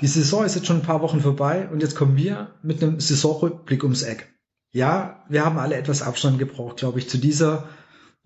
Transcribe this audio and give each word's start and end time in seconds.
Die 0.00 0.06
Saison 0.06 0.44
ist 0.44 0.54
jetzt 0.54 0.66
schon 0.66 0.76
ein 0.76 0.82
paar 0.82 1.02
Wochen 1.02 1.20
vorbei 1.20 1.68
und 1.72 1.82
jetzt 1.82 1.96
kommen 1.96 2.16
wir 2.16 2.52
mit 2.62 2.82
einem 2.82 3.00
Saisonrückblick 3.00 3.82
ums 3.82 4.02
Eck. 4.02 4.32
Ja, 4.70 5.24
wir 5.28 5.44
haben 5.44 5.58
alle 5.58 5.74
etwas 5.74 6.02
Abstand 6.02 6.38
gebraucht, 6.38 6.76
glaube 6.76 6.98
ich, 6.98 7.08
zu 7.08 7.18
dieser 7.18 7.68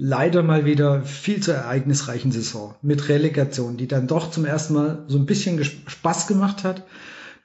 leider 0.04 0.42
mal 0.42 0.64
wieder 0.64 1.04
viel 1.04 1.40
zu 1.40 1.52
ereignisreichen 1.52 2.32
Saison 2.32 2.74
mit 2.82 3.08
Relegation, 3.08 3.76
die 3.76 3.86
dann 3.86 4.08
doch 4.08 4.32
zum 4.32 4.44
ersten 4.44 4.74
Mal 4.74 5.04
so 5.06 5.16
ein 5.16 5.26
bisschen 5.26 5.62
Spaß 5.64 6.26
gemacht 6.26 6.64
hat. 6.64 6.82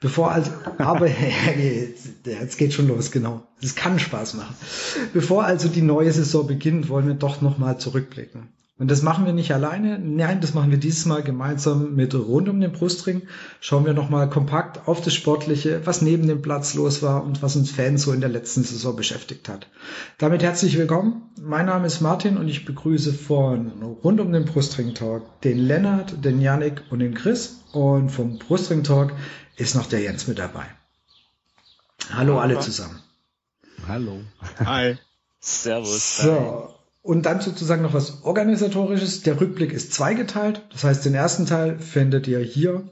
Bevor 0.00 0.32
also, 0.32 0.50
aber 0.78 1.06
jetzt 2.24 2.58
geht 2.58 2.72
schon 2.74 2.88
los, 2.88 3.12
genau. 3.12 3.46
Es 3.62 3.76
kann 3.76 4.00
Spaß 4.00 4.34
machen. 4.34 4.56
Bevor 5.12 5.44
also 5.44 5.68
die 5.68 5.82
neue 5.82 6.10
Saison 6.10 6.48
beginnt, 6.48 6.88
wollen 6.88 7.06
wir 7.06 7.14
doch 7.14 7.40
nochmal 7.42 7.78
zurückblicken. 7.78 8.48
Und 8.78 8.88
das 8.88 9.02
machen 9.02 9.26
wir 9.26 9.32
nicht 9.32 9.52
alleine. 9.52 9.98
Nein, 9.98 10.40
das 10.40 10.54
machen 10.54 10.70
wir 10.70 10.78
dieses 10.78 11.04
Mal 11.04 11.24
gemeinsam 11.24 11.96
mit 11.96 12.14
rund 12.14 12.48
um 12.48 12.60
den 12.60 12.70
Brustring. 12.70 13.22
Schauen 13.60 13.84
wir 13.84 13.92
nochmal 13.92 14.30
kompakt 14.30 14.86
auf 14.86 15.00
das 15.00 15.14
Sportliche, 15.14 15.84
was 15.84 16.00
neben 16.00 16.28
dem 16.28 16.42
Platz 16.42 16.74
los 16.74 17.02
war 17.02 17.24
und 17.24 17.42
was 17.42 17.56
uns 17.56 17.72
Fans 17.72 18.02
so 18.02 18.12
in 18.12 18.20
der 18.20 18.30
letzten 18.30 18.62
Saison 18.62 18.94
beschäftigt 18.94 19.48
hat. 19.48 19.66
Damit 20.18 20.44
herzlich 20.44 20.78
willkommen. 20.78 21.22
Mein 21.40 21.66
Name 21.66 21.88
ist 21.88 22.00
Martin 22.00 22.36
und 22.36 22.46
ich 22.46 22.64
begrüße 22.64 23.12
von 23.12 23.82
rund 24.04 24.20
um 24.20 24.32
den 24.32 24.44
Brustring 24.44 24.94
Talk 24.94 25.40
den 25.42 25.58
Lennart, 25.58 26.24
den 26.24 26.40
Yannick 26.40 26.84
und 26.90 27.00
den 27.00 27.14
Chris. 27.14 27.64
Und 27.72 28.10
vom 28.10 28.38
Brustring 28.38 28.84
Talk 28.84 29.12
ist 29.56 29.74
noch 29.74 29.86
der 29.86 30.02
Jens 30.02 30.28
mit 30.28 30.38
dabei. 30.38 30.66
Hallo 32.12 32.38
alle 32.38 32.60
zusammen. 32.60 33.00
Hallo. 33.88 34.20
Hi. 34.64 34.96
Servus. 35.40 36.18
So. 36.18 36.77
Und 37.08 37.24
dann 37.24 37.40
sozusagen 37.40 37.80
noch 37.80 37.94
was 37.94 38.22
Organisatorisches. 38.24 39.22
Der 39.22 39.40
Rückblick 39.40 39.72
ist 39.72 39.94
zweigeteilt. 39.94 40.60
Das 40.70 40.84
heißt, 40.84 41.06
den 41.06 41.14
ersten 41.14 41.46
Teil 41.46 41.78
findet 41.78 42.28
ihr 42.28 42.38
hier 42.40 42.86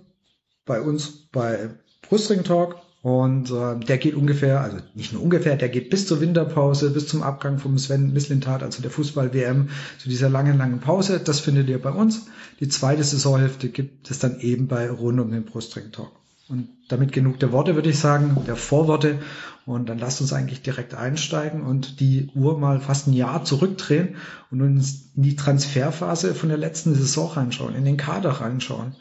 bei 0.64 0.81
uns 0.81 1.28
bei 1.33 1.69
Brustring 2.00 2.42
Talk. 2.42 2.77
Und 3.03 3.50
äh, 3.50 3.78
der 3.78 3.98
geht 3.98 4.14
ungefähr, 4.14 4.62
also 4.62 4.78
nicht 4.94 5.12
nur 5.12 5.22
ungefähr, 5.22 5.56
der 5.56 5.69
geht 5.69 5.91
bis 5.91 6.06
zur 6.06 6.22
Winterpause, 6.22 6.92
bis 6.92 7.09
zum 7.09 7.22
Abgang 7.22 7.59
vom 7.59 7.77
Sven 7.77 8.14
Mislintat, 8.14 8.62
also 8.62 8.81
der 8.81 8.91
Fußball-WM, 8.91 9.69
zu 9.98 10.09
dieser 10.09 10.31
langen, 10.31 10.56
langen 10.56 10.81
Pause. 10.81 11.20
Das 11.20 11.41
findet 11.41 11.69
ihr 11.69 11.83
bei 11.83 11.91
uns. 11.91 12.25
Die 12.59 12.69
zweite 12.69 13.05
Saisonhälfte 13.05 13.69
gibt 13.69 14.11
es 14.11 14.19
dann 14.19 14.41
eben 14.41 14.67
bei 14.67 14.91
Rund 14.91 15.20
um 15.20 15.31
den 15.31 15.44
Brustring 15.44 15.92
Talk. 15.92 16.12
Und 16.49 16.69
damit 16.89 17.13
genug 17.13 17.41
der 17.41 17.51
Worte, 17.51 17.75
würde 17.75 17.91
ich 17.91 17.99
sagen, 17.99 18.37
der 18.47 18.57
Vorworte. 18.57 19.19
Und 19.65 19.89
dann 19.89 19.99
lasst 19.99 20.21
uns 20.21 20.33
eigentlich 20.33 20.63
direkt 20.63 20.95
einsteigen 20.95 21.63
und 21.63 21.99
die 21.99 22.31
Uhr 22.35 22.57
mal 22.59 22.81
fast 22.81 23.09
ein 23.09 23.13
Jahr 23.13 23.45
zurückdrehen 23.45 24.17
und 24.53 24.63
uns 24.63 25.11
in 25.17 25.25
die 25.25 25.35
Transferphase 25.35 26.37
von 26.37 26.49
der 26.49 26.59
letzten 26.59 26.95
Saison 26.95 27.33
reinschauen, 27.33 27.75
in 27.75 27.85
den 27.85 27.97
Kader 27.97 28.31
reinschauen. 28.31 28.95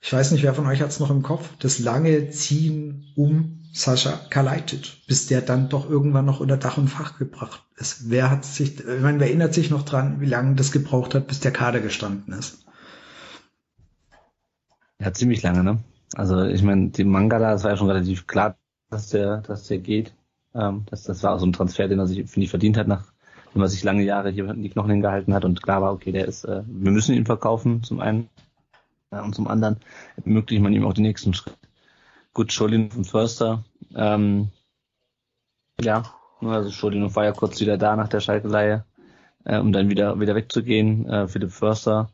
Ich 0.00 0.12
weiß 0.12 0.30
nicht, 0.30 0.42
wer 0.42 0.54
von 0.54 0.66
euch 0.66 0.80
hat 0.80 0.88
es 0.88 1.00
noch 1.00 1.10
im 1.10 1.22
Kopf, 1.22 1.50
das 1.58 1.78
lange 1.78 2.30
Ziehen 2.30 3.04
um 3.14 3.64
Sascha 3.74 4.18
Kalajdzic, 4.30 5.06
bis 5.06 5.26
der 5.26 5.42
dann 5.42 5.68
doch 5.68 5.90
irgendwann 5.90 6.24
noch 6.24 6.40
unter 6.40 6.56
Dach 6.56 6.78
und 6.78 6.88
Fach 6.88 7.18
gebracht 7.18 7.62
ist. 7.76 8.08
Wer 8.08 8.30
hat 8.30 8.46
sich, 8.46 8.78
ich 8.78 9.02
meine, 9.02 9.20
wer 9.20 9.26
erinnert 9.26 9.52
sich 9.52 9.68
noch 9.68 9.82
dran, 9.82 10.20
wie 10.20 10.26
lange 10.26 10.54
das 10.54 10.72
gebraucht 10.72 11.14
hat, 11.14 11.26
bis 11.26 11.40
der 11.40 11.52
Kader 11.52 11.80
gestanden 11.80 12.32
ist? 12.32 12.64
Ja, 14.98 15.12
ziemlich 15.12 15.42
lange, 15.42 15.62
ne? 15.62 15.84
Also 16.14 16.44
ich 16.44 16.62
meine, 16.62 16.90
die 16.90 17.04
Mangala, 17.04 17.52
das 17.52 17.64
war 17.64 17.72
ja 17.72 17.76
schon 17.76 17.88
relativ 17.88 18.26
klar, 18.26 18.56
dass 18.90 19.08
der, 19.08 19.38
dass 19.38 19.66
der 19.66 19.78
geht. 19.78 20.14
Ähm, 20.54 20.84
das, 20.90 21.02
das 21.02 21.22
war 21.22 21.34
auch 21.34 21.38
so 21.38 21.46
ein 21.46 21.52
Transfer, 21.52 21.88
den 21.88 21.98
er 21.98 22.06
sich, 22.06 22.28
finde 22.30 22.44
ich, 22.44 22.50
verdient 22.50 22.76
hat, 22.76 22.86
nachdem 22.86 23.62
er 23.62 23.68
sich 23.68 23.82
lange 23.82 24.04
Jahre 24.04 24.30
hier 24.30 24.52
die 24.54 24.70
Knochen 24.70 24.90
hingehalten 24.90 25.34
hat 25.34 25.44
und 25.44 25.62
klar 25.62 25.82
war, 25.82 25.92
okay, 25.92 26.12
der 26.12 26.26
ist, 26.26 26.44
äh, 26.44 26.62
wir 26.66 26.92
müssen 26.92 27.14
ihn 27.14 27.26
verkaufen, 27.26 27.82
zum 27.82 28.00
einen. 28.00 28.28
Ja, 29.12 29.22
und 29.22 29.34
zum 29.34 29.48
anderen 29.48 29.78
ermöglicht 30.16 30.62
man 30.62 30.72
ihm 30.72 30.84
auch 30.84 30.94
den 30.94 31.02
nächsten 31.02 31.32
Schritt. 31.32 31.56
Gut, 32.34 32.52
Scholin 32.52 32.90
und 32.94 33.06
Förster. 33.06 33.64
Ähm, 33.94 34.48
ja, 35.80 36.04
also 36.40 36.70
Scholin 36.70 37.14
war 37.14 37.24
ja 37.24 37.32
kurz 37.32 37.60
wieder 37.60 37.78
da 37.78 37.96
nach 37.96 38.08
der 38.08 38.20
Schalke-Leihe, 38.20 38.84
äh, 39.44 39.58
um 39.58 39.72
dann 39.72 39.88
wieder, 39.90 40.18
wieder 40.20 40.34
wegzugehen. 40.34 41.08
Äh, 41.08 41.28
Philipp 41.28 41.52
Förster 41.52 42.10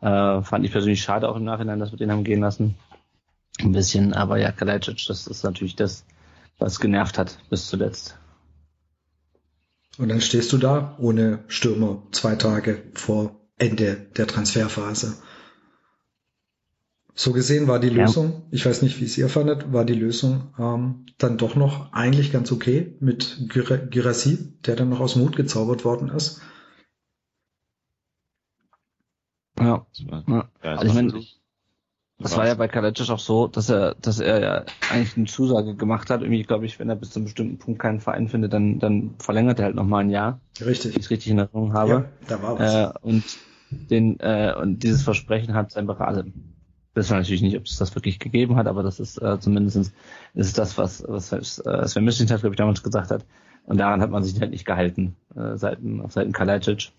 äh, 0.00 0.42
fand 0.42 0.64
ich 0.64 0.72
persönlich 0.72 1.02
schade 1.02 1.28
auch 1.28 1.36
im 1.36 1.44
Nachhinein, 1.44 1.80
dass 1.80 1.90
wir 1.90 1.98
den 1.98 2.12
haben 2.12 2.24
gehen 2.24 2.40
lassen 2.40 2.76
ein 3.60 3.72
bisschen, 3.72 4.12
aber 4.12 4.38
ja, 4.38 4.52
Kalajdzic, 4.52 5.06
das 5.08 5.26
ist 5.26 5.42
natürlich 5.42 5.76
das, 5.76 6.04
was 6.58 6.80
genervt 6.80 7.18
hat 7.18 7.38
bis 7.50 7.68
zuletzt. 7.68 8.18
Und 9.98 10.08
dann 10.08 10.20
stehst 10.20 10.52
du 10.52 10.58
da 10.58 10.96
ohne 10.98 11.44
Stürmer 11.48 12.02
zwei 12.10 12.36
Tage 12.36 12.82
vor 12.94 13.40
Ende 13.56 13.96
der 14.16 14.26
Transferphase. 14.26 15.16
So 17.14 17.32
gesehen 17.32 17.66
war 17.66 17.80
die 17.80 17.88
Lösung, 17.88 18.32
ja. 18.32 18.42
ich 18.50 18.66
weiß 18.66 18.82
nicht, 18.82 19.00
wie 19.00 19.06
es 19.06 19.16
ihr 19.16 19.30
fandet, 19.30 19.72
war 19.72 19.86
die 19.86 19.94
Lösung 19.94 20.52
ähm, 20.58 21.06
dann 21.16 21.38
doch 21.38 21.56
noch 21.56 21.94
eigentlich 21.94 22.30
ganz 22.30 22.52
okay 22.52 22.94
mit 23.00 23.48
Girassi, 23.48 24.52
der 24.66 24.76
dann 24.76 24.90
noch 24.90 25.00
aus 25.00 25.16
Mut 25.16 25.34
gezaubert 25.34 25.86
worden 25.86 26.10
ist. 26.10 26.42
Ja, 29.58 29.86
ja. 30.28 30.48
also 30.60 30.84
ich 30.84 30.92
meine, 30.92 31.24
das 32.18 32.36
war 32.36 32.46
ja 32.46 32.54
bei 32.54 32.66
Kalecic 32.66 33.10
auch 33.10 33.18
so, 33.18 33.46
dass 33.46 33.68
er, 33.68 33.94
dass 34.00 34.20
er 34.20 34.40
ja 34.40 34.64
eigentlich 34.90 35.16
eine 35.16 35.26
Zusage 35.26 35.74
gemacht 35.74 36.08
hat. 36.08 36.22
Irgendwie, 36.22 36.42
glaube 36.44 36.64
ich, 36.64 36.78
wenn 36.78 36.88
er 36.88 36.96
bis 36.96 37.10
zu 37.10 37.18
einem 37.18 37.24
bestimmten 37.24 37.58
Punkt 37.58 37.80
keinen 37.80 38.00
Verein 38.00 38.28
findet, 38.28 38.54
dann, 38.54 38.78
dann 38.78 39.14
verlängert 39.18 39.58
er 39.58 39.66
halt 39.66 39.74
nochmal 39.74 40.04
ein 40.04 40.10
Jahr. 40.10 40.40
Richtig. 40.64 40.94
Wenn 40.94 41.00
ich 41.00 41.06
es 41.06 41.10
richtig 41.10 41.32
in 41.32 41.38
Erinnerung 41.38 41.74
habe. 41.74 41.90
Ja, 41.90 42.04
da 42.28 42.42
war 42.42 42.58
was. 42.58 42.74
Äh, 42.74 42.98
und 43.02 43.24
den, 43.70 44.18
äh, 44.20 44.54
und 44.58 44.82
dieses 44.82 45.02
Versprechen 45.02 45.54
hat 45.54 45.72
sein 45.72 45.86
Berater. 45.86 46.24
Wissen 46.94 47.10
wir 47.10 47.18
natürlich 47.18 47.42
nicht, 47.42 47.56
ob 47.58 47.64
es 47.64 47.76
das 47.76 47.94
wirklich 47.94 48.18
gegeben 48.18 48.56
hat, 48.56 48.66
aber 48.66 48.82
das 48.82 48.98
ist 48.98 49.20
äh, 49.20 49.38
zumindest 49.38 49.92
ist 50.32 50.56
das, 50.56 50.78
was, 50.78 51.04
was 51.06 51.32
äh, 51.32 51.86
Sven 51.86 52.04
Mislintat, 52.04 52.40
glaube 52.40 52.54
ich, 52.54 52.58
damals 52.58 52.82
gesagt 52.82 53.10
hat. 53.10 53.26
Und 53.64 53.76
daran 53.76 54.00
hat 54.00 54.10
man 54.10 54.24
sich 54.24 54.40
halt 54.40 54.52
nicht 54.52 54.64
gehalten, 54.64 55.16
äh, 55.34 55.56
Seiten, 55.56 56.00
auf 56.00 56.12
Seiten 56.12 56.32
Kalajdzic. 56.32 56.92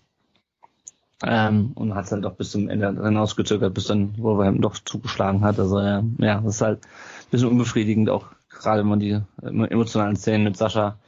Ähm, 1.22 1.72
und 1.74 1.94
hat 1.94 2.04
es 2.04 2.12
halt 2.12 2.24
auch 2.26 2.34
bis 2.34 2.52
zum 2.52 2.68
Ende 2.68 2.88
hinausgezögert, 2.88 3.74
bis 3.74 3.86
dann 3.86 4.16
Wolverhampton 4.18 4.62
doch 4.62 4.78
zugeschlagen 4.78 5.42
hat. 5.42 5.58
Also 5.58 5.80
ja, 5.80 6.02
ja, 6.18 6.40
das 6.40 6.56
ist 6.56 6.60
halt 6.60 6.84
ein 6.84 7.30
bisschen 7.30 7.48
unbefriedigend, 7.48 8.08
auch 8.08 8.26
gerade 8.48 8.80
wenn 8.80 8.88
man 8.88 9.00
die 9.00 9.20
emotionalen 9.42 10.16
Szenen 10.16 10.44
mit 10.44 10.56
Sascha 10.56 10.98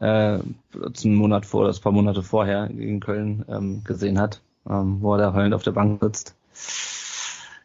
äh, 0.00 0.38
zum 0.92 1.14
Monat 1.14 1.44
vor, 1.44 1.66
das 1.66 1.80
paar 1.80 1.92
Monate 1.92 2.22
vorher 2.22 2.68
gegen 2.68 3.00
Köln 3.00 3.44
ähm, 3.48 3.82
gesehen 3.84 4.20
hat, 4.20 4.40
ähm, 4.68 5.00
wo 5.00 5.14
er 5.14 5.18
da 5.18 5.34
heulend 5.34 5.54
auf 5.54 5.62
der 5.62 5.72
Bank 5.72 6.00
sitzt. 6.02 6.36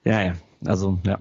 Ja, 0.04 0.22
ja, 0.22 0.34
also 0.66 1.00
ja. 1.06 1.20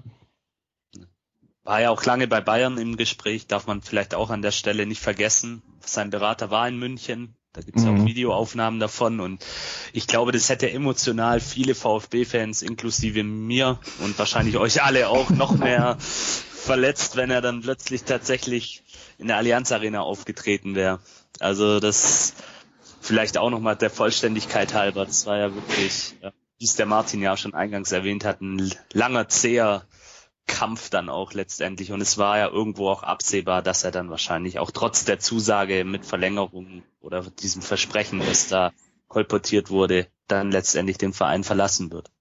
War 1.63 1.81
ja 1.81 1.91
auch 1.91 2.03
lange 2.03 2.27
bei 2.27 2.41
Bayern 2.41 2.77
im 2.77 2.97
Gespräch, 2.97 3.47
darf 3.47 3.67
man 3.67 3.81
vielleicht 3.81 4.15
auch 4.15 4.31
an 4.31 4.41
der 4.41 4.51
Stelle 4.51 4.85
nicht 4.85 5.01
vergessen. 5.01 5.61
Sein 5.79 6.09
Berater 6.09 6.51
war 6.51 6.67
in 6.67 6.77
München, 6.77 7.35
da 7.53 7.61
gibt's 7.61 7.83
mhm. 7.83 7.87
ja 7.87 7.93
auch 7.93 7.99
mhm. 7.99 8.07
Videoaufnahmen 8.07 8.79
davon 8.79 9.19
und 9.19 9.45
ich 9.93 10.07
glaube, 10.07 10.31
das 10.31 10.49
hätte 10.49 10.71
emotional 10.71 11.39
viele 11.39 11.75
VfB-Fans 11.75 12.63
inklusive 12.63 13.23
mir 13.23 13.79
und 13.99 14.17
wahrscheinlich 14.17 14.57
euch 14.57 14.81
alle 14.83 15.07
auch 15.07 15.29
noch 15.29 15.51
mehr 15.57 15.97
verletzt, 15.99 17.15
wenn 17.15 17.29
er 17.29 17.41
dann 17.41 17.61
plötzlich 17.61 18.03
tatsächlich 18.03 18.83
in 19.19 19.27
der 19.27 19.37
Allianz 19.37 19.71
Arena 19.71 20.01
aufgetreten 20.01 20.75
wäre. 20.75 20.99
Also 21.39 21.79
das 21.79 22.33
vielleicht 23.01 23.37
auch 23.37 23.49
nochmal 23.49 23.75
der 23.75 23.89
Vollständigkeit 23.89 24.73
halber. 24.73 25.05
Das 25.05 25.25
war 25.25 25.37
ja 25.37 25.53
wirklich, 25.53 26.15
wie 26.57 26.65
es 26.65 26.75
der 26.75 26.85
Martin 26.85 27.21
ja 27.21 27.37
schon 27.37 27.53
eingangs 27.53 27.91
erwähnt 27.91 28.25
hat, 28.25 28.41
ein 28.41 28.71
langer, 28.93 29.27
zäher 29.27 29.85
Kampf 30.45 30.89
dann 30.89 31.09
auch 31.09 31.33
letztendlich. 31.33 31.91
Und 31.91 32.01
es 32.01 32.17
war 32.17 32.37
ja 32.37 32.47
irgendwo 32.47 32.89
auch 32.89 33.03
absehbar, 33.03 33.61
dass 33.61 33.83
er 33.83 33.91
dann 33.91 34.09
wahrscheinlich 34.09 34.59
auch 34.59 34.71
trotz 34.71 35.05
der 35.05 35.19
Zusage 35.19 35.85
mit 35.85 36.05
Verlängerung 36.05 36.83
oder 37.01 37.23
diesem 37.23 37.61
Versprechen, 37.61 38.19
das 38.19 38.47
da 38.47 38.71
kolportiert 39.07 39.69
wurde, 39.69 40.07
dann 40.27 40.51
letztendlich 40.51 40.97
den 40.97 41.13
Verein 41.13 41.43
verlassen 41.43 41.91
wird. 41.91 42.11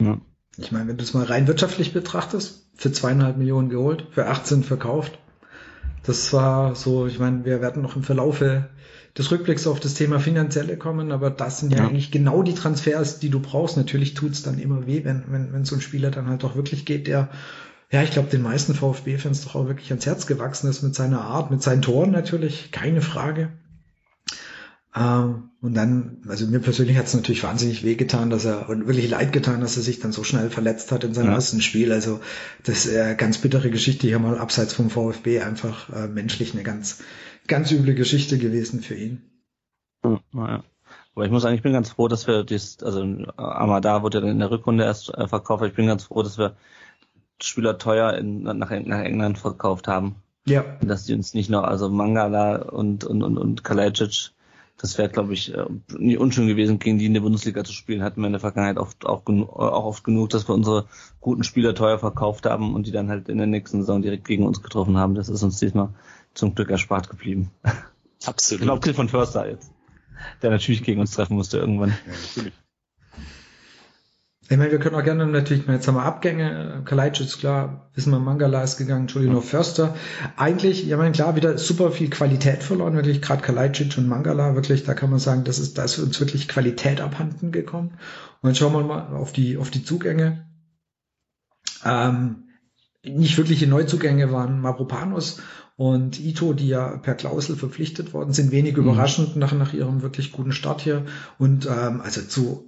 Ja. 0.00 0.18
Ich 0.56 0.70
meine, 0.70 0.88
wenn 0.88 0.96
du 0.96 1.02
es 1.02 1.14
mal 1.14 1.24
rein 1.24 1.46
wirtschaftlich 1.46 1.92
betrachtest, 1.92 2.68
für 2.74 2.92
zweieinhalb 2.92 3.36
Millionen 3.36 3.70
geholt, 3.70 4.06
für 4.10 4.26
18 4.26 4.62
verkauft. 4.62 5.18
Das 6.04 6.32
war 6.32 6.74
so, 6.74 7.06
ich 7.06 7.18
meine, 7.18 7.44
wir 7.44 7.60
werden 7.60 7.82
noch 7.82 7.96
im 7.96 8.02
Verlaufe 8.02 8.68
des 9.16 9.30
Rückblicks 9.30 9.66
auf 9.66 9.80
das 9.80 9.94
Thema 9.94 10.20
Finanzielle 10.20 10.76
kommen, 10.76 11.12
aber 11.12 11.30
das 11.30 11.60
sind 11.60 11.72
ja, 11.72 11.78
ja. 11.78 11.86
eigentlich 11.86 12.10
genau 12.10 12.42
die 12.42 12.54
Transfers, 12.54 13.20
die 13.20 13.30
du 13.30 13.40
brauchst. 13.40 13.76
Natürlich 13.76 14.14
tut's 14.14 14.42
dann 14.42 14.58
immer 14.58 14.86
weh, 14.86 15.04
wenn, 15.04 15.24
wenn, 15.28 15.52
wenn 15.52 15.64
so 15.64 15.76
ein 15.76 15.80
Spieler 15.80 16.10
dann 16.10 16.28
halt 16.28 16.44
auch 16.44 16.56
wirklich 16.56 16.84
geht, 16.84 17.06
der, 17.06 17.30
ja, 17.90 18.02
ich 18.02 18.10
glaube, 18.10 18.28
den 18.28 18.42
meisten 18.42 18.74
VfB-Fans 18.74 19.44
doch 19.44 19.54
auch 19.54 19.66
wirklich 19.66 19.90
ans 19.90 20.04
Herz 20.04 20.26
gewachsen 20.26 20.68
ist 20.68 20.82
mit 20.82 20.94
seiner 20.94 21.22
Art, 21.22 21.50
mit 21.50 21.62
seinen 21.62 21.82
Toren 21.82 22.10
natürlich, 22.10 22.70
keine 22.70 23.00
Frage. 23.00 23.50
Ähm, 24.96 25.50
und 25.60 25.74
dann, 25.74 26.22
also 26.28 26.46
mir 26.46 26.60
persönlich 26.60 26.96
hat 26.96 27.06
es 27.06 27.14
natürlich 27.14 27.42
wahnsinnig 27.42 27.82
wehgetan, 27.82 28.30
dass 28.30 28.44
er 28.44 28.68
und 28.68 28.86
wirklich 28.86 29.10
leid 29.10 29.32
getan, 29.32 29.60
dass 29.60 29.76
er 29.76 29.82
sich 29.82 29.98
dann 29.98 30.12
so 30.12 30.22
schnell 30.22 30.50
verletzt 30.50 30.92
hat 30.92 31.02
in 31.04 31.14
seinem 31.14 31.28
ja. 31.28 31.34
ersten 31.34 31.60
Spiel. 31.60 31.92
Also 31.92 32.20
das 32.62 32.86
ist 32.86 32.96
eine 32.96 33.16
ganz 33.16 33.38
bittere 33.38 33.70
Geschichte 33.70 34.06
hier 34.06 34.18
mal 34.18 34.38
abseits 34.38 34.74
vom 34.74 34.90
VfB 34.90 35.40
einfach 35.40 35.90
äh, 35.90 36.06
menschlich 36.06 36.54
eine 36.54 36.62
ganz, 36.62 37.02
ganz 37.48 37.72
üble 37.72 37.94
Geschichte 37.94 38.38
gewesen 38.38 38.82
für 38.82 38.94
ihn. 38.94 39.22
Naja. 40.32 40.62
Aber 41.14 41.24
ich 41.24 41.30
muss 41.30 41.42
sagen, 41.42 41.54
ich 41.54 41.62
bin 41.62 41.72
ganz 41.72 41.90
froh, 41.90 42.08
dass 42.08 42.26
wir 42.26 42.44
das, 42.44 42.78
also 42.82 43.02
Amada 43.36 44.02
wurde 44.02 44.18
in 44.18 44.38
der 44.38 44.50
Rückrunde 44.50 44.84
erst 44.84 45.14
äh, 45.14 45.28
verkauft. 45.28 45.64
Ich 45.64 45.74
bin 45.74 45.86
ganz 45.86 46.04
froh, 46.04 46.22
dass 46.22 46.38
wir 46.38 46.56
Spieler 47.40 47.78
teuer 47.78 48.14
in, 48.14 48.42
nach, 48.42 48.70
nach 48.70 49.00
England 49.00 49.38
verkauft 49.38 49.88
haben. 49.88 50.16
Ja. 50.46 50.64
Dass 50.82 51.04
die 51.04 51.14
uns 51.14 51.34
nicht 51.34 51.50
noch, 51.50 51.64
also 51.64 51.88
Mangala 51.88 52.56
und, 52.56 53.04
und, 53.04 53.22
und, 53.22 53.38
und 53.38 53.64
Kalajic, 53.64 54.32
das 54.78 54.98
wäre, 54.98 55.08
glaube 55.08 55.34
ich, 55.34 55.54
äh, 55.54 55.64
nie 55.96 56.16
unschön 56.16 56.46
gewesen, 56.46 56.78
gegen 56.78 56.98
die 56.98 57.06
in 57.06 57.14
der 57.14 57.20
Bundesliga 57.20 57.64
zu 57.64 57.72
spielen. 57.72 58.02
Hatten 58.02 58.20
wir 58.20 58.26
in 58.26 58.32
der 58.32 58.40
Vergangenheit 58.40 58.76
oft, 58.76 59.06
auch, 59.06 59.24
auch 59.26 59.84
oft 59.84 60.04
genug, 60.04 60.30
dass 60.30 60.48
wir 60.48 60.54
unsere 60.54 60.86
guten 61.20 61.44
Spieler 61.44 61.74
teuer 61.74 61.98
verkauft 61.98 62.46
haben 62.46 62.74
und 62.74 62.86
die 62.86 62.92
dann 62.92 63.08
halt 63.08 63.28
in 63.28 63.38
der 63.38 63.46
nächsten 63.46 63.80
Saison 63.80 64.02
direkt 64.02 64.26
gegen 64.26 64.46
uns 64.46 64.62
getroffen 64.62 64.96
haben. 64.98 65.14
Das 65.14 65.28
ist 65.28 65.42
uns 65.42 65.58
diesmal 65.58 65.90
zum 66.34 66.54
Glück 66.54 66.70
erspart 66.70 67.08
geblieben. 67.08 67.50
Absolut. 68.24 68.62
Genau, 68.62 68.78
Kill 68.78 68.94
von 68.94 69.08
Förster 69.08 69.48
jetzt 69.48 69.70
der 70.42 70.50
natürlich 70.50 70.82
gegen 70.82 71.00
uns 71.00 71.12
treffen 71.12 71.36
musste 71.36 71.58
irgendwann. 71.58 71.90
Ja, 71.90 72.12
natürlich. 72.12 72.54
Ich 74.50 74.58
meine, 74.58 74.70
wir 74.70 74.78
können 74.78 74.94
auch 74.94 75.02
gerne 75.02 75.26
natürlich, 75.26 75.66
jetzt 75.66 75.88
haben 75.88 75.94
wir 75.94 76.02
Abgänge, 76.02 76.82
Kalajdzic 76.84 77.26
ist 77.26 77.38
klar, 77.38 77.90
wissen 77.94 78.10
wir, 78.10 78.18
Mangala 78.18 78.62
ist 78.62 78.76
gegangen, 78.76 79.08
mhm. 79.14 79.40
Förster. 79.40 79.94
Eigentlich, 80.36 80.84
ja, 80.84 80.98
meine, 80.98 81.12
klar, 81.12 81.34
wieder 81.34 81.56
super 81.56 81.90
viel 81.90 82.10
Qualität 82.10 82.62
verloren, 82.62 82.94
wirklich, 82.94 83.22
gerade 83.22 83.42
Kalajdzic 83.42 83.96
und 83.96 84.06
Mangala, 84.06 84.54
wirklich, 84.54 84.84
da 84.84 84.92
kann 84.92 85.08
man 85.08 85.18
sagen, 85.18 85.44
das 85.44 85.58
ist, 85.58 85.78
da 85.78 85.84
ist 85.84 85.98
uns 85.98 86.20
wirklich 86.20 86.46
Qualität 86.46 87.00
abhanden 87.00 87.52
gekommen. 87.52 87.98
Und 88.42 88.50
jetzt 88.50 88.58
schauen 88.58 88.74
wir 88.74 88.82
mal 88.82 89.16
auf 89.16 89.32
die, 89.32 89.56
auf 89.56 89.70
die 89.70 89.82
Zugänge. 89.82 90.46
Ähm, 91.82 92.44
nicht 93.02 93.38
wirkliche 93.38 93.66
Neuzugänge 93.66 94.30
waren 94.30 94.60
Mavropanos 94.60 95.40
und 95.76 96.20
Ito, 96.20 96.52
die 96.52 96.68
ja 96.68 96.98
per 96.98 97.14
Klausel 97.14 97.56
verpflichtet 97.56 98.12
worden 98.12 98.34
sind, 98.34 98.52
wenig 98.52 98.76
mhm. 98.76 98.82
überraschend 98.82 99.36
nach, 99.36 99.52
nach 99.52 99.72
ihrem 99.72 100.02
wirklich 100.02 100.32
guten 100.32 100.52
Start 100.52 100.82
hier. 100.82 101.06
Und 101.38 101.66
ähm, 101.66 102.02
also 102.02 102.20
zu, 102.20 102.66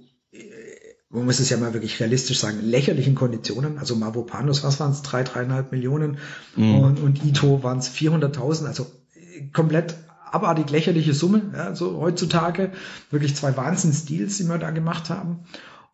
man 1.09 1.25
muss 1.25 1.39
es 1.39 1.49
ja 1.49 1.57
mal 1.57 1.73
wirklich 1.73 1.99
realistisch 1.99 2.39
sagen, 2.39 2.61
lächerlichen 2.61 3.15
Konditionen. 3.15 3.77
Also 3.77 3.95
Mavropanos, 3.95 4.63
was 4.63 4.79
waren 4.79 4.91
es, 4.91 5.01
drei, 5.01 5.23
dreieinhalb 5.23 5.71
Millionen 5.71 6.17
mhm. 6.55 6.79
und, 6.79 6.99
und 6.99 7.25
Ito 7.25 7.63
waren 7.63 7.79
es 7.79 7.89
400.000, 7.89 8.65
also 8.65 8.87
äh, 9.15 9.47
komplett 9.53 9.95
abartig 10.31 10.69
lächerliche 10.69 11.13
Summe, 11.13 11.41
ja, 11.53 11.73
so 11.75 11.97
heutzutage. 12.01 12.71
Wirklich 13.09 13.35
zwei 13.35 13.55
Wahnsinns-Deals, 13.55 14.37
die 14.37 14.43
wir 14.43 14.57
da 14.57 14.71
gemacht 14.71 15.09
haben. 15.09 15.45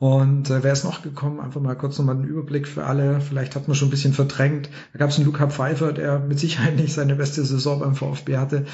Und 0.04 0.50
äh, 0.50 0.62
wer 0.64 0.74
ist 0.74 0.84
noch 0.84 1.02
gekommen? 1.02 1.40
Einfach 1.40 1.62
mal 1.62 1.78
kurz 1.78 1.98
nochmal 1.98 2.16
einen 2.16 2.26
Überblick 2.26 2.68
für 2.68 2.84
alle. 2.84 3.22
Vielleicht 3.22 3.56
hat 3.56 3.70
man 3.70 3.76
schon 3.76 3.88
ein 3.88 3.92
bisschen 3.92 4.12
verdrängt. 4.12 4.68
Da 4.92 5.00
gab 5.00 5.12
es 5.12 5.16
einen 5.16 5.26
Luca 5.26 5.48
Pfeiffer, 5.48 5.94
der 5.94 6.20
mit 6.20 6.38
Sicherheit 6.40 6.76
nicht 6.76 6.92
seine 6.92 7.16
beste 7.16 7.46
Saison 7.46 7.80
beim 7.80 7.96
VfB 7.96 8.36
hatte. 8.36 8.66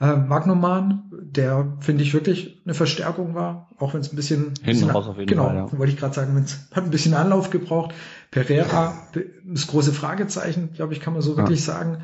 Äh, 0.00 0.14
Magnumann, 0.14 1.10
der 1.10 1.66
finde 1.80 2.04
ich 2.04 2.14
wirklich 2.14 2.62
eine 2.64 2.74
Verstärkung 2.74 3.34
war, 3.34 3.70
auch 3.78 3.94
wenn 3.94 4.02
es 4.02 4.12
ein 4.12 4.14
bisschen 4.14 4.54
hinten 4.62 4.88
raus 4.90 5.08
auf 5.08 5.16
jeden 5.16 5.26
genau, 5.26 5.46
Fall. 5.46 5.54
Genau, 5.54 5.78
wollte 5.80 5.92
ich 5.92 5.98
gerade 5.98 6.14
sagen, 6.14 6.40
es 6.44 6.68
hat 6.72 6.84
ein 6.84 6.90
bisschen 6.90 7.14
Anlauf 7.14 7.50
gebraucht. 7.50 7.92
Pereira, 8.30 8.94
das 9.46 9.66
große 9.66 9.92
Fragezeichen, 9.92 10.74
glaube 10.74 10.92
ich, 10.92 11.00
kann 11.00 11.12
man 11.12 11.22
so 11.22 11.32
ja. 11.32 11.38
wirklich 11.38 11.64
sagen. 11.64 12.02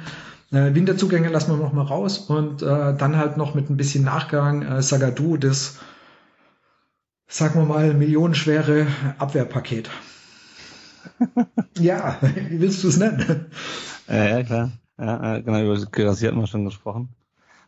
Äh, 0.50 0.74
Winterzugänge 0.74 1.28
lassen 1.28 1.52
wir 1.52 1.58
noch 1.58 1.72
mal 1.72 1.82
raus 1.82 2.18
und 2.18 2.62
äh, 2.62 2.96
dann 2.96 3.18
halt 3.18 3.36
noch 3.36 3.54
mit 3.54 3.70
ein 3.70 3.76
bisschen 3.76 4.02
Nachgang 4.02 4.62
äh, 4.62 4.82
Sagadu, 4.82 5.36
das 5.36 5.78
sagen 7.26 7.60
wir 7.60 7.66
mal, 7.66 7.94
millionenschwere 7.94 8.86
Abwehrpaket. 9.18 9.90
ja, 11.78 12.18
wie 12.20 12.60
willst 12.60 12.82
du 12.84 12.88
es 12.88 12.96
nennen? 12.96 13.46
Ja, 14.08 14.24
ja, 14.24 14.42
klar. 14.42 14.70
Ja, 14.98 15.38
genau, 15.40 15.60
über 15.60 15.86
Gerassi 15.90 16.26
hatten 16.26 16.38
wir 16.38 16.46
schon 16.46 16.64
gesprochen. 16.64 17.08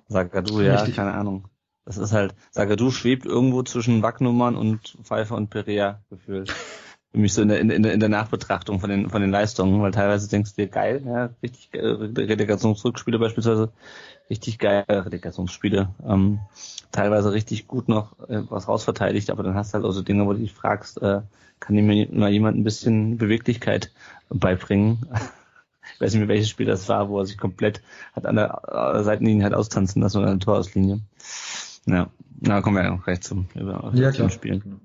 Sagadu, 0.09 0.61
ja, 0.61 0.75
Richtig. 0.75 0.97
keine 0.97 1.13
Ahnung. 1.15 1.49
Das 1.85 1.99
ist 1.99 2.13
halt, 2.13 2.35
Sagadu 2.51 2.91
schwebt 2.91 3.27
irgendwo 3.27 3.63
zwischen 3.63 4.03
Wacknummern 4.03 4.57
und 4.57 4.97
Pfeiffer 5.03 5.37
und 5.37 5.51
Perea 5.51 6.01
gefühlt. 6.11 6.53
Für 7.13 7.19
mich 7.19 7.33
so 7.33 7.43
in 7.43 7.49
der, 7.49 7.61
in, 7.61 7.83
der, 7.83 7.93
in 7.93 8.01
der 8.01 8.09
Nachbetrachtung 8.09 8.81
von 8.81 8.91
den, 8.91 9.09
von 9.09 9.23
den 9.23 9.31
Leistungen, 9.31 9.81
weil 9.81 9.93
teilweise 9.93 10.29
denkst 10.29 10.55
du 10.55 10.63
dir, 10.63 10.69
geil, 10.69 11.03
ja, 11.05 11.31
richtig, 11.43 11.71
äh, 11.73 11.87
Relegationsrückspiele 11.87 13.19
beispielsweise, 13.19 13.73
richtig 14.31 14.59
geil, 14.59 14.85
äh, 14.89 14.95
Relegationsspiele, 14.95 15.95
ähm, 16.05 16.41
teilweise 16.93 17.33
richtig 17.33 17.67
gut 17.67 17.89
noch 17.89 18.19
äh, 18.29 18.43
was 18.49 18.69
rausverteidigt, 18.69 19.31
aber 19.31 19.43
dann 19.43 19.55
hast 19.55 19.73
du 19.73 19.75
halt 19.75 19.85
auch 19.85 19.93
so 19.93 20.03
Dinge, 20.03 20.27
wo 20.27 20.33
du 20.33 20.41
dich 20.41 20.53
fragst, 20.53 21.01
äh, 21.03 21.23
kann 21.61 21.75
mir 21.75 22.09
mal 22.11 22.31
jemand 22.31 22.59
ein 22.59 22.65
bisschen 22.65 23.19
Beweglichkeit 23.19 23.93
beibringen? 24.29 25.07
ich 25.95 26.01
weiß 26.01 26.13
nicht 26.13 26.21
mehr, 26.21 26.29
welches 26.29 26.51
Spiel 26.51 26.67
das 26.67 26.89
war, 26.89 27.09
wo 27.09 27.19
er 27.19 27.27
sich 27.27 27.39
komplett 27.39 27.83
hat 28.13 28.27
an 28.27 28.37
der 28.37 28.63
äh, 28.67 29.03
Seitenlinie 29.03 29.45
halt 29.45 29.55
austanzen 29.55 30.03
lassen 30.03 30.19
oder 30.19 30.29
an 30.29 30.39
der 30.39 30.45
Torauslinie. 30.45 31.01
Ja, 31.87 32.11
na 32.41 32.61
kommen 32.61 32.77
wir 32.77 32.85
ja 32.85 32.93
auch 32.93 33.05
gleich 33.05 33.23
zum, 33.23 33.49
über, 33.55 33.91
ja, 33.95 34.13
zum 34.13 34.31
Spielen. 34.31 34.81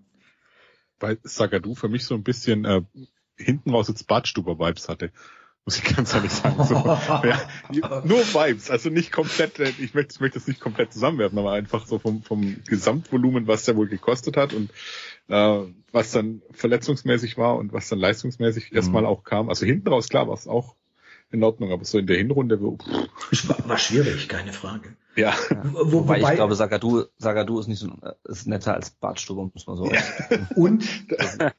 Weil 1.00 1.18
Sagadu 1.24 1.74
für 1.74 1.90
mich 1.90 2.06
so 2.06 2.14
ein 2.14 2.24
bisschen 2.24 2.64
äh, 2.64 2.84
hinten 3.36 3.72
raus 3.72 3.88
jetzt 3.88 4.08
Badstuber-Vibes 4.08 4.88
hatte 4.88 5.12
muss 5.66 5.78
ich 5.78 5.96
ganz 5.96 6.14
ehrlich 6.14 6.32
sagen. 6.32 6.64
So, 6.64 6.76
ja, 6.76 8.02
nur 8.04 8.20
Vibes, 8.20 8.72
also 8.72 8.90
nicht 8.90 9.12
komplett, 9.12 9.60
äh, 9.60 9.72
ich 9.80 9.94
möchte, 9.94 10.16
ich 10.16 10.20
möchte 10.20 10.40
es 10.40 10.48
nicht 10.48 10.60
komplett 10.60 10.92
zusammenwerfen, 10.92 11.38
aber 11.38 11.54
einfach 11.54 11.86
so 11.86 12.00
vom, 12.00 12.24
vom 12.24 12.58
Gesamtvolumen, 12.66 13.48
was 13.48 13.66
der 13.66 13.76
wohl 13.76 13.88
gekostet 13.88 14.38
hat 14.38 14.54
und 14.54 14.72
äh, 15.28 15.60
was 15.92 16.12
dann 16.12 16.42
verletzungsmäßig 16.52 17.38
war 17.38 17.58
und 17.58 17.74
was 17.74 17.90
dann 17.90 18.00
leistungsmäßig 18.00 18.72
mhm. 18.72 18.78
erstmal 18.78 19.06
auch 19.06 19.24
kam. 19.24 19.50
Also 19.50 19.66
hinten 19.66 19.88
raus, 19.88 20.10
klar, 20.10 20.28
war 20.28 20.36
es 20.36 20.48
auch 20.48 20.76
in 21.32 21.44
Ordnung, 21.44 21.72
aber 21.72 21.86
so 21.86 21.98
in 21.98 22.08
der 22.08 22.18
Hinrunde 22.18 22.62
war, 22.62 23.70
war 23.70 23.78
schwierig, 23.78 24.28
keine 24.28 24.54
Frage. 24.54 24.96
Ja. 25.16 25.34
Wo, 25.64 25.92
wobei, 25.92 26.22
wobei 26.22 26.32
ich 26.32 26.36
glaube, 26.36 26.56
Sagadu, 26.56 27.04
Sagadu 27.18 27.60
ist 27.60 27.68
nicht 27.68 27.80
so, 27.80 27.90
ist 28.24 28.48
netter 28.48 28.76
als 28.76 28.92
Bartstube, 28.92 29.50
muss 29.54 29.68
man 29.68 29.76
so 29.76 29.86
ja. 29.86 30.00
und, 30.56 30.88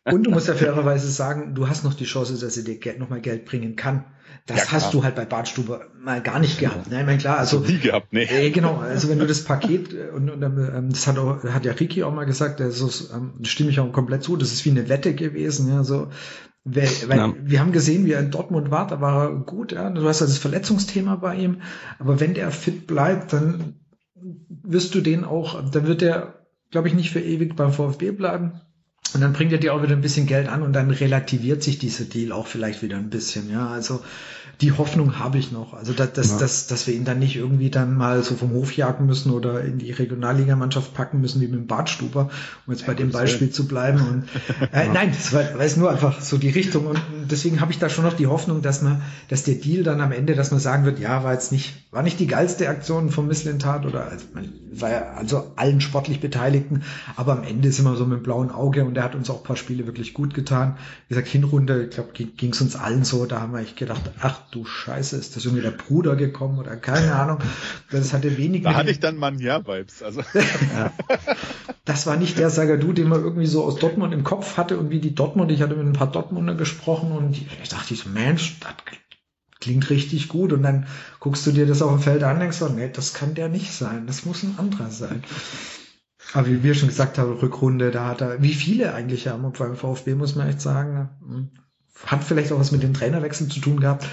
und 0.04 0.22
du 0.25 0.31
musst 0.31 0.49
ja 0.49 0.54
fairerweise 0.54 1.10
sagen, 1.10 1.54
du 1.54 1.69
hast 1.69 1.84
noch 1.84 1.94
die 1.94 2.04
Chance, 2.04 2.38
dass 2.38 2.56
er 2.56 2.64
dir 2.64 2.78
Geld, 2.78 2.99
noch 2.99 3.10
mal 3.10 3.20
Geld 3.20 3.44
bringen 3.44 3.76
kann. 3.76 4.04
Das 4.46 4.58
ja, 4.58 4.73
hast 4.73 4.94
du 4.94 5.05
halt 5.05 5.14
bei 5.14 5.25
Bartstube 5.25 5.88
mal 5.99 6.20
gar 6.20 6.38
nicht 6.38 6.58
gehabt. 6.58 6.90
Ne? 6.90 7.00
Ich 7.00 7.06
meine, 7.06 7.19
klar, 7.19 7.38
also. 7.38 7.61
Nie 7.61 7.79
gehabt, 7.79 8.12
nee. 8.12 8.25
Äh, 8.25 8.50
genau, 8.50 8.79
also 8.79 9.08
wenn 9.08 9.19
du 9.19 9.26
das 9.26 9.44
Paket, 9.44 9.93
äh, 9.93 10.11
und, 10.14 10.29
und 10.31 10.43
ähm, 10.43 10.88
das 10.90 11.06
hat, 11.06 11.19
auch, 11.19 11.43
hat 11.44 11.64
ja 11.64 11.73
Ricky 11.73 12.02
auch 12.02 12.12
mal 12.12 12.25
gesagt, 12.25 12.61
das 12.61 12.81
ist, 12.81 13.12
ähm, 13.12 13.34
stimme 13.44 13.70
ich 13.70 13.81
auch 13.81 13.93
komplett 13.93 14.23
zu, 14.23 14.37
das 14.37 14.52
ist 14.52 14.64
wie 14.64 14.70
eine 14.70 14.88
Wette 14.88 15.14
gewesen, 15.14 15.69
ja, 15.69 15.84
so, 15.84 16.08
weil, 16.64 16.88
weil 17.06 17.19
ja. 17.19 17.34
wir 17.43 17.61
haben 17.61 17.73
gesehen, 17.73 18.06
wie 18.06 18.12
er 18.12 18.20
in 18.20 18.31
Dortmund 18.31 18.70
war, 18.70 18.87
da 18.87 19.00
war 19.00 19.25
er 19.25 19.37
gut, 19.37 19.73
ja. 19.73 19.90
Du 19.90 20.07
hast 20.07 20.21
ja 20.21 20.26
das 20.26 20.38
Verletzungsthema 20.38 21.16
bei 21.16 21.37
ihm. 21.37 21.62
Aber 21.99 22.21
wenn 22.21 22.35
der 22.35 22.50
fit 22.52 22.87
bleibt, 22.87 23.33
dann 23.33 23.80
wirst 24.62 24.95
du 24.95 25.00
den 25.00 25.25
auch, 25.25 25.61
dann 25.71 25.87
wird 25.87 26.02
er, 26.02 26.47
glaube 26.71 26.88
ich, 26.88 26.95
nicht 26.95 27.11
für 27.11 27.21
ewig 27.21 27.57
beim 27.57 27.73
VfB 27.73 28.12
bleiben. 28.12 28.61
Und 29.14 29.21
dann 29.21 29.33
bringt 29.33 29.52
er 29.52 29.59
dir 29.59 29.75
auch 29.75 29.83
wieder 29.83 29.95
ein 29.95 30.00
bisschen 30.00 30.26
Geld 30.26 30.49
an 30.49 30.62
und 30.62 30.73
dann 30.73 30.90
relativiert 30.90 31.62
sich 31.62 31.78
dieser 31.78 32.04
Deal 32.04 32.33
auch 32.33 32.47
vielleicht 32.47 32.83
wieder 32.83 32.97
ein 32.97 33.11
bisschen, 33.11 33.50
ja. 33.50 33.69
Also, 33.69 34.02
die 34.62 34.73
Hoffnung 34.73 35.19
habe 35.19 35.38
ich 35.38 35.50
noch. 35.50 35.75
Also 35.75 35.92
dass, 35.92 36.12
dass, 36.12 36.31
ja. 36.31 36.38
dass, 36.38 36.66
dass 36.69 36.87
wir 36.87 36.95
ihn 36.95 37.04
dann 37.04 37.19
nicht 37.19 37.35
irgendwie 37.35 37.69
dann 37.69 37.97
mal 37.97 38.23
so 38.23 38.37
vom 38.37 38.52
Hof 38.52 38.73
jagen 38.76 39.07
müssen 39.07 39.33
oder 39.33 39.61
in 39.62 39.78
die 39.78 39.90
Regionalligamannschaft 39.90 40.95
packen 40.95 41.21
müssen 41.21 41.40
wie 41.40 41.49
mit 41.49 41.59
dem 41.59 41.66
Bartstuber, 41.66 42.31
um 42.66 42.73
jetzt 42.73 42.83
ja, 42.83 42.87
bei 42.87 42.95
dem 42.95 43.11
Beispiel 43.11 43.49
sein. 43.49 43.54
zu 43.54 43.66
bleiben. 43.66 44.00
Und, 44.00 44.25
äh, 44.73 44.88
nein, 44.88 45.11
das 45.11 45.33
war, 45.33 45.59
war 45.59 45.78
nur 45.78 45.90
einfach 45.90 46.21
so 46.21 46.38
die 46.38 46.50
Richtung. 46.50 46.87
Und 46.87 47.00
deswegen 47.31 47.61
habe 47.61 47.73
ich 47.73 47.81
da 47.81 47.88
schon 47.88 48.04
noch 48.04 48.14
die 48.14 48.28
Hoffnung, 48.28 48.62
dass 48.62 48.83
man, 48.83 49.02
dass 49.28 49.42
der 49.42 49.57
Deal 49.57 49.83
dann 49.83 50.00
am 50.00 50.12
Ende, 50.12 50.35
dass 50.35 50.52
man 50.52 50.61
sagen 50.61 50.85
wird, 50.85 51.00
ja, 51.00 51.25
war 51.25 51.33
jetzt 51.33 51.50
nicht, 51.50 51.75
war 51.90 52.02
nicht 52.04 52.21
die 52.21 52.28
geilste 52.28 52.69
Aktion 52.69 53.11
vom 53.11 53.26
Misslintat 53.26 53.85
oder 53.85 54.07
also, 54.07 54.26
war 54.73 54.90
ja 54.90 55.12
also 55.14 55.52
allen 55.57 55.81
sportlich 55.81 56.21
Beteiligten, 56.21 56.83
aber 57.16 57.33
am 57.33 57.42
Ende 57.42 57.73
sind 57.73 57.85
wir 57.85 57.97
so 57.97 58.07
mit 58.07 58.19
dem 58.19 58.23
blauen 58.23 58.50
Auge 58.50 58.85
und 58.85 58.97
er 58.97 59.04
hat 59.04 59.14
uns 59.14 59.28
auch 59.28 59.38
ein 59.38 59.45
paar 59.45 59.57
Spiele 59.57 59.87
wirklich 59.87 60.14
gut 60.14 60.35
getan. 60.35 60.76
Wie 61.09 61.14
gesagt, 61.14 61.28
Hinrunde, 61.28 61.85
ich 61.85 61.90
glaube, 61.90 62.12
ging 62.12 62.52
es 62.52 62.61
uns 62.61 62.76
allen 62.76 63.04
so, 63.04 63.26
da 63.26 63.40
haben 63.40 63.52
wir 63.52 63.61
echt 63.61 63.76
gedacht, 63.76 64.02
ach 64.21 64.40
du 64.52 64.64
Scheiße, 64.64 65.16
ist 65.16 65.35
das 65.35 65.44
irgendwie 65.44 65.62
der 65.62 65.73
Bruder 65.73 66.14
gekommen 66.14 66.59
oder 66.59 66.76
keine 66.76 67.14
Ahnung. 67.16 67.38
Das 67.90 68.12
hatte 68.12 68.37
wenig. 68.37 68.62
Da 68.62 68.75
hatte 68.75 68.90
ich 68.90 69.00
dann 69.00 69.16
Manja-Vibes. 69.16 70.02
Also. 70.02 70.23
das 71.85 72.06
war 72.06 72.16
nicht 72.16 72.38
der 72.38 72.50
Sagadu, 72.50 72.92
den 72.92 73.09
man 73.09 73.23
irgendwie 73.23 73.47
so 73.47 73.64
aus 73.64 73.76
Dortmund 73.76 74.14
im 74.14 74.23
Kopf 74.23 74.56
hatte 74.56 74.78
und 74.78 74.90
wie 74.90 75.00
die 75.00 75.14
Dortmund, 75.14 75.50
ich 75.50 75.62
hatte 75.62 75.75
mit 75.75 75.87
ein 75.87 75.94
paar 75.94 76.12
Dortmunder 76.12 76.54
gesprochen 76.54 77.12
und 77.12 77.37
ich 77.37 77.68
dachte 77.68 77.94
so, 77.94 78.09
Mensch, 78.09 78.61
das 78.61 78.75
klingt 79.61 79.90
richtig 79.90 80.28
gut 80.28 80.52
und 80.52 80.62
dann 80.62 80.87
guckst 81.21 81.47
du 81.47 81.52
dir 81.52 81.66
das 81.66 81.82
auf 81.82 81.90
dem 81.90 82.00
Feld 82.00 82.23
an 82.23 82.35
und 82.35 82.40
denkst 82.40 82.59
so, 82.59 82.68
nee, 82.68 82.90
das 82.92 83.14
kann 83.14 83.35
der 83.35 83.49
nicht 83.49 83.73
sein, 83.73 84.06
das 84.06 84.25
muss 84.25 84.42
ein 84.42 84.59
anderer 84.59 84.90
sein. 84.90 85.23
Aber 86.35 86.47
wie 86.47 86.62
wir 86.62 86.75
schon 86.75 86.88
gesagt 86.88 87.18
haben, 87.18 87.32
Rückrunde, 87.32 87.90
da 87.90 88.06
hat 88.06 88.21
er, 88.21 88.42
wie 88.42 88.54
viele 88.54 88.94
eigentlich 88.94 89.28
haben, 89.28 89.50
beim 89.52 89.76
VfB 89.76 90.14
muss 90.14 90.35
man 90.35 90.49
echt 90.49 90.61
sagen, 90.61 91.11
hm, 91.21 91.50
hat 92.06 92.25
vielleicht 92.25 92.52
auch 92.52 92.59
was 92.59 92.73
mit 92.73 92.82
dem 92.82 92.94
Trainerwechsel 92.94 93.49
zu 93.49 93.61
tun 93.61 93.80
gehabt, 93.80 94.04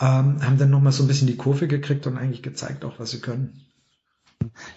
ähm, 0.00 0.42
haben 0.42 0.58
dann 0.58 0.70
nochmal 0.70 0.92
so 0.92 1.04
ein 1.04 1.08
bisschen 1.08 1.26
die 1.26 1.36
Kurve 1.36 1.68
gekriegt 1.68 2.06
und 2.06 2.16
eigentlich 2.16 2.42
gezeigt 2.42 2.84
auch, 2.84 2.98
was 2.98 3.10
sie 3.10 3.20
können. 3.20 3.64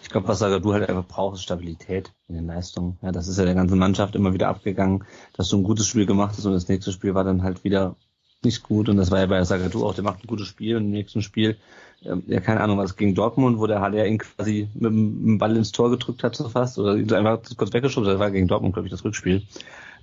Ich 0.01 0.09
glaube, 0.09 0.27
was 0.27 0.39
du 0.39 0.73
halt 0.73 0.89
einfach 0.89 1.07
brauchst, 1.07 1.39
ist 1.39 1.43
Stabilität 1.43 2.11
in 2.27 2.35
den 2.35 2.47
Leistungen. 2.47 2.97
Ja, 3.01 3.11
das 3.11 3.27
ist 3.27 3.37
ja 3.37 3.45
der 3.45 3.53
ganzen 3.53 3.77
Mannschaft 3.77 4.15
immer 4.15 4.33
wieder 4.33 4.47
abgegangen, 4.47 5.05
dass 5.33 5.49
du 5.49 5.57
ein 5.57 5.63
gutes 5.63 5.87
Spiel 5.87 6.05
gemacht 6.05 6.35
hast 6.37 6.45
und 6.45 6.53
das 6.53 6.67
nächste 6.67 6.91
Spiel 6.91 7.13
war 7.13 7.23
dann 7.23 7.43
halt 7.43 7.63
wieder 7.63 7.95
nicht 8.43 8.63
gut. 8.63 8.89
Und 8.89 8.97
das 8.97 9.11
war 9.11 9.19
ja 9.19 9.27
bei 9.27 9.43
Sagadu 9.43 9.85
auch, 9.85 9.93
der 9.93 10.03
macht 10.03 10.23
ein 10.23 10.27
gutes 10.27 10.47
Spiel 10.47 10.75
und 10.77 10.85
im 10.85 10.91
nächsten 10.91 11.21
Spiel, 11.21 11.57
ähm, 12.03 12.23
ja, 12.27 12.39
keine 12.39 12.61
Ahnung, 12.61 12.77
was 12.77 12.95
gegen 12.95 13.15
Dortmund, 13.15 13.59
wo 13.59 13.67
der 13.67 13.79
HDR 13.79 14.07
ihn 14.07 14.17
quasi 14.17 14.67
mit 14.73 14.91
dem 14.91 15.37
Ball 15.37 15.55
ins 15.55 15.71
Tor 15.71 15.91
gedrückt 15.91 16.23
hat, 16.23 16.35
so 16.35 16.49
fast, 16.49 16.79
oder 16.79 16.95
ihn 16.95 17.11
einfach 17.13 17.41
kurz 17.55 17.73
weggeschoben, 17.73 18.09
das 18.09 18.19
war 18.19 18.31
gegen 18.31 18.47
Dortmund, 18.47 18.73
glaube 18.73 18.87
ich, 18.87 18.91
das 18.91 19.03
Rückspiel, 19.03 19.43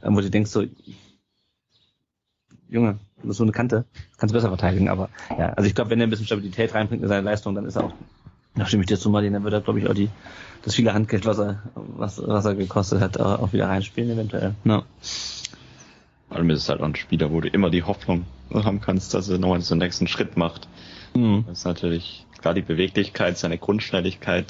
ähm, 0.03 0.17
wo 0.17 0.21
du 0.21 0.31
denkst 0.31 0.51
so, 0.51 0.65
Junge, 2.71 2.99
du 3.23 3.29
bist 3.29 3.39
so 3.39 3.45
eine 3.45 3.53
Kante, 3.53 3.85
kannst 4.19 4.35
du 4.35 4.37
besser 4.37 4.49
verteidigen, 4.49 4.89
aber 4.89 5.09
ja, 5.31 5.53
also 5.55 5.67
ich 5.69 5.75
glaube, 5.75 5.91
wenn 5.91 6.01
er 6.01 6.07
ein 6.07 6.11
bisschen 6.11 6.27
Stabilität 6.27 6.75
reinbringt 6.75 7.03
in 7.03 7.09
seine 7.09 7.23
Leistung, 7.23 7.55
dann 7.55 7.65
ist 7.65 7.77
er 7.77 7.85
auch, 7.85 7.93
da 8.55 8.67
stimme 8.67 8.83
ich 8.83 8.89
dir 8.89 8.99
zu, 8.99 9.11
Martin, 9.11 9.33
dann 9.33 9.45
wird 9.45 9.55
er, 9.55 9.61
glaube 9.61 9.81
ich, 9.81 9.89
auch 9.89 9.95
die, 9.95 10.11
das 10.63 10.75
viele 10.75 10.93
Handgeld, 10.93 11.25
was 11.25 11.39
er, 11.39 11.63
was, 11.75 12.21
was 12.25 12.45
er 12.45 12.55
gekostet 12.55 13.01
hat, 13.01 13.19
auch 13.19 13.53
wieder 13.53 13.69
reinspielen, 13.69 14.11
eventuell. 14.11 14.55
No. 14.65 14.83
Vor 16.29 16.37
allem 16.37 16.51
ist 16.51 16.63
es 16.63 16.69
halt 16.69 16.81
auch 16.81 16.87
ein 16.87 16.97
Spieler, 16.97 17.31
wo 17.33 17.41
du 17.41 17.49
immer 17.49 17.71
die 17.71 17.85
Hoffnung 17.85 18.27
haben 18.53 18.81
kannst, 18.81 19.15
dass 19.15 19.29
er 19.29 19.39
nochmal 19.39 19.61
so 19.63 19.75
einen 19.75 19.81
nächsten 19.81 20.07
Schritt 20.07 20.37
macht. 20.37 20.69
Mhm. 21.15 21.45
Das 21.47 21.61
ist 21.61 21.65
natürlich, 21.65 22.27
klar 22.41 22.55
die 22.55 22.63
Beweglichkeit, 22.63 23.39
seine 23.39 23.57
Grundschnelligkeit, 23.57 24.47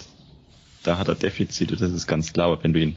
da 0.83 0.99
hat 0.99 1.09
er 1.09 1.15
Defizite, 1.15 1.77
das 1.77 1.93
ist 1.93 2.07
ganz 2.07 2.33
klar, 2.33 2.47
aber 2.47 2.65
wenn 2.65 2.73
du 2.73 2.81
ihn, 2.81 2.97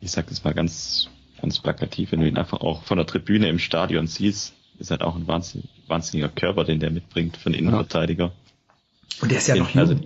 ich 0.00 0.10
sag 0.10 0.28
das 0.28 0.44
mal 0.44 0.54
ganz, 0.54 1.08
ganz 1.40 1.58
plakativ, 1.58 2.12
wenn 2.12 2.20
du 2.20 2.28
ihn 2.28 2.38
einfach 2.38 2.60
auch 2.60 2.84
von 2.84 2.98
der 2.98 3.06
Tribüne 3.06 3.48
im 3.48 3.58
Stadion 3.58 4.06
siehst, 4.06 4.54
ist 4.78 4.90
halt 4.90 5.02
auch 5.02 5.14
ein 5.14 5.26
wahnsinnig, 5.26 5.68
wahnsinniger 5.86 6.28
Körper, 6.28 6.64
den 6.64 6.80
der 6.80 6.90
mitbringt 6.90 7.36
für 7.36 7.46
einen 7.46 7.56
Innenverteidiger. 7.56 8.32
Und 9.20 9.30
der 9.30 9.38
ist 9.38 9.48
ja 9.48 9.54
den, 9.54 9.62
noch 9.62 9.70
jung, 9.70 9.80
also, 9.80 9.96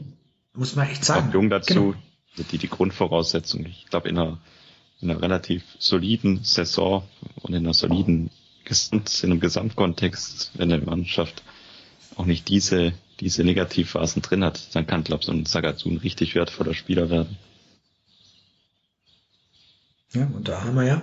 muss 0.55 0.77
man 0.77 0.89
echt 0.89 1.05
sagen. 1.05 1.31
jung 1.33 1.51
dazu, 1.51 1.75
genau. 1.75 2.49
die, 2.51 2.59
die 2.59 2.69
Grundvoraussetzung. 2.69 3.67
Ich 3.67 3.87
glaube, 3.87 4.09
in 4.09 4.19
einer 4.19 4.39
in 5.01 5.11
einer 5.11 5.23
relativ 5.23 5.63
soliden 5.79 6.41
Saison 6.43 7.05
und 7.37 7.55
in 7.55 7.65
einer 7.65 7.75
soliden 7.75 8.31
Gesamt, 8.65 9.23
in 9.23 9.31
einem 9.31 9.41
Gesamtkontext, 9.41 10.53
wenn 10.55 10.73
eine 10.73 10.85
Mannschaft 10.85 11.43
auch 12.17 12.27
nicht 12.27 12.49
diese, 12.49 12.93
diese 13.21 13.45
Negativphasen 13.45 14.23
drin 14.23 14.45
hat, 14.45 14.75
dann 14.75 14.87
kann, 14.87 15.05
glaube 15.05 15.21
ich, 15.21 15.27
so 15.27 15.33
ein 15.33 15.47
Sagazun 15.47 15.99
richtig 15.99 16.35
wertvoller 16.35 16.75
Spieler 16.75 17.11
werden. 17.11 17.37
Ja, 20.15 20.27
und 20.35 20.49
da 20.49 20.65
haben 20.65 20.77
wir 20.77 20.85
ja 20.85 21.03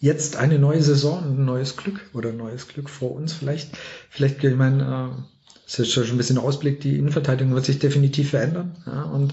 jetzt 0.00 0.36
eine 0.36 0.58
neue 0.58 0.82
Saison 0.82 1.22
und 1.22 1.40
ein 1.40 1.44
neues 1.44 1.76
Glück 1.76 2.00
oder 2.12 2.30
ein 2.30 2.36
neues 2.36 2.68
Glück 2.68 2.90
vor 2.90 3.12
uns 3.12 3.32
vielleicht. 3.32 3.70
Vielleicht, 4.10 4.42
ich 4.42 4.56
meine, 4.56 5.14
äh, 5.16 5.80
ist 5.80 5.92
schon 5.92 6.04
ein 6.04 6.16
bisschen 6.16 6.38
Ausblick, 6.38 6.80
die 6.80 6.98
Innenverteidigung 6.98 7.54
wird 7.54 7.64
sich 7.64 7.78
definitiv 7.78 8.30
verändern. 8.30 8.76
Ja, 8.84 9.04
und 9.04 9.32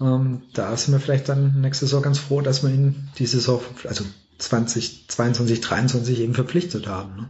ähm, 0.00 0.42
da 0.54 0.76
sind 0.76 0.94
wir 0.94 1.00
vielleicht 1.00 1.28
dann 1.28 1.60
nächste 1.60 1.86
Saison 1.86 2.02
ganz 2.02 2.18
froh, 2.18 2.40
dass 2.40 2.62
wir 2.62 2.70
ihn 2.70 3.08
die 3.18 3.26
Saison, 3.26 3.60
also 3.86 4.04
2022, 4.38 5.60
23 5.60 6.20
eben 6.20 6.34
verpflichtet 6.34 6.86
haben. 6.86 7.16
Ne? 7.16 7.28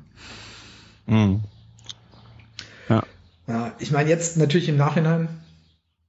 Mhm. 1.06 1.40
Ja. 2.88 3.02
ja. 3.46 3.74
Ich 3.78 3.90
meine, 3.90 4.08
jetzt 4.08 4.36
natürlich 4.36 4.68
im 4.68 4.76
Nachhinein 4.76 5.28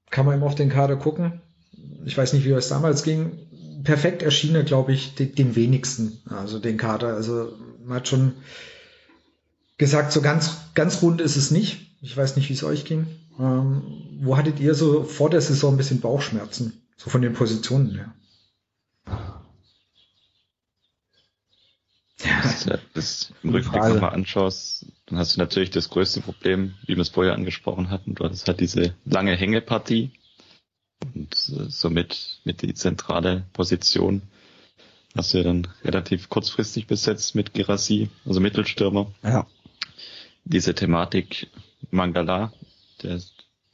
kann 0.10 0.26
man 0.26 0.36
immer 0.36 0.46
auf 0.46 0.56
den 0.56 0.70
Kader 0.70 0.96
gucken. 0.96 1.42
Ich 2.06 2.18
weiß 2.18 2.34
nicht, 2.34 2.46
wie 2.46 2.52
es 2.52 2.70
damals 2.70 3.04
ging. 3.04 3.32
Perfekt 3.86 4.22
erschien 4.22 4.56
er, 4.56 4.64
glaube 4.64 4.94
ich, 4.94 5.16
dem 5.16 5.56
wenigsten, 5.56 6.20
also 6.30 6.60
den 6.60 6.78
Kader. 6.78 7.16
Also 7.16 7.54
man 7.86 7.98
hat 7.98 8.08
schon 8.08 8.34
gesagt, 9.78 10.12
so 10.12 10.22
ganz, 10.22 10.58
ganz 10.74 11.02
rund 11.02 11.22
ist 11.22 11.38
es 11.38 11.52
nicht. 11.52 11.88
Ich 12.02 12.16
weiß 12.16 12.36
nicht, 12.36 12.50
wie 12.50 12.54
es 12.54 12.64
euch 12.64 12.86
ging. 12.86 13.08
Ähm, 13.40 13.84
wo 14.20 14.38
hattet 14.38 14.60
ihr 14.60 14.76
so 14.76 15.04
vor 15.04 15.30
der 15.30 15.42
Saison 15.42 15.74
ein 15.74 15.78
bisschen 15.78 16.02
Bauchschmerzen? 16.02 16.82
So 16.98 17.10
von 17.10 17.22
den 17.22 17.34
Positionen 17.34 17.96
her? 17.96 18.14
Ja. 19.08 19.42
Das, 22.64 22.80
das 22.94 23.34
im 23.44 23.52
Rückblick 23.52 23.84
nochmal 23.84 24.14
anschaust, 24.14 24.88
dann 25.06 25.20
hast 25.20 25.36
du 25.36 25.40
natürlich 25.40 25.70
das 25.70 25.90
größte 25.90 26.22
Problem, 26.22 26.74
wie 26.86 26.96
wir 26.96 27.02
es 27.02 27.10
vorher 27.10 27.34
angesprochen 27.34 27.90
hatten. 27.90 28.16
Du 28.16 28.24
hattest 28.24 28.48
halt 28.48 28.60
diese 28.60 28.96
lange 29.06 29.36
Hängepartie 29.36 30.12
und 31.14 31.34
äh, 31.34 31.70
somit 31.70 32.40
mit 32.44 32.62
die 32.62 32.74
zentrale 32.74 33.46
Position 33.54 34.22
hast 35.16 35.34
du 35.34 35.38
ja 35.38 35.44
dann 35.44 35.68
relativ 35.84 36.30
kurzfristig 36.30 36.88
besetzt 36.88 37.36
mit 37.36 37.54
Girassi, 37.54 38.10
also 38.26 38.40
Mittelstürmer. 38.40 39.12
Ja. 39.24 39.48
Diese 40.44 40.76
Thematik 40.76 41.48
Mangala, 41.90 42.52
der 43.02 43.20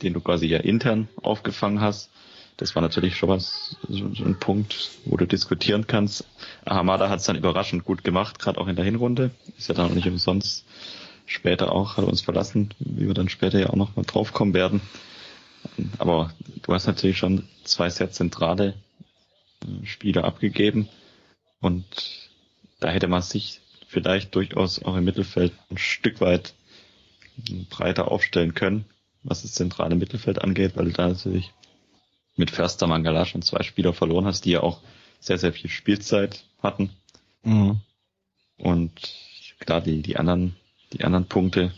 den 0.01 0.13
du 0.13 0.21
quasi 0.21 0.47
ja 0.47 0.59
intern 0.59 1.07
aufgefangen 1.21 1.81
hast. 1.81 2.09
Das 2.57 2.75
war 2.75 2.81
natürlich 2.81 3.15
schon 3.15 3.29
was, 3.29 3.75
so, 3.87 4.05
ein 4.05 4.37
Punkt, 4.39 4.91
wo 5.05 5.17
du 5.17 5.25
diskutieren 5.25 5.87
kannst. 5.87 6.25
Hamada 6.65 7.09
hat 7.09 7.19
es 7.19 7.25
dann 7.25 7.35
überraschend 7.35 7.85
gut 7.85 8.03
gemacht, 8.03 8.39
gerade 8.39 8.59
auch 8.59 8.67
in 8.67 8.75
der 8.75 8.85
Hinrunde. 8.85 9.31
Ist 9.57 9.69
ja 9.69 9.75
dann 9.75 9.89
auch 9.89 9.95
nicht 9.95 10.07
umsonst 10.07 10.65
später 11.25 11.71
auch, 11.71 11.97
hat 11.97 12.05
er 12.05 12.09
uns 12.09 12.21
verlassen, 12.21 12.73
wie 12.79 13.07
wir 13.07 13.13
dann 13.13 13.29
später 13.29 13.59
ja 13.59 13.69
auch 13.69 13.75
noch 13.75 13.95
mal 13.95 14.03
draufkommen 14.03 14.53
werden. 14.53 14.81
Aber 15.97 16.33
du 16.63 16.73
hast 16.73 16.87
natürlich 16.87 17.17
schon 17.17 17.47
zwei 17.63 17.89
sehr 17.89 18.11
zentrale 18.11 18.75
äh, 19.63 19.85
Spieler 19.85 20.25
abgegeben 20.25 20.89
und 21.59 21.85
da 22.79 22.89
hätte 22.89 23.07
man 23.07 23.21
sich 23.21 23.61
vielleicht 23.87 24.33
durchaus 24.35 24.81
auch 24.83 24.95
im 24.95 25.03
Mittelfeld 25.03 25.53
ein 25.69 25.77
Stück 25.77 26.21
weit 26.21 26.53
breiter 27.69 28.11
aufstellen 28.11 28.53
können 28.53 28.85
was 29.23 29.43
das 29.43 29.53
zentrale 29.53 29.95
Mittelfeld 29.95 30.41
angeht, 30.41 30.75
weil 30.75 30.85
du 30.85 30.91
da 30.91 31.07
natürlich 31.07 31.51
mit 32.35 32.51
Förster 32.51 32.87
Mangala 32.87 33.25
schon 33.25 33.41
zwei 33.41 33.63
Spieler 33.63 33.93
verloren 33.93 34.25
hast, 34.25 34.45
die 34.45 34.51
ja 34.51 34.61
auch 34.61 34.81
sehr, 35.19 35.37
sehr 35.37 35.53
viel 35.53 35.69
Spielzeit 35.69 36.43
hatten. 36.61 36.89
Mhm. 37.43 37.81
Und 38.57 38.91
klar, 39.59 39.81
die, 39.81 40.01
die 40.01 40.17
anderen, 40.17 40.55
die 40.93 41.03
anderen 41.03 41.27
Punkte, 41.27 41.73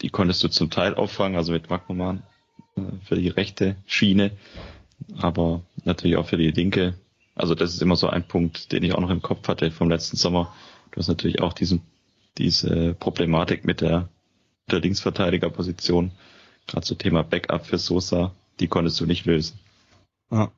die 0.00 0.10
konntest 0.10 0.42
du 0.42 0.48
zum 0.48 0.70
Teil 0.70 0.94
auffangen, 0.94 1.36
also 1.36 1.52
mit 1.52 1.68
Wagnermann 1.68 2.18
äh, 2.18 2.22
für 3.04 3.16
die 3.16 3.28
rechte 3.28 3.76
Schiene, 3.86 4.32
aber 5.18 5.62
natürlich 5.84 6.16
auch 6.16 6.26
für 6.26 6.36
die 6.36 6.50
linke. 6.50 6.94
Also 7.34 7.54
das 7.54 7.74
ist 7.74 7.82
immer 7.82 7.96
so 7.96 8.08
ein 8.08 8.26
Punkt, 8.26 8.72
den 8.72 8.82
ich 8.82 8.94
auch 8.94 9.00
noch 9.00 9.10
im 9.10 9.22
Kopf 9.22 9.46
hatte 9.48 9.70
vom 9.70 9.90
letzten 9.90 10.16
Sommer. 10.16 10.54
Du 10.90 10.98
hast 10.98 11.08
natürlich 11.08 11.40
auch 11.40 11.52
diesen, 11.52 11.82
diese 12.38 12.94
Problematik 12.94 13.64
mit 13.64 13.80
der, 13.80 14.08
der 14.70 14.80
Linksverteidigerposition, 14.80 16.12
Gerade 16.66 16.84
zum 16.84 16.98
Thema 16.98 17.22
Backup 17.22 17.64
für 17.64 17.78
Sosa, 17.78 18.32
die 18.58 18.66
konntest 18.66 19.00
du 19.00 19.06
nicht 19.06 19.24
lösen. 19.24 19.58
Ja. 20.30 20.50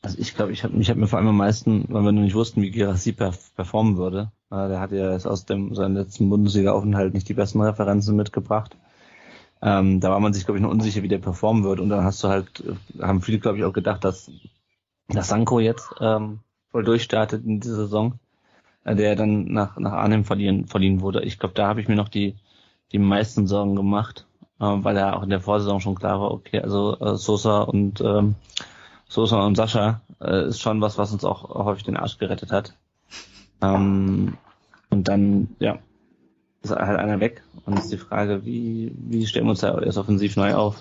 Also 0.00 0.18
ich 0.18 0.34
glaube, 0.34 0.52
ich 0.52 0.64
habe 0.64 0.74
mich 0.76 0.90
hab 0.90 0.96
mir 0.96 1.06
vor 1.06 1.18
allem 1.18 1.28
am 1.28 1.36
meisten, 1.36 1.84
weil 1.88 2.02
wir 2.02 2.12
noch 2.12 2.22
nicht 2.22 2.34
wussten, 2.34 2.62
wie 2.62 2.70
Girassi 2.70 3.12
performen 3.12 3.96
würde. 3.96 4.32
Der 4.50 4.80
hat 4.80 4.92
ja 4.92 5.14
aus 5.14 5.44
dem 5.44 5.74
seinem 5.74 5.96
letzten 5.96 6.28
Bundesliga-Aufenthalt 6.28 7.14
nicht 7.14 7.28
die 7.28 7.34
besten 7.34 7.60
Referenzen 7.60 8.16
mitgebracht. 8.16 8.76
Ähm, 9.62 10.00
da 10.00 10.10
war 10.10 10.20
man 10.20 10.32
sich, 10.32 10.44
glaube 10.44 10.58
ich, 10.58 10.62
noch 10.62 10.70
unsicher, 10.70 11.02
wie 11.02 11.08
der 11.08 11.18
performen 11.18 11.64
wird. 11.64 11.80
Und 11.80 11.88
dann 11.88 12.04
hast 12.04 12.22
du 12.24 12.28
halt, 12.28 12.64
äh, 12.66 13.02
haben 13.02 13.22
viele, 13.22 13.38
glaube 13.38 13.58
ich, 13.58 13.64
auch 13.64 13.72
gedacht, 13.72 14.04
dass, 14.04 14.30
dass 15.08 15.28
Sanko 15.28 15.60
jetzt 15.60 15.88
ähm, 16.00 16.40
voll 16.70 16.84
durchstartet 16.84 17.44
in 17.44 17.60
dieser 17.60 17.76
Saison, 17.76 18.18
äh, 18.84 18.96
der 18.96 19.16
dann 19.16 19.44
nach, 19.52 19.78
nach 19.78 19.92
Arnhem 19.92 20.24
verliehen, 20.24 20.66
verliehen 20.66 21.00
wurde. 21.00 21.22
Ich 21.22 21.38
glaube, 21.38 21.54
da 21.54 21.68
habe 21.68 21.80
ich 21.80 21.88
mir 21.88 21.96
noch 21.96 22.08
die, 22.08 22.34
die 22.90 22.98
meisten 22.98 23.46
Sorgen 23.46 23.76
gemacht 23.76 24.26
äh, 24.62 24.84
weil 24.84 24.96
er 24.96 25.16
auch 25.16 25.24
in 25.24 25.30
der 25.30 25.40
Vorsaison 25.40 25.80
schon 25.80 25.96
klar 25.96 26.20
war, 26.20 26.30
okay, 26.30 26.60
also 26.60 26.96
äh, 27.00 27.16
Sosa 27.16 27.62
und 27.62 28.00
ähm, 28.00 28.36
Sosa 29.08 29.44
und 29.44 29.56
Sascha 29.56 30.00
äh, 30.20 30.46
ist 30.46 30.60
schon 30.60 30.80
was, 30.80 30.96
was 30.98 31.12
uns 31.12 31.24
auch 31.24 31.48
häufig 31.50 31.82
den 31.82 31.96
Arsch 31.96 32.18
gerettet 32.18 32.52
hat. 32.52 32.74
Ähm, 33.60 34.38
und 34.88 35.08
dann, 35.08 35.48
ja, 35.58 35.78
ist 36.62 36.70
halt 36.70 36.98
einer 36.98 37.20
weg 37.20 37.42
und 37.64 37.78
ist 37.78 37.90
die 37.90 37.98
Frage, 37.98 38.44
wie, 38.44 38.92
wie 38.96 39.26
stellen 39.26 39.46
wir 39.46 39.50
uns 39.50 39.60
da 39.60 39.80
erst 39.80 39.98
offensiv 39.98 40.36
neu 40.36 40.54
auf? 40.54 40.76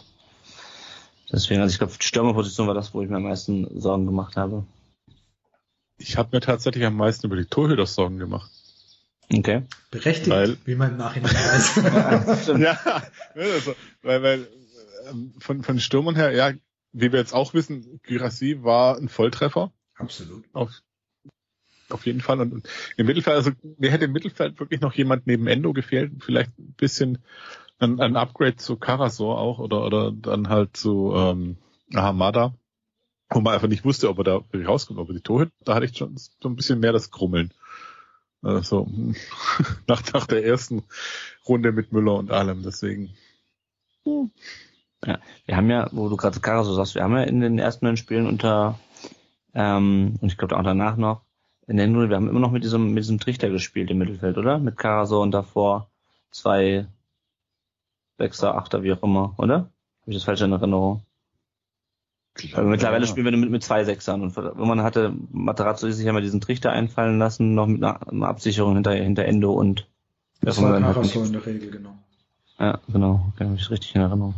Deswegen, 1.32 1.62
also 1.62 1.72
ich 1.72 1.78
glaube, 1.78 1.94
die 2.00 2.06
Stürmerposition 2.06 2.68
war 2.68 2.74
das, 2.74 2.94
wo 2.94 3.02
ich 3.02 3.10
mir 3.10 3.18
am 3.18 3.24
meisten 3.24 3.80
Sorgen 3.80 4.06
gemacht 4.06 4.36
habe. 4.36 4.66
Ich 5.98 6.18
habe 6.18 6.30
mir 6.34 6.42
tatsächlich 6.42 6.86
am 6.86 6.96
meisten 6.96 7.28
über 7.28 7.38
die 7.38 7.46
Torhüter 7.46 7.86
Sorgen 7.86 8.18
gemacht. 8.18 8.52
Okay. 9.34 9.64
Berechtigt, 9.92 10.30
weil, 10.30 10.58
wie 10.66 10.76
man 10.76 10.92
im 10.92 10.98
Nachhinein 10.98 11.34
weiß. 11.34 12.48
ja, 12.60 12.78
also, 13.34 13.76
weil, 14.02 14.24
weil 14.24 14.48
ähm, 15.10 15.34
von, 15.40 15.64
von 15.64 15.80
Stürmern 15.80 16.16
her, 16.16 16.32
ja, 16.32 16.52
wie 16.92 17.12
wir 17.14 17.20
jetzt 17.20 17.34
auch 17.34 17.54
wissen, 17.54 18.02
Girassi 18.04 18.64
war 18.64 18.98
ein 18.98 19.08
Volltreffer. 19.08 19.72
Absolut. 19.96 20.44
Auf, 20.54 20.72
auf 21.92 22.06
jeden 22.06 22.22
Fall. 22.22 22.40
Und, 22.40 22.68
im 22.98 23.06
Mittelfeld, 23.06 23.36
also 23.36 23.52
mir 23.78 23.92
hätte 23.92 24.06
im 24.06 24.14
Mittelfeld 24.14 24.60
wirklich 24.60 24.82
noch 24.82 24.94
jemand 24.94 25.28
neben 25.28 25.48
Endo 25.48 25.74
gefehlt, 25.74 26.12
vielleicht 26.24 26.58
ein 26.58 26.74
bisschen 26.78 27.20
ein, 27.80 28.00
ein 28.00 28.16
Upgrade 28.16 28.58
zu 28.58 28.78
Karasor 28.78 29.40
auch 29.40 29.60
oder, 29.60 29.86
oder 29.86 30.12
dann 30.12 30.50
halt 30.50 30.78
zu 30.78 31.14
ähm, 31.16 31.58
Hamada, 31.94 32.54
wo 33.30 33.42
man 33.42 33.54
einfach 33.54 33.68
nicht 33.68 33.86
wusste, 33.86 34.10
ob 34.10 34.20
er 34.20 34.24
da 34.24 34.42
rauskommt, 34.66 35.00
ob 35.00 35.10
er 35.10 35.16
die 35.16 35.22
Torhüter, 35.22 35.52
da 35.66 35.76
hatte 35.76 35.86
ich 35.86 35.98
schon 35.98 36.16
so 36.16 36.50
ein 36.50 36.56
bisschen 36.56 36.80
mehr 36.80 36.94
das 36.94 37.12
Krummeln. 37.12 37.52
Also 38.42 38.88
nach, 39.88 40.02
nach 40.14 40.26
der 40.28 40.46
ersten 40.46 40.84
Runde 41.48 41.72
mit 41.72 41.92
Müller 41.92 42.16
und 42.16 42.32
allem, 42.32 42.64
deswegen. 42.64 43.14
Hm. 44.06 44.32
Ja, 45.06 45.20
wir 45.46 45.58
haben 45.58 45.70
ja, 45.70 45.90
wo 45.92 46.10
du 46.10 46.18
gerade 46.18 46.40
Kara 46.40 46.64
so 46.64 46.74
sagst, 46.74 46.94
wir 46.94 47.04
haben 47.04 47.16
ja 47.16 47.24
in 47.24 47.42
den 47.42 47.58
ersten 47.58 47.86
neun 47.86 47.98
Spielen 47.98 48.28
unter, 48.28 48.80
ähm, 49.54 50.18
und 50.22 50.32
ich 50.32 50.38
glaube 50.38 50.58
auch 50.58 50.64
danach 50.64 50.96
noch, 50.96 51.24
in 51.72 51.78
der 51.78 51.88
Null, 51.88 52.10
wir 52.10 52.18
haben 52.18 52.28
immer 52.28 52.42
noch 52.42 52.52
mit 52.52 52.66
diesem, 52.66 52.94
mit 52.94 53.04
diesem 53.04 53.18
Trichter 53.18 53.50
gespielt 53.50 53.90
im 53.90 53.98
Mittelfeld, 53.98 54.38
oder? 54.38 54.60
Mit 54.60 54.76
Karaso 54.76 55.22
und 55.22 55.32
davor 55.32 55.90
zwei 56.30 56.86
Sechser, 58.18 58.56
Achter, 58.56 58.84
wie 58.84 58.92
auch 58.92 59.02
immer, 59.04 59.34
oder? 59.38 59.56
Habe 60.02 60.08
ich 60.08 60.16
das 60.16 60.26
falsch 60.26 60.42
in 60.42 60.52
Erinnerung? 60.52 61.02
Also 62.54 62.68
mittlerweile 62.68 63.08
spielen 63.08 63.26
wir 63.26 63.38
mit, 63.38 63.50
mit 63.50 63.64
zwei 63.64 63.86
Sechsern 63.86 64.22
und 64.22 64.36
man 64.58 64.84
hatte 64.84 65.14
Materazzo 65.32 65.90
sich 65.90 66.06
ja 66.06 66.12
mal 66.12 66.22
diesen 66.22 66.42
Trichter 66.42 66.72
einfallen 66.72 67.18
lassen, 67.20 67.56
noch 67.56 67.68
mit 67.68 67.82
einer, 67.82 68.06
einer 68.06 68.28
Absicherung 68.28 68.74
hinter, 68.74 68.92
hinter 68.92 69.24
Endo 69.24 69.54
und 69.54 69.88
das 70.42 70.62
war 70.62 70.78
Karaso 70.78 71.24
in 71.24 71.32
der 71.32 71.46
Regel, 71.46 71.72
genau. 71.72 71.98
Ja, 72.60 72.80
genau, 72.92 73.32
habe 73.40 73.56
ich 73.56 73.70
richtig 73.70 73.96
in 73.96 74.02
Erinnerung. 74.02 74.36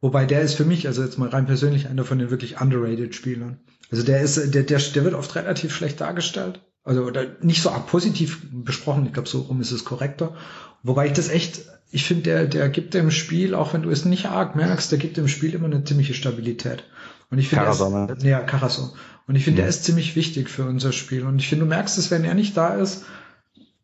Wobei 0.00 0.26
der 0.26 0.42
ist 0.42 0.54
für 0.54 0.64
mich, 0.64 0.86
also 0.86 1.02
jetzt 1.02 1.18
mal 1.18 1.28
rein 1.28 1.46
persönlich, 1.46 1.88
einer 1.88 2.04
von 2.04 2.18
den 2.18 2.30
wirklich 2.30 2.60
underrated 2.60 3.14
Spielern. 3.14 3.58
Also 3.90 4.04
der 4.04 4.20
ist, 4.20 4.54
der, 4.54 4.62
der, 4.62 4.78
der 4.78 5.04
wird 5.04 5.14
oft 5.14 5.34
relativ 5.34 5.74
schlecht 5.74 6.00
dargestellt. 6.00 6.60
Also 6.84 7.02
oder 7.02 7.26
nicht 7.42 7.62
so 7.62 7.70
positiv 7.86 8.46
besprochen. 8.50 9.06
Ich 9.06 9.12
glaube, 9.12 9.28
so 9.28 9.40
rum 9.40 9.60
ist 9.60 9.72
es 9.72 9.84
korrekter. 9.84 10.34
Wobei 10.82 11.06
ich 11.06 11.12
das 11.12 11.28
echt, 11.28 11.62
ich 11.90 12.04
finde, 12.04 12.22
der, 12.22 12.46
der 12.46 12.68
gibt 12.68 12.94
dem 12.94 13.10
Spiel, 13.10 13.54
auch 13.54 13.74
wenn 13.74 13.82
du 13.82 13.90
es 13.90 14.04
nicht 14.04 14.26
arg 14.26 14.54
merkst, 14.54 14.90
der 14.92 14.98
gibt 14.98 15.16
dem 15.16 15.28
Spiel 15.28 15.54
immer 15.54 15.66
eine 15.66 15.84
ziemliche 15.84 16.14
Stabilität. 16.14 16.84
Und 17.30 17.38
ich 17.38 17.48
finde, 17.48 17.64
ne? 17.90 18.16
ja, 18.22 18.40
Carasso. 18.40 18.94
Und 19.26 19.34
ich 19.34 19.44
finde, 19.44 19.60
mhm. 19.60 19.64
der 19.64 19.68
ist 19.68 19.84
ziemlich 19.84 20.16
wichtig 20.16 20.48
für 20.48 20.64
unser 20.64 20.92
Spiel. 20.92 21.24
Und 21.24 21.40
ich 21.40 21.48
finde, 21.48 21.64
du 21.64 21.68
merkst 21.68 21.98
es, 21.98 22.10
wenn 22.10 22.24
er 22.24 22.34
nicht 22.34 22.56
da 22.56 22.74
ist, 22.74 23.04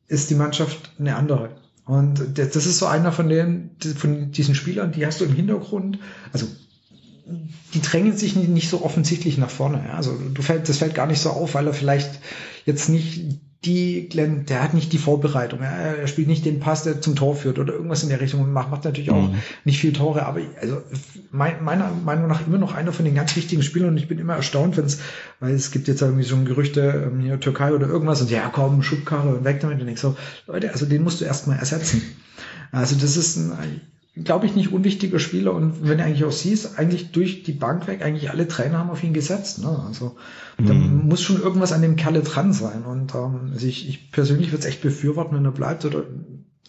ist 0.06 0.30
die 0.30 0.34
Mannschaft 0.34 0.92
eine 0.98 1.16
andere. 1.16 1.50
Und 1.86 2.38
das 2.38 2.56
ist 2.56 2.78
so 2.78 2.86
einer 2.86 3.12
von 3.12 3.28
den, 3.28 3.70
von 3.96 4.32
diesen 4.32 4.54
Spielern, 4.54 4.92
die 4.92 5.04
hast 5.04 5.20
du 5.20 5.24
im 5.24 5.34
Hintergrund, 5.34 5.98
also 6.32 6.46
die 7.74 7.80
drängen 7.82 8.16
sich 8.16 8.36
nicht 8.36 8.70
so 8.70 8.82
offensichtlich 8.82 9.38
nach 9.38 9.50
vorne. 9.50 9.92
Also 9.94 10.12
du 10.12 10.42
fällt, 10.42 10.68
das 10.68 10.78
fällt 10.78 10.94
gar 10.94 11.06
nicht 11.06 11.20
so 11.20 11.30
auf, 11.30 11.54
weil 11.54 11.66
er 11.66 11.74
vielleicht 11.74 12.20
jetzt 12.64 12.88
nicht 12.88 13.38
die, 13.64 14.08
der 14.08 14.62
hat 14.62 14.74
nicht 14.74 14.92
die 14.92 14.98
Vorbereitung. 14.98 15.60
Er 15.60 16.06
spielt 16.06 16.28
nicht 16.28 16.44
den 16.44 16.60
Pass, 16.60 16.82
der 16.82 17.00
zum 17.00 17.16
Tor 17.16 17.34
führt 17.34 17.58
oder 17.58 17.72
irgendwas 17.72 18.02
in 18.02 18.08
der 18.08 18.20
Richtung 18.20 18.40
und 18.40 18.52
macht, 18.52 18.70
macht 18.70 18.84
natürlich 18.84 19.10
auch 19.10 19.28
mhm. 19.28 19.36
nicht 19.64 19.80
viel 19.80 19.92
Tore. 19.92 20.26
Aber 20.26 20.40
also 20.60 20.82
mein, 21.30 21.62
meiner 21.64 21.90
Meinung 21.90 22.28
nach 22.28 22.46
immer 22.46 22.58
noch 22.58 22.74
einer 22.74 22.92
von 22.92 23.04
den 23.04 23.14
ganz 23.14 23.34
wichtigen 23.36 23.62
Spielern 23.62 23.90
und 23.90 23.96
ich 23.96 24.08
bin 24.08 24.18
immer 24.18 24.34
erstaunt, 24.34 24.76
wenn 24.76 24.84
es, 24.84 25.00
weil 25.40 25.54
es 25.54 25.70
gibt 25.70 25.88
jetzt 25.88 26.02
irgendwie 26.02 26.24
so 26.24 26.36
Gerüchte, 26.44 27.10
ähm, 27.10 27.20
hier 27.20 27.40
Türkei 27.40 27.72
oder 27.72 27.86
irgendwas 27.86 28.20
und 28.20 28.30
ja, 28.30 28.50
komm, 28.52 28.82
Schubkarre 28.82 29.34
und 29.34 29.44
weg 29.44 29.60
damit. 29.60 29.80
Und 29.80 29.88
ich 29.88 30.00
so, 30.00 30.16
Leute, 30.46 30.72
also 30.72 30.86
den 30.86 31.02
musst 31.02 31.20
du 31.20 31.24
erstmal 31.24 31.58
ersetzen. 31.58 32.02
Also 32.72 32.96
das 32.96 33.16
ist 33.16 33.36
ein, 33.36 33.82
glaube 34.16 34.46
ich, 34.46 34.54
nicht 34.54 34.72
unwichtiger 34.72 35.18
Spieler 35.18 35.52
und 35.52 35.88
wenn 35.88 35.98
du 35.98 36.04
eigentlich 36.04 36.24
auch 36.24 36.32
siehst, 36.32 36.78
eigentlich 36.78 37.10
durch 37.10 37.42
die 37.42 37.52
Bank 37.52 37.88
weg, 37.88 38.02
eigentlich 38.02 38.30
alle 38.30 38.46
Trainer 38.46 38.78
haben 38.78 38.90
auf 38.90 39.02
ihn 39.02 39.12
gesetzt. 39.12 39.60
Ne? 39.60 39.84
Also 39.88 40.16
mhm. 40.56 40.66
da 40.66 40.74
muss 40.74 41.20
schon 41.20 41.42
irgendwas 41.42 41.72
an 41.72 41.82
dem 41.82 41.96
Kerle 41.96 42.22
dran 42.22 42.52
sein. 42.52 42.84
Und 42.84 43.14
ähm, 43.14 43.50
also 43.52 43.66
ich, 43.66 43.88
ich 43.88 44.12
persönlich 44.12 44.52
würde 44.52 44.60
es 44.60 44.66
echt 44.66 44.82
befürworten, 44.82 45.36
wenn 45.36 45.44
er 45.44 45.50
bleibt. 45.50 45.84
Oder 45.84 46.04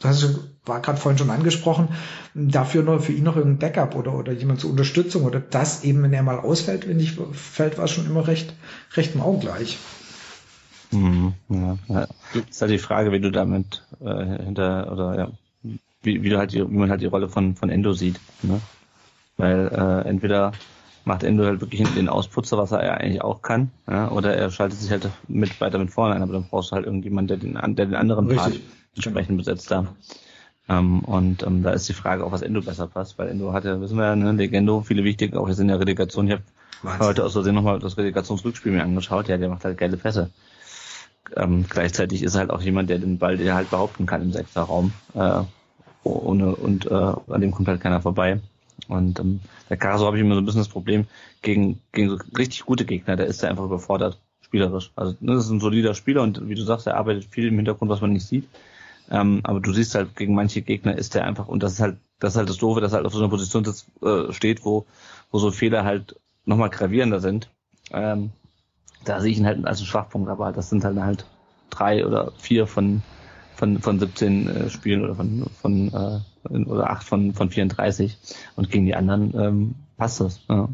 das 0.01 0.27
war 0.65 0.81
gerade 0.81 0.97
vorhin 0.97 1.19
schon 1.19 1.29
angesprochen, 1.29 1.89
dafür 2.33 2.81
noch 2.81 3.01
für 3.01 3.13
ihn 3.13 3.23
noch 3.23 3.35
irgendein 3.35 3.59
Backup 3.59 3.95
oder, 3.95 4.15
oder 4.15 4.31
jemand 4.31 4.59
zur 4.59 4.71
Unterstützung 4.71 5.23
oder 5.23 5.39
das 5.39 5.83
eben, 5.83 6.01
wenn 6.01 6.13
er 6.13 6.23
mal 6.23 6.39
ausfällt, 6.39 6.87
wenn 6.87 6.97
nicht 6.97 7.19
fällt, 7.33 7.77
war 7.77 7.85
es 7.85 7.91
schon 7.91 8.07
immer 8.07 8.27
recht, 8.27 8.53
recht 8.95 9.15
maugleich. 9.15 9.77
Mhm, 10.91 11.33
ja, 11.49 11.77
ja. 11.87 12.07
ist 12.49 12.61
halt 12.61 12.71
die 12.71 12.79
Frage, 12.79 13.11
wie 13.11 13.19
du 13.19 13.31
damit 13.31 13.85
äh, 13.99 14.43
hinter 14.43 14.91
oder 14.91 15.17
ja, 15.17 15.31
wie, 16.05 16.23
wie, 16.23 16.29
du 16.29 16.37
halt 16.37 16.53
die, 16.53 16.59
wie 16.59 16.77
man 16.77 16.89
halt 16.89 17.01
die 17.01 17.07
Rolle 17.07 17.29
von, 17.29 17.55
von 17.55 17.69
Endo 17.69 17.93
sieht. 17.93 18.19
Ne? 18.41 18.61
Weil 19.37 19.67
äh, 19.67 20.07
entweder 20.07 20.53
macht 21.03 21.23
Endo 21.23 21.45
halt 21.45 21.61
wirklich 21.61 21.87
den 21.93 22.09
Ausputzer, 22.09 22.57
was 22.57 22.71
er 22.71 22.83
ja 22.83 22.93
eigentlich 22.95 23.21
auch 23.21 23.41
kann, 23.41 23.69
ja? 23.87 24.09
oder 24.09 24.35
er 24.35 24.49
schaltet 24.49 24.79
sich 24.79 24.89
halt 24.89 25.07
mit 25.27 25.61
weiter 25.61 25.77
mit 25.77 25.91
vorne 25.91 26.15
ein, 26.15 26.23
aber 26.23 26.33
dann 26.33 26.47
brauchst 26.49 26.71
du 26.71 26.75
halt 26.75 26.85
irgendjemand, 26.85 27.29
der 27.29 27.37
den, 27.37 27.53
der 27.53 27.85
den 27.85 27.95
anderen 27.95 28.27
Richtig. 28.27 28.43
Part 28.43 28.59
entsprechend 28.95 29.37
besetzt 29.37 29.69
da. 29.69 29.85
Ähm, 30.67 31.01
und 31.01 31.43
ähm, 31.43 31.61
da 31.61 31.71
ist 31.71 31.87
die 31.87 31.93
Frage 31.93 32.25
auch, 32.25 32.31
was 32.31 32.41
Endo 32.41 32.61
besser 32.61 32.87
passt, 32.87 33.19
weil 33.19 33.29
Endo 33.29 33.53
hat 33.53 33.65
ja, 33.65 33.79
wissen 33.79 33.97
wir 33.97 34.05
ja, 34.05 34.15
ne, 34.15 34.31
Legendo, 34.31 34.81
viele 34.81 35.03
wichtige, 35.03 35.39
auch 35.39 35.47
jetzt 35.47 35.59
in 35.59 35.67
der 35.67 35.79
Relegation. 35.79 36.27
Ich 36.27 36.33
habe 36.33 36.43
heute 36.99 37.23
aus 37.23 37.33
Versehen 37.33 37.55
nochmal 37.55 37.79
das 37.79 37.97
Relegationsrückspiel 37.97 38.71
mir 38.71 38.83
angeschaut, 38.83 39.27
ja, 39.27 39.37
der 39.37 39.49
macht 39.49 39.63
halt 39.63 39.77
geile 39.77 39.97
Pässe. 39.97 40.31
Ähm, 41.35 41.65
gleichzeitig 41.69 42.23
ist 42.23 42.35
er 42.35 42.41
halt 42.41 42.49
auch 42.51 42.61
jemand, 42.61 42.89
der 42.89 42.99
den 42.99 43.17
Ball 43.17 43.37
der 43.37 43.55
halt 43.55 43.69
behaupten 43.69 44.05
kann 44.05 44.21
im 44.21 44.31
Sechserraum. 44.31 44.91
Äh, 45.13 45.41
ohne 46.05 46.55
und 46.55 46.85
äh, 46.85 46.93
an 46.93 47.41
dem 47.41 47.51
kommt 47.51 47.67
halt 47.67 47.81
keiner 47.81 48.01
vorbei. 48.01 48.39
Und 48.87 49.19
ähm, 49.19 49.39
der 49.69 49.77
Caso 49.77 50.05
habe 50.05 50.17
ich 50.17 50.21
immer 50.21 50.35
so 50.35 50.41
ein 50.41 50.45
bisschen 50.45 50.61
das 50.61 50.69
Problem 50.69 51.05
gegen 51.41 51.79
gegen 51.91 52.09
so 52.09 52.17
richtig 52.37 52.65
gute 52.65 52.85
Gegner, 52.85 53.15
der 53.15 53.27
ist 53.27 53.41
ja 53.41 53.49
einfach 53.49 53.65
überfordert 53.65 54.19
spielerisch. 54.41 54.91
Also 54.95 55.15
ne, 55.19 55.33
das 55.33 55.45
ist 55.45 55.51
ein 55.51 55.59
solider 55.59 55.93
Spieler 55.93 56.21
und 56.21 56.47
wie 56.47 56.55
du 56.55 56.63
sagst, 56.63 56.87
er 56.87 56.97
arbeitet 56.97 57.25
viel 57.25 57.47
im 57.47 57.55
Hintergrund, 57.55 57.89
was 57.89 58.01
man 58.01 58.13
nicht 58.13 58.25
sieht. 58.25 58.47
Ähm, 59.09 59.41
aber 59.43 59.59
du 59.59 59.73
siehst 59.73 59.95
halt 59.95 60.15
gegen 60.15 60.33
manche 60.35 60.61
Gegner 60.61 60.97
ist 60.97 61.13
der 61.13 61.25
einfach 61.25 61.47
und 61.47 61.61
das 61.61 61.73
ist 61.73 61.79
halt 61.79 61.97
das 62.19 62.33
ist 62.33 62.37
halt 62.37 62.49
das 62.49 62.57
Doofe, 62.57 62.81
dass 62.81 62.93
er 62.93 62.97
halt 62.97 63.05
auf 63.05 63.13
so 63.13 63.19
einer 63.19 63.29
Position 63.29 63.65
sitzt, 63.65 63.87
äh, 64.01 64.31
steht, 64.31 64.65
wo 64.65 64.85
wo 65.31 65.39
so 65.39 65.51
Fehler 65.51 65.83
halt 65.83 66.15
nochmal 66.45 66.69
gravierender 66.69 67.19
sind. 67.19 67.49
Ähm, 67.91 68.31
da 69.03 69.21
sehe 69.21 69.31
ich 69.31 69.37
ihn 69.37 69.45
halt 69.45 69.65
als 69.65 69.79
einen 69.79 69.87
Schwachpunkt, 69.87 70.29
aber 70.29 70.51
das 70.51 70.69
sind 70.69 70.83
halt 70.83 70.97
halt 70.97 71.25
drei 71.69 72.05
oder 72.05 72.31
vier 72.37 72.67
von 72.67 73.03
von, 73.55 73.81
von 73.81 73.99
17 73.99 74.47
äh, 74.47 74.69
Spielen 74.69 75.03
oder 75.03 75.15
von, 75.15 75.45
von 75.61 75.87
äh, 75.93 76.55
oder 76.57 76.89
8 76.89 77.03
von, 77.03 77.33
von 77.33 77.49
34 77.49 78.17
und 78.55 78.69
gegen 78.69 78.85
die 78.85 78.95
anderen 78.95 79.33
ähm, 79.39 79.75
passt 79.97 80.21
das. 80.21 80.41
Ja. 80.49 80.69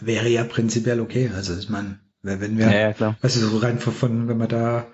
Wäre 0.00 0.28
ja 0.28 0.44
prinzipiell 0.44 1.00
okay. 1.00 1.30
Also 1.34 1.56
ich 1.58 1.68
meine, 1.68 1.98
wenn 2.22 2.58
wir, 2.58 2.70
ja, 2.70 2.90
ja, 2.90 3.16
also 3.20 3.48
so 3.48 3.58
rein 3.58 3.78
von, 3.78 4.28
wenn 4.28 4.38
man 4.38 4.48
da 4.48 4.86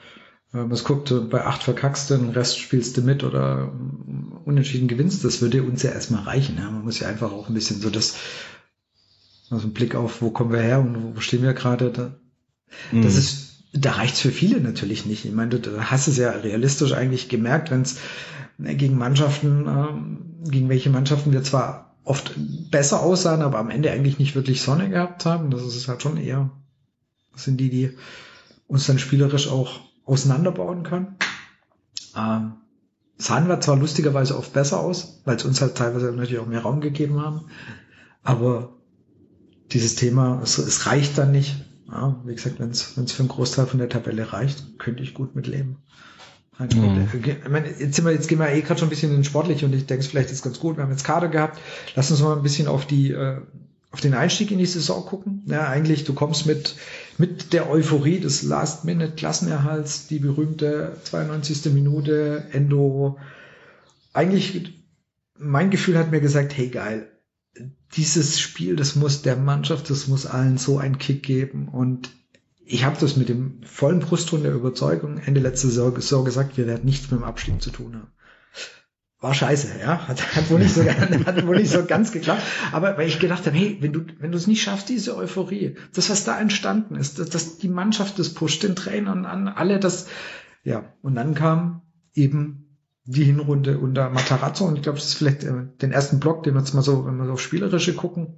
wenn 0.53 0.69
man 0.69 0.73
es 0.73 0.85
guckt, 0.85 1.13
bei 1.29 1.45
acht 1.45 1.63
verkackst 1.63 2.11
du, 2.11 2.17
den 2.17 2.31
Rest 2.31 2.59
spielst 2.59 2.97
du 2.97 3.03
mit 3.03 3.25
oder 3.25 3.73
unentschieden 4.45 4.89
gewinnst, 4.89 5.25
das 5.25 5.43
würde 5.43 5.63
uns 5.63 5.83
ja 5.83 5.91
erstmal 5.91 6.23
reichen. 6.23 6.57
Ja. 6.57 6.71
Man 6.71 6.85
muss 6.85 7.01
ja 7.01 7.09
einfach 7.09 7.33
auch 7.33 7.49
ein 7.49 7.55
bisschen 7.55 7.81
so 7.81 7.91
das, 7.91 8.17
also 9.51 9.67
ein 9.67 9.75
Blick 9.75 9.95
auf, 9.95 10.23
wo 10.23 10.31
kommen 10.31 10.53
wir 10.53 10.61
her 10.61 10.81
und 10.81 11.17
wo 11.17 11.21
stehen 11.21 11.43
wir 11.43 11.53
gerade. 11.53 11.91
Da, 11.91 12.15
mhm. 12.93 13.03
Das 13.03 13.17
ist 13.17 13.46
da 13.79 13.93
reicht's 13.93 14.21
für 14.21 14.31
viele 14.31 14.61
natürlich 14.61 15.07
nicht. 15.07 15.25
Ich 15.25 15.33
meine, 15.33 15.59
du 15.59 15.81
hast 15.81 16.09
es 16.09 16.17
ja 16.17 16.31
realistisch 16.31 16.93
eigentlich 16.93 17.29
gemerkt, 17.29 17.71
wenn 17.71 17.83
es 17.83 17.99
äh, 18.63 18.75
gegen 18.75 18.99
Mannschaften, 18.99 19.67
ähm, 19.67 20.19
gegen 20.51 20.69
welche 20.69 20.91
Mannschaften 20.91 21.33
wir 21.33 21.43
zwar 21.43 21.97
oft 22.05 22.35
besser 22.71 23.03
aussahen, 23.03 23.43
aber 23.43 23.59
am 23.59 23.71
Ende 23.71 23.91
eigentlich 23.91 24.19
nicht 24.19 24.35
wirklich 24.35 24.63
Sonne 24.63 24.89
gehabt 24.89 25.27
haben. 25.27 25.51
Das 25.51 25.63
ist 25.63 25.89
halt 25.89 26.03
schon 26.03 26.17
eher, 26.17 26.51
das 27.33 27.45
sind 27.45 27.59
die, 27.59 27.71
die 27.71 27.91
uns 28.69 28.87
dann 28.87 28.99
spielerisch 28.99 29.49
auch 29.49 29.81
auseinanderbauen 30.05 30.85
können. 30.85 31.17
Ähm, 32.17 32.53
sahen 33.19 33.49
wir 33.49 33.61
zwar 33.61 33.77
lustigerweise 33.77 34.37
oft 34.37 34.53
besser 34.53 34.81
aus, 34.81 35.21
weil 35.25 35.37
es 35.37 35.45
uns 35.45 35.61
halt 35.61 35.75
teilweise 35.75 36.07
natürlich 36.07 36.39
auch 36.39 36.47
mehr 36.47 36.63
Raum 36.63 36.81
gegeben 36.81 37.21
haben, 37.21 37.47
aber 38.23 38.75
dieses 39.73 39.97
Thema, 39.97 40.41
es, 40.43 40.59
es 40.59 40.87
reicht 40.87 41.19
dann 41.19 41.33
nicht 41.33 41.66
ja, 41.91 42.21
wie 42.25 42.35
gesagt, 42.35 42.59
wenn 42.59 42.71
es 42.71 42.83
für 42.83 43.21
einen 43.21 43.29
Großteil 43.29 43.67
von 43.67 43.79
der 43.79 43.89
Tabelle 43.89 44.33
reicht, 44.33 44.79
könnte 44.79 45.03
ich 45.03 45.15
gut 45.15 45.37
mitleben. 45.37 45.77
Mhm. 46.59 47.09
Ich 47.13 47.49
meine, 47.51 47.69
jetzt, 47.69 47.97
sind 47.97 48.07
wir, 48.07 48.13
jetzt 48.13 48.29
gehen 48.29 48.39
wir 48.39 48.51
eh 48.51 48.63
gerade 48.63 48.81
schon 48.81 48.89
ein 48.89 48.91
bisschen 48.91 49.15
in 49.15 49.25
sportlich 49.25 49.63
und 49.65 49.75
ich 49.75 49.87
denke, 49.87 50.01
es 50.01 50.07
vielleicht 50.07 50.31
ist 50.31 50.43
ganz 50.43 50.59
gut. 50.59 50.77
Wir 50.77 50.85
haben 50.85 50.91
jetzt 50.91 51.05
Kader 51.05 51.29
gehabt. 51.29 51.61
Lass 51.95 52.11
uns 52.11 52.23
mal 52.23 52.35
ein 52.35 52.43
bisschen 52.43 52.67
auf 52.67 52.87
die 52.87 53.11
äh, 53.11 53.41
auf 53.97 54.03
den 54.03 54.15
Einstieg 54.15 54.51
in 54.51 54.59
die 54.59 54.67
Saison 54.67 55.07
gucken. 55.07 55.43
Ja, 55.47 55.69
eigentlich, 55.69 56.05
du 56.05 56.13
kommst 56.13 56.45
mit, 56.45 56.77
mit 57.17 57.55
der 57.55 57.71
Euphorie 57.71 58.21
des 58.21 58.43
Last-Minute-Klassenerhalts, 58.43 60.07
die 60.07 60.19
berühmte 60.19 60.99
92. 61.05 61.73
Minute, 61.73 62.45
Endo. 62.53 63.17
Eigentlich, 64.13 64.85
mein 65.39 65.71
Gefühl 65.71 65.97
hat 65.97 66.11
mir 66.11 66.21
gesagt, 66.21 66.55
hey 66.57 66.69
geil, 66.69 67.09
dieses 67.93 68.41
Spiel, 68.41 68.77
das 68.77 68.97
muss 68.97 69.23
der 69.23 69.37
Mannschaft, 69.37 69.91
das 69.91 70.09
muss 70.09 70.27
allen 70.27 70.59
so 70.59 70.79
einen 70.79 70.99
Kick 70.99 71.23
geben. 71.23 71.69
Und 71.69 72.11
ich 72.65 72.85
habe 72.85 72.97
das 72.99 73.17
mit 73.17 73.29
dem 73.29 73.63
vollen 73.63 74.01
Brustton 74.01 74.43
der 74.43 74.53
Überzeugung 74.53 75.19
Ende 75.19 75.41
letzte 75.41 75.69
Saison 75.69 76.25
gesagt, 76.25 76.57
wir 76.57 76.67
werden 76.67 76.85
nichts 76.85 77.11
mit 77.11 77.21
dem 77.21 77.25
Abstieg 77.25 77.63
zu 77.63 77.71
tun 77.71 77.95
haben. 77.95 78.13
War 79.19 79.33
scheiße, 79.33 79.81
ja. 79.81 80.07
Hat, 80.07 80.37
hat, 80.37 80.51
wohl 80.51 80.59
nicht 80.59 80.75
so, 80.75 80.85
hat 81.27 81.47
wohl 81.47 81.57
nicht 81.57 81.71
so 81.71 81.85
ganz 81.85 82.13
geklappt. 82.13 82.43
Aber 82.73 82.99
weil 82.99 83.09
ich 83.09 83.19
gedacht 83.19 83.47
habe, 83.47 83.57
hey, 83.57 83.79
wenn 83.81 83.93
du, 83.93 84.05
wenn 84.19 84.31
du 84.31 84.37
es 84.37 84.47
nicht 84.47 84.63
schaffst, 84.63 84.89
diese 84.91 85.17
Euphorie, 85.17 85.77
das, 85.95 86.11
was 86.11 86.25
da 86.25 86.39
entstanden 86.39 86.97
ist, 86.97 87.19
dass, 87.19 87.31
dass 87.31 87.59
die 87.59 87.69
Mannschaft 87.69 88.19
das 88.19 88.35
pusht, 88.35 88.63
den 88.63 88.77
Trainern 88.77 89.25
an, 89.25 89.49
alle 89.49 89.81
das, 89.81 90.07
ja. 90.65 90.93
Und 91.01 91.15
dann 91.15 91.35
kam 91.35 91.83
eben 92.15 92.66
die 93.07 93.25
Hinrunde 93.25 93.79
unter 93.79 94.11
Matarazzo 94.11 94.67
und 94.67 94.77
ich 94.77 94.83
glaube, 94.83 94.99
das 94.99 95.09
ist 95.09 95.15
vielleicht 95.15 95.45
äh, 95.45 95.53
den 95.81 95.93
ersten 95.93 96.21
Block, 96.21 96.43
den 96.43 96.55
wir 96.55 96.61
jetzt 96.61 96.75
mal 96.75 96.83
so, 96.83 97.07
wenn 97.07 97.17
wir 97.17 97.27
so 97.27 97.33
auf 97.33 97.41
Spielerische 97.41 97.95
gucken. 97.95 98.35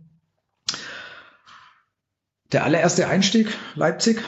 Der 2.53 2.65
allererste 2.65 3.09
Einstieg, 3.09 3.49
Leipzig, 3.75 4.23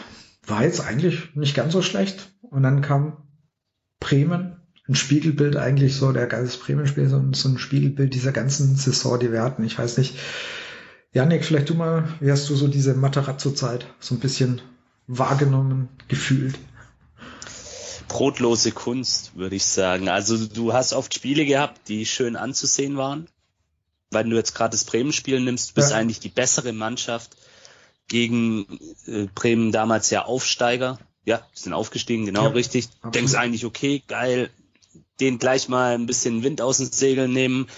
war 0.47 0.65
jetzt 0.65 0.81
eigentlich 0.81 1.35
nicht 1.35 1.55
ganz 1.55 1.73
so 1.73 1.83
schlecht. 1.83 2.33
Und 2.43 2.63
dann 2.63 2.83
kam 2.83 3.29
Bremen, 3.99 4.57
ein 4.89 4.95
Spiegelbild 4.95 5.57
eigentlich 5.57 5.97
so, 5.97 6.13
der 6.13 6.27
ganze 6.27 6.59
Bremen-Spiel, 6.59 7.09
so, 7.09 7.23
so 7.33 7.49
ein 7.49 7.59
Spiegelbild 7.59 8.13
dieser 8.15 8.33
ganzen 8.33 8.77
Saison, 8.77 9.19
die 9.19 9.33
wir 9.33 9.43
hatten. 9.43 9.65
Ich 9.65 9.79
weiß 9.79 9.99
nicht. 9.99 10.19
Janik, 11.13 11.45
vielleicht 11.45 11.71
du 11.71 11.75
mal, 11.75 12.09
wie 12.21 12.31
hast 12.31 12.49
du 12.51 12.57
so 12.57 12.69
diese 12.69 12.95
Matarazzo-Zeit 12.95 13.87
so 14.01 14.15
ein 14.15 14.21
bisschen 14.21 14.61
wahrgenommen, 15.07 15.89
gefühlt? 16.09 16.59
Brotlose 18.11 18.73
Kunst, 18.73 19.37
würde 19.37 19.55
ich 19.55 19.65
sagen. 19.65 20.09
Also 20.09 20.45
du 20.47 20.73
hast 20.73 20.93
oft 20.93 21.15
Spiele 21.15 21.47
gehabt, 21.47 21.89
die 21.89 22.05
schön 22.05 22.35
anzusehen 22.35 22.97
waren. 22.97 23.29
Weil 24.11 24.29
du 24.29 24.35
jetzt 24.35 24.57
gerade 24.57 24.73
das 24.73 24.85
Bremen-Spiel 24.85 25.39
nimmst, 25.39 25.71
du 25.71 25.75
bist 25.75 25.93
ja. 25.93 25.97
eigentlich 25.97 26.19
die 26.19 26.29
bessere 26.29 26.73
Mannschaft 26.73 27.37
gegen 28.09 28.67
äh, 29.07 29.29
Bremen 29.33 29.71
damals 29.71 30.11
ja 30.11 30.25
Aufsteiger. 30.25 30.99
Ja, 31.25 31.47
sind 31.53 31.73
aufgestiegen, 31.73 32.27
genau 32.27 32.45
ja, 32.45 32.49
richtig. 32.49 32.89
Absolut. 32.97 33.15
Denkst 33.15 33.35
eigentlich, 33.35 33.65
okay, 33.65 34.03
geil, 34.09 34.51
den 35.21 35.39
gleich 35.39 35.69
mal 35.69 35.95
ein 35.95 36.07
bisschen 36.07 36.43
Wind 36.43 36.61
aus 36.61 36.79
den 36.79 36.91
Segeln 36.91 37.33
nehmen. 37.33 37.69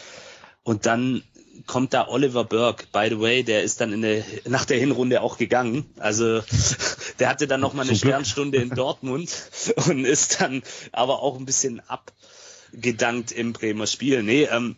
Und 0.62 0.86
dann 0.86 1.22
kommt 1.66 1.94
da 1.94 2.08
Oliver 2.08 2.44
Burke, 2.44 2.86
by 2.92 3.08
the 3.10 3.20
way, 3.20 3.42
der 3.42 3.62
ist 3.62 3.80
dann 3.80 3.92
in 3.92 4.02
der, 4.02 4.24
nach 4.46 4.64
der 4.64 4.78
Hinrunde 4.78 5.20
auch 5.22 5.38
gegangen. 5.38 5.90
Also 5.98 6.42
der 7.18 7.28
hatte 7.28 7.46
dann 7.46 7.60
noch 7.60 7.74
mal 7.74 7.86
eine 7.86 7.96
Sternstunde 7.96 8.58
in 8.58 8.70
Dortmund 8.70 9.30
und 9.86 10.04
ist 10.04 10.40
dann 10.40 10.62
aber 10.92 11.22
auch 11.22 11.38
ein 11.38 11.44
bisschen 11.44 11.82
abgedankt 11.88 13.32
im 13.32 13.52
Bremer 13.52 13.86
Spiel. 13.86 14.22
Nee, 14.22 14.44
ähm, 14.44 14.76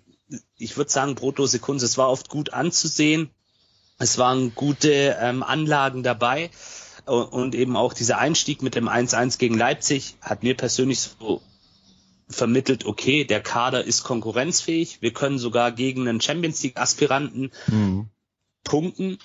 ich 0.57 0.77
würde 0.77 0.91
sagen, 0.91 1.15
brotlose 1.15 1.59
Kunst. 1.59 1.85
Es 1.85 1.99
war 1.99 2.11
oft 2.11 2.29
gut 2.29 2.53
anzusehen. 2.53 3.31
Es 3.99 4.19
waren 4.19 4.55
gute 4.55 5.17
ähm, 5.21 5.43
Anlagen 5.43 6.03
dabei. 6.03 6.51
Und 7.07 7.55
eben 7.55 7.77
auch 7.77 7.93
dieser 7.93 8.19
Einstieg 8.19 8.63
mit 8.63 8.75
dem 8.75 8.89
1-1 8.89 9.39
gegen 9.39 9.59
Leipzig 9.59 10.17
hat 10.23 10.43
mir 10.43 10.57
persönlich 10.57 11.01
so 11.01 11.43
vermittelt, 12.35 12.85
okay, 12.85 13.25
der 13.25 13.41
Kader 13.41 13.85
ist 13.85 14.05
konkurrenzfähig, 14.05 14.99
wir 15.01 15.13
können 15.13 15.39
sogar 15.39 15.73
gegen 15.73 16.09
einen 16.09 16.21
Champions 16.21 16.63
League 16.63 16.79
Aspiranten 16.79 17.51
mhm. 17.67 18.09
punkten. 18.63 19.19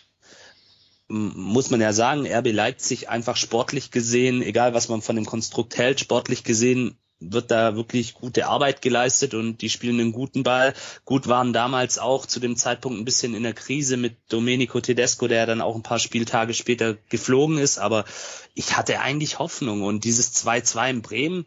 Muss 1.08 1.72
man 1.72 1.82
ja 1.82 1.92
sagen, 1.92 2.28
RB 2.28 2.52
Leipzig 2.52 3.10
einfach 3.10 3.36
sportlich 3.36 3.90
gesehen, 3.90 4.44
egal 4.44 4.76
was 4.76 4.90
man 4.90 5.02
von 5.02 5.16
dem 5.16 5.26
Konstrukt 5.26 5.76
hält, 5.78 6.00
sportlich 6.00 6.44
gesehen 6.44 6.98
wird 7.20 7.52
da 7.52 7.76
wirklich 7.76 8.14
gute 8.14 8.48
Arbeit 8.48 8.82
geleistet 8.82 9.34
und 9.34 9.62
die 9.62 9.70
spielen 9.70 10.00
einen 10.00 10.14
guten 10.14 10.44
Ball. 10.44 10.74
Gut 11.04 11.28
waren 11.28 11.52
damals 11.52 12.00
auch 12.00 12.26
zu 12.26 12.40
dem 12.40 12.56
Zeitpunkt 12.56 12.98
ein 12.98 13.06
bisschen 13.06 13.36
in 13.36 13.44
der 13.44 13.54
Krise 13.54 13.98
mit 13.98 14.16
Domenico 14.30 14.80
Tedesco, 14.80 15.28
der 15.28 15.46
dann 15.46 15.62
auch 15.62 15.76
ein 15.76 15.84
paar 15.84 16.00
Spieltage 16.00 16.54
später 16.54 16.96
geflogen 17.10 17.58
ist, 17.58 17.78
aber 17.78 18.06
ich 18.54 18.78
hatte 18.78 19.02
eigentlich 19.02 19.40
Hoffnung 19.40 19.84
und 19.84 20.06
dieses 20.06 20.34
2-2 20.34 20.90
in 20.90 21.02
Bremen, 21.02 21.46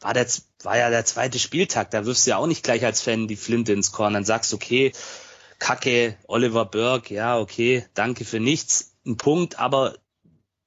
war, 0.00 0.14
der, 0.14 0.26
war 0.64 0.78
ja 0.78 0.90
der 0.90 1.04
zweite 1.04 1.38
Spieltag, 1.38 1.90
da 1.90 2.04
wirfst 2.04 2.26
du 2.26 2.30
ja 2.30 2.36
auch 2.36 2.46
nicht 2.46 2.62
gleich 2.62 2.84
als 2.84 3.00
Fan 3.00 3.28
die 3.28 3.36
Flinte 3.36 3.72
ins 3.72 3.92
Korn, 3.92 4.14
dann 4.14 4.24
sagst 4.24 4.52
du, 4.52 4.56
okay, 4.56 4.92
Kacke, 5.58 6.16
Oliver 6.26 6.64
Burke, 6.64 7.14
ja, 7.14 7.38
okay, 7.38 7.86
danke 7.94 8.24
für 8.24 8.40
nichts, 8.40 8.96
ein 9.06 9.16
Punkt, 9.16 9.58
aber 9.58 9.96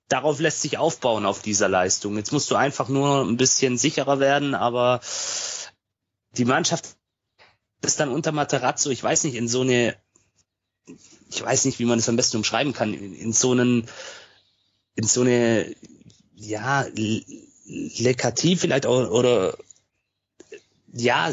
darauf 0.07 0.39
lässt 0.39 0.61
sich 0.61 0.77
aufbauen 0.77 1.25
auf 1.25 1.41
dieser 1.41 1.67
Leistung. 1.67 2.15
Jetzt 2.17 2.31
musst 2.31 2.51
du 2.51 2.55
einfach 2.55 2.89
nur 2.89 3.21
ein 3.21 3.37
bisschen 3.37 3.77
sicherer 3.77 4.19
werden, 4.19 4.55
aber 4.55 5.01
die 6.31 6.45
Mannschaft 6.45 6.95
ist 7.81 7.99
dann 7.99 8.09
unter 8.09 8.31
Materazzo, 8.31 8.89
ich 8.89 9.03
weiß 9.03 9.23
nicht, 9.25 9.35
in 9.35 9.47
so 9.47 9.61
eine, 9.61 9.95
ich 11.29 11.43
weiß 11.43 11.65
nicht, 11.65 11.79
wie 11.79 11.85
man 11.85 11.97
das 11.97 12.09
am 12.09 12.15
besten 12.15 12.37
umschreiben 12.37 12.73
kann, 12.73 12.93
in, 12.93 13.15
in 13.15 13.33
so 13.33 13.51
einen, 13.51 13.89
in 14.95 15.07
so 15.07 15.21
eine, 15.21 15.75
ja, 16.35 16.85
Lekativ 17.67 18.61
vielleicht 18.61 18.85
auch, 18.85 19.09
oder 19.09 19.57
ja, 20.95 21.31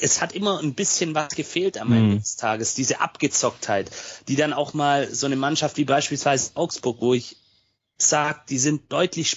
es 0.00 0.20
hat 0.20 0.32
immer 0.32 0.58
ein 0.58 0.74
bisschen 0.74 1.14
was 1.14 1.34
gefehlt 1.34 1.78
am 1.78 1.92
Ende 1.92 2.14
mhm. 2.16 2.18
des 2.18 2.36
Tages, 2.36 2.74
diese 2.74 3.00
Abgezocktheit, 3.00 3.90
die 4.28 4.36
dann 4.36 4.52
auch 4.52 4.74
mal 4.74 5.12
so 5.14 5.26
eine 5.26 5.36
Mannschaft 5.36 5.76
wie 5.76 5.84
beispielsweise 5.84 6.50
Augsburg, 6.54 7.00
wo 7.00 7.14
ich 7.14 7.36
sage, 7.96 8.40
die 8.48 8.58
sind 8.58 8.92
deutlich 8.92 9.30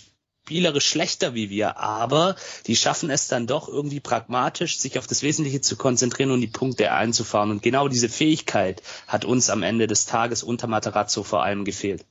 spielerisch 0.48 0.88
schlechter 0.88 1.36
wie 1.36 1.50
wir, 1.50 1.78
aber 1.78 2.36
die 2.66 2.76
schaffen 2.76 3.10
es 3.12 3.28
dann 3.28 3.46
doch 3.46 3.68
irgendwie 3.68 4.00
pragmatisch, 4.00 4.80
sich 4.80 4.98
auf 4.98 5.06
das 5.06 5.22
Wesentliche 5.22 5.62
zu 5.62 5.76
konzentrieren 5.76 6.32
und 6.32 6.42
die 6.42 6.48
Punkte 6.48 6.92
einzufahren. 6.92 7.52
Und 7.52 7.62
genau 7.62 7.88
diese 7.88 8.10
Fähigkeit 8.10 8.82
hat 9.08 9.26
uns 9.26 9.50
am 9.50 9.62
Ende 9.62 9.88
des 9.88 10.06
Tages 10.06 10.44
unter 10.44 10.68
Materazzo 10.68 11.24
vor 11.24 11.44
allem 11.44 11.66
gefehlt. 11.66 12.06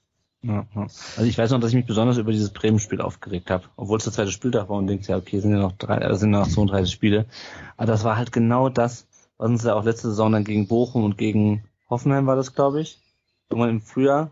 Also 1.17 1.29
ich 1.29 1.37
weiß 1.37 1.51
noch, 1.51 1.61
dass 1.61 1.71
ich 1.71 1.77
mich 1.77 1.87
besonders 1.87 2.19
über 2.19 2.33
dieses 2.33 2.51
Bremen-Spiel 2.51 3.01
aufgeregt 3.01 3.51
habe, 3.51 3.65
obwohl 3.77 3.99
es 3.99 4.05
der 4.05 4.13
zweite 4.13 4.33
Spieltag 4.33 4.69
war 4.69 4.77
und 4.77 4.87
denkst 4.87 5.09
ja, 5.09 5.17
okay, 5.17 5.41
sind 5.41 5.53
ja 5.53 5.59
noch 5.59 5.73
drei, 5.73 5.99
äh, 5.99 6.15
sind 6.17 6.33
ja 6.33 6.41
noch 6.41 6.49
32 6.49 6.93
Spiele. 6.93 7.27
Aber 7.77 7.87
das 7.87 8.05
war 8.05 8.17
halt 8.17 8.33
genau 8.33 8.69
das, 8.69 9.07
was 9.39 9.51
uns 9.51 9.65
ja 9.65 9.75
auch 9.75 9.85
letzte 9.85 10.09
Saison 10.09 10.33
dann 10.33 10.45
gegen 10.45 10.69
Bochum 10.69 11.05
und 11.05 11.19
gegen 11.19 11.65
Hoffenheim 11.89 12.27
war 12.27 12.37
das, 12.37 12.55
glaube 12.55 12.81
ich, 12.81 12.99
irgendwann 13.49 13.71
im 13.71 13.81
Frühjahr 13.81 14.31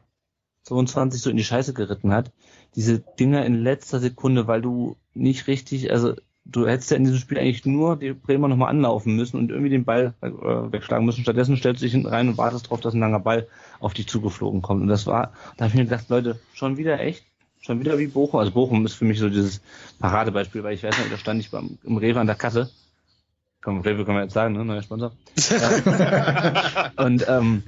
22 0.63 1.21
so 1.21 1.31
in 1.31 1.37
die 1.37 1.45
Scheiße 1.45 1.75
geritten 1.75 2.13
hat. 2.13 2.33
Diese 2.75 2.99
Dinger 2.99 3.45
in 3.45 3.55
letzter 3.55 4.01
Sekunde, 4.01 4.47
weil 4.47 4.63
du 4.63 4.97
nicht 5.13 5.47
richtig, 5.47 5.91
also 5.91 6.15
du 6.45 6.67
hättest 6.67 6.91
ja 6.91 6.97
in 6.97 7.05
diesem 7.05 7.19
Spiel 7.19 7.39
eigentlich 7.39 7.65
nur 7.65 7.97
die 7.97 8.13
Bremer 8.13 8.49
nochmal 8.49 8.71
anlaufen 8.71 9.17
müssen 9.17 9.39
und 9.39 9.51
irgendwie 9.51 9.71
den 9.71 9.85
Ball 9.85 10.15
äh, 10.21 10.29
wegschlagen 10.29 11.07
müssen. 11.07 11.23
Stattdessen 11.23 11.57
stellst 11.57 11.81
du 11.81 11.87
dich 11.87 11.93
hinten 11.93 12.09
rein 12.09 12.29
und 12.29 12.39
wartest 12.39 12.67
darauf, 12.67 12.81
dass 12.81 12.95
ein 12.95 13.01
langer 13.01 13.21
Ball 13.21 13.47
auf 13.81 13.95
dich 13.95 14.09
zugeflogen 14.09 14.63
kommt. 14.63 14.83
Und 14.83 14.89
das 14.89 15.07
war, 15.07 15.33
da 15.57 15.65
habe 15.65 15.69
ich 15.69 15.75
mir 15.75 15.85
gedacht, 15.85 16.09
Leute, 16.09 16.39
schon 16.53 16.77
wieder 16.77 17.01
echt? 17.01 17.25
Schon 17.61 17.81
wieder 17.81 17.99
wie 17.99 18.09
Bochum? 18.09 18.41
Also 18.41 18.53
Bochum 18.53 18.85
ist 18.85 18.95
für 18.95 19.07
mich 19.07 19.19
so 19.19 19.31
dieses 19.31 19.63
Paradebeispiel, 19.99 20.63
weil 20.63 20.75
ich 20.75 20.83
weiß 20.83 20.99
nicht, 20.99 21.13
da 21.13 21.17
stand 21.17 21.41
ich 21.41 21.51
beim, 21.51 21.79
im 21.83 21.97
Rewe 21.97 22.21
an 22.21 22.27
der 22.27 22.37
Kasse 22.37 22.71
Komm, 23.65 23.81
Rewe 23.81 24.05
können 24.05 24.19
wir 24.19 24.25
jetzt 24.25 24.35
sagen, 24.35 24.55
ne? 24.55 24.63
Neuer 24.63 24.83
Sponsor. 24.83 25.13
und 26.97 27.25
ähm, 27.27 27.63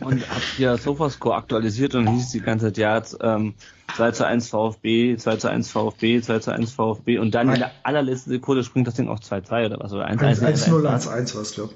und 0.00 0.28
hab 0.28 0.42
hier 0.56 0.76
Sofascore 0.76 1.36
aktualisiert 1.36 1.94
und 1.94 2.08
hieß 2.08 2.30
die 2.30 2.40
ganze 2.40 2.72
Zeit, 2.72 2.78
ja, 2.78 3.36
ähm, 3.36 3.54
2 3.94 4.10
zu 4.10 4.26
1 4.26 4.48
VfB, 4.48 5.16
2 5.16 5.36
zu 5.36 5.48
1 5.48 5.70
VfB, 5.70 6.20
2 6.20 6.38
zu 6.40 6.52
1 6.52 6.72
VfB 6.72 7.18
und 7.18 7.32
dann 7.32 7.48
in 7.48 7.60
der 7.60 7.70
allerletzten 7.84 8.32
Sekunde 8.32 8.64
springt 8.64 8.88
das 8.88 8.94
Ding 8.94 9.06
auf 9.06 9.20
2-2 9.20 9.66
oder 9.66 9.78
was, 9.78 9.92
oder 9.92 10.08
1-1. 10.08 10.40
1-0, 10.40 10.82
1-1 10.82 11.36
was, 11.36 11.54
glaub 11.54 11.70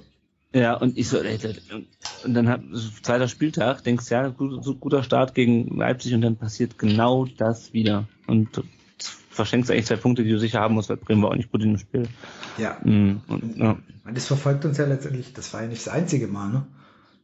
ja, 0.52 0.74
und 0.74 0.96
ich 0.96 1.08
so, 1.08 1.18
ey, 1.18 1.38
und 2.24 2.34
dann 2.34 2.48
hat 2.48 2.62
zweiter 3.02 3.28
Spieltag, 3.28 3.84
denkst 3.84 4.10
ja, 4.10 4.28
gut, 4.28 4.64
so 4.64 4.74
guter 4.74 5.02
Start 5.02 5.34
gegen 5.34 5.76
Leipzig 5.76 6.14
und 6.14 6.22
dann 6.22 6.36
passiert 6.36 6.78
genau 6.78 7.26
das 7.36 7.74
wieder. 7.74 8.08
Und 8.26 8.62
verschenkst 9.38 9.70
eigentlich 9.70 9.86
zwei 9.86 9.96
Punkte, 9.96 10.24
die 10.24 10.32
du 10.32 10.38
sicher 10.38 10.58
haben 10.58 10.74
musst, 10.74 10.90
weil 10.90 10.96
Bremen 10.96 11.22
war 11.22 11.30
auch 11.30 11.36
nicht 11.36 11.52
gut 11.52 11.62
in 11.62 11.70
dem 11.70 11.78
Spiel. 11.78 12.08
Ja. 12.58 12.76
Mhm. 12.82 13.20
Und, 13.28 13.56
ja. 13.56 13.78
Das 14.12 14.26
verfolgt 14.26 14.64
uns 14.64 14.78
ja 14.78 14.86
letztendlich, 14.86 15.32
das 15.32 15.54
war 15.54 15.62
ja 15.62 15.68
nicht 15.68 15.86
das 15.86 15.92
einzige 15.92 16.26
Mal, 16.26 16.48
ne? 16.48 16.66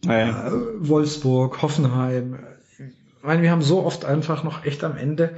Ja, 0.04 0.48
Äh, 0.48 0.52
Wolfsburg, 0.78 1.60
Hoffenheim. 1.60 2.38
Ich 2.78 3.26
meine, 3.26 3.42
wir 3.42 3.50
haben 3.50 3.62
so 3.62 3.82
oft 3.82 4.04
einfach 4.04 4.44
noch 4.44 4.64
echt 4.64 4.84
am 4.84 4.96
Ende 4.96 5.34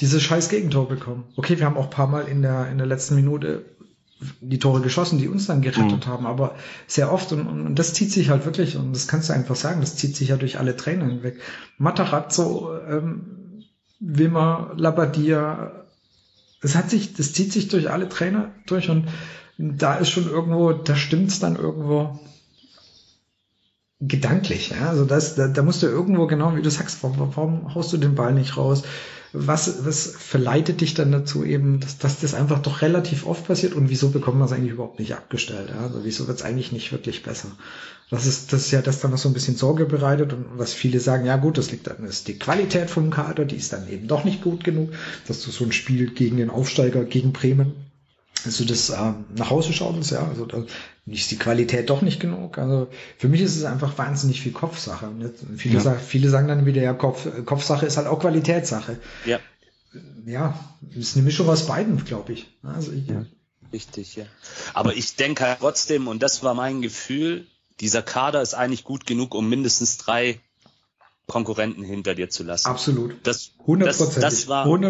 dieses 0.00 0.22
scheiß 0.22 0.48
Gegentor 0.48 0.88
bekommen. 0.88 1.24
Okay, 1.36 1.58
wir 1.58 1.66
haben 1.66 1.76
auch 1.76 1.84
ein 1.84 1.90
paar 1.90 2.08
Mal 2.08 2.26
in 2.26 2.42
der, 2.42 2.68
in 2.68 2.78
der 2.78 2.86
letzten 2.86 3.14
Minute 3.14 3.64
die 4.40 4.58
Tore 4.58 4.80
geschossen, 4.80 5.18
die 5.18 5.28
uns 5.28 5.46
dann 5.46 5.62
gerettet 5.62 6.06
mhm. 6.06 6.10
haben, 6.10 6.26
aber 6.26 6.56
sehr 6.86 7.12
oft 7.12 7.32
und, 7.32 7.46
und, 7.46 7.74
das 7.76 7.92
zieht 7.92 8.10
sich 8.10 8.30
halt 8.30 8.44
wirklich 8.44 8.76
und 8.76 8.94
das 8.94 9.08
kannst 9.08 9.28
du 9.28 9.34
einfach 9.34 9.56
sagen, 9.56 9.80
das 9.80 9.94
zieht 9.96 10.16
sich 10.16 10.28
ja 10.28 10.36
durch 10.36 10.58
alle 10.58 10.74
Trainer 10.74 11.04
hinweg. 11.04 11.38
Matarazzo 11.78 12.76
ähm, 12.88 13.45
Wimmer, 14.00 14.72
Labadia. 14.76 15.84
Das 16.62 16.74
hat 16.74 16.90
sich, 16.90 17.14
das 17.14 17.32
zieht 17.32 17.52
sich 17.52 17.68
durch 17.68 17.90
alle 17.90 18.08
Trainer 18.08 18.52
durch 18.66 18.90
und 18.90 19.08
da 19.58 19.96
ist 19.96 20.10
schon 20.10 20.28
irgendwo, 20.28 20.72
da 20.72 20.96
stimmt's 20.96 21.38
dann 21.38 21.56
irgendwo 21.56 22.18
gedanklich. 24.00 24.70
Ja? 24.70 24.88
Also 24.88 25.04
das, 25.04 25.34
da, 25.34 25.48
da 25.48 25.62
musst 25.62 25.82
du 25.82 25.86
irgendwo 25.86 26.26
genau, 26.26 26.56
wie 26.56 26.62
du 26.62 26.70
sagst, 26.70 27.02
warum, 27.02 27.36
warum 27.36 27.74
haust 27.74 27.92
du 27.92 27.96
den 27.96 28.14
Ball 28.14 28.34
nicht 28.34 28.56
raus? 28.56 28.82
Was, 29.32 29.84
was 29.84 30.06
verleitet 30.16 30.80
dich 30.80 30.94
dann 30.94 31.12
dazu 31.12 31.44
eben, 31.44 31.80
dass, 31.80 31.98
dass 31.98 32.20
das 32.20 32.34
einfach 32.34 32.60
doch 32.60 32.82
relativ 32.82 33.26
oft 33.26 33.46
passiert 33.46 33.74
und 33.74 33.90
wieso 33.90 34.10
bekommt 34.10 34.38
man 34.38 34.46
es 34.46 34.52
eigentlich 34.52 34.72
überhaupt 34.72 34.98
nicht 34.98 35.14
abgestellt? 35.14 35.70
Ja? 35.70 35.82
Also 35.82 36.04
wieso 36.04 36.26
wird's 36.28 36.42
eigentlich 36.42 36.72
nicht 36.72 36.92
wirklich 36.92 37.22
besser? 37.22 37.48
Das 38.10 38.26
ist, 38.26 38.52
das 38.52 38.66
ist 38.66 38.70
ja 38.70 38.82
das 38.82 39.00
dann 39.00 39.10
noch 39.10 39.18
so 39.18 39.28
ein 39.28 39.34
bisschen 39.34 39.56
Sorge 39.56 39.84
bereitet 39.84 40.32
und 40.32 40.46
was 40.56 40.72
viele 40.72 41.00
sagen, 41.00 41.26
ja 41.26 41.36
gut, 41.36 41.58
das 41.58 41.72
liegt 41.72 41.88
dann, 41.88 42.04
ist 42.04 42.28
die 42.28 42.38
Qualität 42.38 42.88
vom 42.88 43.10
Kader, 43.10 43.44
die 43.44 43.56
ist 43.56 43.72
dann 43.72 43.88
eben 43.88 44.06
doch 44.06 44.24
nicht 44.24 44.42
gut 44.42 44.62
genug, 44.62 44.90
dass 45.26 45.42
du 45.42 45.50
so 45.50 45.64
ein 45.64 45.72
Spiel 45.72 46.10
gegen 46.10 46.36
den 46.36 46.50
Aufsteiger, 46.50 47.04
gegen 47.04 47.32
Bremen, 47.32 47.85
du 48.44 48.64
das 48.64 48.90
ähm, 48.90 49.24
nach 49.34 49.50
Hause 49.50 49.72
schaust, 49.72 50.10
ja, 50.10 50.26
also 50.26 50.46
da 50.46 50.64
ist 51.06 51.30
die 51.30 51.38
Qualität 51.38 51.90
doch 51.90 52.02
nicht 52.02 52.20
genug. 52.20 52.58
Also 52.58 52.88
für 53.18 53.28
mich 53.28 53.40
ist 53.40 53.56
es 53.56 53.64
einfach 53.64 53.96
wahnsinnig 53.96 54.40
viel 54.40 54.52
Kopfsache. 54.52 55.08
Und 55.08 55.32
viele, 55.56 55.74
ja. 55.74 55.80
sagen, 55.80 56.00
viele 56.04 56.28
sagen 56.30 56.48
dann 56.48 56.66
wieder, 56.66 56.82
ja, 56.82 56.94
Kopf, 56.94 57.26
Kopfsache 57.44 57.86
ist 57.86 57.96
halt 57.96 58.06
auch 58.06 58.20
Qualitätssache. 58.20 58.98
Ja. 59.24 59.38
Ja, 60.26 60.58
ist 60.94 61.16
eine 61.16 61.24
Mischung 61.24 61.48
aus 61.48 61.66
beiden, 61.66 62.04
glaube 62.04 62.32
ich. 62.32 62.46
Also 62.62 62.92
ich, 62.92 63.06
ja. 63.06 63.24
Richtig, 63.72 64.16
ja. 64.16 64.24
Aber 64.74 64.94
ich 64.94 65.16
denke 65.16 65.44
halt 65.44 65.58
trotzdem, 65.60 66.08
und 66.08 66.22
das 66.22 66.42
war 66.42 66.54
mein 66.54 66.82
Gefühl, 66.82 67.46
dieser 67.80 68.02
Kader 68.02 68.42
ist 68.42 68.54
eigentlich 68.54 68.84
gut 68.84 69.06
genug, 69.06 69.34
um 69.34 69.48
mindestens 69.48 69.98
drei 69.98 70.40
Konkurrenten 71.26 71.82
hinter 71.82 72.14
dir 72.14 72.30
zu 72.30 72.44
lassen. 72.44 72.68
Absolut. 72.68 73.16
Das, 73.24 73.52
das, 73.66 74.14
das 74.14 74.48
war, 74.48 74.66
und 74.68 74.82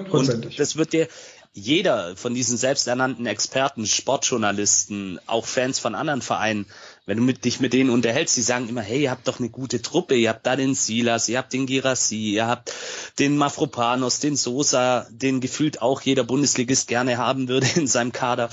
das 0.59 0.77
wird 0.77 0.93
dir, 0.93 1.09
jeder 1.57 2.15
von 2.17 2.35
diesen 2.35 2.59
selbsternannten 2.59 3.25
Experten, 3.25 3.87
Sportjournalisten, 3.87 5.19
auch 5.27 5.47
Fans 5.47 5.79
von 5.79 5.95
anderen 5.95 6.21
Vereinen, 6.21 6.67
wenn 7.07 7.17
du 7.17 7.23
mit, 7.23 7.47
dich 7.47 7.61
mit 7.61 7.73
denen 7.73 7.89
unterhältst, 7.89 8.37
die 8.37 8.43
sagen 8.43 8.69
immer, 8.69 8.83
hey, 8.83 9.05
ihr 9.05 9.11
habt 9.11 9.27
doch 9.27 9.39
eine 9.39 9.49
gute 9.49 9.81
Truppe, 9.81 10.17
ihr 10.17 10.29
habt 10.29 10.45
da 10.47 10.55
den 10.55 10.75
Silas, 10.75 11.31
ihr 11.31 11.39
habt 11.39 11.55
den 11.55 11.65
Girassi, 11.65 12.33
ihr 12.33 12.47
habt 12.47 12.75
den 13.19 13.39
Mafropanos, 13.39 14.21
den 14.21 14.37
Sosa, 14.37 15.07
den 15.11 15.41
gefühlt 15.41 15.81
auch 15.81 16.03
jeder 16.03 16.25
Bundesligist 16.25 16.89
gerne 16.89 17.17
haben 17.17 17.49
würde 17.49 17.67
in 17.75 17.87
seinem 17.87 18.13
Kader. 18.13 18.51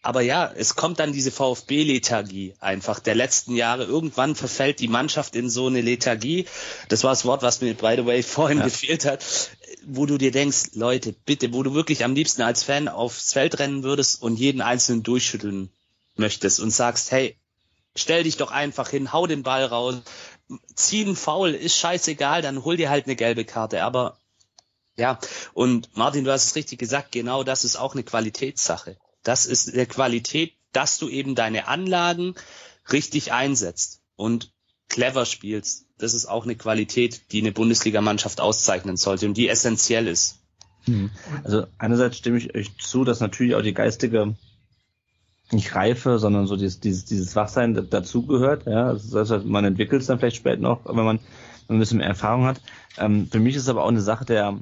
Aber 0.00 0.22
ja, 0.22 0.50
es 0.56 0.76
kommt 0.76 1.00
dann 1.00 1.12
diese 1.12 1.30
VfB-Lethargie 1.30 2.54
einfach 2.60 3.00
der 3.00 3.16
letzten 3.16 3.54
Jahre. 3.54 3.84
Irgendwann 3.84 4.34
verfällt 4.36 4.80
die 4.80 4.88
Mannschaft 4.88 5.36
in 5.36 5.50
so 5.50 5.66
eine 5.66 5.82
Lethargie. 5.82 6.46
Das 6.88 7.04
war 7.04 7.10
das 7.10 7.26
Wort, 7.26 7.42
was 7.42 7.60
mir, 7.60 7.74
by 7.74 7.96
the 7.96 8.06
way, 8.06 8.22
vorhin 8.22 8.58
ja. 8.58 8.64
gefehlt 8.64 9.04
hat. 9.04 9.22
Wo 9.90 10.04
du 10.04 10.18
dir 10.18 10.30
denkst, 10.30 10.72
Leute, 10.74 11.12
bitte, 11.12 11.52
wo 11.54 11.62
du 11.62 11.72
wirklich 11.72 12.04
am 12.04 12.14
liebsten 12.14 12.42
als 12.42 12.62
Fan 12.62 12.88
aufs 12.88 13.32
Feld 13.32 13.58
rennen 13.58 13.82
würdest 13.82 14.20
und 14.20 14.38
jeden 14.38 14.60
Einzelnen 14.60 15.02
durchschütteln 15.02 15.70
möchtest 16.16 16.60
und 16.60 16.70
sagst, 16.70 17.10
hey, 17.10 17.38
stell 17.96 18.24
dich 18.24 18.36
doch 18.36 18.50
einfach 18.50 18.90
hin, 18.90 19.12
hau 19.12 19.26
den 19.26 19.42
Ball 19.42 19.64
raus, 19.64 20.02
zieh 20.74 21.04
einen 21.04 21.16
Foul, 21.16 21.54
ist 21.54 21.76
scheißegal, 21.78 22.42
dann 22.42 22.64
hol 22.64 22.76
dir 22.76 22.90
halt 22.90 23.06
eine 23.06 23.16
gelbe 23.16 23.44
Karte. 23.46 23.82
Aber 23.82 24.18
ja, 24.96 25.18
und 25.54 25.96
Martin, 25.96 26.24
du 26.24 26.32
hast 26.32 26.46
es 26.46 26.56
richtig 26.56 26.78
gesagt, 26.78 27.12
genau 27.12 27.44
das 27.44 27.64
ist 27.64 27.76
auch 27.76 27.94
eine 27.94 28.02
Qualitätssache. 28.02 28.98
Das 29.22 29.46
ist 29.46 29.72
eine 29.72 29.86
Qualität, 29.86 30.54
dass 30.72 30.98
du 30.98 31.08
eben 31.08 31.34
deine 31.34 31.66
Anlagen 31.66 32.34
richtig 32.92 33.32
einsetzt 33.32 34.02
und 34.16 34.52
clever 34.88 35.24
spielst. 35.24 35.87
Das 35.98 36.14
ist 36.14 36.26
auch 36.26 36.44
eine 36.44 36.54
Qualität, 36.54 37.32
die 37.32 37.40
eine 37.40 37.52
Bundesligamannschaft 37.52 38.40
auszeichnen 38.40 38.96
sollte 38.96 39.26
und 39.26 39.36
die 39.36 39.48
essentiell 39.48 40.06
ist. 40.06 40.38
Hm. 40.84 41.10
Also 41.44 41.66
einerseits 41.76 42.16
stimme 42.16 42.38
ich 42.38 42.54
euch 42.54 42.76
zu, 42.78 43.04
dass 43.04 43.20
natürlich 43.20 43.54
auch 43.54 43.62
die 43.62 43.74
geistige 43.74 44.34
nicht 45.50 45.74
Reife, 45.74 46.18
sondern 46.18 46.46
so 46.46 46.56
dieses, 46.56 46.80
dieses, 46.80 47.04
dieses 47.04 47.34
Wachsein 47.34 47.88
dazugehört. 47.88 48.66
Ja, 48.66 48.92
das 48.92 49.44
man 49.44 49.64
entwickelt 49.64 50.02
es 50.02 50.06
dann 50.06 50.18
vielleicht 50.18 50.36
später 50.36 50.60
noch, 50.60 50.84
wenn 50.84 50.96
man, 50.96 51.06
wenn 51.06 51.06
man 51.06 51.76
ein 51.76 51.78
bisschen 51.78 51.98
mehr 51.98 52.06
Erfahrung 52.06 52.44
hat. 52.44 52.60
Ähm, 52.98 53.28
für 53.30 53.40
mich 53.40 53.56
ist 53.56 53.68
aber 53.68 53.84
auch 53.84 53.88
eine 53.88 54.00
Sache 54.00 54.24
der, 54.24 54.58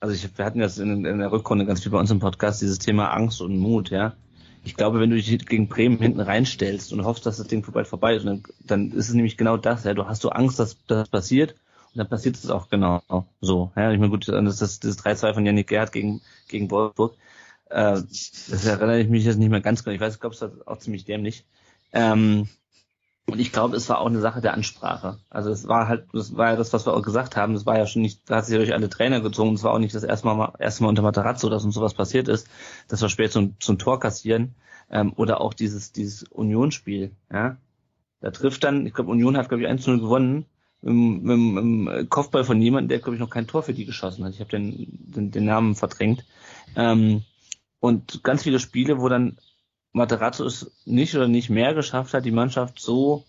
also 0.00 0.14
ich, 0.14 0.26
wir 0.36 0.44
hatten 0.44 0.60
das 0.60 0.78
in, 0.78 1.04
in 1.04 1.18
der 1.18 1.32
Rückrunde 1.32 1.66
ganz 1.66 1.82
viel 1.82 1.92
bei 1.92 1.98
uns 1.98 2.10
im 2.10 2.20
Podcast, 2.20 2.62
dieses 2.62 2.78
Thema 2.78 3.08
Angst 3.12 3.40
und 3.40 3.58
Mut, 3.58 3.90
ja. 3.90 4.14
Ich 4.64 4.76
glaube, 4.76 5.00
wenn 5.00 5.10
du 5.10 5.16
dich 5.16 5.46
gegen 5.46 5.68
Bremen 5.68 5.98
hinten 5.98 6.20
reinstellst 6.20 6.92
und 6.92 7.04
hoffst, 7.04 7.26
dass 7.26 7.38
das 7.38 7.48
Ding 7.48 7.64
bald 7.72 7.88
vorbei 7.88 8.14
ist, 8.14 8.26
dann, 8.26 8.42
dann 8.60 8.92
ist 8.92 9.08
es 9.08 9.14
nämlich 9.14 9.36
genau 9.36 9.56
das, 9.56 9.84
ja. 9.84 9.94
Du 9.94 10.06
hast 10.06 10.22
so 10.22 10.30
Angst, 10.30 10.58
dass 10.58 10.76
das 10.86 11.08
passiert 11.08 11.52
und 11.92 11.98
dann 11.98 12.08
passiert 12.08 12.36
es 12.36 12.48
auch 12.50 12.68
genau 12.68 13.02
so. 13.40 13.72
Ja, 13.76 13.92
ich 13.92 13.98
meine, 13.98 14.10
gut, 14.10 14.28
das 14.28 14.60
ist 14.60 14.84
das 14.84 14.98
3-2 14.98 15.34
von 15.34 15.44
Yannick 15.44 15.68
Gerhardt 15.68 15.92
gegen, 15.92 16.20
gegen 16.48 16.70
Wolfsburg. 16.70 17.14
Äh, 17.70 18.00
das 18.00 18.64
erinnere 18.64 19.00
ich 19.00 19.08
mich 19.08 19.24
jetzt 19.24 19.38
nicht 19.38 19.50
mehr 19.50 19.60
ganz 19.60 19.82
genau. 19.82 19.94
Ich 19.94 20.00
weiß, 20.00 20.14
ich 20.14 20.20
glaube, 20.20 20.34
es 20.34 20.42
war 20.42 20.50
auch 20.66 20.78
ziemlich 20.78 21.04
dämlich. 21.04 21.44
Ähm, 21.92 22.48
und 23.26 23.38
ich 23.38 23.52
glaube, 23.52 23.76
es 23.76 23.88
war 23.88 24.00
auch 24.00 24.06
eine 24.06 24.20
Sache 24.20 24.40
der 24.40 24.54
Ansprache. 24.54 25.18
Also 25.30 25.50
es 25.50 25.68
war 25.68 25.86
halt, 25.86 26.08
das 26.12 26.36
war 26.36 26.50
ja 26.50 26.56
das, 26.56 26.72
was 26.72 26.86
wir 26.86 26.94
auch 26.94 27.02
gesagt 27.02 27.36
haben. 27.36 27.54
Das 27.54 27.66
war 27.66 27.78
ja 27.78 27.86
schon 27.86 28.02
nicht, 28.02 28.28
da 28.28 28.36
hat 28.36 28.46
sich 28.46 28.56
durch 28.56 28.74
alle 28.74 28.88
Trainer 28.88 29.20
gezogen. 29.20 29.54
Es 29.54 29.62
war 29.62 29.72
auch 29.72 29.78
nicht 29.78 29.94
das 29.94 30.02
erste 30.02 30.26
Mal, 30.26 30.52
erste 30.58 30.82
Mal 30.82 30.88
unter 30.88 31.02
Matarazzo, 31.02 31.48
dass 31.48 31.64
uns 31.64 31.74
sowas 31.74 31.94
passiert 31.94 32.28
ist, 32.28 32.48
dass 32.88 33.00
wir 33.00 33.08
später 33.08 33.30
zum, 33.30 33.60
zum 33.60 33.78
Tor 33.78 34.00
kassieren. 34.00 34.54
Ähm, 34.90 35.12
oder 35.14 35.40
auch 35.40 35.54
dieses, 35.54 35.92
dieses 35.92 36.24
Unionsspiel, 36.24 37.12
ja. 37.32 37.56
Da 38.20 38.30
trifft 38.30 38.62
dann, 38.64 38.86
ich 38.86 38.94
glaube, 38.94 39.10
Union 39.10 39.36
hat, 39.36 39.48
glaube 39.48 39.62
ich, 39.62 39.68
1-0 39.68 39.98
gewonnen 39.98 40.46
mit, 40.80 41.22
mit 41.22 41.62
dem 41.64 42.08
Kopfball 42.08 42.44
von 42.44 42.60
jemandem, 42.60 42.88
der, 42.88 42.98
glaube 42.98 43.14
ich, 43.14 43.20
noch 43.20 43.30
kein 43.30 43.46
Tor 43.46 43.62
für 43.62 43.72
die 43.72 43.84
geschossen 43.84 44.24
hat. 44.24 44.34
Ich 44.34 44.40
habe 44.40 44.50
den, 44.50 44.88
den, 44.90 45.30
den 45.30 45.44
Namen 45.44 45.74
verdrängt. 45.74 46.24
Ähm, 46.76 47.22
und 47.80 48.22
ganz 48.22 48.42
viele 48.42 48.58
Spiele, 48.58 49.00
wo 49.00 49.08
dann 49.08 49.38
Materazzo 49.92 50.44
es 50.46 50.70
nicht 50.84 51.14
oder 51.14 51.28
nicht 51.28 51.50
mehr 51.50 51.74
geschafft 51.74 52.14
hat, 52.14 52.24
die 52.24 52.30
Mannschaft 52.30 52.80
so 52.80 53.24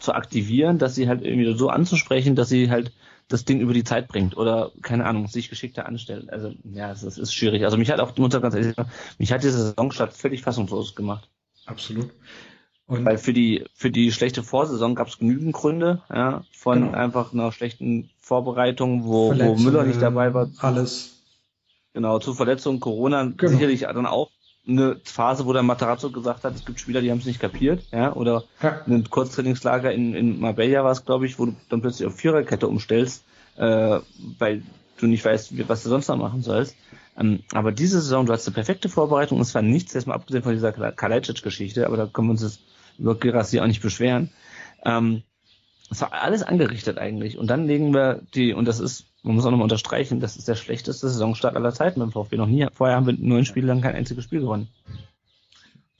zu 0.00 0.12
aktivieren, 0.12 0.78
dass 0.78 0.94
sie 0.94 1.08
halt 1.08 1.22
irgendwie 1.22 1.56
so 1.56 1.68
anzusprechen, 1.68 2.36
dass 2.36 2.48
sie 2.48 2.70
halt 2.70 2.92
das 3.28 3.44
Ding 3.44 3.60
über 3.60 3.74
die 3.74 3.84
Zeit 3.84 4.08
bringt 4.08 4.36
oder 4.36 4.72
keine 4.82 5.04
Ahnung, 5.04 5.28
sich 5.28 5.50
geschickter 5.50 5.86
anstellt. 5.86 6.32
Also 6.32 6.54
ja, 6.64 6.90
es, 6.90 7.02
ist 7.02 7.34
schwierig. 7.34 7.64
Also 7.64 7.76
mich 7.76 7.90
hat 7.90 8.00
auch, 8.00 8.16
muss 8.16 8.30
ganz 8.40 8.54
ehrlich 8.54 8.74
sagen, 8.74 8.90
mich 9.18 9.32
hat 9.32 9.42
diese 9.42 9.58
Saisonstart 9.58 10.14
völlig 10.14 10.42
fassungslos 10.42 10.94
gemacht. 10.94 11.28
Absolut. 11.66 12.10
Und 12.86 13.04
Weil 13.04 13.18
für 13.18 13.34
die 13.34 13.66
für 13.74 13.90
die 13.90 14.12
schlechte 14.12 14.42
Vorsaison 14.42 14.94
gab 14.94 15.08
es 15.08 15.18
genügend 15.18 15.52
Gründe, 15.52 16.00
ja, 16.08 16.42
von 16.52 16.80
genau. 16.80 16.96
einfach 16.96 17.34
einer 17.34 17.52
schlechten 17.52 18.08
Vorbereitung, 18.18 19.04
wo, 19.04 19.38
wo 19.38 19.56
Müller 19.56 19.84
nicht 19.84 20.00
dabei 20.00 20.32
war. 20.32 20.50
Alles. 20.58 21.22
Genau, 21.92 22.18
zu 22.18 22.32
Verletzungen, 22.32 22.80
Corona 22.80 23.24
genau. 23.24 23.52
sicherlich 23.52 23.80
dann 23.80 24.06
auch 24.06 24.30
eine 24.68 25.00
Phase, 25.02 25.46
wo 25.46 25.52
der 25.52 25.62
Matarazzo 25.62 26.10
gesagt 26.10 26.44
hat, 26.44 26.54
es 26.54 26.64
gibt 26.64 26.78
Spieler, 26.78 27.00
die 27.00 27.10
haben 27.10 27.18
es 27.18 27.24
nicht 27.24 27.40
kapiert, 27.40 27.84
ja, 27.90 28.12
oder 28.12 28.44
ja. 28.62 28.82
ein 28.86 29.08
Kurztrainingslager 29.08 29.92
in, 29.92 30.14
in 30.14 30.40
Marbella 30.40 30.84
war 30.84 30.92
es, 30.92 31.04
glaube 31.04 31.26
ich, 31.26 31.38
wo 31.38 31.46
du 31.46 31.56
dann 31.70 31.80
plötzlich 31.80 32.06
auf 32.06 32.16
Viererkette 32.16 32.68
umstellst, 32.68 33.24
äh, 33.56 34.00
weil 34.38 34.62
du 34.98 35.06
nicht 35.06 35.24
weißt, 35.24 35.68
was 35.68 35.82
du 35.82 35.88
sonst 35.88 36.08
noch 36.08 36.16
machen 36.16 36.42
sollst. 36.42 36.76
Ähm, 37.18 37.40
aber 37.52 37.72
diese 37.72 38.00
Saison, 38.00 38.26
du 38.26 38.32
hast 38.32 38.46
eine 38.46 38.54
perfekte 38.54 38.88
Vorbereitung, 38.88 39.40
es 39.40 39.54
war 39.54 39.62
nichts, 39.62 39.94
erstmal 39.94 40.16
abgesehen 40.16 40.42
von 40.42 40.52
dieser 40.52 40.72
Kalajdzic-Geschichte, 40.72 41.86
aber 41.86 41.96
da 41.96 42.06
können 42.06 42.28
wir 42.28 42.32
uns 42.32 42.42
das 42.42 42.60
über 42.98 43.14
Girassi 43.14 43.60
auch 43.60 43.66
nicht 43.66 43.82
beschweren. 43.82 44.30
Ähm, 44.84 45.22
es 45.90 46.00
war 46.00 46.12
alles 46.12 46.42
angerichtet 46.42 46.98
eigentlich. 46.98 47.38
Und 47.38 47.48
dann 47.48 47.66
legen 47.66 47.94
wir 47.94 48.20
die, 48.34 48.52
und 48.52 48.66
das 48.66 48.80
ist 48.80 49.06
man 49.22 49.34
muss 49.34 49.44
auch 49.44 49.50
nochmal 49.50 49.64
unterstreichen, 49.64 50.20
das 50.20 50.36
ist 50.36 50.48
der 50.48 50.54
schlechteste 50.54 51.08
Saisonstart 51.08 51.56
aller 51.56 51.72
Zeiten 51.72 52.00
beim 52.00 52.12
VfB. 52.12 52.36
Noch 52.36 52.46
nie, 52.46 52.66
vorher 52.72 52.96
haben 52.96 53.06
wir 53.06 53.14
neun 53.18 53.44
Spiele 53.44 53.66
lang 53.66 53.80
kein 53.80 53.94
einziges 53.94 54.24
Spiel 54.24 54.40
gewonnen. 54.40 54.68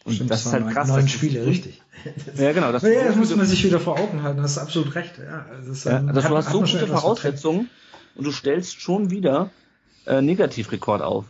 Und 0.05 0.15
Stimmt, 0.15 0.31
das, 0.31 0.47
ist 0.47 0.53
halt 0.53 0.69
krass. 0.69 0.89
Neun 0.89 1.09
Spiele, 1.09 1.45
richtig. 1.45 1.83
ja, 2.37 2.53
genau. 2.53 2.73
Das, 2.73 2.83
ja, 2.83 3.05
das 3.05 3.17
muss 3.17 3.35
man 3.35 3.47
sich 3.47 3.63
wieder 3.65 3.81
vor 3.81 3.99
Augen 3.99 4.23
halten. 4.23 4.41
Das 4.41 4.53
ist 4.53 4.59
absolut 4.59 4.95
recht. 4.95 5.19
Ja, 5.19 5.47
das 5.67 5.85
ja, 5.85 5.99
also 5.99 6.23
hat, 6.23 6.31
du 6.31 6.37
hast 6.37 6.51
so 6.51 6.61
gute 6.61 6.87
Voraussetzungen 6.87 7.69
und 8.15 8.25
du 8.25 8.31
stellst 8.31 8.81
schon 8.81 9.11
wieder 9.11 9.51
äh, 10.07 10.23
Negativrekord 10.23 11.03
auf. 11.03 11.27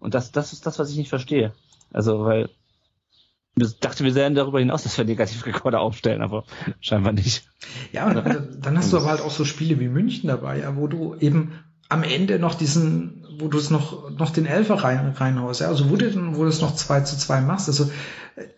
Und 0.00 0.14
das, 0.14 0.32
das 0.32 0.52
ist 0.52 0.66
das, 0.66 0.78
was 0.78 0.90
ich 0.90 0.96
nicht 0.96 1.08
verstehe. 1.08 1.52
Also, 1.92 2.24
weil 2.24 2.48
ich 3.56 3.78
dachte, 3.78 4.04
wir 4.04 4.12
sehen 4.12 4.34
darüber 4.34 4.58
hinaus, 4.58 4.82
dass 4.82 4.98
wir 4.98 5.04
Negativrekorde 5.04 5.78
aufstellen, 5.78 6.22
aber 6.22 6.44
scheinbar 6.80 7.12
nicht. 7.12 7.44
Ja, 7.92 8.06
und 8.06 8.16
dann 8.16 8.78
hast 8.78 8.92
du 8.92 8.96
aber 8.96 9.06
halt 9.06 9.20
auch 9.20 9.30
so 9.30 9.44
Spiele 9.44 9.78
wie 9.78 9.88
München 9.88 10.28
dabei, 10.28 10.60
ja, 10.60 10.76
wo 10.76 10.86
du 10.86 11.14
eben 11.20 11.52
am 11.88 12.02
Ende 12.02 12.38
noch 12.38 12.54
diesen, 12.54 13.24
wo 13.38 13.48
du 13.48 13.58
es 13.58 13.70
noch, 13.70 14.10
noch 14.10 14.30
den 14.30 14.46
Elfer 14.46 14.74
rein, 14.74 15.14
reinhaust, 15.16 15.60
ja, 15.60 15.68
also 15.68 15.90
wo 15.90 15.96
du, 15.96 16.12
wo 16.36 16.42
du 16.42 16.48
es 16.48 16.60
noch 16.60 16.74
zwei 16.74 17.00
zu 17.00 17.16
zwei 17.16 17.40
machst, 17.40 17.68
also, 17.68 17.90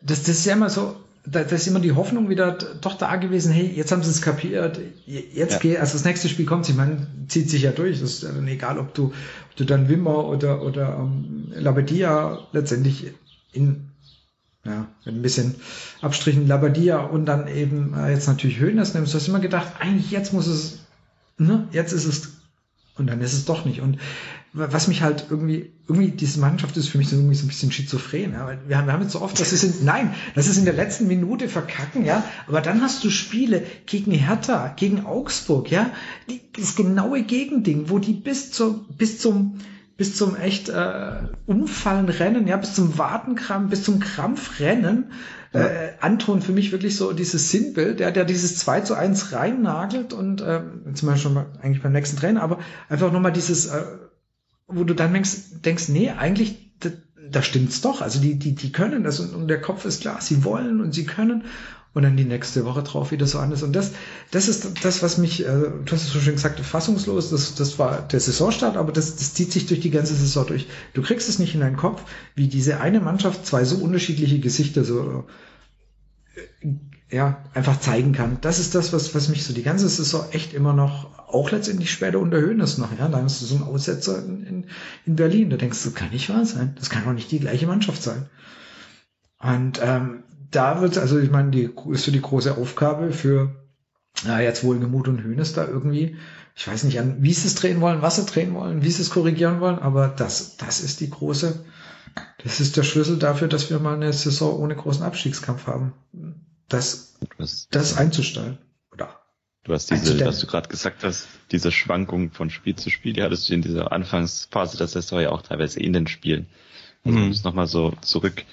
das, 0.00 0.22
das 0.22 0.38
ist 0.38 0.46
ja 0.46 0.54
immer 0.54 0.70
so, 0.70 0.96
da, 1.26 1.42
da 1.42 1.56
ist 1.56 1.66
immer 1.66 1.80
die 1.80 1.92
Hoffnung 1.92 2.28
wieder 2.30 2.52
doch 2.52 2.94
da 2.94 3.16
gewesen, 3.16 3.52
hey, 3.52 3.66
jetzt 3.66 3.92
haben 3.92 4.02
sie 4.02 4.10
es 4.10 4.22
kapiert, 4.22 4.80
jetzt 5.06 5.54
ja. 5.54 5.58
geht, 5.58 5.80
also 5.80 5.94
das 5.94 6.04
nächste 6.04 6.28
Spiel 6.28 6.46
kommt, 6.46 6.68
ich 6.68 6.76
meine, 6.76 7.06
zieht 7.28 7.50
sich 7.50 7.62
ja 7.62 7.72
durch, 7.72 8.00
das 8.00 8.10
ist 8.10 8.22
dann 8.24 8.46
egal, 8.48 8.78
ob 8.78 8.94
du, 8.94 9.06
ob 9.06 9.56
du 9.56 9.64
dann 9.64 9.88
Wimmer 9.88 10.24
oder, 10.24 10.62
oder 10.62 10.96
ähm, 10.98 11.52
Labadia 11.54 12.38
letztendlich 12.52 13.12
in 13.52 13.90
ja, 14.66 14.86
mit 15.04 15.14
ein 15.14 15.22
bisschen 15.22 15.54
Abstrichen 16.00 16.46
Labadia 16.46 16.98
und 16.98 17.26
dann 17.26 17.48
eben 17.48 17.94
äh, 17.94 18.10
jetzt 18.10 18.26
natürlich 18.26 18.58
Höhners 18.58 18.94
nimmst, 18.94 19.14
du 19.14 19.18
hast 19.18 19.28
immer 19.28 19.40
gedacht, 19.40 19.68
eigentlich 19.78 20.10
jetzt 20.10 20.32
muss 20.32 20.46
es, 20.46 20.80
ne, 21.38 21.68
jetzt 21.72 21.92
ist 21.92 22.04
es, 22.04 22.32
und 22.96 23.06
dann 23.06 23.20
ist 23.20 23.32
es 23.32 23.44
doch 23.44 23.64
nicht. 23.64 23.80
Und 23.80 23.98
was 24.52 24.88
mich 24.88 25.02
halt 25.02 25.26
irgendwie, 25.28 25.70
irgendwie, 25.86 26.10
diese 26.10 26.40
Mannschaft 26.40 26.76
ist 26.78 26.88
für 26.88 26.96
mich 26.96 27.08
so 27.08 27.16
irgendwie 27.16 27.34
so 27.34 27.44
ein 27.44 27.48
bisschen 27.48 27.70
schizophren, 27.70 28.32
ja, 28.32 28.56
wir 28.66 28.78
haben, 28.78 28.86
wir 28.86 28.92
haben 28.92 29.02
jetzt 29.02 29.12
so 29.12 29.20
oft, 29.20 29.38
das 29.38 29.52
ist 29.52 29.62
in, 29.62 29.74
nein, 29.84 30.14
das 30.34 30.46
ist 30.46 30.56
in 30.56 30.64
der 30.64 30.74
letzten 30.74 31.06
Minute 31.06 31.48
verkacken, 31.48 32.04
ja, 32.04 32.24
aber 32.46 32.62
dann 32.62 32.80
hast 32.80 33.04
du 33.04 33.10
Spiele 33.10 33.62
gegen 33.84 34.12
Hertha, 34.12 34.72
gegen 34.74 35.04
Augsburg, 35.04 35.70
ja, 35.70 35.90
die, 36.30 36.40
das 36.56 36.74
genaue 36.74 37.22
Gegending, 37.22 37.90
wo 37.90 37.98
die 37.98 38.14
bis 38.14 38.50
zum, 38.50 38.86
bis 38.96 39.18
zum, 39.18 39.58
bis 39.96 40.14
zum 40.14 40.36
echt 40.36 40.68
äh, 40.68 41.12
Umfallen 41.46 42.08
rennen, 42.08 42.46
ja, 42.46 42.56
bis 42.56 42.74
zum 42.74 42.98
Wartenkrampf, 42.98 43.70
bis 43.70 43.82
zum 43.84 43.98
Krampfrennen. 43.98 45.10
Ja. 45.52 45.60
Äh, 45.60 45.92
Anton 46.00 46.42
für 46.42 46.52
mich 46.52 46.70
wirklich 46.72 46.96
so 46.96 47.12
dieses 47.12 47.50
Sinnbild, 47.50 48.00
der, 48.00 48.12
der 48.12 48.24
dieses 48.26 48.58
2 48.58 48.82
zu 48.82 48.94
1 48.94 49.32
reinnagelt 49.32 50.12
und 50.12 50.42
äh, 50.42 50.60
jetzt 50.86 51.02
mal 51.02 51.16
schon 51.16 51.34
mal 51.34 51.46
eigentlich 51.62 51.82
beim 51.82 51.92
nächsten 51.92 52.18
Trainer, 52.18 52.42
aber 52.42 52.58
einfach 52.90 53.10
nochmal 53.10 53.32
dieses, 53.32 53.66
äh, 53.66 53.82
wo 54.66 54.84
du 54.84 54.92
dann 54.92 55.14
denkst, 55.14 55.62
denkst 55.64 55.88
nee, 55.88 56.10
eigentlich, 56.10 56.72
da, 56.80 56.90
da 57.30 57.42
stimmt's 57.42 57.80
doch. 57.80 58.02
Also 58.02 58.20
die, 58.20 58.38
die, 58.38 58.54
die 58.54 58.72
können 58.72 59.02
das 59.02 59.20
und, 59.20 59.34
und 59.34 59.48
der 59.48 59.62
Kopf 59.62 59.86
ist 59.86 60.02
klar, 60.02 60.20
sie 60.20 60.44
wollen 60.44 60.82
und 60.82 60.92
sie 60.92 61.06
können 61.06 61.44
und 61.96 62.02
dann 62.02 62.18
die 62.18 62.24
nächste 62.24 62.66
Woche 62.66 62.82
drauf 62.82 63.10
wieder 63.10 63.26
so 63.26 63.38
anders. 63.38 63.62
Und 63.62 63.74
das, 63.74 63.92
das 64.30 64.48
ist 64.48 64.84
das, 64.84 65.02
was 65.02 65.16
mich, 65.16 65.46
äh, 65.46 65.46
du 65.46 65.92
hast 65.92 66.02
es 66.02 66.12
so 66.12 66.20
schön 66.20 66.34
gesagt, 66.34 66.60
fassungslos, 66.60 67.30
das, 67.30 67.54
das 67.54 67.78
war 67.78 68.02
der 68.02 68.20
Saisonstart, 68.20 68.76
aber 68.76 68.92
das, 68.92 69.16
das 69.16 69.32
zieht 69.32 69.50
sich 69.50 69.64
durch 69.64 69.80
die 69.80 69.90
ganze 69.90 70.14
Saison 70.14 70.46
durch. 70.46 70.66
Du 70.92 71.00
kriegst 71.00 71.26
es 71.26 71.38
nicht 71.38 71.54
in 71.54 71.62
deinen 71.62 71.78
Kopf, 71.78 72.02
wie 72.34 72.48
diese 72.48 72.80
eine 72.80 73.00
Mannschaft 73.00 73.46
zwei 73.46 73.64
so 73.64 73.76
unterschiedliche 73.76 74.40
Gesichter 74.40 74.84
so 74.84 75.24
äh, 76.34 76.68
ja, 77.10 77.42
einfach 77.54 77.80
zeigen 77.80 78.12
kann. 78.12 78.36
Das 78.42 78.58
ist 78.58 78.74
das, 78.74 78.92
was, 78.92 79.14
was 79.14 79.30
mich 79.30 79.44
so 79.44 79.54
die 79.54 79.62
ganze 79.62 79.88
Saison 79.88 80.26
echt 80.32 80.52
immer 80.52 80.74
noch, 80.74 81.18
auch 81.28 81.50
letztendlich 81.50 81.90
später 81.90 82.18
unter 82.18 82.36
Höhnes 82.36 82.76
noch, 82.76 82.90
ja, 82.98 83.08
da 83.08 83.22
hast 83.22 83.40
du 83.40 83.46
so 83.46 83.54
einen 83.54 83.64
Aussetzer 83.64 84.22
in, 84.22 84.42
in, 84.44 84.64
in 85.06 85.16
Berlin, 85.16 85.48
da 85.48 85.56
denkst 85.56 85.82
du, 85.82 85.92
kann 85.92 86.10
nicht 86.10 86.28
wahr 86.28 86.44
sein, 86.44 86.74
das 86.78 86.90
kann 86.90 87.06
doch 87.06 87.14
nicht 87.14 87.30
die 87.30 87.40
gleiche 87.40 87.66
Mannschaft 87.66 88.02
sein. 88.02 88.26
Und 89.38 89.80
ähm, 89.82 90.24
da 90.50 90.80
wird, 90.80 90.98
also 90.98 91.18
ich 91.18 91.30
meine, 91.30 91.50
die 91.50 91.70
ist 91.90 92.04
so 92.04 92.12
die 92.12 92.22
große 92.22 92.56
Aufgabe 92.56 93.12
für 93.12 93.54
ja, 94.24 94.40
jetzt 94.40 94.64
Wohlgemut 94.64 95.08
und 95.08 95.22
Höhnes 95.22 95.52
da 95.52 95.66
irgendwie, 95.66 96.16
ich 96.54 96.66
weiß 96.66 96.84
nicht 96.84 96.98
an, 96.98 97.22
wie 97.22 97.32
sie 97.32 97.48
es 97.48 97.54
drehen 97.54 97.80
wollen, 97.80 98.02
was 98.02 98.16
sie 98.16 98.24
drehen 98.24 98.54
wollen, 98.54 98.82
wie 98.82 98.90
sie 98.90 99.02
es 99.02 99.10
korrigieren 99.10 99.60
wollen, 99.60 99.78
aber 99.78 100.08
das, 100.08 100.56
das 100.56 100.80
ist 100.80 101.00
die 101.00 101.10
große, 101.10 101.64
das 102.42 102.60
ist 102.60 102.76
der 102.76 102.82
Schlüssel 102.82 103.18
dafür, 103.18 103.48
dass 103.48 103.70
wir 103.70 103.78
mal 103.78 103.94
eine 103.94 104.12
Saison 104.12 104.58
ohne 104.58 104.74
großen 104.74 105.04
Abstiegskampf 105.04 105.66
haben. 105.66 105.92
Das, 106.68 107.18
hast, 107.38 107.74
das 107.74 107.96
einzustellen. 107.96 108.58
Oder? 108.90 109.20
Du 109.64 109.72
hast 109.74 109.90
diese, 109.90 110.24
was 110.24 110.40
du 110.40 110.46
gerade 110.46 110.68
gesagt 110.68 111.04
hast, 111.04 111.28
diese 111.52 111.70
Schwankung 111.70 112.32
von 112.32 112.50
Spiel 112.50 112.74
zu 112.74 112.90
Spiel, 112.90 113.12
die 113.12 113.22
hattest 113.22 113.48
du 113.48 113.54
in 113.54 113.62
dieser 113.62 113.92
Anfangsphase 113.92 114.78
der 114.78 114.88
Saison 114.88 115.20
ja 115.20 115.30
auch 115.30 115.42
teilweise 115.42 115.80
in 115.80 115.92
den 115.92 116.06
Spielen. 116.06 116.46
Also 117.04 117.18
mhm. 117.18 117.22
wenn 117.22 117.32
du 117.32 117.38
nochmal 117.44 117.66
so 117.66 117.92
zurück, 118.00 118.44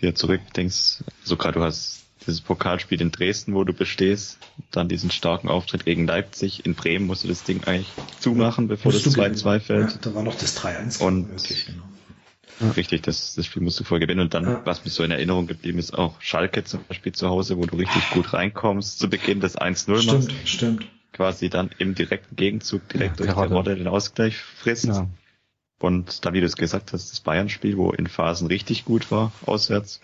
wieder 0.00 0.14
zurückdenkst, 0.14 1.04
so 1.24 1.36
gerade 1.36 1.58
du 1.58 1.64
hast 1.64 2.00
dieses 2.26 2.40
Pokalspiel 2.40 3.00
in 3.00 3.10
Dresden, 3.10 3.54
wo 3.54 3.64
du 3.64 3.72
bestehst, 3.72 4.38
dann 4.70 4.88
diesen 4.88 5.10
starken 5.10 5.48
Auftritt 5.48 5.84
gegen 5.84 6.06
Leipzig. 6.06 6.66
In 6.66 6.74
Bremen 6.74 7.06
musst 7.06 7.24
du 7.24 7.28
das 7.28 7.44
Ding 7.44 7.64
eigentlich 7.64 7.90
zumachen, 8.20 8.68
bevor 8.68 8.92
das 8.92 9.04
2-2 9.04 9.60
fällt. 9.60 9.92
Ja, 9.92 9.98
da 10.02 10.14
war 10.14 10.22
noch 10.22 10.34
das 10.34 10.58
3-1. 10.58 11.02
Und 11.02 11.30
möglich, 11.30 11.66
genau. 11.66 11.84
Ja. 12.60 12.72
Richtig, 12.72 13.02
das, 13.02 13.34
das 13.34 13.46
Spiel 13.46 13.62
musst 13.62 13.80
du 13.80 13.84
vorher 13.84 14.06
gewinnen. 14.06 14.20
Und 14.20 14.34
dann, 14.34 14.44
ja. 14.44 14.60
was 14.64 14.84
mir 14.84 14.90
so 14.90 15.02
in 15.02 15.10
Erinnerung 15.10 15.46
geblieben 15.46 15.78
ist, 15.78 15.94
auch 15.94 16.20
Schalke 16.20 16.62
zum 16.62 16.84
Beispiel 16.84 17.12
zu 17.12 17.28
Hause, 17.28 17.56
wo 17.56 17.64
du 17.64 17.76
richtig 17.76 18.10
gut 18.10 18.34
reinkommst, 18.34 18.98
zu 18.98 19.08
Beginn 19.08 19.40
des 19.40 19.58
1-0 19.58 19.90
machst. 19.90 20.30
Stimmt, 20.30 20.48
stimmt. 20.48 20.86
Quasi 21.12 21.48
dann 21.48 21.70
im 21.78 21.94
direkten 21.94 22.36
Gegenzug 22.36 22.86
direkt 22.90 23.18
ja, 23.18 23.26
durch 23.26 23.48
Terodde 23.48 23.76
den 23.76 23.88
Ausgleich 23.88 24.36
frisst. 24.36 24.84
Ja. 24.84 25.08
Und 25.80 26.24
da, 26.24 26.32
wie 26.32 26.40
du 26.40 26.46
es 26.46 26.56
gesagt 26.56 26.92
hast, 26.92 27.10
das 27.10 27.20
Bayern-Spiel, 27.20 27.76
wo 27.76 27.90
in 27.90 28.06
Phasen 28.06 28.46
richtig 28.46 28.84
gut 28.84 29.10
war, 29.10 29.32
auswärts. 29.46 30.00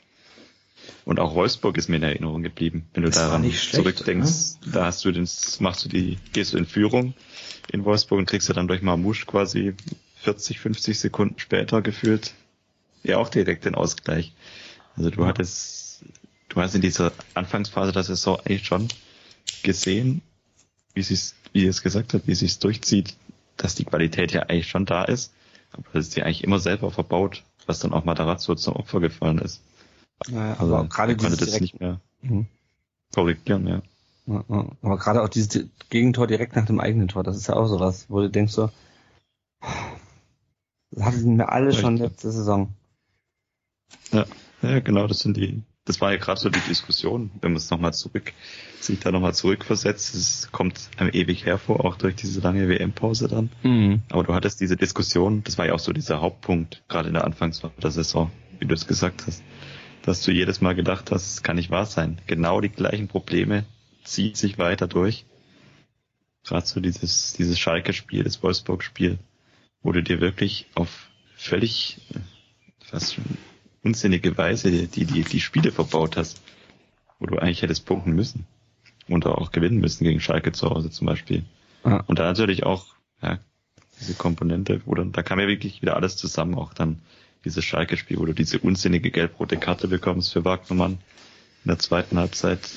Und 1.04 1.20
auch 1.20 1.34
Wolfsburg 1.34 1.76
ist 1.76 1.88
mir 1.88 1.96
in 1.96 2.02
Erinnerung 2.02 2.42
geblieben. 2.42 2.88
Wenn 2.94 3.02
du 3.02 3.10
das 3.10 3.18
daran 3.18 3.50
zurückdenkst, 3.52 4.64
ne? 4.64 4.72
da 4.72 4.86
hast 4.86 5.04
du 5.04 5.12
den, 5.12 5.28
machst 5.60 5.84
du 5.84 5.88
die, 5.88 6.18
gehst 6.32 6.54
du 6.54 6.58
in 6.58 6.66
Führung 6.66 7.14
in 7.70 7.84
Wolfsburg 7.84 8.20
und 8.20 8.26
kriegst 8.26 8.48
du 8.48 8.52
dann 8.52 8.68
durch 8.68 8.82
Marmouche 8.82 9.26
quasi 9.26 9.74
40, 10.22 10.60
50 10.60 10.98
Sekunden 10.98 11.38
später 11.38 11.82
gefühlt 11.82 12.32
ja 13.02 13.18
auch 13.18 13.28
direkt 13.28 13.64
den 13.64 13.74
Ausgleich. 13.74 14.32
Also 14.96 15.10
du 15.10 15.26
hattest, 15.26 16.04
du 16.48 16.60
hast 16.60 16.74
in 16.74 16.80
dieser 16.80 17.12
Anfangsphase 17.34 17.92
der 17.92 18.02
Saison 18.02 18.38
eigentlich 18.40 18.66
schon 18.66 18.88
gesehen, 19.62 20.22
wie 20.94 21.02
sie 21.02 21.14
es, 21.14 21.34
wie 21.52 21.66
es 21.66 21.82
gesagt 21.82 22.14
hat, 22.14 22.26
wie 22.26 22.34
sie 22.34 22.46
es 22.46 22.58
durchzieht, 22.58 23.14
dass 23.56 23.74
die 23.74 23.84
Qualität 23.84 24.32
ja 24.32 24.42
eigentlich 24.42 24.68
schon 24.68 24.86
da 24.86 25.04
ist, 25.04 25.32
aber 25.76 26.02
sie 26.02 26.22
eigentlich 26.22 26.44
immer 26.44 26.58
selber 26.58 26.90
verbaut, 26.90 27.44
was 27.66 27.80
dann 27.80 27.92
auch 27.92 28.04
Matarazzo 28.04 28.54
zum 28.54 28.76
Opfer 28.76 29.00
gefallen 29.00 29.38
ist. 29.38 29.62
Ja, 30.28 30.56
aber 30.58 30.78
also, 30.78 30.88
gerade 30.88 31.16
konnte 31.16 31.36
das 31.36 31.60
nicht 31.60 31.80
mehr 31.80 32.00
mhm. 32.22 32.46
korrigieren, 33.14 33.66
ja. 33.66 33.82
Aber 34.28 34.98
gerade 34.98 35.22
auch 35.22 35.28
dieses 35.28 35.68
Gegentor 35.88 36.26
direkt 36.26 36.56
nach 36.56 36.66
dem 36.66 36.80
eigenen 36.80 37.08
Tor, 37.08 37.22
das 37.22 37.36
ist 37.36 37.46
ja 37.46 37.54
auch 37.54 37.66
sowas, 37.66 38.06
wo 38.08 38.20
du 38.20 38.30
denkst 38.30 38.52
so, 38.52 38.70
das 40.90 41.04
hatten 41.04 41.36
wir 41.36 41.52
alle 41.52 41.72
schon 41.72 41.96
letzte 41.96 42.32
Saison. 42.32 42.72
Ja, 44.12 44.24
ja, 44.62 44.80
genau, 44.80 45.06
das 45.06 45.20
sind 45.20 45.36
die, 45.36 45.62
das 45.86 46.00
war 46.00 46.10
ja 46.12 46.18
gerade 46.18 46.38
so 46.38 46.50
die 46.50 46.60
Diskussion, 46.60 47.30
wenn 47.40 47.52
man 47.52 47.58
es 47.58 47.70
nochmal 47.70 47.94
zurück, 47.94 48.32
sich 48.80 48.98
da 48.98 49.12
nochmal 49.12 49.34
zurückversetzt, 49.34 50.14
es 50.14 50.48
kommt 50.50 50.90
einem 50.96 51.10
ewig 51.12 51.46
hervor, 51.46 51.84
auch 51.84 51.96
durch 51.96 52.16
diese 52.16 52.40
lange 52.40 52.68
WM-Pause 52.68 53.28
dann. 53.28 53.50
Mhm. 53.62 54.02
Aber 54.10 54.24
du 54.24 54.34
hattest 54.34 54.60
diese 54.60 54.76
Diskussion, 54.76 55.44
das 55.44 55.58
war 55.58 55.66
ja 55.66 55.74
auch 55.74 55.78
so 55.78 55.92
dieser 55.92 56.20
Hauptpunkt, 56.20 56.82
gerade 56.88 57.08
in 57.08 57.14
der 57.14 57.24
Anfangsphase 57.24 57.72
der 57.80 57.92
Saison, 57.92 58.30
wie 58.58 58.66
du 58.66 58.74
es 58.74 58.88
gesagt 58.88 59.24
hast, 59.26 59.44
dass 60.02 60.22
du 60.22 60.32
jedes 60.32 60.60
Mal 60.60 60.74
gedacht 60.74 61.12
hast, 61.12 61.34
es 61.34 61.42
kann 61.44 61.56
nicht 61.56 61.70
wahr 61.70 61.86
sein. 61.86 62.20
Genau 62.26 62.60
die 62.60 62.68
gleichen 62.68 63.06
Probleme 63.06 63.64
ziehen 64.02 64.34
sich 64.34 64.58
weiter 64.58 64.88
durch. 64.88 65.24
Gerade 66.44 66.66
so 66.66 66.80
dieses, 66.80 67.32
dieses 67.32 67.58
Schalke-Spiel, 67.60 68.24
das 68.24 68.42
Wolfsburg-Spiel, 68.42 69.18
wo 69.82 69.92
du 69.92 70.02
dir 70.02 70.20
wirklich 70.20 70.66
auf 70.74 71.10
völlig, 71.36 71.98
fast 72.84 73.14
schon 73.14 73.24
unsinnige 73.86 74.36
Weise 74.36 74.70
die, 74.88 75.04
die, 75.04 75.22
die 75.22 75.40
Spiele 75.40 75.70
verbaut 75.70 76.16
hast, 76.16 76.42
wo 77.20 77.26
du 77.26 77.38
eigentlich 77.38 77.62
hättest 77.62 77.86
punkten 77.86 78.12
müssen 78.12 78.44
und 79.08 79.26
auch 79.26 79.52
gewinnen 79.52 79.78
müssen 79.78 80.04
gegen 80.04 80.20
Schalke 80.20 80.50
zu 80.52 80.68
Hause 80.68 80.90
zum 80.90 81.06
Beispiel. 81.06 81.44
Ja. 81.84 82.00
Und 82.06 82.18
dann 82.18 82.26
natürlich 82.26 82.64
auch 82.64 82.86
ja, 83.22 83.38
diese 84.00 84.14
Komponente, 84.14 84.82
wo 84.84 84.94
dann, 84.94 85.12
da 85.12 85.22
kam 85.22 85.38
ja 85.38 85.46
wirklich 85.46 85.82
wieder 85.82 85.94
alles 85.94 86.16
zusammen, 86.16 86.56
auch 86.56 86.74
dann 86.74 87.00
dieses 87.44 87.64
Schalke-Spiel, 87.64 88.18
wo 88.18 88.26
du 88.26 88.32
diese 88.32 88.58
unsinnige 88.58 89.12
gelb-rote 89.12 89.56
Karte 89.56 89.86
bekommst 89.86 90.32
für 90.32 90.44
Wagnermann 90.44 90.98
in 91.64 91.68
der 91.68 91.78
zweiten 91.78 92.18
Halbzeit. 92.18 92.68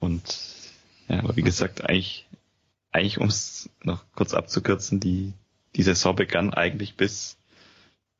Und 0.00 0.24
ja, 1.08 1.20
aber 1.20 1.36
wie 1.36 1.42
gesagt, 1.42 1.88
eigentlich, 1.88 2.26
eigentlich 2.90 3.18
um 3.18 3.28
es 3.28 3.70
noch 3.84 4.04
kurz 4.16 4.34
abzukürzen, 4.34 4.98
die, 4.98 5.32
die 5.76 5.84
Saison 5.84 6.16
begann 6.16 6.52
eigentlich 6.52 6.96
bis 6.96 7.36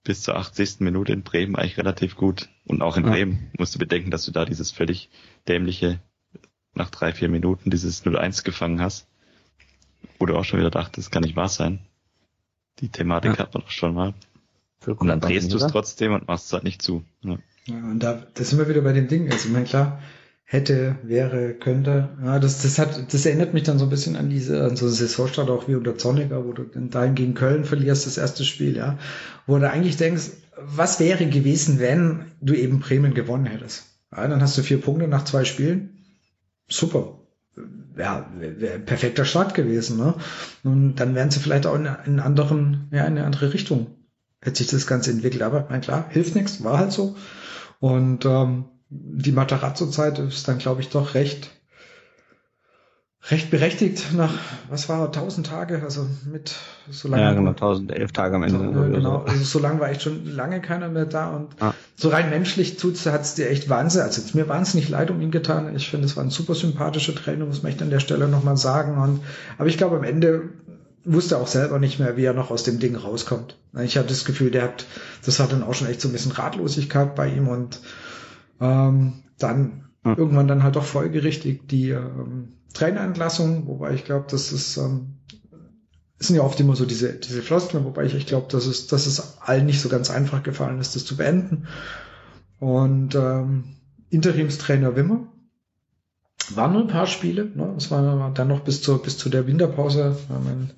bis 0.07 0.23
zur 0.23 0.37
80. 0.37 0.81
Minute 0.81 1.12
in 1.12 1.23
Bremen 1.23 1.57
eigentlich 1.57 1.79
relativ 1.79 2.16
gut. 2.16 2.49
Und 2.64 2.81
auch 2.81 2.97
in 2.97 3.05
ja. 3.05 3.11
Bremen 3.11 3.51
musst 3.59 3.75
du 3.75 3.79
bedenken, 3.79 4.11
dass 4.11 4.25
du 4.25 4.33
da 4.33 4.45
dieses 4.45 4.71
völlig 4.71 5.11
dämliche, 5.49 6.01
nach 6.75 6.90
drei, 6.90 7.12
vier 7.12 7.29
Minuten 7.29 7.71
dieses 7.71 8.05
0-1 8.05 8.45
gefangen 8.45 8.81
hast. 8.81 9.09
Wo 10.19 10.27
du 10.27 10.37
auch 10.37 10.45
schon 10.45 10.61
wieder 10.61 10.71
dachtest, 10.71 11.09
das 11.09 11.11
kann 11.11 11.25
nicht 11.25 11.37
wahr 11.37 11.49
sein. 11.49 11.81
Die 12.79 12.88
Thematik 12.88 13.33
ja. 13.33 13.38
hat 13.38 13.55
man 13.55 13.62
doch 13.64 13.71
schon 13.71 13.95
mal. 13.95 14.14
Und 14.87 15.09
dann 15.09 15.21
drehst 15.21 15.53
du 15.53 15.57
es 15.57 15.66
trotzdem 15.66 16.12
und 16.12 16.29
machst 16.29 16.47
es 16.47 16.53
halt 16.53 16.64
nicht 16.64 16.83
zu. 16.83 17.03
Ja. 17.23 17.38
ja 17.66 17.75
und 17.75 17.99
da, 17.99 18.23
das 18.35 18.51
sind 18.51 18.59
wir 18.59 18.69
wieder 18.69 18.83
bei 18.83 18.92
dem 18.92 19.09
Ding. 19.09 19.31
Also, 19.31 19.49
ich 19.49 19.53
meine, 19.53 19.64
klar, 19.64 20.01
hätte, 20.48 20.96
wäre, 21.02 21.54
könnte. 21.54 22.09
Ja, 22.24 22.38
das, 22.38 22.62
das 22.62 22.78
hat, 22.78 23.12
das 23.12 23.26
erinnert 23.26 23.52
mich 23.52 23.64
dann 23.64 23.80
so 23.80 23.85
ein 23.87 23.90
bisschen 23.90 24.16
an 24.16 24.30
diese, 24.30 24.64
an 24.64 24.76
so 24.76 24.87
eine 24.87 24.94
Saisonstart 24.94 25.50
auch 25.50 25.66
wie 25.66 25.74
unter 25.74 25.98
Zorniger, 25.98 26.46
wo 26.46 26.52
du 26.52 26.62
dann 26.62 27.16
gegen 27.16 27.35
Köln 27.35 27.64
verlierst, 27.64 28.06
das 28.06 28.16
erste 28.16 28.44
Spiel, 28.44 28.76
ja. 28.76 28.96
Wo 29.46 29.59
du 29.59 29.68
eigentlich 29.68 29.96
denkst, 29.96 30.30
was 30.56 31.00
wäre 31.00 31.26
gewesen, 31.26 31.80
wenn 31.80 32.26
du 32.40 32.54
eben 32.54 32.78
Bremen 32.78 33.12
gewonnen 33.12 33.46
hättest? 33.46 33.87
Ja, 34.16 34.26
dann 34.26 34.40
hast 34.40 34.56
du 34.56 34.62
vier 34.62 34.80
Punkte 34.80 35.09
nach 35.09 35.24
zwei 35.24 35.44
Spielen. 35.44 35.98
Super. 36.68 37.18
Ja, 37.98 38.30
perfekter 38.85 39.24
Start 39.24 39.54
gewesen, 39.54 39.96
ne? 39.96 40.14
Und 40.62 40.96
dann 40.96 41.14
wären 41.14 41.30
sie 41.30 41.40
vielleicht 41.40 41.66
auch 41.66 41.74
in, 41.74 41.88
in 42.04 42.20
anderen, 42.20 42.88
ja, 42.92 43.04
in 43.04 43.16
eine 43.16 43.24
andere 43.24 43.52
Richtung. 43.52 43.88
Hätte 44.40 44.59
sich 44.59 44.68
das 44.68 44.87
Ganze 44.87 45.11
entwickelt. 45.11 45.42
Aber, 45.42 45.66
mein 45.70 45.80
klar, 45.80 46.06
hilft 46.11 46.37
nichts, 46.37 46.62
war 46.62 46.78
halt 46.78 46.92
so. 46.92 47.16
Und 47.80 48.24
ähm, 48.26 48.66
die 48.88 49.33
Matarazzo-Zeit 49.33 50.18
ist 50.18 50.46
dann, 50.46 50.59
glaube 50.59 50.81
ich, 50.81 50.90
doch 50.90 51.14
recht, 51.14 51.51
recht 53.31 53.51
berechtigt 53.51 54.14
nach, 54.14 54.33
was 54.68 54.88
war, 54.88 55.07
1000 55.07 55.46
Tage, 55.46 55.83
also 55.83 56.07
mit 56.31 56.55
so 56.90 57.09
lange. 57.09 57.22
Ja, 57.25 57.33
genau, 57.33 57.51
1011 57.51 58.12
Tage 58.12 58.37
am 58.37 58.44
Ende. 58.44 58.64
Ja, 58.64 58.88
genau, 58.88 59.22
also 59.22 59.42
so 59.42 59.59
lange 59.59 59.81
war 59.81 59.90
echt 59.90 60.03
schon 60.03 60.25
lange 60.27 60.61
keiner 60.61 60.88
mehr 60.88 61.07
da 61.07 61.31
und 61.31 61.49
ah. 61.61 61.75
so 61.96 62.11
rein 62.11 62.31
menschlich 62.31 62.77
tut's, 62.77 63.05
hat's 63.07 63.35
dir 63.35 63.51
echt 63.51 63.68
Wahnsinn, 63.68 64.03
also 64.03 64.20
jetzt 64.20 64.37
mir 64.37 64.49
wahnsinnig 64.49 64.88
leid 64.88 65.11
um 65.11 65.20
ihn 65.20 65.33
getan. 65.33 65.75
Ich 65.75 65.90
finde, 65.90 66.07
es 66.07 66.16
war 66.16 66.22
ein 66.22 66.31
super 66.31 66.55
sympathischer 66.55 67.14
Trainer, 67.14 67.46
muss 67.46 67.64
man 67.64 67.72
echt 67.72 67.83
an 67.83 67.90
der 67.90 68.01
Stelle 68.01 68.29
nochmal 68.29 68.57
sagen 68.57 68.99
und, 68.99 69.20
aber 69.59 69.68
ich 69.68 69.79
glaube, 69.79 69.96
am 69.96 70.05
Ende 70.05 70.51
wusste 71.05 71.38
auch 71.38 71.46
selber 71.46 71.79
nicht 71.79 71.99
mehr, 71.99 72.16
wie 72.16 72.25
er 72.25 72.35
noch 72.35 72.51
aus 72.51 72.64
dem 72.64 72.79
Ding 72.81 72.96
rauskommt. 72.96 73.57
Ich 73.81 73.96
hatte 73.96 74.09
das 74.09 74.25
Gefühl, 74.25 74.51
der 74.51 74.62
hat, 74.62 74.87
das 75.25 75.38
hat 75.38 75.53
dann 75.53 75.62
auch 75.62 75.75
schon 75.75 75.88
echt 75.88 76.01
so 76.01 76.09
ein 76.09 76.12
bisschen 76.12 76.33
Ratlosigkeit 76.33 77.14
bei 77.14 77.29
ihm 77.29 77.49
und 77.49 77.81
ähm, 78.61 79.25
dann 79.38 79.88
hm. 80.03 80.16
irgendwann 80.16 80.49
dann 80.49 80.62
halt 80.62 80.77
doch 80.77 80.85
folgerichtig 80.85 81.69
die 81.69 81.90
ähm, 81.90 82.55
Trainerentlassung, 82.73 83.66
wobei 83.66 83.95
ich 83.95 84.05
glaube, 84.05 84.27
das 84.31 84.53
ist 84.53 84.77
ähm, 84.77 85.16
es 86.19 86.29
sind 86.29 86.37
ja 86.37 86.42
oft 86.42 86.59
immer 86.61 86.77
so 86.77 86.87
diese, 86.87 87.12
diese 87.12 87.42
Floskeln, 87.42 87.85
wobei 87.85 88.05
ich, 88.05 88.14
ich 88.14 88.27
glaube, 88.27 88.47
dass 88.51 88.66
es, 88.66 88.87
dass 88.87 89.07
es 89.07 89.38
allen 89.40 89.66
nicht 89.66 89.81
so 89.81 89.88
ganz 89.88 90.11
einfach 90.11 90.42
gefallen 90.42 90.81
ist, 90.81 90.97
das 90.97 91.05
zu 91.05 91.16
beenden. 91.16 91.66
Und 92.59 93.14
ähm, 93.14 93.77
Interimstrainer 94.09 94.97
Wimmer 94.97 95.27
waren 96.55 96.73
nur 96.73 96.83
ein 96.83 96.88
paar 96.88 97.07
Spiele. 97.07 97.45
Ne? 97.45 97.73
Das 97.75 97.90
war 97.90 98.31
dann 98.33 98.48
noch 98.48 98.61
bis 98.61 98.81
zur, 98.81 99.02
bis 99.02 99.19
zu 99.19 99.29
der 99.29 99.46
Winterpause. 99.46 100.17
Meine, 100.29 100.71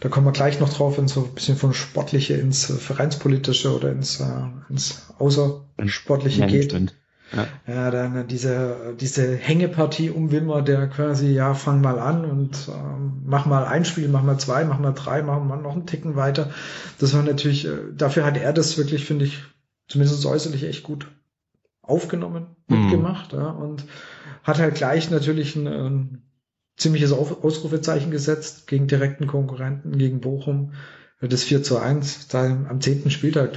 da 0.00 0.08
kommen 0.10 0.26
wir 0.26 0.32
gleich 0.32 0.60
noch 0.60 0.72
drauf, 0.72 0.98
wenn 0.98 1.08
so 1.08 1.24
ein 1.24 1.34
bisschen 1.34 1.56
von 1.56 1.72
Sportliche 1.72 2.34
ins 2.34 2.66
Vereinspolitische 2.66 3.74
oder 3.74 3.90
ins, 3.92 4.20
äh, 4.20 4.24
ins 4.68 5.06
Außersportliche 5.18 6.46
geht. 6.48 6.92
Ja. 7.34 7.46
ja, 7.66 7.90
dann 7.90 8.26
diese, 8.28 8.94
diese 9.00 9.36
Hängepartie 9.36 10.10
um 10.10 10.30
Wimmer, 10.30 10.62
der 10.62 10.86
quasi, 10.88 11.28
ja, 11.28 11.54
fang 11.54 11.80
mal 11.80 11.98
an 11.98 12.24
und 12.24 12.68
ähm, 12.68 13.22
mach 13.24 13.46
mal 13.46 13.64
ein 13.64 13.84
Spiel, 13.84 14.08
mach 14.08 14.22
mal 14.22 14.38
zwei, 14.38 14.64
mach 14.64 14.78
mal 14.78 14.92
drei, 14.92 15.22
mach 15.22 15.42
mal 15.42 15.56
noch 15.56 15.72
einen 15.72 15.86
Ticken 15.86 16.16
weiter. 16.16 16.50
Das 16.98 17.14
war 17.14 17.22
natürlich, 17.22 17.66
äh, 17.66 17.92
dafür 17.96 18.24
hat 18.24 18.36
er 18.36 18.52
das 18.52 18.76
wirklich, 18.76 19.04
finde 19.06 19.24
ich, 19.24 19.42
zumindest 19.88 20.24
äußerlich 20.26 20.64
echt 20.64 20.82
gut 20.82 21.06
aufgenommen, 21.80 22.46
mitgemacht, 22.68 23.32
mhm. 23.32 23.38
ja, 23.38 23.50
und 23.50 23.84
hat 24.42 24.58
halt 24.58 24.74
gleich 24.74 25.10
natürlich 25.10 25.56
ein, 25.56 25.66
ein 25.66 26.22
ziemliches 26.76 27.12
Ausrufezeichen 27.12 28.10
gesetzt 28.10 28.66
gegen 28.66 28.86
direkten 28.86 29.26
Konkurrenten, 29.26 29.98
gegen 29.98 30.20
Bochum. 30.20 30.72
Das 31.20 31.44
4 31.44 31.62
zu 31.62 31.78
1 31.78 32.28
da 32.28 32.44
am 32.44 32.80
zehnten 32.80 33.10
Spieltag. 33.10 33.52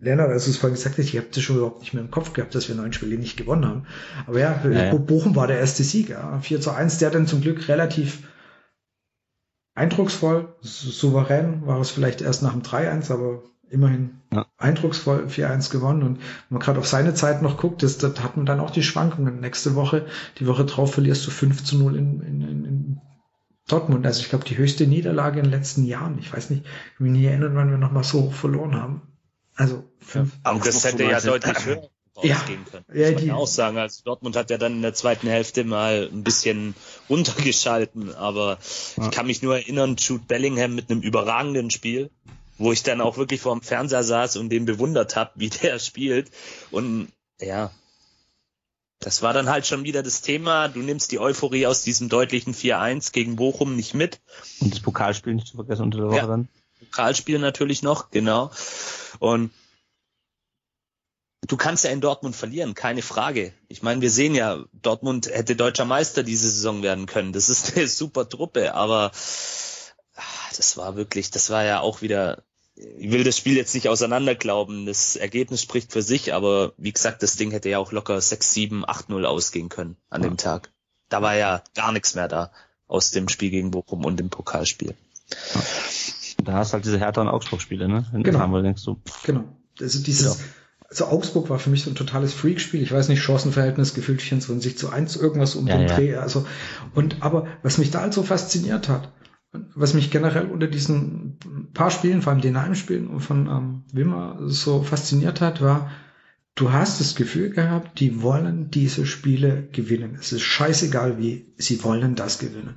Lennart, 0.00 0.30
als 0.30 0.44
du 0.46 0.50
es 0.50 0.56
vorhin 0.56 0.76
gesagt 0.76 0.96
hast, 0.98 1.04
ich 1.04 1.16
habe 1.16 1.28
das 1.32 1.42
schon 1.42 1.56
überhaupt 1.56 1.80
nicht 1.80 1.92
mehr 1.92 2.02
im 2.02 2.10
Kopf 2.10 2.32
gehabt, 2.32 2.54
dass 2.54 2.68
wir 2.68 2.74
neun 2.74 2.92
Spiele 2.92 3.18
nicht 3.18 3.36
gewonnen 3.36 3.66
haben. 3.66 3.86
Aber 4.26 4.38
ja, 4.38 4.60
ja, 4.64 4.70
ja. 4.70 4.94
Bochum 4.94 5.36
war 5.36 5.46
der 5.46 5.58
erste 5.58 5.84
Sieg. 5.84 6.08
Ja. 6.08 6.40
4 6.40 6.60
zu 6.60 6.70
1, 6.70 6.98
der 6.98 7.10
dann 7.10 7.26
zum 7.26 7.42
Glück 7.42 7.68
relativ 7.68 8.22
eindrucksvoll, 9.74 10.54
souverän, 10.60 11.66
war 11.66 11.80
es 11.80 11.90
vielleicht 11.90 12.22
erst 12.22 12.42
nach 12.42 12.52
dem 12.52 12.62
3-1, 12.62 13.12
aber 13.12 13.42
immerhin 13.68 14.20
ja. 14.32 14.46
eindrucksvoll 14.56 15.26
4-1 15.26 15.70
gewonnen. 15.70 16.02
Und 16.02 16.16
wenn 16.16 16.24
man 16.48 16.60
gerade 16.60 16.78
auf 16.78 16.88
seine 16.88 17.14
Zeit 17.14 17.42
noch 17.42 17.58
guckt, 17.58 17.82
das, 17.82 17.98
das 17.98 18.22
hat 18.22 18.36
man 18.36 18.46
dann 18.46 18.60
auch 18.60 18.70
die 18.70 18.82
Schwankungen. 18.82 19.40
Nächste 19.40 19.74
Woche, 19.74 20.06
die 20.38 20.46
Woche 20.46 20.64
drauf 20.64 20.94
verlierst 20.94 21.26
du 21.26 21.30
5 21.30 21.62
zu 21.62 21.78
0 21.78 21.96
in, 21.96 22.20
in, 22.22 22.40
in 22.40 23.00
Dortmund. 23.68 24.06
Also 24.06 24.22
ich 24.22 24.30
glaube, 24.30 24.44
die 24.44 24.56
höchste 24.56 24.86
Niederlage 24.86 25.38
in 25.38 25.44
den 25.44 25.52
letzten 25.52 25.84
Jahren. 25.84 26.18
Ich 26.18 26.32
weiß 26.32 26.50
nicht, 26.50 26.64
ich 26.64 26.96
kann 26.96 27.06
mich 27.06 27.20
nie 27.20 27.26
erinnern, 27.26 27.54
wann 27.54 27.70
wir 27.70 27.78
nochmal 27.78 28.04
so 28.04 28.30
verloren 28.30 28.74
haben. 28.74 29.02
Also 29.60 29.84
fünf. 30.00 30.32
Aber 30.42 30.58
das 30.60 30.84
hätte 30.84 31.04
ja 31.04 31.20
deutlich 31.20 31.66
höher 31.66 31.90
ausgehen 32.14 32.64
können. 32.64 32.84
Ja, 32.94 33.10
muss 33.10 33.20
man 33.20 33.26
ja 33.26 33.34
auch 33.34 33.46
sagen. 33.46 33.78
Also 33.78 34.02
Dortmund 34.04 34.36
hat 34.36 34.50
ja 34.50 34.58
dann 34.58 34.76
in 34.76 34.82
der 34.82 34.94
zweiten 34.94 35.28
Hälfte 35.28 35.64
mal 35.64 36.08
ein 36.12 36.24
bisschen 36.24 36.74
runtergeschalten, 37.10 38.14
aber 38.14 38.58
ja. 38.96 39.04
ich 39.04 39.10
kann 39.10 39.26
mich 39.26 39.42
nur 39.42 39.56
erinnern, 39.56 39.96
Jude 39.98 40.24
Bellingham 40.26 40.74
mit 40.74 40.90
einem 40.90 41.02
überragenden 41.02 41.70
Spiel 41.70 42.10
wo 42.60 42.72
ich 42.72 42.82
dann 42.82 43.00
auch 43.00 43.16
wirklich 43.16 43.40
vor 43.40 43.54
dem 43.54 43.62
Fernseher 43.62 44.02
saß 44.02 44.36
und 44.36 44.50
den 44.50 44.66
bewundert 44.66 45.16
habe, 45.16 45.30
wie 45.36 45.48
der 45.48 45.78
spielt. 45.78 46.30
Und 46.70 47.08
ja, 47.40 47.70
das 48.98 49.22
war 49.22 49.32
dann 49.32 49.48
halt 49.48 49.66
schon 49.66 49.84
wieder 49.84 50.02
das 50.02 50.20
Thema. 50.20 50.68
Du 50.68 50.80
nimmst 50.80 51.10
die 51.10 51.18
Euphorie 51.18 51.66
aus 51.66 51.82
diesem 51.82 52.10
deutlichen 52.10 52.52
4-1 52.52 53.12
gegen 53.12 53.36
Bochum 53.36 53.76
nicht 53.76 53.94
mit. 53.94 54.20
Und 54.60 54.74
das 54.74 54.80
Pokalspiel 54.80 55.34
nicht 55.34 55.46
zu 55.46 55.56
vergessen 55.56 55.84
unter 55.84 55.98
der 55.98 56.08
Woche 56.08 56.16
ja, 56.16 56.26
dann. 56.26 56.48
Pokalspiel 56.80 57.38
natürlich 57.38 57.82
noch, 57.82 58.10
genau. 58.10 58.50
Und 59.18 59.52
du 61.46 61.56
kannst 61.56 61.84
ja 61.84 61.90
in 61.90 62.00
Dortmund 62.00 62.36
verlieren, 62.36 62.74
keine 62.74 63.02
Frage. 63.02 63.52
Ich 63.68 63.82
meine, 63.82 64.00
wir 64.00 64.10
sehen 64.10 64.34
ja, 64.34 64.64
Dortmund 64.72 65.28
hätte 65.28 65.56
deutscher 65.56 65.84
Meister 65.84 66.22
diese 66.22 66.50
Saison 66.50 66.82
werden 66.82 67.06
können. 67.06 67.32
Das 67.32 67.48
ist 67.48 67.72
eine 67.76 67.88
super 67.88 68.28
Truppe, 68.28 68.74
aber 68.74 69.12
ah, 70.14 70.22
das 70.56 70.76
war 70.76 70.96
wirklich, 70.96 71.30
das 71.30 71.50
war 71.50 71.64
ja 71.64 71.80
auch 71.80 72.02
wieder 72.02 72.44
ich 72.98 73.10
will 73.10 73.24
das 73.24 73.36
Spiel 73.36 73.56
jetzt 73.56 73.74
nicht 73.74 73.88
auseinanderglauben. 73.88 74.86
Das 74.86 75.16
Ergebnis 75.16 75.62
spricht 75.62 75.92
für 75.92 76.02
sich, 76.02 76.32
aber 76.32 76.72
wie 76.76 76.92
gesagt, 76.92 77.22
das 77.22 77.36
Ding 77.36 77.50
hätte 77.50 77.68
ja 77.68 77.78
auch 77.78 77.92
locker 77.92 78.20
6, 78.20 78.52
7, 78.52 78.84
8-0 78.84 79.24
ausgehen 79.24 79.68
können 79.68 79.96
an 80.08 80.22
ja. 80.22 80.28
dem 80.28 80.36
Tag. 80.36 80.72
Da 81.08 81.22
war 81.22 81.36
ja 81.36 81.62
gar 81.74 81.92
nichts 81.92 82.14
mehr 82.14 82.28
da 82.28 82.52
aus 82.86 83.10
dem 83.10 83.28
Spiel 83.28 83.50
gegen 83.50 83.70
Bochum 83.70 84.04
und 84.04 84.18
dem 84.18 84.30
Pokalspiel. 84.30 84.94
Ja. 85.54 85.60
Da 86.42 86.54
hast 86.54 86.72
halt 86.72 86.84
diese 86.84 86.98
Hertha- 86.98 87.20
und 87.20 87.28
Augsburg-Spiele, 87.28 87.88
ne? 87.88 88.06
In 88.12 88.22
genau. 88.22 88.40
Hamburg 88.40 88.64
denkst 88.64 88.84
du. 88.84 89.00
Genau. 89.24 89.44
Also 89.80 90.02
dieses, 90.02 90.38
ja. 90.38 90.44
also 90.88 91.06
Augsburg 91.06 91.50
war 91.50 91.58
für 91.58 91.70
mich 91.70 91.82
so 91.82 91.90
ein 91.90 91.96
totales 91.96 92.34
Freak-Spiel. 92.34 92.82
Ich 92.82 92.92
weiß 92.92 93.08
nicht, 93.08 93.22
Chancenverhältnis 93.22 93.94
gefühlt 93.94 94.22
24 94.22 94.76
zu 94.76 94.90
1, 94.90 95.16
irgendwas 95.16 95.54
um 95.54 95.66
ja, 95.66 95.78
den 95.78 95.86
Dreh. 95.86 96.16
Also, 96.16 96.46
und, 96.94 97.22
aber 97.22 97.46
was 97.62 97.78
mich 97.78 97.90
da 97.90 98.00
halt 98.02 98.14
so 98.14 98.22
fasziniert 98.22 98.88
hat, 98.88 99.12
was 99.74 99.94
mich 99.94 100.10
generell 100.10 100.46
unter 100.46 100.68
diesen 100.68 101.38
paar 101.74 101.90
Spielen, 101.90 102.22
vor 102.22 102.32
allem 102.32 102.42
den 102.42 102.60
Heimspielen 102.60 103.18
von 103.20 103.46
ähm, 103.46 103.82
Wimmer 103.92 104.38
so 104.46 104.82
fasziniert 104.82 105.40
hat, 105.40 105.60
war, 105.60 105.90
du 106.54 106.72
hast 106.72 107.00
das 107.00 107.16
Gefühl 107.16 107.50
gehabt, 107.50 107.98
die 107.98 108.22
wollen 108.22 108.70
diese 108.70 109.06
Spiele 109.06 109.68
gewinnen. 109.72 110.16
Es 110.20 110.32
ist 110.32 110.42
scheißegal 110.42 111.18
wie, 111.18 111.52
sie 111.56 111.82
wollen 111.82 112.14
das 112.14 112.38
gewinnen. 112.38 112.76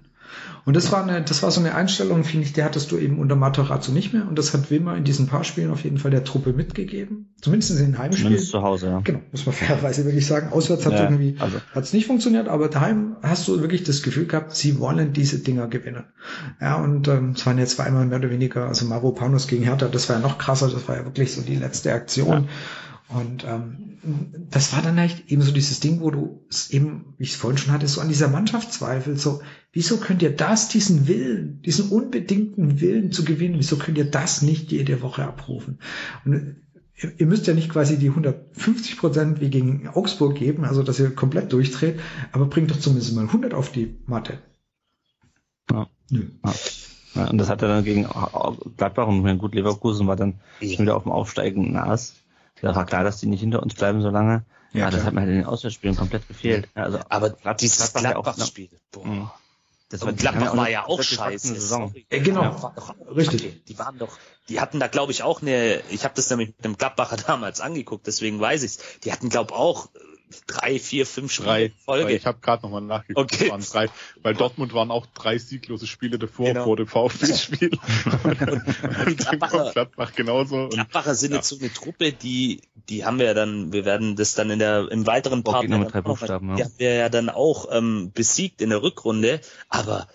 Und 0.65 0.77
das 0.77 0.91
war 0.91 1.03
eine, 1.03 1.21
das 1.21 1.43
war 1.43 1.51
so 1.51 1.59
eine 1.59 1.75
Einstellung, 1.75 2.23
finde 2.23 2.45
ich, 2.45 2.53
die 2.53 2.63
hattest 2.63 2.91
du 2.91 2.97
eben 2.97 3.19
unter 3.19 3.35
Matarazzo 3.35 3.91
nicht 3.91 4.13
mehr. 4.13 4.27
Und 4.27 4.39
das 4.39 4.53
hat 4.53 4.71
Wilmer 4.71 4.95
in 4.95 5.03
diesen 5.03 5.27
paar 5.27 5.43
Spielen 5.43 5.71
auf 5.71 5.83
jeden 5.83 5.97
Fall 5.97 6.11
der 6.11 6.23
Truppe 6.23 6.53
mitgegeben. 6.53 7.33
Zumindest 7.41 7.71
in 7.71 7.77
den 7.77 7.97
Heimspielen. 7.97 8.29
Zumindest 8.29 8.51
zu 8.51 8.61
Hause, 8.61 8.87
ja. 8.87 9.01
Genau, 9.03 9.19
muss 9.31 9.45
man 9.45 9.53
fairerweise 9.55 10.05
wirklich 10.05 10.25
sagen. 10.25 10.53
Auswärts 10.53 10.85
hat 10.85 10.93
ja, 10.93 11.03
irgendwie, 11.03 11.35
also. 11.39 11.57
hat 11.73 11.83
es 11.83 11.91
nicht 11.91 12.07
funktioniert, 12.07 12.47
aber 12.47 12.69
daheim 12.69 13.17
hast 13.21 13.47
du 13.47 13.59
wirklich 13.59 13.83
das 13.83 14.03
Gefühl 14.03 14.25
gehabt, 14.25 14.55
sie 14.55 14.79
wollen 14.79 15.11
diese 15.11 15.39
Dinger 15.39 15.67
gewinnen. 15.67 16.05
Ja, 16.61 16.75
und 16.75 17.07
ähm, 17.09 17.33
es 17.35 17.45
waren 17.45 17.57
jetzt 17.57 17.75
zweimal 17.75 18.05
mehr 18.05 18.19
oder 18.19 18.29
weniger, 18.29 18.67
also 18.67 18.85
Mavropanos 18.85 19.47
gegen 19.47 19.63
Hertha, 19.63 19.87
das 19.87 20.07
war 20.07 20.15
ja 20.15 20.21
noch 20.21 20.37
krasser, 20.37 20.69
das 20.69 20.87
war 20.87 20.95
ja 20.95 21.03
wirklich 21.03 21.33
so 21.33 21.41
die 21.41 21.55
letzte 21.55 21.93
Aktion. 21.93 22.43
Ja. 22.43 22.49
Und 23.09 23.43
ähm, 23.43 23.97
das 24.49 24.73
war 24.73 24.81
dann 24.81 24.97
echt 24.97 25.31
eben 25.31 25.41
so 25.41 25.51
dieses 25.51 25.79
Ding, 25.79 26.01
wo 26.01 26.09
du 26.09 26.45
es 26.49 26.71
eben, 26.71 27.13
wie 27.17 27.23
ich 27.23 27.31
es 27.31 27.35
vorhin 27.35 27.57
schon 27.57 27.73
hatte, 27.73 27.87
so 27.87 28.01
an 28.01 28.07
dieser 28.07 28.27
Mannschaft 28.27 28.73
zweifelt, 28.73 29.19
so, 29.19 29.41
wieso 29.71 29.97
könnt 29.97 30.21
ihr 30.21 30.35
das, 30.35 30.69
diesen 30.69 31.07
Willen, 31.07 31.61
diesen 31.61 31.89
unbedingten 31.89 32.81
Willen 32.81 33.11
zu 33.11 33.23
gewinnen, 33.23 33.59
wieso 33.59 33.77
könnt 33.77 33.97
ihr 33.97 34.09
das 34.09 34.41
nicht 34.41 34.71
jede 34.71 35.01
Woche 35.01 35.23
abrufen? 35.23 35.79
Und 36.25 36.55
ihr 37.17 37.25
müsst 37.25 37.47
ja 37.47 37.53
nicht 37.53 37.69
quasi 37.69 37.97
die 37.97 38.09
150 38.09 38.97
Prozent 38.97 39.41
wie 39.41 39.49
gegen 39.49 39.87
Augsburg 39.87 40.35
geben, 40.35 40.63
also 40.63 40.83
dass 40.83 40.99
ihr 40.99 41.13
komplett 41.13 41.51
durchdreht, 41.51 41.99
aber 42.31 42.45
bringt 42.45 42.71
doch 42.71 42.79
zumindest 42.79 43.15
mal 43.15 43.25
100 43.25 43.53
auf 43.53 43.71
die 43.71 43.95
Matte. 44.05 44.39
Ja. 45.71 45.87
Nö. 46.09 46.29
Ja. 46.43 46.53
ja. 47.15 47.27
und 47.29 47.37
das 47.37 47.49
hat 47.49 47.61
er 47.61 47.67
dann 47.67 47.83
gegen 47.83 48.07
Gladbach 48.77 49.07
und 49.07 49.37
gut 49.37 49.55
Leverkusen 49.55 50.07
war 50.07 50.15
dann 50.15 50.39
schon 50.61 50.79
wieder 50.79 50.95
auf 50.95 51.03
dem 51.03 51.11
aufsteigenden 51.11 51.77
Ast. 51.77 52.22
Da 52.63 52.73
war 52.73 52.85
klar, 52.85 53.03
dass 53.03 53.19
die 53.19 53.25
nicht 53.25 53.41
hinter 53.41 53.61
uns 53.61 53.73
bleiben 53.73 54.01
so 54.01 54.09
lange. 54.09 54.45
Ja, 54.71 54.85
ja 54.85 54.89
das 54.89 55.03
hat 55.03 55.13
mir 55.13 55.19
halt 55.19 55.29
in 55.29 55.35
den 55.35 55.45
Auswärtsspielen 55.45 55.97
komplett 55.97 56.25
gefehlt. 56.29 56.69
Ja, 56.77 56.83
also, 56.83 56.99
aber 57.09 57.31
Glad 57.31 57.59
dieses 57.59 57.91
Gladbach-Spiel, 57.93 58.69
boah. 58.89 59.05
Mhm. 59.05 59.29
Das 59.89 60.01
war, 60.05 60.13
Gladbach 60.13 60.55
war 60.55 60.69
ja 60.69 60.85
auch 60.85 61.03
scheiße. 61.03 61.55
Saison. 61.55 61.93
Äh, 62.09 62.21
genau, 62.21 62.41
ja. 62.41 62.73
doch, 62.73 62.95
richtig. 63.13 63.65
Die 63.65 63.77
waren 63.77 63.99
doch, 63.99 64.17
die 64.47 64.61
hatten 64.61 64.79
da 64.79 64.87
glaube 64.87 65.11
ich 65.11 65.23
auch 65.23 65.41
eine, 65.41 65.81
ich 65.89 66.05
habe 66.05 66.13
das 66.15 66.29
nämlich 66.29 66.49
mit 66.55 66.63
dem 66.63 66.77
Gladbacher 66.77 67.17
damals 67.27 67.59
angeguckt, 67.59 68.07
deswegen 68.07 68.39
weiß 68.39 68.63
ich's. 68.63 68.79
Die 69.03 69.11
hatten 69.11 69.27
glaube 69.27 69.53
auch 69.53 69.89
drei, 70.47 70.79
vier, 70.79 71.05
fünf 71.05 71.31
Spiele 71.31 71.47
drei, 71.47 71.73
Folge. 71.85 72.13
Ich 72.13 72.25
habe 72.25 72.39
gerade 72.41 72.63
nochmal 72.63 72.81
nachgeguckt. 72.81 73.33
Okay. 73.33 73.49
waren 73.49 73.61
drei, 73.61 73.89
weil 74.21 74.33
Dortmund 74.33 74.73
waren 74.73 74.91
auch 74.91 75.05
drei 75.07 75.37
sieglose 75.37 75.87
Spiele 75.87 76.19
davor 76.19 76.47
genau. 76.47 76.63
vor 76.63 76.77
dem 76.77 76.87
VfB-Spiel. 76.87 77.71
und, 78.23 78.41
und, 78.41 79.07
und 79.07 79.17
Gladbacher, 79.17 79.71
Gladbach 79.71 80.13
genauso. 80.15 80.69
Gladbacher 80.69 81.15
sind 81.15 81.31
ja. 81.31 81.37
jetzt 81.37 81.49
so 81.49 81.57
eine 81.57 81.71
Truppe, 81.71 82.11
die, 82.11 82.61
die 82.89 83.05
haben 83.05 83.19
wir 83.19 83.27
ja 83.27 83.33
dann, 83.33 83.73
wir 83.73 83.85
werden 83.85 84.15
das 84.15 84.35
dann 84.35 84.49
in 84.49 84.59
der 84.59 84.91
im 84.91 85.05
weiteren 85.05 85.43
Part, 85.43 85.67
mit 85.67 85.93
drei 85.93 86.01
Buchstaben, 86.01 86.49
ja. 86.49 86.55
die 86.55 86.63
haben 86.63 86.73
wir 86.77 86.93
ja 86.93 87.09
dann 87.09 87.29
auch 87.29 87.67
ähm, 87.71 88.11
besiegt 88.13 88.61
in 88.61 88.69
der 88.69 88.81
Rückrunde. 88.81 89.41
Aber 89.69 90.07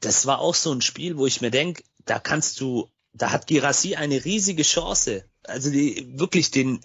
das 0.00 0.26
war 0.26 0.40
auch 0.40 0.54
so 0.54 0.72
ein 0.72 0.80
Spiel, 0.80 1.16
wo 1.16 1.26
ich 1.26 1.40
mir 1.40 1.50
denk, 1.50 1.84
da 2.06 2.18
kannst 2.18 2.60
du, 2.60 2.88
da 3.12 3.30
hat 3.30 3.46
Girassi 3.46 3.96
eine 3.96 4.24
riesige 4.24 4.62
Chance. 4.62 5.24
Also 5.44 5.70
die 5.70 6.18
wirklich 6.18 6.50
den 6.50 6.80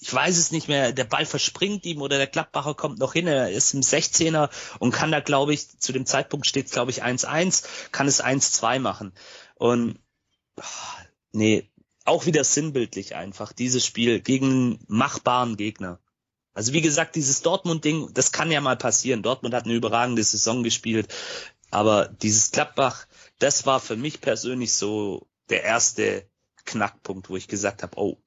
ich 0.00 0.12
weiß 0.12 0.36
es 0.36 0.52
nicht 0.52 0.68
mehr, 0.68 0.92
der 0.92 1.04
Ball 1.04 1.26
verspringt 1.26 1.84
ihm 1.86 2.02
oder 2.02 2.18
der 2.18 2.26
Gladbacher 2.26 2.74
kommt 2.74 2.98
noch 2.98 3.14
hin, 3.14 3.26
er 3.26 3.50
ist 3.50 3.74
im 3.74 3.80
16er 3.80 4.50
und 4.78 4.92
kann 4.92 5.10
da, 5.10 5.20
glaube 5.20 5.54
ich, 5.54 5.78
zu 5.78 5.92
dem 5.92 6.06
Zeitpunkt 6.06 6.46
steht 6.46 6.66
es, 6.66 6.72
glaube 6.72 6.90
ich, 6.90 7.02
1-1, 7.02 7.64
kann 7.92 8.06
es 8.06 8.22
1-2 8.22 8.78
machen. 8.78 9.12
Und 9.54 9.98
nee, 11.32 11.70
auch 12.04 12.26
wieder 12.26 12.44
sinnbildlich 12.44 13.14
einfach, 13.14 13.52
dieses 13.52 13.84
Spiel 13.84 14.20
gegen 14.20 14.78
machbaren 14.86 15.56
Gegner. 15.56 15.98
Also 16.54 16.72
wie 16.72 16.80
gesagt, 16.80 17.16
dieses 17.16 17.42
Dortmund-Ding, 17.42 18.14
das 18.14 18.32
kann 18.32 18.50
ja 18.50 18.60
mal 18.60 18.76
passieren. 18.76 19.22
Dortmund 19.22 19.54
hat 19.54 19.64
eine 19.64 19.74
überragende 19.74 20.24
Saison 20.24 20.62
gespielt, 20.62 21.12
aber 21.70 22.08
dieses 22.08 22.50
Gladbach, 22.50 23.06
das 23.38 23.66
war 23.66 23.80
für 23.80 23.96
mich 23.96 24.20
persönlich 24.20 24.72
so 24.72 25.28
der 25.50 25.64
erste 25.64 26.28
Knackpunkt, 26.64 27.28
wo 27.28 27.36
ich 27.36 27.48
gesagt 27.48 27.82
habe, 27.82 27.98
oh, 27.98 28.18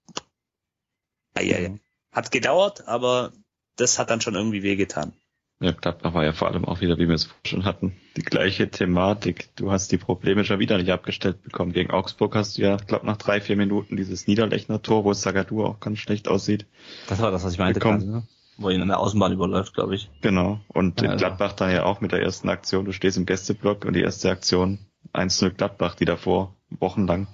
Mhm. 1.38 1.80
Hat 2.12 2.32
gedauert, 2.32 2.88
aber 2.88 3.32
das 3.76 4.00
hat 4.00 4.10
dann 4.10 4.22
schon 4.22 4.36
irgendwie 4.36 4.64
wehgetan. 4.64 5.14
Ja, 5.62 5.74
Gladbach 5.74 6.14
war 6.14 6.24
ja 6.24 6.32
vor 6.32 6.48
allem 6.48 6.64
auch 6.64 6.80
wieder, 6.80 6.98
wie 7.00 7.08
wir 7.10 7.16
es 7.16 7.30
schon 7.46 7.66
hatten, 7.66 7.98
die 8.16 8.22
gleiche 8.22 8.70
Thematik. 8.70 9.50
Du 9.58 9.72
hast 9.72 9.92
die 9.92 9.98
Probleme 9.98 10.46
schon 10.46 10.60
wieder 10.60 10.78
nicht 10.78 10.90
abgestellt 10.90 11.44
bekommen. 11.44 11.74
Gegen 11.74 11.92
Augsburg 11.92 12.36
hast 12.36 12.58
du 12.58 12.62
ja, 12.62 12.78
glaube 12.78 13.06
nach 13.06 13.18
drei, 13.18 13.42
vier 13.42 13.58
Minuten 13.58 13.98
dieses 13.98 14.26
Niederlechner 14.26 14.82
Tor, 14.82 15.04
wo 15.04 15.14
Sagadur 15.14 15.68
auch 15.68 15.80
ganz 15.82 16.00
schlecht 16.00 16.30
aussieht. 16.30 16.66
Das 17.08 17.20
war 17.20 17.32
das, 17.32 17.44
was 17.44 17.54
ich 17.54 17.60
meinte, 17.60 17.82
gerade, 17.82 18.06
ne? 18.06 18.24
wo 18.58 18.70
ihn 18.70 18.82
an 18.82 18.88
der 18.88 19.02
Außenbahn 19.02 19.34
überläuft, 19.34 19.74
glaube 19.74 19.96
ich. 19.96 20.10
Genau. 20.22 20.62
Und 20.70 21.02
ja, 21.02 21.10
also. 21.10 21.26
Gladbach 21.26 21.52
daher 21.54 21.86
auch 21.86 22.00
mit 22.00 22.14
der 22.14 22.22
ersten 22.22 22.48
Aktion. 22.48 22.86
Du 22.86 22.94
stehst 22.94 23.18
im 23.18 23.26
Gästeblock 23.26 23.84
und 23.84 23.94
die 23.94 24.02
erste 24.02 24.30
Aktion 24.30 24.80
1-0 25.14 25.50
Gladbach, 25.50 25.96
die 25.96 26.06
davor 26.06 26.56
wochenlang 26.70 27.28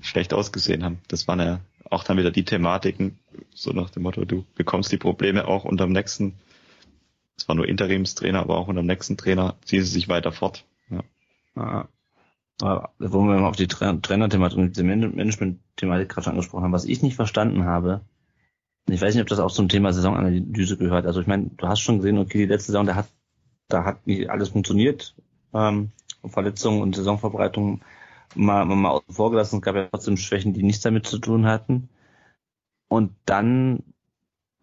schlecht 0.00 0.32
ausgesehen 0.32 0.84
haben. 0.84 1.00
Das 1.08 1.26
waren 1.26 1.40
ja 1.40 1.60
auch 1.90 2.04
dann 2.04 2.18
wieder 2.18 2.30
die 2.30 2.44
Thematiken, 2.44 3.18
so 3.54 3.72
nach 3.72 3.90
dem 3.90 4.02
Motto, 4.02 4.24
du 4.24 4.44
bekommst 4.54 4.92
die 4.92 4.98
Probleme 4.98 5.46
auch 5.46 5.64
unter 5.64 5.84
dem 5.86 5.92
nächsten, 5.92 6.34
es 7.36 7.48
war 7.48 7.54
nur 7.54 7.68
Interimstrainer, 7.68 8.40
aber 8.40 8.58
auch 8.58 8.68
unter 8.68 8.82
dem 8.82 8.86
nächsten 8.86 9.16
Trainer 9.16 9.56
ziehen 9.64 9.82
sie 9.82 9.90
sich 9.90 10.08
weiter 10.08 10.32
fort. 10.32 10.64
Ja. 10.90 11.02
ja. 11.56 11.88
Aber 12.60 12.90
wo 12.98 13.20
wir 13.22 13.38
mal 13.38 13.48
auf 13.48 13.56
die 13.56 13.68
Tra 13.68 13.92
Trainer-Thematik 13.92 14.58
und 14.58 14.76
die 14.76 14.82
Management-Thematik 14.82 16.08
gerade 16.08 16.24
schon 16.24 16.32
angesprochen 16.32 16.64
haben, 16.64 16.72
was 16.72 16.86
ich 16.86 17.02
nicht 17.02 17.14
verstanden 17.14 17.64
habe, 17.64 18.00
Ich 18.90 19.00
weiß 19.00 19.14
nicht, 19.14 19.22
ob 19.22 19.28
das 19.28 19.38
auch 19.38 19.52
zum 19.52 19.68
Thema 19.68 19.92
Saisonanalyse 19.92 20.76
gehört. 20.76 21.06
Also 21.06 21.20
ich 21.20 21.26
meine, 21.26 21.50
du 21.56 21.68
hast 21.68 21.80
schon 21.80 21.98
gesehen, 21.98 22.18
okay, 22.18 22.38
die 22.38 22.46
letzte 22.46 22.72
Saison, 22.72 22.86
da 22.86 22.94
hat, 22.94 23.08
da 23.68 23.84
hat 23.84 24.06
nicht 24.06 24.30
alles 24.30 24.48
funktioniert. 24.48 25.14
Ähm, 25.52 25.92
Verletzungen 26.26 26.82
und 26.82 26.96
Saisonvorbereitungen 26.96 27.82
mal, 28.38 28.64
mal, 28.64 28.76
mal 28.76 29.00
vorgelassen. 29.10 29.58
Es 29.58 29.62
gab 29.62 29.74
ja 29.74 29.88
trotzdem 29.88 30.16
Schwächen, 30.16 30.54
die 30.54 30.62
nichts 30.62 30.82
damit 30.82 31.06
zu 31.06 31.18
tun 31.18 31.46
hatten. 31.46 31.88
Und 32.88 33.12
dann 33.26 33.82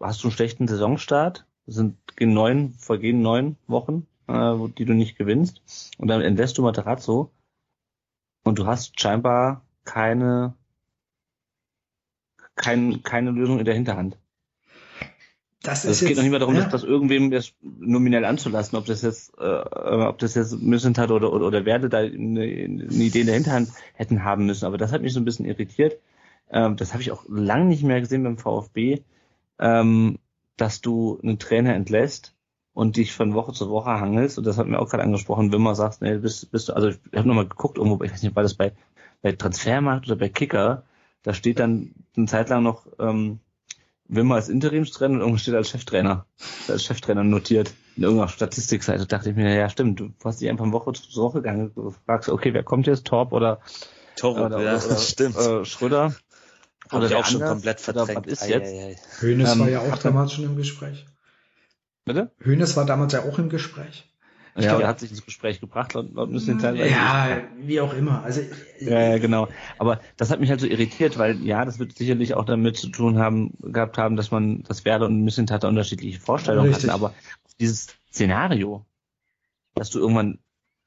hast 0.00 0.22
du 0.22 0.28
einen 0.28 0.32
schlechten 0.32 0.68
Saisonstart. 0.68 1.46
Das 1.66 1.76
sind 1.76 1.96
neun, 2.20 2.74
vergehen 2.74 3.22
neun 3.22 3.56
Wochen, 3.66 4.06
äh, 4.28 4.56
die 4.78 4.84
du 4.84 4.94
nicht 4.94 5.16
gewinnst. 5.16 5.60
Und 5.98 6.08
dann 6.08 6.22
entlässt 6.22 6.58
du 6.58 6.62
Materazzo. 6.62 7.30
Und 8.44 8.58
du 8.58 8.66
hast 8.66 9.00
scheinbar 9.00 9.62
keine, 9.84 10.54
kein, 12.54 13.02
keine 13.02 13.30
Lösung 13.30 13.58
in 13.58 13.64
der 13.64 13.74
Hinterhand. 13.74 14.18
Das 15.62 15.84
also 15.84 15.90
ist 15.90 16.02
es 16.02 16.08
geht 16.08 16.16
noch 16.16 16.22
nicht 16.22 16.30
mehr 16.30 16.38
darum, 16.38 16.54
ja. 16.54 16.62
das, 16.62 16.70
das 16.70 16.84
irgendwem 16.84 17.30
das 17.30 17.52
nominell 17.62 18.24
anzulassen, 18.24 18.76
ob 18.78 18.86
das 18.86 19.02
jetzt, 19.02 19.32
äh, 19.38 19.42
ob 19.42 20.18
das 20.18 20.34
jetzt 20.34 20.60
Missentat 20.60 21.10
oder, 21.10 21.32
oder, 21.32 21.46
oder 21.46 21.64
Werde 21.64 21.88
da 21.88 21.98
eine, 21.98 22.42
eine 22.42 22.84
Idee 22.84 23.20
in 23.20 23.26
der 23.26 23.34
Hinterhand 23.34 23.70
hätten 23.94 24.22
haben 24.22 24.46
müssen. 24.46 24.66
Aber 24.66 24.78
das 24.78 24.92
hat 24.92 25.02
mich 25.02 25.12
so 25.12 25.20
ein 25.20 25.24
bisschen 25.24 25.46
irritiert. 25.46 25.98
Ähm, 26.50 26.76
das 26.76 26.92
habe 26.92 27.02
ich 27.02 27.10
auch 27.10 27.24
lange 27.28 27.66
nicht 27.66 27.82
mehr 27.82 28.00
gesehen 28.00 28.22
beim 28.22 28.38
VfB, 28.38 29.02
ähm, 29.58 30.18
dass 30.56 30.80
du 30.80 31.18
einen 31.22 31.38
Trainer 31.38 31.74
entlässt 31.74 32.34
und 32.72 32.96
dich 32.96 33.14
von 33.14 33.34
Woche 33.34 33.52
zu 33.52 33.70
Woche 33.70 33.90
hangelst. 33.90 34.38
Und 34.38 34.46
das 34.46 34.58
hat 34.58 34.66
mir 34.66 34.78
auch 34.78 34.90
gerade 34.90 35.02
angesprochen, 35.02 35.52
wenn 35.52 35.62
man 35.62 35.74
sagt, 35.74 36.02
nee, 36.02 36.18
bist, 36.18 36.50
bist 36.52 36.68
du, 36.68 36.74
also 36.74 36.88
ich 36.88 36.98
habe 37.14 37.26
nochmal 37.26 37.48
geguckt, 37.48 37.78
irgendwo, 37.78 38.04
ich 38.04 38.12
weiß 38.12 38.22
nicht, 38.22 38.36
war 38.36 38.42
das 38.42 38.54
bei, 38.54 38.72
bei 39.22 39.32
Transfermarkt 39.32 40.06
oder 40.06 40.16
bei 40.16 40.28
Kicker, 40.28 40.84
da 41.22 41.34
steht 41.34 41.58
dann 41.58 41.94
eine 42.16 42.26
Zeit 42.26 42.50
lang 42.50 42.62
noch 42.62 42.86
ähm, 42.98 43.40
Wimmer 44.08 44.36
als 44.36 44.48
Interimstrainer 44.48 45.14
und 45.14 45.20
irgendwo 45.20 45.38
steht 45.38 45.54
als 45.54 45.70
Cheftrainer, 45.70 46.26
als 46.68 46.84
Cheftrainer 46.84 47.24
notiert 47.24 47.72
in 47.96 48.04
irgendeiner 48.04 48.28
Statistikseite. 48.28 49.06
Da 49.06 49.16
dachte 49.16 49.30
ich 49.30 49.36
mir, 49.36 49.54
ja 49.54 49.68
stimmt, 49.68 50.00
du 50.00 50.12
hast 50.24 50.40
dich 50.40 50.48
einfach 50.48 50.64
von 50.64 50.72
Woche 50.72 50.92
zu 50.92 51.20
Woche 51.20 51.38
gegangen, 51.38 51.72
du 51.74 51.94
fragst, 52.06 52.28
okay, 52.28 52.54
wer 52.54 52.62
kommt 52.62 52.86
jetzt, 52.86 53.06
Torb 53.06 53.32
oder 53.32 53.60
Torb, 54.16 54.38
oder, 54.38 54.60
ja, 54.60 54.76
oder, 54.76 54.96
stimmt. 54.98 55.36
Äh, 55.36 55.64
Schröder. 55.64 56.14
Oder 56.92 57.08
der 57.08 57.18
auch 57.18 57.24
schon 57.24 57.42
komplett 57.42 57.80
verdrängt. 57.80 58.26
Was 58.26 58.32
ist 58.32 58.48
jetzt? 58.48 59.20
Hönes 59.20 59.52
ähm, 59.52 59.58
war 59.60 59.68
ja 59.68 59.80
auch 59.80 59.98
damals 59.98 60.32
schon 60.32 60.44
im 60.44 60.56
Gespräch. 60.56 61.04
Bitte? 62.04 62.30
Hönes 62.38 62.76
war 62.76 62.86
damals 62.86 63.12
ja 63.12 63.24
auch 63.24 63.38
im 63.38 63.48
Gespräch. 63.48 64.08
Ich 64.56 64.64
ja, 64.64 64.70
glaube, 64.70 64.84
er 64.84 64.88
hat 64.88 65.00
sich 65.00 65.10
ins 65.10 65.24
Gespräch 65.24 65.60
gebracht, 65.60 65.92
laut, 65.92 66.14
laut 66.14 66.30
müssen 66.30 66.56
den 66.58 66.76
Ja, 66.76 67.42
wie 67.58 67.80
auch 67.80 67.92
immer. 67.92 68.22
Also, 68.22 68.40
ja, 68.80 69.10
ja, 69.10 69.18
genau. 69.18 69.48
Aber 69.78 70.00
das 70.16 70.30
hat 70.30 70.40
mich 70.40 70.48
halt 70.48 70.60
so 70.60 70.66
irritiert, 70.66 71.18
weil 71.18 71.42
ja, 71.44 71.64
das 71.66 71.78
wird 71.78 71.96
sicherlich 71.96 72.34
auch 72.34 72.46
damit 72.46 72.78
zu 72.78 72.88
tun 72.88 73.18
haben, 73.18 73.52
gehabt 73.60 73.98
haben, 73.98 74.16
dass 74.16 74.30
man, 74.30 74.62
das 74.62 74.86
Werder 74.86 75.06
und 75.06 75.22
Missentat 75.22 75.64
unterschiedliche 75.64 76.20
Vorstellungen 76.20 76.68
Richtig. 76.68 76.90
hatten, 76.90 76.94
aber 76.94 77.14
dieses 77.60 77.88
Szenario, 78.10 78.86
dass 79.74 79.90
du 79.90 79.98
irgendwann, 79.98 80.38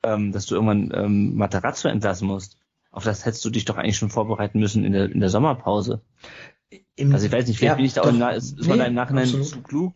ähm, 0.04 0.32
dass 0.32 0.48
du 0.48 0.56
irgendwann 0.56 0.92
ähm, 0.94 1.36
Materazzo 1.36 1.90
entlassen 1.90 2.28
musst, 2.28 2.58
auf 2.92 3.04
das 3.04 3.26
hättest 3.26 3.46
du 3.46 3.52
dich 3.52 3.66
doch 3.66 3.78
eigentlich 3.78 3.98
schon 3.98 4.10
vorbereiten 4.10 4.60
müssen 4.60 4.84
in 4.84 4.94
der, 4.94 5.12
in 5.12 5.20
der 5.20 5.30
Sommerpause. 5.30 6.02
Im, 6.96 7.14
also 7.14 7.26
ich 7.28 7.32
weiß 7.32 7.48
nicht, 7.48 7.60
vielleicht 7.60 7.74
ja, 7.74 7.76
bin 7.76 7.86
ich 7.86 7.94
da 7.94 8.02
doch, 8.02 8.20
auch, 8.20 8.32
ist, 8.32 8.58
ist 8.58 8.62
nee, 8.64 8.70
man 8.70 8.80
da 8.80 8.86
im 8.86 8.96
Nachhinein 8.96 9.26
absolut. 9.26 9.48
zu 9.48 9.62
klug. 9.62 9.94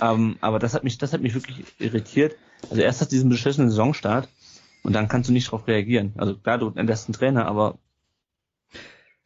Ähm, 0.00 0.36
aber 0.40 0.58
das 0.58 0.74
hat 0.74 0.84
mich, 0.84 0.98
das 0.98 1.12
hat 1.12 1.20
mich 1.20 1.34
wirklich 1.34 1.64
irritiert. 1.78 2.36
Also 2.68 2.82
erst 2.82 3.00
hast 3.00 3.10
du 3.10 3.16
diesen 3.16 3.30
beschissenen 3.30 3.70
Saisonstart 3.70 4.28
und 4.82 4.92
dann 4.92 5.08
kannst 5.08 5.28
du 5.28 5.32
nicht 5.32 5.48
darauf 5.48 5.66
reagieren. 5.66 6.12
Also 6.16 6.36
klar, 6.36 6.58
du 6.58 6.70
entlässt 6.74 7.08
einen 7.08 7.14
Trainer, 7.14 7.46
aber 7.46 7.78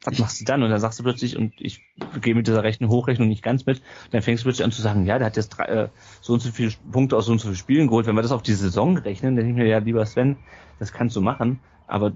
was 0.04 0.18
machst 0.18 0.40
du 0.40 0.44
dann? 0.44 0.62
Und 0.62 0.70
dann 0.70 0.80
sagst 0.80 0.98
du 0.98 1.02
plötzlich, 1.02 1.36
und 1.36 1.54
ich 1.58 1.80
gehe 2.20 2.34
mit 2.34 2.46
dieser 2.46 2.62
rechten 2.62 2.88
Hochrechnung 2.88 3.28
nicht 3.28 3.42
ganz 3.42 3.64
mit, 3.64 3.82
dann 4.10 4.22
fängst 4.22 4.42
du 4.42 4.46
plötzlich 4.46 4.64
an 4.64 4.72
zu 4.72 4.82
sagen, 4.82 5.06
ja, 5.06 5.18
der 5.18 5.26
hat 5.26 5.36
jetzt 5.36 5.48
drei, 5.50 5.64
äh, 5.64 5.88
so 6.20 6.34
und 6.34 6.40
so 6.40 6.50
viele 6.50 6.72
Punkte 6.92 7.16
aus 7.16 7.26
so 7.26 7.32
und 7.32 7.38
so 7.38 7.48
vielen 7.48 7.56
Spielen 7.56 7.86
geholt. 7.88 8.06
Wenn 8.06 8.14
wir 8.14 8.22
das 8.22 8.32
auf 8.32 8.42
die 8.42 8.52
Saison 8.52 8.98
rechnen, 8.98 9.34
dann 9.34 9.46
denke 9.46 9.60
ich 9.60 9.64
mir, 9.64 9.70
ja, 9.70 9.78
lieber 9.78 10.04
Sven, 10.04 10.36
das 10.78 10.92
kannst 10.92 11.16
du 11.16 11.20
machen, 11.20 11.60
aber 11.86 12.12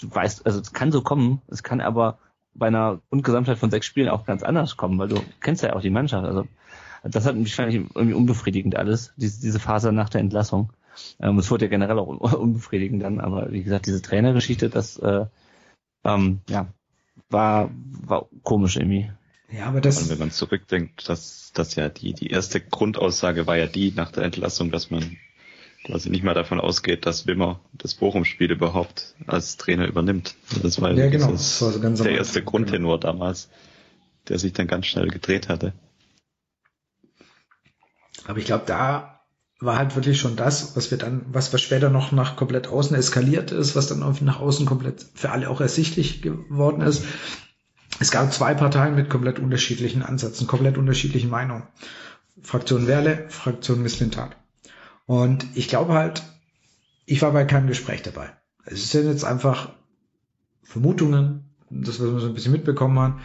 du 0.00 0.14
weißt, 0.14 0.46
also 0.46 0.60
es 0.60 0.72
kann 0.72 0.90
so 0.90 1.02
kommen, 1.02 1.42
es 1.48 1.62
kann 1.62 1.80
aber 1.80 2.18
bei 2.54 2.66
einer 2.66 3.00
Grundgesamtheit 3.10 3.58
von 3.58 3.70
sechs 3.70 3.86
Spielen 3.86 4.08
auch 4.08 4.24
ganz 4.24 4.42
anders 4.42 4.76
kommen, 4.76 4.98
weil 4.98 5.08
du 5.08 5.20
kennst 5.40 5.62
ja 5.62 5.74
auch 5.74 5.80
die 5.80 5.90
Mannschaft. 5.90 6.26
Also 6.26 6.46
das 7.02 7.26
hat 7.26 7.36
mich 7.36 7.54
fand 7.54 7.72
ich 7.72 7.76
irgendwie 7.94 8.14
unbefriedigend 8.14 8.76
alles, 8.76 9.12
diese, 9.16 9.40
diese 9.40 9.60
Phase 9.60 9.92
nach 9.92 10.08
der 10.08 10.20
Entlassung. 10.20 10.72
Ähm, 11.20 11.38
es 11.38 11.50
wurde 11.50 11.66
ja 11.66 11.70
generell 11.70 11.98
auch 11.98 12.32
unbefriedigend 12.32 13.02
dann, 13.02 13.20
aber 13.20 13.52
wie 13.52 13.62
gesagt, 13.62 13.86
diese 13.86 14.02
Trainergeschichte, 14.02 14.68
das 14.68 14.98
äh, 14.98 15.26
ähm, 16.04 16.40
ja, 16.48 16.68
war, 17.30 17.70
war 17.74 18.28
komisch 18.42 18.76
irgendwie. 18.76 19.10
Ja, 19.50 19.66
aber 19.66 19.80
das. 19.80 20.02
Und 20.02 20.10
wenn 20.10 20.18
man 20.18 20.30
zurückdenkt, 20.30 21.08
dass, 21.08 21.52
dass 21.54 21.74
ja 21.74 21.88
die, 21.88 22.12
die 22.12 22.28
erste 22.28 22.60
Grundaussage 22.60 23.46
war 23.46 23.56
ja 23.56 23.66
die 23.66 23.92
nach 23.92 24.12
der 24.12 24.24
Entlassung, 24.24 24.70
dass 24.70 24.90
man 24.90 25.16
quasi 25.84 26.10
nicht 26.10 26.22
mal 26.22 26.34
davon 26.34 26.60
ausgeht, 26.60 27.06
dass 27.06 27.26
Wimmer 27.26 27.60
das 27.72 27.94
Bochum-Spiel 27.94 28.50
überhaupt 28.50 29.14
als 29.26 29.56
Trainer 29.56 29.86
übernimmt. 29.86 30.34
Das 30.62 30.80
war 30.82 30.92
ja, 30.92 31.08
genau. 31.08 31.32
das 31.32 31.62
war 31.62 31.72
so 31.72 31.80
ganz 31.80 32.02
der 32.02 32.12
erste 32.12 32.42
Grundtenor 32.42 33.00
genau. 33.00 33.12
damals, 33.12 33.48
der 34.28 34.38
sich 34.38 34.52
dann 34.52 34.66
ganz 34.66 34.86
schnell 34.86 35.08
gedreht 35.08 35.48
hatte. 35.48 35.72
Aber 38.28 38.38
ich 38.38 38.44
glaube, 38.44 38.64
da 38.66 39.22
war 39.58 39.78
halt 39.78 39.96
wirklich 39.96 40.20
schon 40.20 40.36
das, 40.36 40.76
was 40.76 40.90
wir 40.90 40.98
dann, 40.98 41.24
was 41.32 41.50
wir 41.50 41.58
später 41.58 41.88
noch 41.88 42.12
nach 42.12 42.36
komplett 42.36 42.68
außen 42.68 42.94
eskaliert 42.94 43.52
ist, 43.52 43.74
was 43.74 43.88
dann 43.88 44.00
nach 44.20 44.40
außen 44.40 44.66
komplett 44.66 45.04
für 45.14 45.30
alle 45.30 45.48
auch 45.48 45.62
ersichtlich 45.62 46.20
geworden 46.20 46.82
ist. 46.82 47.04
Es 48.00 48.10
gab 48.10 48.30
zwei 48.32 48.52
Parteien 48.52 48.94
mit 48.94 49.08
komplett 49.08 49.38
unterschiedlichen 49.38 50.02
Ansätzen, 50.02 50.46
komplett 50.46 50.76
unterschiedlichen 50.76 51.30
Meinungen. 51.30 51.66
Fraktion 52.42 52.86
Werle, 52.86 53.24
Fraktion 53.30 53.82
Misslintat. 53.82 54.36
Und 55.06 55.46
ich 55.54 55.68
glaube 55.68 55.94
halt, 55.94 56.22
ich 57.06 57.22
war 57.22 57.32
bei 57.32 57.46
keinem 57.46 57.66
Gespräch 57.66 58.02
dabei. 58.02 58.28
Es 58.66 58.90
sind 58.90 59.06
jetzt 59.06 59.24
einfach 59.24 59.72
Vermutungen, 60.62 61.54
das, 61.70 61.98
was 61.98 62.12
wir 62.12 62.20
so 62.20 62.26
ein 62.26 62.34
bisschen 62.34 62.52
mitbekommen 62.52 62.98
haben. 62.98 63.20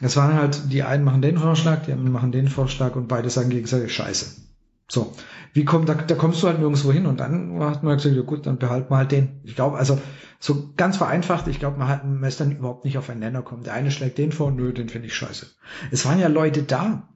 Es 0.00 0.16
waren 0.16 0.34
halt, 0.34 0.72
die 0.72 0.82
einen 0.82 1.04
machen 1.04 1.22
den 1.22 1.38
Vorschlag, 1.38 1.84
die 1.84 1.92
anderen 1.92 2.12
machen 2.12 2.32
den 2.32 2.48
Vorschlag 2.48 2.96
und 2.96 3.08
beide 3.08 3.30
sagen 3.30 3.50
gegenseitig 3.50 3.94
Scheiße. 3.94 4.42
So, 4.88 5.12
wie 5.52 5.64
kommt, 5.64 5.88
da, 5.88 5.94
da 5.94 6.14
kommst 6.14 6.42
du 6.42 6.48
halt 6.48 6.58
nirgendwo 6.58 6.92
hin 6.92 7.06
und 7.06 7.20
dann 7.20 7.58
hat 7.60 7.82
man 7.82 7.96
gesagt, 7.96 8.14
ja 8.14 8.22
gut, 8.22 8.46
dann 8.46 8.58
behalten 8.58 8.90
wir 8.90 8.98
halt 8.98 9.12
den. 9.12 9.40
Ich 9.44 9.54
glaube, 9.54 9.78
also 9.78 10.00
so 10.40 10.72
ganz 10.76 10.96
vereinfacht, 10.96 11.46
ich 11.48 11.58
glaube, 11.58 11.78
man, 11.78 11.88
hat, 11.88 12.04
man 12.04 12.24
ist 12.24 12.40
dann 12.40 12.52
überhaupt 12.52 12.84
nicht 12.84 12.98
auf 12.98 13.08
einen 13.08 13.20
Nenner 13.20 13.42
kommen. 13.42 13.62
Der 13.62 13.72
eine 13.72 13.90
schlägt 13.90 14.18
den 14.18 14.32
vor, 14.32 14.50
nö, 14.50 14.72
den 14.72 14.88
finde 14.88 15.06
ich 15.06 15.14
scheiße. 15.14 15.46
Es 15.90 16.04
waren 16.04 16.18
ja 16.18 16.28
Leute 16.28 16.64
da, 16.64 17.08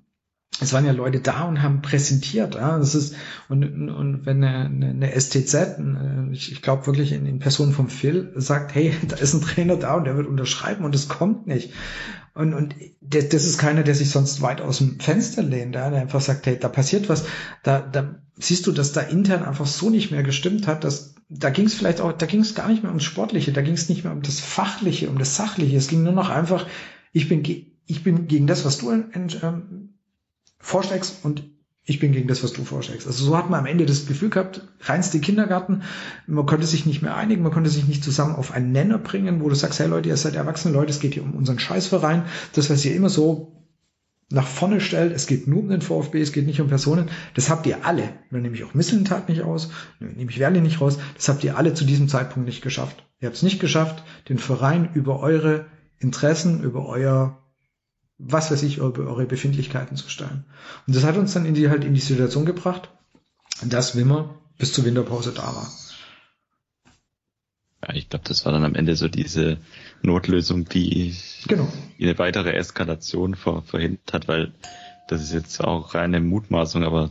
es 0.61 0.73
waren 0.73 0.85
ja 0.85 0.93
Leute 0.93 1.21
da 1.21 1.45
und 1.45 1.63
haben 1.63 1.83
präsentiert. 1.83 2.55
Ja, 2.55 2.79
das 2.79 2.95
ist 2.95 3.15
und, 3.49 3.65
und 3.91 4.27
wenn 4.27 4.43
eine, 4.43 4.89
eine 4.89 5.21
STZ, 5.21 5.79
ich, 6.33 6.53
ich 6.53 6.63
glaube 6.63 6.87
wirklich 6.87 7.13
in, 7.13 7.27
in 7.27 7.39
Person 7.39 7.73
vom 7.73 7.89
Phil 7.89 8.33
sagt, 8.37 8.75
hey, 8.75 8.95
da 9.09 9.17
ist 9.17 9.35
ein 9.35 9.41
Trainer 9.41 9.77
da 9.77 9.95
und 9.95 10.05
der 10.05 10.17
wird 10.17 10.27
unterschreiben 10.27 10.85
und 10.85 10.95
es 10.95 11.09
kommt 11.09 11.47
nicht. 11.47 11.73
Und, 12.35 12.55
und 12.55 12.75
das, 13.01 13.29
das 13.31 13.45
ist 13.45 13.59
keiner, 13.59 13.83
der 13.83 13.95
sich 13.95 14.11
sonst 14.11 14.43
weit 14.43 14.61
aus 14.61 14.79
dem 14.79 15.01
Fenster 15.01 15.43
lehnt, 15.43 15.75
ja, 15.75 15.91
der 15.91 16.01
einfach 16.01 16.21
sagt, 16.21 16.47
hey, 16.47 16.59
da 16.59 16.69
passiert 16.69 17.09
was. 17.09 17.25
Da, 17.63 17.81
da 17.81 18.21
siehst 18.37 18.67
du, 18.67 18.73
dass 18.73 18.93
da 18.93 19.01
intern 19.01 19.43
einfach 19.43 19.67
so 19.67 19.91
nicht 19.91 20.11
mehr 20.11 20.23
gestimmt 20.23 20.67
hat, 20.67 20.85
dass 20.85 21.15
da 21.29 21.51
ging 21.51 21.67
es 21.67 21.75
vielleicht 21.75 22.01
auch, 22.01 22.13
da 22.13 22.27
ging 22.27 22.41
es 22.41 22.55
gar 22.55 22.69
nicht 22.69 22.83
mehr 22.83 22.91
ums 22.91 23.05
Sportliche, 23.05 23.53
da 23.53 23.61
ging 23.61 23.75
es 23.75 23.89
nicht 23.89 24.05
mehr 24.05 24.13
um 24.13 24.23
das 24.23 24.41
Fachliche, 24.41 25.11
um 25.11 25.19
das 25.19 25.37
Sachliche. 25.37 25.77
Es 25.77 25.89
ging 25.89 26.03
nur 26.03 26.13
noch 26.13 26.31
einfach, 26.31 26.67
ich 27.13 27.29
bin, 27.29 27.43
ich 27.45 28.05
bin 28.05 28.29
gegen 28.29 28.47
das, 28.47 28.65
was 28.65 28.79
du 28.79 28.93
ähm, 28.93 29.88
vorschlägst 30.59 31.25
und 31.25 31.45
ich 31.89 32.01
bin 32.01 32.13
gegen 32.13 32.29
das, 32.29 32.45
was 32.45 32.53
du 32.53 32.65
vorschlägst. 32.65 33.07
Also 33.07 33.25
so 33.25 33.37
hat 33.37 33.49
man 33.49 33.61
am 33.61 33.67
Ende 33.67 33.87
das 33.87 34.07
Gefühl 34.07 34.29
gehabt, 34.29 34.69
reinste 34.83 35.21
Kindergarten, 35.21 35.83
man 36.27 36.45
konnte 36.45 36.67
sich 36.67 36.85
nicht 36.85 37.01
mehr 37.01 37.17
einigen, 37.17 37.43
man 37.43 37.53
konnte 37.53 37.71
sich 37.71 37.89
nicht 37.89 38.05
zusammen 38.05 38.37
auf 38.37 38.53
einen 38.53 38.73
Nenner 38.73 38.99
bringen, 38.99 39.41
wo 39.41 39.49
du 39.49 39.55
sagst, 39.55 39.81
hey 39.81 39.89
Leute, 39.89 40.11
ihr 40.11 40.17
seid 40.19 40.35
erwachsene 40.35 40.75
Leute, 40.75 40.91
es 40.91 41.01
geht 41.01 41.15
hier 41.15 41.23
um 41.23 41.33
unseren 41.33 41.59
Scheißverein. 41.59 42.25
Das, 42.53 42.69
was 42.69 42.85
ihr 42.85 42.95
immer 42.95 43.09
so 43.09 43.59
nach 44.31 44.47
vorne 44.47 44.83
stellt, 44.83 45.15
es 45.15 45.27
geht 45.27 45.47
nur 45.49 45.61
um 45.61 45.71
den 45.71 45.81
VfB, 45.81 46.21
es 46.21 46.33
geht 46.33 46.47
nicht 46.47 46.61
um 46.61 46.69
Personen, 46.69 47.09
das 47.33 47.49
habt 47.49 47.67
ihr 47.67 47.87
alle. 47.87 48.11
Dann 48.31 48.43
nehme 48.43 48.55
ich 48.55 48.65
auch 48.65 48.75
Misseltat 48.75 49.31
nicht 49.31 49.41
aus, 49.41 49.71
nehme 49.99 50.31
ich 50.31 50.39
Werle 50.39 50.61
nicht 50.61 50.83
raus, 50.83 50.99
das 51.15 51.31
habt 51.31 51.43
ihr 51.45 51.57
alle 51.57 51.73
zu 51.73 51.87
diesem 51.87 52.09
Zeitpunkt 52.09 52.47
nicht 52.47 52.61
geschafft. 52.61 53.03
Ihr 53.21 53.29
habt 53.29 53.37
es 53.37 53.43
nicht 53.43 53.61
geschafft, 53.61 54.05
den 54.29 54.39
Verein 54.39 54.91
über 54.93 55.21
eure 55.21 55.65
Interessen, 55.99 56.63
über 56.63 56.87
euer 56.87 57.39
was 58.19 58.51
weiß 58.51 58.63
ich, 58.65 58.79
über 58.79 59.07
eure 59.07 59.27
Befindlichkeiten 59.27 59.97
zu 59.97 60.09
stellen. 60.11 60.45
Und 60.87 60.97
das 60.97 61.05
hat 61.05 61.17
uns 61.17 61.33
dann 61.35 61.47
in 61.47 61.55
die, 61.55 61.71
halt 61.71 61.85
in 61.85 61.95
die 61.95 62.01
Situation 62.01 62.45
gebracht, 62.45 62.91
dass 63.63 63.97
Wimmer 63.97 64.35
bis 64.59 64.73
zur 64.73 64.85
Winterpause 64.85 65.33
da 65.33 65.55
war. 65.55 65.73
Ja, 67.87 67.95
ich 67.95 68.09
glaube, 68.09 68.25
das 68.27 68.45
war 68.45 68.53
dann 68.53 68.65
am 68.65 68.75
Ende 68.75 68.97
so 68.97 69.07
diese 69.07 69.59
Notlösung, 70.03 70.69
die 70.69 71.17
genau. 71.47 71.69
eine 72.01 72.19
weitere 72.19 72.53
Eskalation 72.53 73.37
ver 73.37 73.63
verhindert 73.63 74.13
hat, 74.13 74.29
weil 74.29 74.53
das 75.07 75.23
ist 75.23 75.33
jetzt 75.33 75.63
auch 75.63 75.95
reine 75.95 76.21
Mutmaßung, 76.21 76.83
aber 76.83 77.11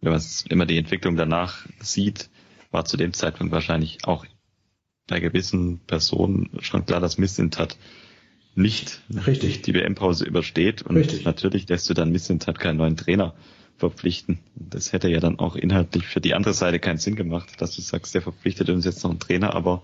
wenn 0.00 0.12
man 0.12 0.22
immer 0.48 0.66
die 0.66 0.78
Entwicklung 0.78 1.16
danach 1.16 1.66
sieht, 1.80 2.30
war 2.70 2.84
zu 2.84 2.96
dem 2.96 3.12
Zeitpunkt 3.12 3.52
wahrscheinlich 3.52 4.04
auch 4.04 4.24
bei 5.08 5.18
gewissen 5.18 5.80
Personen 5.80 6.50
schon 6.60 6.86
klar, 6.86 7.00
dass 7.00 7.18
Missint 7.18 7.58
hat 7.58 7.76
nicht 8.56 9.02
Richtig. 9.26 9.62
die 9.62 9.74
WM-Pause 9.74 10.24
übersteht. 10.24 10.82
Und 10.82 10.96
Richtig. 10.96 11.24
natürlich 11.24 11.68
lässt 11.68 11.88
du 11.90 11.94
dann 11.94 12.10
Missint 12.10 12.46
hat 12.46 12.58
keinen 12.58 12.78
neuen 12.78 12.96
Trainer 12.96 13.34
verpflichten. 13.76 14.38
Das 14.54 14.92
hätte 14.92 15.08
ja 15.08 15.20
dann 15.20 15.38
auch 15.38 15.54
inhaltlich 15.54 16.06
für 16.06 16.20
die 16.20 16.34
andere 16.34 16.54
Seite 16.54 16.78
keinen 16.78 16.98
Sinn 16.98 17.14
gemacht, 17.14 17.60
dass 17.60 17.76
du 17.76 17.82
sagst, 17.82 18.14
der 18.14 18.22
verpflichtet 18.22 18.70
uns 18.70 18.84
jetzt 18.86 19.02
noch 19.04 19.10
einen 19.10 19.20
Trainer, 19.20 19.54
aber 19.54 19.82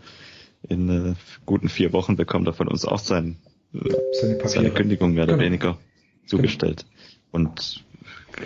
in 0.69 0.89
äh, 0.89 1.15
guten 1.45 1.69
vier 1.69 1.93
Wochen 1.93 2.17
bekommt 2.17 2.47
er 2.47 2.55
von 2.55 2.69
uns 2.69 2.85
auch 2.87 2.99
sein, 3.01 3.37
äh, 3.75 3.79
Seine 4.19 4.49
seine 4.49 4.71
Kündigung 4.71 5.13
mehr 5.13 5.25
oder 5.25 5.35
Genau. 5.35 5.45
weniger 5.45 5.79
zugestellt. 6.27 6.87
Und 7.31 7.85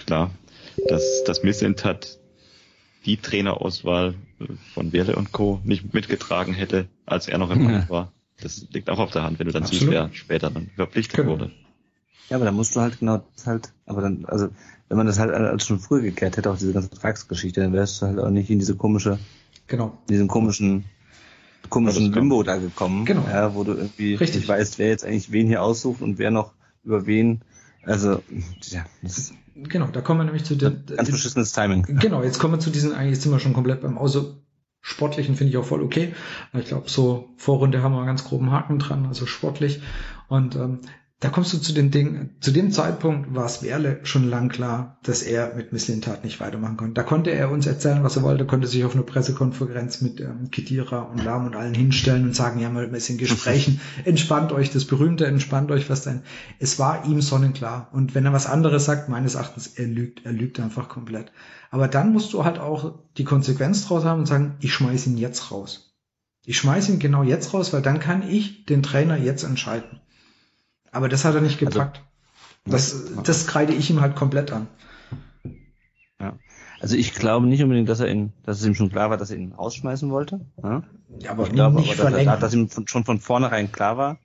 klar, 0.06 0.30
dass 0.88 1.22
das 1.24 1.42
Missint 1.44 1.84
hat 1.84 2.18
die 3.04 3.16
Trainerauswahl 3.18 4.14
äh, 4.40 4.44
von 4.74 4.92
Werle 4.92 5.14
und 5.14 5.30
Co. 5.30 5.60
nicht 5.64 5.94
mitgetragen 5.94 6.54
hätte, 6.54 6.88
als 7.04 7.28
er 7.28 7.38
noch 7.38 7.50
im 7.50 7.68
Ja. 7.68 7.76
Amt 7.80 7.90
war. 7.90 8.12
Das 8.40 8.66
liegt 8.70 8.90
auch 8.90 8.98
auf 8.98 9.10
der 9.12 9.22
Hand, 9.22 9.38
wenn 9.38 9.46
du 9.46 9.52
dann 9.52 9.62
Absolut. 9.62 9.80
siehst, 9.80 9.92
wer 9.92 10.10
später 10.12 10.50
dann 10.50 10.68
verpflichtet 10.76 11.16
Genau. 11.16 11.30
wurde. 11.30 11.52
Ja, 12.28 12.36
aber 12.36 12.44
dann 12.44 12.54
musst 12.54 12.74
du 12.76 12.80
halt 12.80 12.98
genau 12.98 13.24
das 13.34 13.46
halt, 13.46 13.72
aber 13.86 14.02
dann, 14.02 14.24
also 14.26 14.48
wenn 14.88 14.96
man 14.96 15.06
das 15.06 15.18
halt 15.18 15.30
als 15.32 15.64
schon 15.66 15.78
früher 15.78 16.02
geklärt 16.02 16.36
hätte, 16.36 16.50
auch 16.50 16.58
diese 16.58 16.72
ganze 16.72 16.88
Vertragsgeschichte, 16.88 17.60
dann 17.60 17.72
wärst 17.72 18.02
du 18.02 18.06
halt 18.06 18.18
auch 18.18 18.30
nicht 18.30 18.50
in 18.50 18.58
diese 18.58 18.76
komische, 18.76 19.18
Genau. 19.68 19.96
in 20.08 20.12
diesen 20.14 20.28
komischen, 20.28 20.84
komischen 21.70 22.12
Limbo 22.12 22.42
da 22.42 22.56
gekommen. 22.56 23.04
Genau. 23.04 23.24
Ja, 23.28 23.54
wo 23.54 23.64
du 23.64 23.72
irgendwie 23.72 24.14
Richtig. 24.14 24.40
nicht 24.42 24.48
weißt, 24.48 24.78
wer 24.78 24.88
jetzt 24.88 25.04
eigentlich 25.04 25.32
wen 25.32 25.46
hier 25.46 25.62
aussucht 25.62 26.02
und 26.02 26.18
wer 26.18 26.30
noch 26.30 26.52
über 26.84 27.06
wen. 27.06 27.42
Also, 27.82 28.22
ja, 28.70 28.84
das 29.02 29.18
ist 29.18 29.34
Genau, 29.58 29.86
da 29.86 30.02
kommen 30.02 30.20
wir 30.20 30.24
nämlich 30.24 30.44
zu 30.44 30.54
den, 30.54 30.84
ganz 30.86 31.10
beschissenes 31.10 31.52
Timing. 31.52 31.82
Genau, 32.00 32.22
jetzt 32.22 32.38
kommen 32.38 32.54
wir 32.54 32.58
zu 32.60 32.68
diesen, 32.68 32.92
eigentlich 32.92 33.18
sind 33.20 33.32
wir 33.32 33.40
schon 33.40 33.54
komplett 33.54 33.80
beim 33.80 33.96
Außer 33.96 34.34
sportlichen 34.86 35.34
finde 35.34 35.50
ich 35.50 35.56
auch 35.56 35.64
voll 35.64 35.82
okay. 35.82 36.14
Ich 36.52 36.66
glaube, 36.66 36.88
so 36.88 37.30
Vorrunde 37.36 37.82
haben 37.82 37.92
wir 37.92 37.98
einen 37.98 38.06
ganz 38.06 38.24
groben 38.24 38.52
Haken 38.52 38.78
dran, 38.78 39.06
also 39.06 39.26
sportlich. 39.26 39.80
Und 40.28 40.54
ähm, 40.54 40.78
da 41.20 41.30
kommst 41.30 41.54
du 41.54 41.58
zu 41.58 41.72
den 41.72 41.90
Dingen, 41.90 42.36
zu 42.40 42.50
dem 42.50 42.70
Zeitpunkt 42.72 43.34
war 43.34 43.46
es 43.46 43.62
Werle 43.62 44.00
schon 44.02 44.28
lang 44.28 44.50
klar, 44.50 44.98
dass 45.02 45.22
er 45.22 45.54
mit 45.54 45.72
Misslintat 45.72 46.24
nicht 46.24 46.40
weitermachen 46.40 46.76
konnte. 46.76 46.92
Da 46.92 47.04
konnte 47.04 47.30
er 47.30 47.50
uns 47.50 47.66
erzählen, 47.66 48.04
was 48.04 48.16
er 48.16 48.22
wollte, 48.22 48.44
konnte 48.44 48.66
sich 48.66 48.84
auf 48.84 48.92
eine 48.92 49.02
Pressekonferenz 49.02 50.02
mit 50.02 50.20
ähm, 50.20 50.50
Kedira 50.50 51.00
und 51.00 51.24
Lahm 51.24 51.46
und 51.46 51.56
allen 51.56 51.72
hinstellen 51.72 52.24
und 52.24 52.36
sagen, 52.36 52.60
ja, 52.60 52.68
mal, 52.68 52.92
wir 52.92 53.00
sind 53.00 53.14
in 53.14 53.26
Gesprächen, 53.26 53.80
entspannt 54.04 54.52
euch, 54.52 54.70
das 54.70 54.84
Berühmte, 54.84 55.26
entspannt 55.26 55.70
euch, 55.70 55.88
was 55.88 56.02
denn. 56.02 56.20
Es 56.58 56.78
war 56.78 57.06
ihm 57.06 57.22
sonnenklar. 57.22 57.88
Und 57.92 58.14
wenn 58.14 58.26
er 58.26 58.34
was 58.34 58.46
anderes 58.46 58.84
sagt, 58.84 59.08
meines 59.08 59.36
Erachtens, 59.36 59.68
er 59.68 59.86
lügt, 59.86 60.26
er 60.26 60.32
lügt 60.32 60.60
einfach 60.60 60.90
komplett. 60.90 61.32
Aber 61.70 61.88
dann 61.88 62.12
musst 62.12 62.34
du 62.34 62.44
halt 62.44 62.58
auch 62.58 62.98
die 63.16 63.24
Konsequenz 63.24 63.86
draus 63.86 64.04
haben 64.04 64.20
und 64.20 64.26
sagen, 64.26 64.56
ich 64.60 64.74
schmeiß 64.74 65.06
ihn 65.06 65.16
jetzt 65.16 65.50
raus. 65.50 65.94
Ich 66.44 66.58
schmeiß 66.58 66.90
ihn 66.90 66.98
genau 66.98 67.22
jetzt 67.22 67.54
raus, 67.54 67.72
weil 67.72 67.82
dann 67.82 68.00
kann 68.00 68.28
ich 68.28 68.66
den 68.66 68.82
Trainer 68.82 69.16
jetzt 69.16 69.44
entscheiden. 69.44 70.00
Aber 70.96 71.08
das 71.08 71.24
hat 71.26 71.34
er 71.34 71.42
nicht 71.42 71.58
gepackt. 71.58 72.00
das, 72.64 73.12
das 73.22 73.46
kreide 73.46 73.74
ich 73.74 73.90
ihm 73.90 74.00
halt 74.00 74.16
komplett 74.16 74.50
an. 74.50 74.66
Also 76.80 76.96
ich 76.96 77.14
glaube 77.14 77.46
nicht 77.46 77.62
unbedingt, 77.62 77.88
dass 77.88 78.00
er 78.00 78.08
ihn, 78.08 78.32
dass 78.44 78.60
es 78.60 78.66
ihm 78.66 78.74
schon 78.74 78.90
klar 78.90 79.10
war, 79.10 79.16
dass 79.16 79.30
er 79.30 79.36
ihn 79.36 79.52
rausschmeißen 79.52 80.10
wollte. 80.10 80.40
Ja? 80.62 80.82
Ja, 81.18 81.30
aber 81.30 81.44
ich 81.44 81.52
glaube 81.52 81.76
nicht 81.76 81.98
aber, 81.98 82.10
dass, 82.10 82.24
er, 82.24 82.36
dass 82.36 82.54
ihm 82.54 82.68
von, 82.68 82.86
schon 82.86 83.04
von 83.04 83.18
vornherein 83.18 83.72
klar 83.72 83.96
war, 83.96 84.18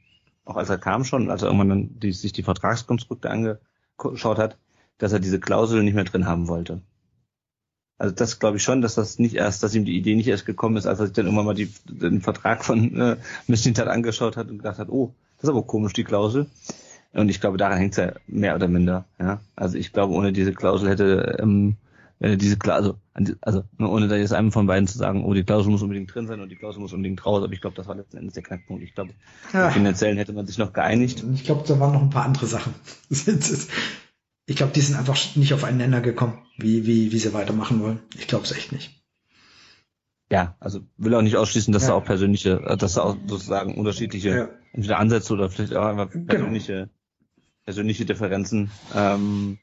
auch 0.45 0.57
als 0.57 0.69
er 0.69 0.77
kam 0.77 1.03
schon, 1.03 1.29
als 1.29 1.41
er 1.41 1.47
irgendwann 1.47 1.69
dann 1.69 1.99
die, 1.99 2.11
sich 2.11 2.33
die 2.33 2.43
Vertragskonstrukte 2.43 3.29
angeschaut 3.29 4.37
hat, 4.37 4.57
dass 4.97 5.13
er 5.13 5.19
diese 5.19 5.39
Klausel 5.39 5.83
nicht 5.83 5.93
mehr 5.93 6.03
drin 6.03 6.25
haben 6.25 6.47
wollte. 6.47 6.81
Also 7.97 8.15
das 8.15 8.39
glaube 8.39 8.57
ich 8.57 8.63
schon, 8.63 8.81
dass 8.81 8.95
das 8.95 9.19
nicht 9.19 9.35
erst, 9.35 9.63
dass 9.63 9.75
ihm 9.75 9.85
die 9.85 9.95
Idee 9.95 10.15
nicht 10.15 10.27
erst 10.27 10.45
gekommen 10.45 10.75
ist, 10.75 10.87
als 10.87 10.99
er 10.99 11.05
sich 11.05 11.15
dann 11.15 11.25
irgendwann 11.25 11.45
mal 11.45 11.55
die, 11.55 11.71
den 11.85 12.21
Vertrag 12.21 12.65
von 12.65 12.99
äh, 12.99 13.17
Mistintat 13.47 13.87
angeschaut 13.87 14.37
hat 14.37 14.49
und 14.49 14.57
gedacht 14.57 14.79
hat, 14.79 14.89
oh, 14.89 15.13
das 15.41 15.49
ist 15.49 15.49
aber 15.49 15.63
komisch, 15.63 15.93
die 15.93 16.03
Klausel. 16.03 16.45
Und 17.13 17.29
ich 17.29 17.41
glaube, 17.41 17.57
daran 17.57 17.77
hängt 17.79 17.91
es 17.93 17.97
ja 17.97 18.13
mehr 18.27 18.55
oder 18.55 18.67
minder. 18.67 19.05
Ja? 19.19 19.41
Also 19.55 19.77
ich 19.77 19.91
glaube, 19.91 20.13
ohne 20.13 20.31
diese 20.31 20.53
Klausel 20.53 20.87
hätte 20.89 21.37
ähm, 21.41 21.75
äh, 22.19 22.37
diese 22.37 22.57
Klausel, 22.57 22.93
also, 23.13 23.33
also 23.41 23.63
nur 23.77 23.91
ohne 23.91 24.07
da 24.07 24.15
jetzt 24.15 24.33
einem 24.33 24.51
von 24.51 24.67
beiden 24.67 24.87
zu 24.87 24.97
sagen, 24.97 25.25
oh, 25.25 25.33
die 25.33 25.43
Klausel 25.43 25.71
muss 25.71 25.81
unbedingt 25.81 26.13
drin 26.13 26.27
sein 26.27 26.39
und 26.39 26.49
die 26.49 26.55
Klausel 26.55 26.79
muss 26.79 26.93
unbedingt 26.93 27.25
raus, 27.25 27.43
aber 27.43 27.51
ich 27.53 27.59
glaube, 27.59 27.75
das 27.75 27.87
war 27.87 27.95
letzten 27.95 28.17
Endes 28.17 28.35
der 28.35 28.43
Knackpunkt. 28.43 28.83
Ich 28.83 28.93
glaube, 28.93 29.13
Ja. 29.51 29.71
finanziellen 29.71 30.17
hätte 30.17 30.31
man 30.31 30.45
sich 30.45 30.57
noch 30.59 30.71
geeinigt. 30.73 31.25
Ich 31.33 31.43
glaube, 31.43 31.63
da 31.67 31.79
waren 31.79 31.93
noch 31.93 32.01
ein 32.01 32.11
paar 32.11 32.25
andere 32.25 32.45
Sachen. 32.45 32.73
Ich 34.47 34.57
glaube, 34.57 34.73
die 34.73 34.81
sind 34.81 34.97
einfach 34.97 35.17
nicht 35.35 35.53
auf 35.53 35.63
einen 35.63 35.77
Nenner 35.77 36.01
gekommen, 36.01 36.39
wie, 36.57 36.85
wie, 36.85 37.11
wie 37.11 37.19
sie 37.19 37.33
weitermachen 37.33 37.79
wollen. 37.81 37.99
Ich 38.17 38.27
glaube 38.27 38.43
es 38.43 38.51
echt 38.51 38.71
nicht. 38.73 39.01
Ja, 40.31 40.55
also 40.59 40.81
will 40.97 41.13
auch 41.15 41.21
nicht 41.21 41.37
ausschließen, 41.37 41.71
dass 41.71 41.83
Ja. 41.83 41.89
da 41.89 41.93
auch 41.95 42.03
persönliche, 42.05 42.59
äh, 42.65 42.75
dass 42.75 42.95
da 42.95 43.03
auch 43.03 43.17
sozusagen 43.27 43.75
unterschiedliche 43.75 44.29
Ja. 44.29 44.49
Entweder 44.73 44.99
Ansätze 44.99 45.33
oder 45.33 45.49
vielleicht 45.49 45.75
auch 45.75 45.85
einfach 45.85 46.11
Genau. 46.11 46.25
persönliche, 46.25 46.89
persönliche 47.65 48.05
Differenzen, 48.05 48.71
ähm, 48.93 49.57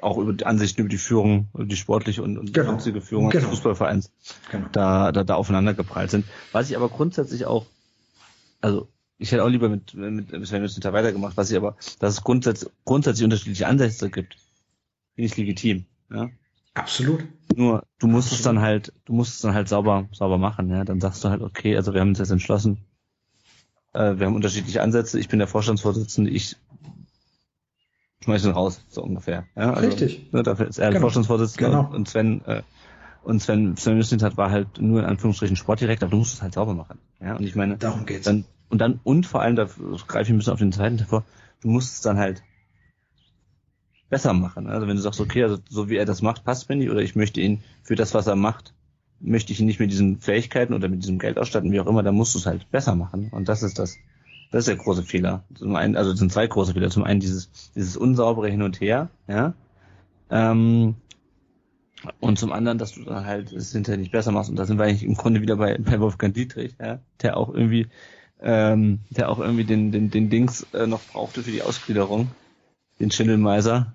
auch 0.00 0.18
über 0.18 0.32
die 0.32 0.44
Ansichten 0.44 0.82
über 0.82 0.88
die 0.90 0.98
Führung, 0.98 1.48
über 1.54 1.64
die 1.64 1.76
sportliche 1.76 2.22
und, 2.22 2.36
und 2.36 2.52
Genau. 2.52 2.70
sonstige 2.70 3.00
Führung 3.00 3.30
Genau. 3.30 3.42
des 3.42 3.50
Fußballvereins 3.50 4.10
Genau. 4.50 4.66
da, 4.72 5.12
da, 5.12 5.24
da 5.24 5.34
aufeinander 5.34 5.74
geprallt 5.74 6.10
sind. 6.10 6.26
Was 6.52 6.68
ich 6.70 6.76
aber 6.76 6.88
grundsätzlich 6.88 7.46
auch, 7.46 7.66
also 8.60 8.88
ich 9.18 9.30
hätte 9.32 9.44
auch 9.44 9.48
lieber 9.48 9.68
mit, 9.68 9.94
mit, 9.94 10.32
mit 10.32 10.46
Sven 10.46 10.62
Mislintat 10.62 10.92
weitergemacht, 10.92 11.36
was 11.36 11.50
ich 11.50 11.56
aber, 11.56 11.76
dass 12.00 12.14
es 12.14 12.24
grundsätzlich, 12.24 12.70
grundsätzlich 12.84 13.24
unterschiedliche 13.24 13.66
Ansätze 13.68 14.10
gibt, 14.10 14.36
finde 15.14 15.26
ich 15.26 15.36
legitim. 15.36 15.84
Ja? 16.10 16.28
Absolut. 16.74 17.24
Nur 17.54 17.84
du 18.00 18.08
musst 18.08 18.32
es 18.32 18.38
Absolut. 18.40 18.56
dann 18.56 18.62
halt, 18.62 18.92
du 19.04 19.12
musst 19.12 19.36
es 19.36 19.40
dann 19.42 19.54
halt 19.54 19.68
sauber, 19.68 20.08
sauber 20.12 20.38
machen, 20.38 20.68
ja. 20.70 20.84
Dann 20.84 21.00
sagst 21.00 21.22
du 21.22 21.28
halt, 21.28 21.40
okay, 21.40 21.76
also 21.76 21.94
wir 21.94 22.00
haben 22.00 22.08
uns 22.08 22.18
jetzt 22.18 22.30
entschlossen, 22.32 22.78
äh, 23.94 24.18
wir 24.18 24.26
haben 24.26 24.34
unterschiedliche 24.34 24.82
Ansätze, 24.82 25.18
ich 25.18 25.28
bin 25.28 25.38
der 25.38 25.48
Vorstandsvorsitzende, 25.48 26.30
ich 26.30 26.56
schmeiß 28.22 28.44
ihn 28.44 28.52
raus, 28.52 28.84
so 28.88 29.02
ungefähr. 29.02 29.46
Ja? 29.56 29.72
Also, 29.74 29.88
Richtig. 29.88 30.32
Ne, 30.32 30.42
dafür 30.42 30.68
ist 30.68 30.78
er 30.78 30.90
Genau. 30.90 31.00
Vorstandsvorsitzender 31.02 31.70
Genau. 31.70 31.88
und, 31.88 31.94
und 31.94 32.08
Sven, 32.08 32.44
äh, 32.46 32.62
und 33.22 33.40
Sven, 33.40 33.76
Sven 33.76 33.96
Mislintat 33.96 34.36
war 34.36 34.50
halt 34.50 34.78
nur 34.80 35.00
in 35.00 35.06
Anführungsstrichen 35.06 35.56
Sportdirektor, 35.56 36.06
aber 36.06 36.10
du 36.12 36.18
musst 36.18 36.34
es 36.34 36.42
halt 36.42 36.54
sauber 36.54 36.74
machen. 36.74 36.98
Ja, 37.20 37.36
und 37.36 37.44
ich 37.44 37.54
meine, 37.54 37.78
Darum 37.78 38.04
geht's. 38.06 38.24
dann, 38.24 38.44
und 38.68 38.78
dann, 38.80 39.00
und 39.04 39.26
vor 39.26 39.40
allem, 39.40 39.56
da 39.56 39.64
greife 39.64 40.22
ich 40.24 40.30
ein 40.30 40.36
bisschen 40.38 40.52
auf 40.52 40.58
den 40.58 40.72
zweiten 40.72 40.98
hervor, 40.98 41.24
du 41.60 41.68
musst 41.68 41.94
es 41.94 42.00
dann 42.02 42.18
halt 42.18 42.42
besser 44.10 44.32
machen. 44.32 44.68
Also 44.68 44.86
wenn 44.86 44.96
du 44.96 45.02
sagst, 45.02 45.20
okay, 45.20 45.42
also 45.42 45.58
so 45.68 45.88
wie 45.88 45.96
er 45.96 46.04
das 46.04 46.22
macht, 46.22 46.44
passt 46.44 46.68
mir 46.68 46.76
nicht, 46.76 46.90
oder 46.90 47.00
ich 47.00 47.16
möchte 47.16 47.40
ihn 47.40 47.62
für 47.82 47.94
das, 47.96 48.14
was 48.14 48.26
er 48.26 48.36
macht, 48.36 48.73
möchte 49.24 49.52
ich 49.52 49.60
ihn 49.60 49.66
nicht 49.66 49.80
mit 49.80 49.90
diesen 49.90 50.20
Fähigkeiten 50.20 50.74
oder 50.74 50.88
mit 50.88 51.02
diesem 51.02 51.18
Geld 51.18 51.38
ausstatten, 51.38 51.72
wie 51.72 51.80
auch 51.80 51.86
immer, 51.86 52.02
dann 52.02 52.14
musst 52.14 52.34
du 52.34 52.38
es 52.38 52.46
halt 52.46 52.70
besser 52.70 52.94
machen. 52.94 53.28
Und 53.32 53.48
das 53.48 53.62
ist 53.62 53.78
das, 53.78 53.96
das 54.50 54.60
ist 54.60 54.68
der 54.68 54.76
große 54.76 55.02
Fehler. 55.02 55.44
Zum 55.54 55.76
einen, 55.76 55.96
also 55.96 56.12
es 56.12 56.18
sind 56.18 56.32
zwei 56.32 56.46
große 56.46 56.74
Fehler. 56.74 56.90
Zum 56.90 57.04
einen 57.04 57.20
dieses, 57.20 57.50
dieses 57.74 57.96
unsaubere 57.96 58.48
Hin 58.48 58.62
und 58.62 58.80
Her, 58.80 59.10
ja. 59.26 59.54
Ähm, 60.30 60.94
und 62.20 62.38
zum 62.38 62.52
anderen, 62.52 62.78
dass 62.78 62.92
du 62.92 63.04
dann 63.04 63.24
halt 63.24 63.52
es 63.52 63.72
hinterher 63.72 63.98
nicht 63.98 64.12
besser 64.12 64.32
machst. 64.32 64.50
Und 64.50 64.56
da 64.56 64.66
sind 64.66 64.78
wir 64.78 64.84
eigentlich 64.84 65.04
im 65.04 65.14
Grunde 65.14 65.40
wieder 65.40 65.56
bei, 65.56 65.78
bei 65.78 66.00
Wolfgang 66.00 66.34
Dietrich, 66.34 66.76
ja, 66.80 66.98
der 67.22 67.36
auch 67.36 67.52
irgendwie, 67.52 67.88
ähm, 68.40 69.00
der 69.10 69.30
auch 69.30 69.38
irgendwie 69.38 69.64
den, 69.64 69.90
den, 69.90 70.10
den 70.10 70.28
Dings 70.28 70.66
äh, 70.74 70.86
noch 70.86 71.00
brauchte 71.00 71.42
für 71.42 71.50
die 71.50 71.62
Ausgliederung, 71.62 72.28
den 73.00 73.10
Schindelmeiser, 73.10 73.94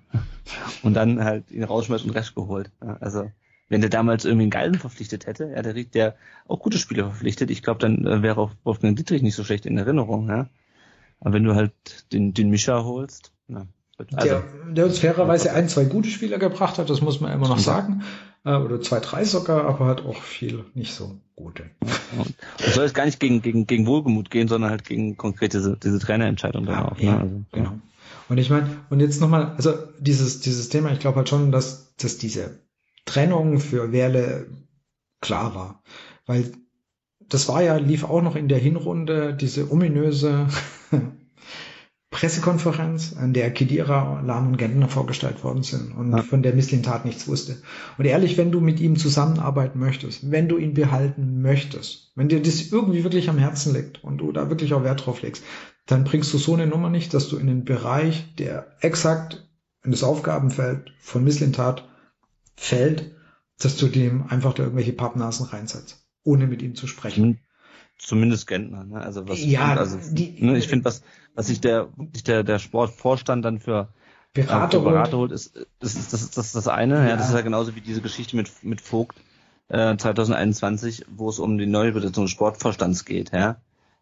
und 0.82 0.94
dann 0.94 1.22
halt 1.22 1.50
ihn 1.50 1.64
rausschmeißt 1.64 2.04
und 2.04 2.10
Rest 2.10 2.34
geholt. 2.34 2.70
Ja, 2.82 2.96
also 3.00 3.30
wenn 3.70 3.80
der 3.80 3.88
damals 3.88 4.26
irgendwie 4.26 4.42
einen 4.42 4.50
Geilen 4.50 4.74
verpflichtet 4.74 5.26
hätte, 5.26 5.52
ja, 5.54 5.62
der 5.62 5.74
Ried, 5.74 5.94
der 5.94 6.16
auch 6.46 6.60
gute 6.60 6.76
Spieler 6.76 7.04
verpflichtet, 7.04 7.50
ich 7.50 7.62
glaube, 7.62 7.78
dann 7.78 8.06
äh, 8.06 8.22
wäre 8.22 8.38
auch 8.38 8.50
Wolfgang 8.64 8.96
Dietrich 8.96 9.22
nicht 9.22 9.36
so 9.36 9.44
schlecht 9.44 9.64
in 9.64 9.78
Erinnerung, 9.78 10.28
ja. 10.28 10.48
Aber 11.20 11.34
wenn 11.34 11.44
du 11.44 11.54
halt 11.54 11.72
den, 12.12 12.34
den 12.34 12.50
Mischa 12.50 12.82
holst, 12.84 13.32
na, 13.46 13.66
also, 14.14 14.28
der, 14.28 14.44
der 14.72 14.86
uns 14.86 14.98
fairerweise 14.98 15.52
ein, 15.52 15.68
zwei 15.68 15.84
gute 15.84 16.08
Spieler 16.08 16.38
gebracht 16.38 16.78
hat, 16.78 16.88
das 16.90 17.00
muss 17.00 17.20
man 17.20 17.32
immer 17.32 17.48
noch 17.48 17.58
sagen. 17.58 18.02
Äh, 18.44 18.54
oder 18.54 18.80
zwei, 18.80 19.00
drei 19.00 19.24
sogar, 19.24 19.66
aber 19.66 19.84
halt 19.84 20.00
auch 20.04 20.22
viel 20.22 20.64
nicht 20.74 20.94
so 20.94 21.20
gute. 21.36 21.64
Und 22.16 22.34
es 22.58 22.74
soll 22.74 22.84
jetzt 22.84 22.94
gar 22.94 23.04
nicht 23.04 23.20
gegen, 23.20 23.42
gegen, 23.42 23.66
gegen 23.66 23.86
Wohlgemut 23.86 24.30
gehen, 24.30 24.48
sondern 24.48 24.70
halt 24.70 24.84
gegen 24.84 25.16
konkret 25.18 25.52
diese, 25.52 25.76
diese 25.76 25.98
Trainerentscheidung 25.98 26.64
dann 26.64 26.86
auch. 26.86 26.98
ja, 26.98 27.12
Ne? 27.12 27.20
Also, 27.20 27.42
genau. 27.52 27.72
Und 28.30 28.38
ich 28.38 28.48
meine, 28.48 28.68
und 28.88 29.00
jetzt 29.00 29.20
nochmal, 29.20 29.52
also 29.56 29.74
dieses, 29.98 30.40
dieses 30.40 30.70
Thema, 30.70 30.92
ich 30.92 31.00
glaube 31.00 31.18
halt 31.18 31.28
schon, 31.28 31.52
dass, 31.52 31.94
dass 31.96 32.16
diese 32.16 32.58
Trennung 33.10 33.58
für 33.58 33.90
Werle 33.90 34.46
klar 35.20 35.54
war. 35.56 35.82
Weil 36.26 36.52
das 37.28 37.48
war 37.48 37.60
ja, 37.62 37.76
lief 37.76 38.04
auch 38.04 38.22
noch 38.22 38.36
in 38.36 38.48
der 38.48 38.58
Hinrunde 38.58 39.34
diese 39.34 39.72
ominöse 39.72 40.46
Pressekonferenz, 42.10 43.16
an 43.16 43.32
der 43.32 43.52
Kedira, 43.52 44.20
Lahm 44.24 44.48
und 44.48 44.58
Gentner 44.58 44.88
vorgestellt 44.88 45.42
worden 45.42 45.62
sind 45.64 45.92
und 45.92 46.12
Ja. 46.12 46.22
von 46.22 46.42
der 46.42 46.54
Misslintat 46.54 47.04
nichts 47.04 47.26
wusste. 47.26 47.56
Und 47.98 48.04
ehrlich, 48.04 48.36
wenn 48.36 48.52
du 48.52 48.60
mit 48.60 48.78
ihm 48.78 48.96
zusammenarbeiten 48.96 49.80
möchtest, 49.80 50.30
wenn 50.30 50.48
du 50.48 50.56
ihn 50.56 50.74
behalten 50.74 51.42
möchtest, 51.42 52.12
wenn 52.14 52.28
dir 52.28 52.40
das 52.40 52.70
irgendwie 52.70 53.02
wirklich 53.02 53.28
am 53.28 53.38
Herzen 53.38 53.74
liegt 53.74 54.04
und 54.04 54.18
du 54.18 54.30
da 54.30 54.50
wirklich 54.50 54.72
auch 54.72 54.84
Wert 54.84 55.04
drauf 55.04 55.22
legst, 55.22 55.42
dann 55.86 56.04
bringst 56.04 56.32
du 56.32 56.38
so 56.38 56.54
eine 56.54 56.68
Nummer 56.68 56.90
nicht, 56.90 57.12
dass 57.12 57.28
du 57.28 57.38
in 57.38 57.48
den 57.48 57.64
Bereich, 57.64 58.34
der 58.36 58.66
exakt 58.80 59.48
in 59.82 59.90
das 59.90 60.04
Aufgabenfeld 60.04 60.92
von 61.00 61.24
Misslintat 61.24 61.89
fällt, 62.60 63.10
dass 63.58 63.76
du 63.78 63.88
dem 63.88 64.26
einfach 64.28 64.52
da 64.52 64.62
irgendwelche 64.64 64.92
Pappnasen 64.92 65.46
reinsetzt, 65.46 66.04
ohne 66.24 66.46
mit 66.46 66.60
ihm 66.62 66.74
zu 66.74 66.86
sprechen. 66.86 67.40
zumindest 67.98 68.46
Gentner. 68.46 68.84
Ne? 68.84 69.00
Also 69.00 69.28
was 69.28 69.42
Ja, 69.44 69.74
also, 69.74 69.98
die- 70.12 70.42
ne, 70.42 70.56
ich 70.58 70.68
finde, 70.68 70.84
was 70.86 71.02
was 71.34 71.46
sich 71.48 71.60
der 71.60 71.88
der 72.26 72.42
der 72.44 72.58
Sportvorstand 72.58 73.44
dann 73.44 73.60
für 73.60 73.88
Berater, 74.32 74.78
für 74.78 74.84
Berater 74.84 75.18
holt. 75.18 75.30
holt, 75.30 75.32
ist 75.32 75.54
das 75.80 75.94
ist 75.96 76.12
das 76.12 76.22
ist 76.22 76.36
das, 76.38 76.46
ist 76.46 76.54
das 76.56 76.68
eine. 76.68 76.96
Ja. 76.96 77.08
Ja. 77.10 77.16
das 77.16 77.28
ist 77.28 77.34
ja 77.34 77.40
genauso 77.42 77.74
wie 77.76 77.80
diese 77.82 78.00
Geschichte 78.02 78.36
mit 78.36 78.50
mit 78.62 78.80
Vogt 78.80 79.16
äh, 79.68 79.96
2021, 79.96 81.04
wo 81.10 81.28
es 81.28 81.38
um 81.38 81.58
die 81.58 81.66
Neubesetzung 81.66 82.24
des 82.24 82.30
Sportvorstands 82.30 83.04
geht. 83.04 83.32
Ja. 83.32 83.60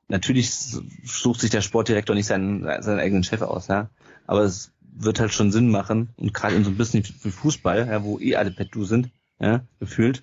Natürlich 0.09 0.51
sucht 0.53 1.41
sich 1.41 1.51
der 1.51 1.61
Sportdirektor 1.61 2.15
nicht 2.15 2.27
seinen 2.27 2.63
seinen 2.83 2.99
eigenen 3.01 3.25
Chef 3.25 3.43
aus. 3.43 3.67
Ja. 3.69 3.91
Aber 4.27 4.43
es 4.43 4.73
wird 5.01 5.21
halt 5.21 5.33
schon 5.33 5.53
Sinn 5.53 5.71
machen 5.71 6.11
und 6.17 6.35
gerade 6.35 6.55
in 6.55 6.65
so 6.65 6.71
ein 6.71 6.77
bisschen 6.77 7.05
wie 7.23 7.31
Fußball, 7.31 7.87
ja, 7.89 8.03
wo 8.03 8.19
eh 8.19 8.37
alle 8.37 8.51
Pettu 8.51 8.85
sind, 8.85 9.11
ja, 9.41 9.63
gefühlt 9.81 10.23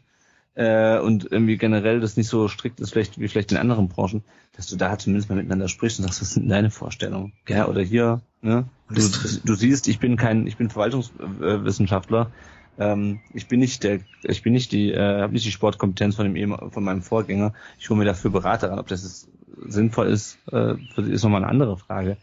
äh, 0.56 1.00
und 1.00 1.32
irgendwie 1.32 1.58
generell 1.58 2.00
das 2.00 2.18
nicht 2.18 2.30
so 2.30 2.48
strikt 2.48 2.80
ist, 2.80 2.92
vielleicht 2.92 3.20
wie 3.20 3.28
vielleicht 3.28 3.52
in 3.52 3.58
anderen 3.58 3.90
Branchen, 3.90 4.24
dass 4.56 4.68
du 4.68 4.78
da 4.78 4.98
zumindest 4.98 5.30
mal 5.30 5.36
miteinander 5.36 5.68
sprichst 5.68 6.00
und 6.00 6.06
sagst, 6.06 6.22
was 6.22 6.34
sind 6.34 6.44
denn 6.44 6.50
deine 6.50 6.72
Vorstellungen? 6.72 7.34
Ja, 7.48 7.68
oder 7.68 7.82
hier, 7.82 8.22
ne? 8.42 8.66
Du, 8.90 9.02
du 9.44 9.56
siehst, 9.56 9.88
ich 9.88 10.00
bin 10.00 10.16
kein, 10.16 10.48
ich 10.48 10.58
bin 10.58 10.70
Verwaltungswissenschaftler. 10.70 12.32
Ähm, 12.78 13.20
ich 13.34 13.48
bin 13.48 13.60
nicht 13.60 13.84
der, 13.84 14.00
ich 14.24 14.44
bin 14.44 14.54
nicht 14.54 14.72
die, 14.72 14.92
äh, 14.92 15.22
habe 15.22 15.34
nicht 15.34 15.46
die 15.46 15.52
Sportkompetenz 15.52 16.16
von 16.16 16.34
dem 16.34 16.58
von 16.72 16.84
meinem 16.84 17.02
Vorgänger. 17.02 17.54
Ich 17.80 17.90
hole 17.90 18.00
mir 18.00 18.06
dafür 18.06 18.32
Berater 18.32 18.70
ran. 18.70 18.80
Ob 18.80 18.88
das 18.88 19.04
ist, 19.04 19.30
sinnvoll 19.68 20.08
ist, 20.08 20.38
äh, 20.52 20.76
ist 20.98 21.24
nochmal 21.24 21.44
eine 21.44 21.52
andere 21.52 21.78
Frage. 21.78 22.18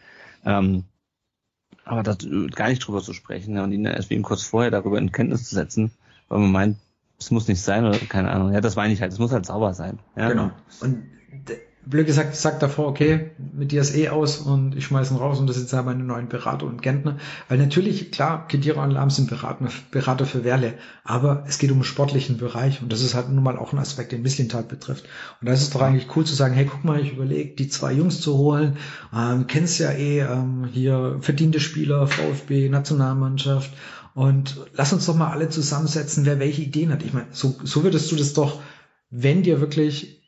Ähm, 0.44 0.84
aber 1.84 2.02
das, 2.02 2.24
äh, 2.24 2.46
gar 2.48 2.68
nicht 2.68 2.86
drüber 2.86 3.02
zu 3.02 3.12
sprechen 3.12 3.56
ja, 3.56 3.64
und 3.64 3.72
ihn 3.72 3.84
erst 3.84 4.10
ihm 4.10 4.22
kurz 4.22 4.42
vorher 4.42 4.70
darüber 4.70 4.98
in 4.98 5.12
Kenntnis 5.12 5.48
zu 5.48 5.54
setzen, 5.54 5.90
weil 6.28 6.40
man 6.40 6.52
meint, 6.52 6.76
es 7.18 7.30
muss 7.30 7.48
nicht 7.48 7.60
sein 7.60 7.84
oder 7.84 7.98
keine 7.98 8.30
Ahnung. 8.30 8.52
Ja, 8.52 8.60
das 8.60 8.76
meine 8.76 8.92
ich 8.92 9.00
halt. 9.00 9.12
Es 9.12 9.18
muss 9.18 9.32
halt 9.32 9.46
sauber 9.46 9.74
sein. 9.74 9.98
Ja, 10.16 10.28
Genau. 10.28 10.50
Und 10.80 11.04
blöd 11.84 12.06
gesagt, 12.06 12.36
sagt 12.36 12.62
davor, 12.62 12.86
okay, 12.86 13.32
mit 13.52 13.72
dir 13.72 13.80
ist 13.80 13.96
eh 13.96 14.08
aus 14.08 14.38
und 14.38 14.76
ich 14.76 14.84
schmeiß 14.84 15.10
ihn 15.10 15.16
raus 15.16 15.40
und 15.40 15.48
das 15.48 15.56
sind 15.56 15.70
ja 15.72 15.82
meine 15.82 16.04
neuen 16.04 16.28
Berater 16.28 16.66
und 16.66 16.80
Gentner. 16.80 17.18
Weil 17.48 17.58
natürlich, 17.58 18.12
klar, 18.12 18.46
Kedira 18.46 18.84
und 18.84 18.92
Lahm 18.92 19.10
sind 19.10 19.28
Berater, 19.28 19.68
Berater 19.90 20.24
für 20.24 20.44
Werle, 20.44 20.74
aber 21.04 21.44
es 21.48 21.58
geht 21.58 21.72
um 21.72 21.78
den 21.78 21.84
sportlichen 21.84 22.36
Bereich 22.36 22.82
und 22.82 22.92
das 22.92 23.02
ist 23.02 23.14
halt 23.14 23.30
nun 23.30 23.42
mal 23.42 23.58
auch 23.58 23.72
ein 23.72 23.78
Aspekt, 23.78 24.12
den 24.12 24.22
Misslintat 24.22 24.68
betrifft. 24.68 25.04
Und 25.40 25.48
da 25.48 25.52
ist 25.52 25.62
es 25.62 25.70
doch 25.70 25.82
eigentlich 25.82 26.14
cool 26.16 26.24
zu 26.24 26.34
sagen, 26.34 26.54
hey, 26.54 26.66
guck 26.66 26.84
mal, 26.84 27.00
ich 27.00 27.12
überlege, 27.12 27.56
die 27.56 27.68
zwei 27.68 27.92
Jungs 27.92 28.20
zu 28.20 28.38
holen, 28.38 28.76
ähm, 29.14 29.46
kennst 29.48 29.80
ja 29.80 29.90
eh 29.90 30.20
ähm, 30.20 30.68
hier 30.72 31.18
verdiente 31.20 31.58
Spieler, 31.58 32.06
VfB, 32.06 32.68
Nationalmannschaft 32.68 33.72
und 34.14 34.56
lass 34.74 34.92
uns 34.92 35.06
doch 35.06 35.16
mal 35.16 35.30
alle 35.30 35.48
zusammensetzen, 35.48 36.26
wer 36.26 36.38
welche 36.38 36.62
Ideen 36.62 36.92
hat. 36.92 37.02
Ich 37.02 37.12
meine, 37.12 37.28
so, 37.32 37.56
so 37.64 37.82
würdest 37.82 38.12
du 38.12 38.16
das 38.16 38.34
doch, 38.34 38.60
wenn 39.10 39.42
dir 39.42 39.60
wirklich 39.60 40.21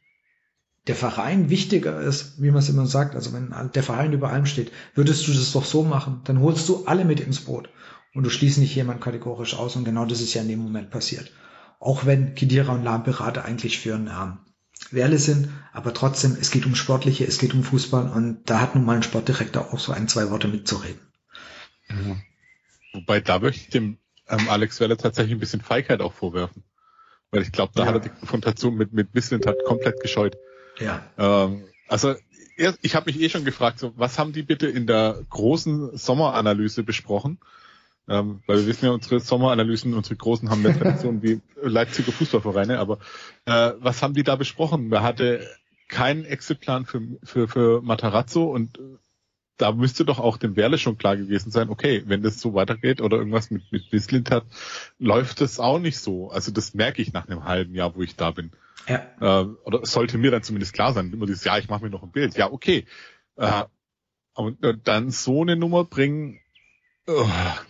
der 0.87 0.95
Verein 0.95 1.49
wichtiger 1.49 2.01
ist, 2.01 2.43
wie 2.43 2.51
man 2.51 2.59
es 2.59 2.68
immer 2.68 2.87
sagt, 2.87 3.14
also 3.14 3.32
wenn 3.32 3.55
der 3.74 3.82
Verein 3.82 4.12
über 4.12 4.30
allem 4.30 4.47
steht, 4.47 4.70
würdest 4.95 5.26
du 5.26 5.32
das 5.32 5.53
doch 5.53 5.64
so 5.64 5.82
machen, 5.82 6.20
dann 6.24 6.41
holst 6.41 6.68
du 6.68 6.85
alle 6.85 7.05
mit 7.05 7.20
ins 7.20 7.41
Boot 7.41 7.70
und 8.14 8.24
du 8.24 8.30
schließt 8.30 8.59
nicht 8.59 8.74
jemand 8.74 9.01
kategorisch 9.01 9.55
aus 9.55 9.76
und 9.76 9.85
genau 9.85 10.05
das 10.05 10.20
ist 10.20 10.35
ja 10.35 10.43
in 10.43 10.49
dem 10.49 10.59
Moment 10.61 10.91
passiert. 10.91 11.32
Auch 11.80 12.05
wenn 12.07 12.35
Kidira 12.35 12.72
und 12.72 12.85
Lahm 12.85 13.03
Berater 13.03 13.45
eigentlich 13.45 13.78
für 13.78 13.95
einen 13.95 14.09
ähm, 14.09 14.39
Werle 14.91 15.18
sind, 15.18 15.49
aber 15.72 15.95
trotzdem, 15.95 16.37
es 16.39 16.51
geht 16.51 16.66
um 16.66 16.74
Sportliche, 16.74 17.24
es 17.26 17.39
geht 17.39 17.55
um 17.55 17.64
Fußball 17.64 18.11
und 18.11 18.43
da 18.45 18.61
hat 18.61 18.74
nun 18.74 18.85
mal 18.85 18.97
ein 18.97 19.03
Sportdirektor 19.03 19.72
auch 19.72 19.78
so 19.78 19.93
ein, 19.93 20.09
zwei 20.09 20.30
Worte 20.30 20.49
mitzureden. 20.49 21.01
Ja. 21.89 22.16
Wobei 22.93 23.20
da 23.20 23.39
möchte 23.39 23.62
ich 23.62 23.68
dem 23.70 23.99
ähm, 24.28 24.49
Alex 24.49 24.80
Weller 24.80 24.97
tatsächlich 24.97 25.35
ein 25.35 25.41
bisschen 25.41 25.61
Feigheit 25.61 26.01
auch 26.01 26.12
vorwerfen. 26.12 26.62
Weil 27.30 27.43
ich 27.43 27.53
glaube, 27.53 27.72
da 27.74 27.82
Ja. 27.82 27.89
hat 27.89 27.95
er 27.97 28.01
die 28.01 28.09
Konfrontation 28.11 28.76
mit, 28.76 28.93
mit 28.93 29.14
Misslintat 29.14 29.57
komplett 29.64 30.01
gescheut. 30.01 30.37
Ja. 30.79 31.03
Ähm, 31.18 31.64
also 31.89 32.14
ich 32.57 32.95
habe 32.95 33.07
mich 33.07 33.20
eh 33.20 33.29
schon 33.29 33.45
gefragt, 33.45 33.79
so, 33.81 33.93
was 33.97 34.18
haben 34.18 34.33
die 34.33 34.43
bitte 34.43 34.66
in 34.66 34.87
der 34.87 35.18
großen 35.31 35.97
Sommeranalyse 35.97 36.85
besprochen? 36.85 37.39
Ähm, 38.07 38.43
weil 38.47 38.59
wir 38.59 38.66
wissen 38.66 38.85
ja, 38.85 38.93
unsere 38.93 39.18
Sommeranalysen, 39.18 39.95
unsere 39.95 40.16
großen 40.16 40.51
haben 40.51 40.62
mehr 40.62 40.79
Tradition 40.79 41.22
wie 41.22 41.41
Leipziger 41.61 42.12
Fußballvereine, 42.12 42.79
aber 42.79 42.99
äh, 43.47 43.72
was 43.79 44.03
haben 44.03 44.14
die 44.14 44.22
da 44.22 44.37
besprochen? 44.37 44.89
Man 44.89 45.03
hatte 45.03 45.49
keinen 45.89 46.25
Exitplan 46.25 46.85
für, 46.85 47.03
für, 47.22 47.49
für 47.49 47.83
Matarazzo 47.83 48.45
und 48.45 48.79
äh, 48.79 48.83
da 49.57 49.72
müsste 49.72 50.05
doch 50.05 50.18
auch 50.18 50.37
dem 50.37 50.57
Werle 50.57 50.79
schon 50.79 50.99
klar 50.99 51.16
gewesen 51.16 51.51
sein, 51.51 51.70
okay, 51.70 52.03
wenn 52.07 52.22
das 52.22 52.41
so 52.41 52.55
weitergeht 52.55 53.01
oder 53.01 53.16
irgendwas 53.16 53.51
mit, 53.51 53.70
mit 53.72 53.89
Bislint 53.91 54.31
hat, 54.31 54.45
läuft 54.99 55.41
das 55.41 55.61
auch 55.61 55.79
nicht 55.79 55.99
so. 55.99 56.31
Also 56.31 56.51
das 56.51 56.75
merke 56.75 57.01
ich 57.01 57.12
nach 57.12 57.29
einem 57.29 57.45
halben 57.45 57.75
Jahr, 57.75 57.95
wo 57.95 58.03
ich 58.03 58.16
da 58.16 58.33
bin 58.33 58.51
Ja. 58.89 59.07
äh, 59.20 59.45
oder 59.64 59.87
sollte 59.87 60.18
mir 60.18 60.30
dann 60.30 60.43
zumindest 60.43 60.72
klar 60.72 60.93
sein, 60.93 61.12
immer 61.12 61.26
dieses, 61.26 61.45
ja, 61.45 61.59
ich 61.59 61.68
mache 61.68 61.85
mir 61.85 61.91
noch 61.91 62.03
ein 62.03 62.12
Bild. 62.12 62.37
Ja, 62.37 62.53
okay. 62.53 62.85
Äh, 63.37 63.64
und 64.35 64.62
äh, 64.62 64.74
dann 64.82 65.11
so 65.11 65.43
eine 65.43 65.57
Nummer 65.57 65.85
bringen, 65.85 66.41
uh, 67.09 67.28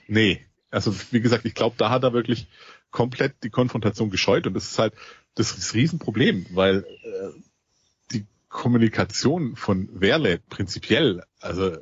nee. 0.09 0.45
Also 0.71 0.95
wie 1.12 1.21
gesagt, 1.21 1.45
ich 1.45 1.55
glaube, 1.55 1.77
da 1.79 1.91
hat 1.91 2.03
er 2.03 2.12
wirklich 2.12 2.49
komplett 2.91 3.35
die 3.45 3.51
Konfrontation 3.51 4.11
gescheut 4.11 4.47
und 4.47 4.55
das 4.55 4.71
ist 4.71 4.79
halt 4.79 4.95
das, 5.35 5.51
ist 5.51 5.59
das 5.59 5.75
Riesenproblem, 5.75 6.47
weil 6.51 6.79
äh, 6.79 7.41
die 8.12 8.27
Kommunikation 8.49 9.57
von 9.57 9.89
Werle 10.01 10.41
prinzipiell, 10.49 11.25
also 11.41 11.77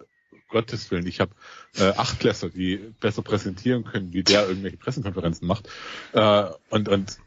Gottes 0.49 0.91
Willen, 0.91 1.07
ich 1.07 1.21
habe 1.21 1.35
äh, 1.77 1.93
Achtklässler, 1.97 2.51
die 2.51 2.77
besser 3.01 3.23
präsentieren 3.23 3.85
können, 3.85 4.13
wie 4.13 4.23
der 4.23 4.49
irgendwelche 4.49 4.77
Pressekonferenzen 4.77 5.47
macht. 5.47 5.69
Äh, 6.13 6.51
und, 6.69 6.89
und 6.89 7.19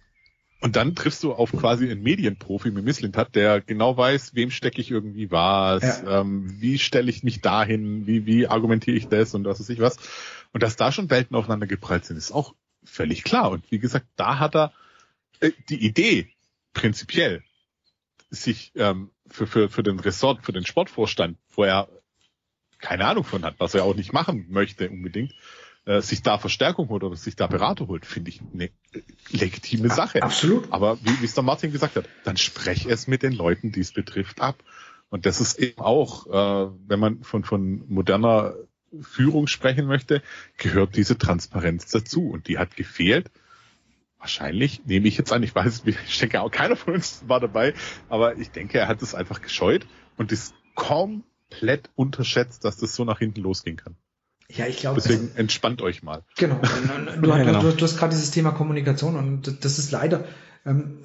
und 0.65 0.75
dann 0.75 0.95
triffst 0.95 1.21
du 1.21 1.31
auf 1.31 1.51
quasi 1.51 1.91
einen 1.91 2.01
Medienprofi 2.01 2.71
mit 2.71 2.83
Misslintat, 2.83 3.35
der 3.35 3.61
genau 3.61 3.97
weiß, 3.97 4.33
wem 4.33 4.49
stecke 4.49 4.81
ich 4.81 4.89
irgendwie 4.89 5.29
was, 5.29 6.01
ähm, 6.07 6.59
wie 6.59 6.79
stelle 6.79 7.11
ich 7.11 7.21
mich 7.21 7.41
dahin, 7.41 8.07
wie, 8.07 8.25
wie 8.25 8.47
argumentiere 8.47 8.97
ich 8.97 9.07
das 9.07 9.35
und 9.35 9.45
was 9.45 9.59
weiß 9.59 9.69
ich 9.69 9.79
was. 9.79 9.97
Und 10.53 10.63
dass 10.63 10.75
da 10.75 10.91
schon 10.91 11.11
Welten 11.11 11.35
aufeinander 11.35 11.67
geprallt 11.67 12.05
sind, 12.05 12.17
ist 12.17 12.31
auch 12.31 12.55
völlig 12.83 13.23
klar. 13.23 13.51
Und 13.51 13.69
wie 13.69 13.77
gesagt, 13.77 14.07
da 14.15 14.39
hat 14.39 14.55
er 14.55 14.73
äh, 15.39 15.51
die 15.69 15.85
Idee 15.85 16.29
prinzipiell, 16.73 17.43
sich 18.31 18.71
ähm, 18.73 19.11
für, 19.27 19.45
für, 19.45 19.69
für 19.69 19.83
den 19.83 19.99
Ressort, 19.99 20.43
für 20.43 20.51
den 20.51 20.65
Sportvorstand, 20.65 21.37
wo 21.53 21.63
er 21.63 21.89
keine 22.79 23.05
Ahnung 23.05 23.23
von 23.23 23.45
hat, 23.45 23.59
was 23.59 23.75
er 23.75 23.83
auch 23.83 23.95
nicht 23.95 24.13
machen 24.13 24.47
möchte 24.49 24.89
unbedingt, 24.89 25.35
äh, 25.85 26.01
sich 26.01 26.23
da 26.23 26.37
Verstärkung 26.37 26.89
holt 26.89 27.03
oder 27.03 27.15
sich 27.15 27.35
da 27.35 27.47
Berater 27.47 27.87
holt, 27.87 28.05
finde 28.05 28.29
ich 28.29 28.41
eine 28.53 28.69
legitime 29.29 29.89
Sache. 29.89 30.23
Absolut. 30.23 30.71
Aber 30.71 30.97
wie 31.03 31.21
wie 31.21 31.25
es 31.25 31.33
der 31.35 31.43
Martin 31.43 31.71
gesagt 31.71 31.95
hat, 31.95 32.09
dann 32.23 32.37
sprech 32.37 32.85
es 32.85 33.07
mit 33.07 33.23
den 33.23 33.33
Leuten, 33.33 33.71
die 33.71 33.81
es 33.81 33.93
betrifft, 33.93 34.41
ab. 34.41 34.63
Und 35.09 35.25
das 35.25 35.39
ist 35.39 35.59
eben 35.59 35.81
auch, 35.81 36.27
äh, 36.27 36.71
wenn 36.87 36.99
man 36.99 37.23
von, 37.23 37.43
von 37.43 37.83
moderner 37.87 38.55
Führung 39.01 39.47
sprechen 39.47 39.85
möchte, 39.85 40.21
gehört 40.57 40.95
diese 40.95 41.17
Transparenz 41.17 41.87
dazu. 41.91 42.29
Und 42.29 42.47
die 42.47 42.57
hat 42.57 42.75
gefehlt. 42.75 43.29
Wahrscheinlich, 44.17 44.85
nehme 44.85 45.07
ich 45.07 45.17
jetzt 45.17 45.31
an, 45.31 45.43
ich 45.43 45.53
weiß, 45.53 45.83
ich 45.85 46.17
denke 46.17 46.41
auch 46.41 46.49
keiner 46.49 46.75
von 46.75 46.95
uns 46.95 47.23
war 47.27 47.39
dabei, 47.39 47.75
aber 48.09 48.37
ich 48.37 48.49
denke, 48.49 48.79
er 48.79 48.87
hat 48.87 49.03
es 49.03 49.13
einfach 49.13 49.39
gescheut 49.39 49.85
und 50.17 50.31
ist 50.31 50.55
komplett 50.73 51.91
unterschätzt, 51.95 52.65
dass 52.65 52.77
das 52.77 52.95
so 52.95 53.05
nach 53.05 53.19
hinten 53.19 53.41
losgehen 53.41 53.77
kann. 53.77 53.95
Ja, 54.49 54.67
ich 54.67 54.77
glaube, 54.77 55.01
Deswegen 55.01 55.31
entspannt 55.35 55.81
euch 55.81 56.03
mal. 56.03 56.23
Genau. 56.37 56.59
Du, 57.21 57.29
Ja, 57.29 57.43
genau. 57.43 57.61
du, 57.61 57.71
du 57.71 57.83
hast 57.83 57.97
gerade 57.97 58.13
dieses 58.13 58.31
Thema 58.31 58.51
Kommunikation 58.51 59.15
und 59.15 59.63
das 59.63 59.79
ist 59.79 59.91
leider 59.91 60.25
ähm, 60.65 61.03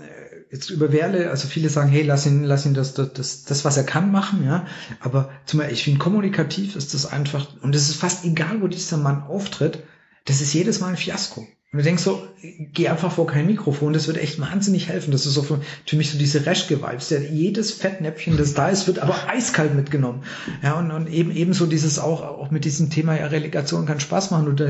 jetzt 0.51 0.70
über 0.70 0.93
Werle, 0.93 1.30
also 1.30 1.47
viele 1.47 1.68
sagen, 1.68 1.91
hey, 1.91 2.03
lass 2.03 2.26
ihn, 2.26 2.43
lass 2.45 2.66
ihn 2.66 2.74
das, 2.74 2.95
das, 2.95 3.12
das, 3.12 3.45
das 3.45 3.64
was 3.64 3.76
er 3.76 3.84
kann, 3.84 4.11
machen, 4.11 4.45
ja. 4.45 4.66
Aber 5.01 5.30
zum 5.47 5.59
Beispiel, 5.59 5.74
ich 5.74 5.84
finde, 5.84 5.99
kommunikativ 6.01 6.76
ist 6.76 6.93
das 6.93 7.07
einfach, 7.07 7.47
und 7.62 7.74
es 7.74 7.88
ist 7.88 7.97
fast 7.97 8.24
egal, 8.24 8.61
wo 8.61 8.66
dieser 8.66 8.97
Mann 8.97 9.22
auftritt, 9.22 9.84
das 10.24 10.41
ist 10.41 10.53
jedes 10.53 10.80
Mal 10.80 10.88
ein 10.88 10.97
Fiasko. 10.97 11.47
Und 11.72 11.78
du 11.78 11.84
denkst 11.84 12.02
so, 12.02 12.26
geh 12.72 12.88
einfach 12.88 13.12
vor 13.12 13.28
kein 13.28 13.46
Mikrofon, 13.46 13.92
das 13.92 14.08
wird 14.08 14.16
echt 14.16 14.40
wahnsinnig 14.40 14.88
helfen. 14.88 15.12
Das 15.12 15.24
ist 15.24 15.34
so 15.34 15.44
für, 15.44 15.60
für 15.86 15.94
mich 15.94 16.10
so 16.10 16.18
diese 16.18 16.44
Reschke-Vibes. 16.44 17.08
Der, 17.08 17.30
jedes 17.30 17.70
Fettnäpfchen, 17.70 18.36
das 18.36 18.54
da 18.54 18.70
ist, 18.70 18.88
wird 18.88 18.98
aber 18.98 19.28
eiskalt 19.28 19.76
mitgenommen. 19.76 20.24
Ja, 20.64 20.80
und, 20.80 20.90
und 20.90 21.08
eben, 21.08 21.30
ebenso 21.30 21.66
dieses 21.66 22.00
auch, 22.00 22.22
auch 22.22 22.50
mit 22.50 22.64
diesem 22.64 22.90
Thema, 22.90 23.16
ja, 23.16 23.28
Relegation 23.28 23.86
kann 23.86 24.00
Spaß 24.00 24.32
machen. 24.32 24.48
Und 24.48 24.58
da 24.58 24.68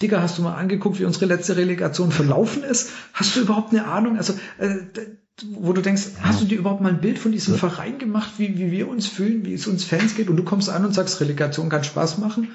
Digga, 0.00 0.20
hast 0.20 0.38
du 0.38 0.42
mal 0.42 0.54
angeguckt, 0.54 1.00
wie 1.00 1.04
unsere 1.04 1.26
letzte 1.26 1.56
Relegation 1.56 2.12
verlaufen 2.12 2.62
ist? 2.62 2.90
Hast 3.12 3.34
du 3.34 3.40
überhaupt 3.40 3.72
eine 3.72 3.86
Ahnung? 3.86 4.16
Also, 4.16 4.34
äh, 4.58 4.76
wo 5.58 5.72
du 5.72 5.82
denkst, 5.82 6.02
hast 6.20 6.42
du 6.42 6.44
dir 6.44 6.58
überhaupt 6.58 6.80
mal 6.80 6.90
ein 6.90 7.00
Bild 7.00 7.18
von 7.18 7.32
diesem 7.32 7.56
Verein 7.56 7.98
gemacht, 7.98 8.34
wie, 8.38 8.56
wie 8.56 8.70
wir 8.70 8.88
uns 8.88 9.08
fühlen, 9.08 9.44
wie 9.44 9.54
es 9.54 9.66
uns 9.66 9.84
Fans 9.84 10.14
geht? 10.14 10.30
Und 10.30 10.36
du 10.36 10.44
kommst 10.44 10.70
an 10.70 10.84
und 10.84 10.94
sagst, 10.94 11.20
Relegation 11.20 11.70
kann 11.70 11.82
Spaß 11.82 12.18
machen? 12.18 12.50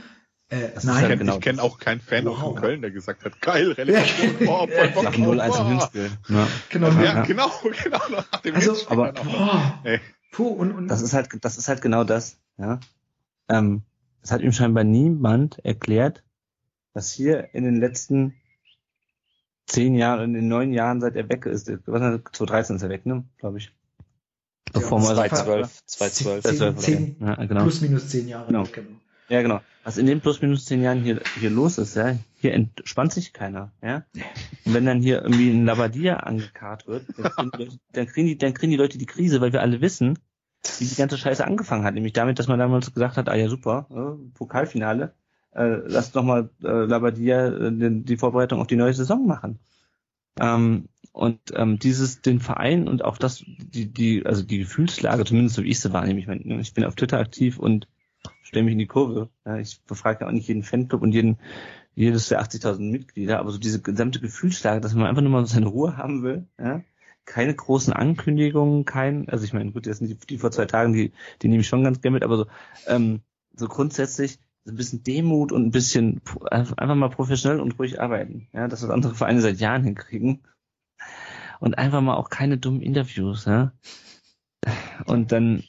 Äh, 0.52 0.78
Ich 0.78 0.84
nein. 0.84 0.96
halt 0.96 1.06
kenne 1.08 1.18
genau 1.18 1.40
kenn 1.40 1.60
auch 1.60 1.78
keinen 1.80 2.02
Fan 2.02 2.26
Wow. 2.26 2.38
von 2.40 2.56
Köln, 2.56 2.82
der 2.82 2.92
gesagt 2.92 3.24
hat, 3.24 3.40
geil, 3.42 3.72
Relegation, 3.72 4.36
boah, 4.46 4.68
voll 4.68 4.88
Bock 4.90 5.04
Nach 5.06 5.12
drauf, 5.14 5.26
0-1 5.26 5.46
im 5.46 5.50
boah. 5.52 5.68
Hinspiel. 5.70 6.12
Ja. 6.30 6.48
Genau. 6.70 6.88
Ja, 6.90 7.04
Ja. 7.04 7.22
genau, 7.24 7.50
genau, 7.84 8.00
nach 8.10 8.42
dem 8.42 8.56
Also, 8.56 8.72
Hinspiel 8.74 8.92
aber- 9.00 9.14
auch. 9.20 9.24
Boah, 9.26 9.80
Ey. 9.86 10.00
puh, 10.32 10.48
und, 10.48 10.72
und 10.74 10.88
Das 10.90 11.02
ist 11.02 11.14
halt, 11.14 11.30
das 11.42 11.58
ist 11.58 11.68
halt 11.70 11.82
genau 11.82 12.04
das, 12.04 12.38
ja. 12.58 12.80
Ähm, 13.50 13.84
es 14.22 14.32
hat 14.32 14.42
ihm 14.42 14.52
scheinbar 14.52 14.84
niemand 14.84 15.64
erklärt, 15.66 16.22
dass 16.94 17.12
hier 17.12 17.54
in 17.56 17.64
den 17.64 17.80
letzten 17.80 18.36
zehn 19.68 19.96
Jahren, 19.96 20.22
in 20.26 20.34
den 20.34 20.48
neun 20.50 20.74
Jahren, 20.74 21.00
seit 21.02 21.16
er 21.16 21.30
weg 21.30 21.46
ist, 21.46 21.70
was, 21.86 22.02
2013 22.34 22.76
ist 22.76 22.82
er 22.82 22.90
weg, 22.90 23.06
ne, 23.06 23.24
glaube 23.38 23.58
ich. 23.58 23.72
Bevor 24.74 25.00
Ja, 25.00 25.06
man 25.08 25.16
das 25.16 25.40
sagt, 25.40 25.84
2012, 25.86 25.86
2012. 25.86 26.44
Zehn, 26.44 26.58
12, 26.58 26.78
zehn, 26.78 27.16
ja, 27.28 27.36
genau. 27.46 27.62
plus 27.64 27.82
minus 27.82 28.10
zehn 28.10 28.28
Jahre. 28.28 28.48
Genau. 28.48 28.66
Ja, 29.32 29.42
genau. 29.42 29.62
Was 29.86 29.98
in 29.98 30.08
den 30.08 30.20
plus 30.20 30.42
minus 30.42 30.66
zehn 30.66 30.84
Jahren 30.84 31.04
hier, 31.04 31.22
hier 31.40 31.50
los 31.50 31.78
ist, 31.78 31.96
ja, 31.96 32.18
hier 32.42 32.54
entspannt 32.54 33.14
sich 33.14 33.32
keiner, 33.32 33.72
ja. 33.82 34.04
Und 34.66 34.74
wenn 34.74 34.86
dann 34.86 35.00
hier 35.00 35.22
irgendwie 35.22 35.50
ein 35.50 35.66
Labadia 35.66 36.18
angekarrt 36.18 36.86
wird, 36.86 37.06
dann 37.18 37.32
kriegen, 37.32 37.52
die 37.54 37.64
Leute, 37.64 37.78
dann, 37.94 38.08
kriegen 38.08 38.28
die, 38.28 38.38
dann 38.38 38.54
kriegen 38.54 38.72
die 38.72 38.78
Leute 38.78 38.98
die 38.98 39.06
Krise, 39.06 39.40
weil 39.40 39.54
wir 39.54 39.62
alle 39.62 39.80
wissen, 39.80 40.20
wie 40.80 40.86
die 40.86 40.96
ganze 40.96 41.18
Scheiße 41.18 41.46
angefangen 41.46 41.86
hat. 41.86 41.94
Nämlich 41.94 42.12
damit, 42.12 42.40
dass 42.40 42.50
man 42.50 42.60
damals 42.60 42.94
gesagt 42.94 43.16
hat, 43.16 43.30
ah 43.30 43.36
ja 43.36 43.48
super, 43.48 43.88
äh, 43.90 44.38
Pokalfinale, 44.38 45.14
äh, 45.56 45.78
lasst 45.88 46.18
doch 46.18 46.24
mal 46.24 46.50
äh, 46.62 46.68
Labadia 46.68 47.48
äh, 47.48 47.72
die, 47.72 48.04
die 48.04 48.18
Vorbereitung 48.18 48.60
auf 48.60 48.68
die 48.68 48.76
neue 48.76 48.94
Saison 48.94 49.26
machen. 49.26 49.60
Ähm, 50.42 50.90
und 51.14 51.40
ähm, 51.56 51.80
dieses, 51.80 52.22
den 52.22 52.42
Verein 52.42 52.90
und 52.90 53.06
auch 53.06 53.18
das, 53.18 53.46
die, 53.48 53.86
die, 53.86 54.26
also 54.26 54.44
die 54.44 54.60
Gefühlslage, 54.60 55.24
zumindest 55.24 55.56
so 55.56 55.64
wie 55.64 55.70
ich 55.70 55.80
sie 55.80 55.94
wahrnehme, 55.94 56.20
ich, 56.20 56.28
meine, 56.28 56.60
ich 56.60 56.74
bin 56.74 56.84
auf 56.84 56.96
Twitter 56.96 57.18
aktiv 57.18 57.58
und 57.58 57.88
stelle 58.52 58.66
mich 58.66 58.74
in 58.74 58.80
die 58.80 58.88
Kurve. 58.88 59.30
Ja, 59.46 59.58
ich 59.58 59.82
befrage 59.84 60.22
ja 60.22 60.28
auch 60.28 60.32
nicht 60.34 60.50
jeden 60.50 60.64
Fanclub 60.64 61.02
und 61.02 61.14
jeden, 61.14 61.38
jedes 61.96 62.28
der 62.28 62.42
80.000 62.42 62.92
Mitglieder, 62.92 63.40
aber 63.40 63.50
so 63.52 63.58
diese 63.58 63.82
gesamte 63.82 64.20
Gefühlslage, 64.20 64.82
dass 64.82 64.94
man 64.94 65.08
einfach 65.08 65.22
nur 65.22 65.32
mal 65.32 65.46
seine 65.46 65.68
Ruhe 65.68 65.96
haben 65.96 66.22
will, 66.22 66.48
ja, 66.60 66.82
keine 67.24 67.56
großen 67.56 67.94
Ankündigungen, 67.94 68.84
kein, 68.84 69.30
also 69.30 69.46
ich 69.46 69.54
meine, 69.54 69.72
gut, 69.72 69.88
das 69.88 70.00
sind 70.00 70.08
die, 70.10 70.16
die 70.16 70.38
vor 70.38 70.52
zwei 70.52 70.66
Tagen, 70.66 70.92
die, 70.92 71.14
die 71.42 71.48
nehme 71.48 71.62
ich 71.62 71.68
schon 71.70 71.84
ganz 71.84 72.02
gerne 72.02 72.16
mit, 72.16 72.24
aber 72.24 72.36
so, 72.38 72.46
ähm, 72.88 73.22
so 73.56 73.68
grundsätzlich 73.70 74.38
so 74.66 74.74
ein 74.74 74.78
bisschen 74.78 75.04
Demut 75.04 75.54
und 75.54 75.66
ein 75.66 75.72
bisschen 75.72 76.20
einfach 76.52 76.96
mal 76.96 77.10
professionell 77.10 77.62
und 77.62 77.80
ruhig 77.80 78.02
arbeiten, 78.02 78.50
ja, 78.54 78.68
das 78.68 78.84
was 78.84 78.90
andere 78.90 79.16
Vereine 79.16 79.40
seit 79.40 79.60
Jahren 79.62 79.84
hinkriegen 79.86 80.42
und 81.62 81.78
einfach 81.78 82.02
mal 82.02 82.16
auch 82.16 82.30
keine 82.30 82.58
dummen 82.58 82.82
Interviews, 82.82 83.46
ja, 83.46 83.72
und 85.06 85.32
dann 85.32 85.64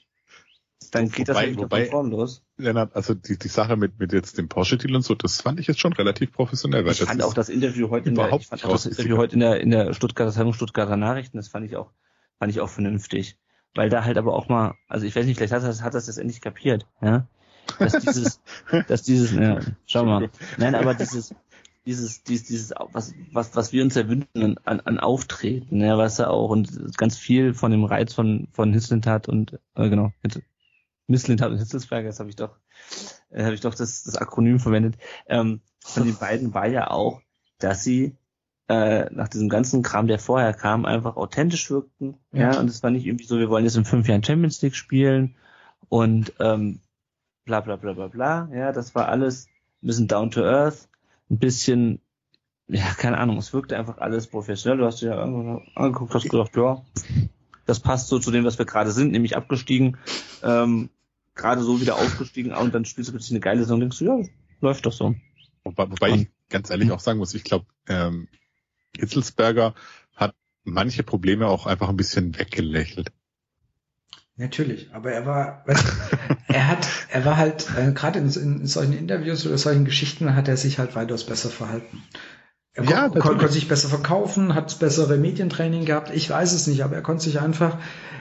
dann 0.90 1.08
geht 1.10 1.28
das 1.28 1.36
Wobei- 1.36 1.46
halt 1.46 1.56
wobei- 1.56 1.86
formlos. 1.86 2.42
Lennart, 2.62 2.94
also 2.96 3.14
die, 3.14 3.38
die 3.38 3.48
Sache 3.48 3.76
mit, 3.76 3.98
mit 3.98 4.12
jetzt 4.12 4.38
dem 4.38 4.48
Porsche-Deal 4.48 4.94
und 4.96 5.02
so, 5.02 5.14
das 5.14 5.40
fand 5.40 5.60
ich 5.60 5.66
jetzt 5.66 5.80
schon 5.80 5.92
relativ 5.92 6.32
professionell. 6.32 6.84
Weil 6.84 6.92
Ich 6.92 6.98
das 7.00 7.08
fand 7.08 7.22
auch 7.22 7.34
das 7.34 7.48
Interview 7.48 7.90
heute 7.90 8.08
in 8.08 8.14
der, 8.14 8.32
ich 8.32 8.46
fand 8.46 8.64
auch 8.64 8.72
das. 8.72 8.86
Interview 8.86 9.16
heute 9.16 9.34
in 9.34 9.40
der, 9.40 9.60
in 9.60 9.70
der 9.70 9.92
Stuttgarter 9.94 10.32
Zeitung, 10.32 10.54
Stuttgarter 10.54 10.96
Nachrichten, 10.96 11.36
das 11.36 11.48
fand 11.48 11.66
ich 11.66 11.76
auch, 11.76 11.90
fand 12.38 12.50
ich 12.52 12.60
auch 12.60 12.68
vernünftig. 12.68 13.38
Weil 13.74 13.88
da 13.88 14.04
halt 14.04 14.18
aber 14.18 14.34
auch 14.34 14.48
mal, 14.48 14.74
also 14.88 15.06
ich 15.06 15.16
weiß 15.16 15.24
nicht, 15.26 15.36
vielleicht 15.36 15.52
hat 15.52 15.62
das, 15.62 15.82
hat 15.82 15.94
das 15.94 16.06
jetzt 16.06 16.18
endlich 16.18 16.40
kapiert, 16.40 16.86
ja? 17.00 17.26
Dass 17.78 17.92
dieses, 17.98 18.40
dass 18.88 19.02
dieses, 19.02 19.32
ja, 19.32 19.60
schau 19.86 20.04
mal. 20.04 20.30
Nein, 20.58 20.74
aber 20.74 20.94
dieses, 20.94 21.34
dieses, 21.86 22.22
dieses, 22.22 22.46
dieses, 22.46 22.74
was, 22.92 23.14
was, 23.32 23.56
was 23.56 23.72
wir 23.72 23.82
uns 23.82 23.94
ja 23.94 24.08
wünschen 24.08 24.58
an, 24.64 24.80
an 24.80 24.98
Auftreten, 25.00 25.80
ja, 25.80 25.96
was 25.96 26.18
er 26.18 26.30
auch 26.30 26.50
und 26.50 26.96
ganz 26.98 27.16
viel 27.16 27.54
von 27.54 27.70
dem 27.70 27.84
Reiz 27.84 28.12
von, 28.12 28.48
von 28.52 28.72
Hislintat 28.72 29.28
und, 29.28 29.58
äh, 29.74 29.88
genau, 29.88 30.12
Hitz- 30.22 30.42
Misslintat 31.06 31.50
und 31.50 31.58
Hitzelsberger, 31.58 32.08
jetzt 32.08 32.20
habe 32.20 32.30
ich 32.30 32.36
doch, 32.36 32.56
äh, 33.30 33.44
habe 33.44 33.54
ich 33.54 33.60
doch 33.60 33.74
das, 33.74 34.04
das 34.04 34.16
Akronym 34.16 34.60
verwendet, 34.60 34.96
ähm, 35.26 35.60
von 35.84 36.04
den 36.04 36.16
beiden 36.16 36.54
war 36.54 36.66
ja 36.68 36.90
auch, 36.90 37.20
dass 37.58 37.82
sie 37.82 38.16
äh, 38.68 39.06
nach 39.12 39.28
diesem 39.28 39.48
ganzen 39.48 39.82
Kram, 39.82 40.06
der 40.06 40.18
vorher 40.18 40.54
kam, 40.54 40.84
einfach 40.84 41.16
authentisch 41.16 41.70
wirkten. 41.70 42.16
Ja, 42.32 42.52
Ja. 42.52 42.60
und 42.60 42.70
es 42.70 42.82
war 42.82 42.90
nicht 42.90 43.04
irgendwie 43.06 43.26
so, 43.26 43.38
wir 43.38 43.50
wollen 43.50 43.64
jetzt 43.64 43.76
in 43.76 43.84
fünf 43.84 44.06
Jahren 44.08 44.22
Champions 44.22 44.62
League 44.62 44.76
spielen 44.76 45.34
und 45.88 46.32
ähm, 46.38 46.80
bla 47.44 47.60
bla 47.60 47.76
bla 47.76 47.92
bla 47.92 48.06
bla. 48.06 48.48
Ja, 48.54 48.72
das 48.72 48.94
war 48.94 49.08
alles 49.08 49.48
ein 49.82 49.86
bisschen 49.88 50.08
down 50.08 50.30
to 50.30 50.42
earth, 50.42 50.88
ein 51.30 51.38
bisschen, 51.38 52.00
ja, 52.68 52.84
keine 52.96 53.18
Ahnung, 53.18 53.36
es 53.38 53.52
wirkte 53.52 53.76
einfach 53.76 53.98
alles 53.98 54.28
professionell. 54.28 54.78
Du 54.78 54.86
hast 54.86 55.02
dir 55.02 55.10
ja 55.10 55.16
irgendwann 55.18 55.66
angeguckt, 55.74 56.14
hast 56.14 56.30
gedacht, 56.30 56.56
ja, 56.56 56.80
das 57.66 57.80
passt 57.80 58.08
so 58.08 58.18
zu 58.18 58.30
dem, 58.30 58.44
was 58.44 58.58
wir 58.58 58.66
gerade 58.66 58.92
sind, 58.92 59.12
nämlich 59.12 59.36
abgestiegen, 59.36 59.98
ähm, 60.42 60.90
gerade 61.34 61.62
so 61.62 61.80
wieder 61.80 61.96
aufgestiegen 61.96 62.52
und 62.52 62.74
dann 62.74 62.84
spielst 62.84 63.08
du 63.08 63.12
plötzlich 63.12 63.32
eine 63.32 63.40
geile 63.40 63.60
Saison 63.60 63.74
und 63.74 63.80
denkst 63.80 63.98
du, 63.98 64.04
ja, 64.04 64.28
läuft 64.60 64.86
doch 64.86 64.92
so. 64.92 65.14
Wobei, 65.64 65.90
wobei 65.90 66.10
ich 66.10 66.28
ganz 66.48 66.70
ehrlich 66.70 66.90
auch 66.90 67.00
sagen 67.00 67.18
muss, 67.18 67.34
ich 67.34 67.44
glaube, 67.44 67.66
ähm, 67.88 68.28
Hitzelsberger 68.96 69.74
hat 70.14 70.34
manche 70.64 71.02
Probleme 71.02 71.46
auch 71.46 71.66
einfach 71.66 71.88
ein 71.88 71.96
bisschen 71.96 72.38
weggelächelt. 72.38 73.12
Natürlich, 74.36 74.92
aber 74.94 75.12
er 75.12 75.26
war, 75.26 75.62
weißt, 75.66 75.86
du, 75.86 76.36
er 76.52 76.68
hat, 76.68 76.88
er 77.10 77.24
war 77.24 77.36
halt, 77.36 77.68
äh, 77.76 77.92
gerade 77.92 78.18
in, 78.18 78.30
in 78.30 78.66
solchen 78.66 78.94
Interviews 78.94 79.46
oder 79.46 79.58
solchen 79.58 79.84
Geschichten 79.84 80.34
hat 80.34 80.48
er 80.48 80.56
sich 80.56 80.78
halt 80.78 80.94
weitaus 80.94 81.24
besser 81.24 81.50
verhalten. 81.50 82.02
Er 82.74 82.84
Ja, 82.84 83.08
kon 83.10 83.20
konnte 83.20 83.48
sich 83.48 83.68
besser 83.68 83.88
verkaufen, 83.88 84.54
hat 84.54 84.78
bessere 84.78 85.18
Medientraining 85.18 85.84
gehabt, 85.84 86.10
ich 86.14 86.30
weiß 86.30 86.54
es 86.54 86.66
nicht, 86.66 86.82
aber 86.82 86.94
er 86.94 87.02
konnte 87.02 87.24
sich 87.24 87.38
einfach, 87.38 87.76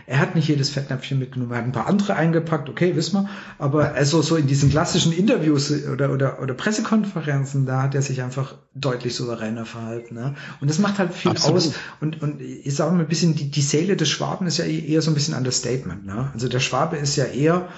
er 0.07 0.19
hat 0.19 0.35
nicht 0.35 0.49
jedes 0.49 0.69
Fettnäpfchen 0.69 1.19
mitgenommen, 1.19 1.53
er 1.53 1.59
hat 1.59 1.63
ein 1.63 1.71
paar 1.71 1.87
andere 1.87 2.17
eingepackt, 2.17 2.67
okay, 2.67 2.97
wissen 2.97 3.21
wir, 3.21 3.29
aber 3.59 3.93
also 3.93 4.21
so 4.21 4.35
in 4.35 4.47
diesen 4.47 4.69
klassischen 4.69 5.13
Interviews 5.13 5.71
oder, 5.87 6.11
oder, 6.11 6.41
oder 6.41 6.53
Pressekonferenzen, 6.53 7.65
da 7.65 7.83
hat 7.83 7.95
er 7.95 8.01
sich 8.01 8.21
einfach 8.21 8.55
deutlich 8.73 9.15
souveräner 9.15 9.65
verhalten. 9.65 10.15
Ne? 10.15 10.35
Und 10.59 10.69
das 10.69 10.79
macht 10.79 10.99
halt 10.99 11.13
viel 11.13 11.31
Absolut. 11.31 11.57
aus. 11.57 11.73
Und, 12.01 12.21
und 12.21 12.41
ich 12.41 12.75
sage 12.75 12.93
mal 12.93 12.99
ein 12.99 13.07
bisschen, 13.07 13.35
die, 13.35 13.49
die 13.49 13.61
Seele 13.61 13.95
des 13.95 14.09
Schwaben 14.09 14.47
ist 14.47 14.57
ja 14.57 14.65
eher 14.65 15.01
so 15.01 15.11
ein 15.11 15.13
bisschen 15.13 15.33
Understatement. 15.33 16.05
Ne? 16.05 16.29
Also 16.33 16.49
der 16.49 16.59
Schwabe 16.59 16.97
ist 16.97 17.15
ja 17.15 17.23
eher, 17.23 17.69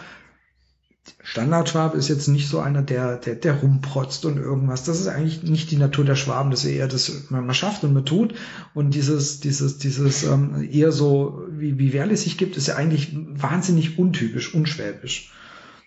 Standardschwabe 1.22 1.98
ist 1.98 2.10
jetzt 2.10 2.28
nicht 2.28 2.48
so 2.48 2.60
einer, 2.60 2.82
der, 2.82 3.18
der, 3.18 3.36
der 3.36 3.54
rumprotzt 3.56 4.26
und 4.26 4.38
irgendwas. 4.38 4.84
Das 4.84 5.00
ist 5.00 5.08
eigentlich 5.08 5.44
nicht 5.44 5.72
die 5.72 5.78
Natur 5.78 6.06
der 6.06 6.16
Schwaben, 6.16 6.52
das 6.52 6.64
ist 6.64 6.72
eher 6.72 6.88
das, 6.88 7.30
man, 7.30 7.54
schafft 7.54 7.84
und 7.84 7.94
man 7.94 8.06
tut. 8.06 8.36
Und 8.74 8.92
dieses, 8.94 9.40
dieses, 9.40 9.78
dieses 9.78 10.24
ähm, 10.24 10.68
eher 10.70 10.92
so, 10.92 11.44
wie, 11.50 11.80
wie 11.80 11.94
Werle 11.94 12.16
sich 12.18 12.38
gibt, 12.38 12.58
ist 12.58 12.68
ja 12.68 12.76
eigentlich 12.76 13.16
wahnsinnig 13.16 13.98
untypisch, 13.98 14.54
unschwäbisch. 14.54 15.32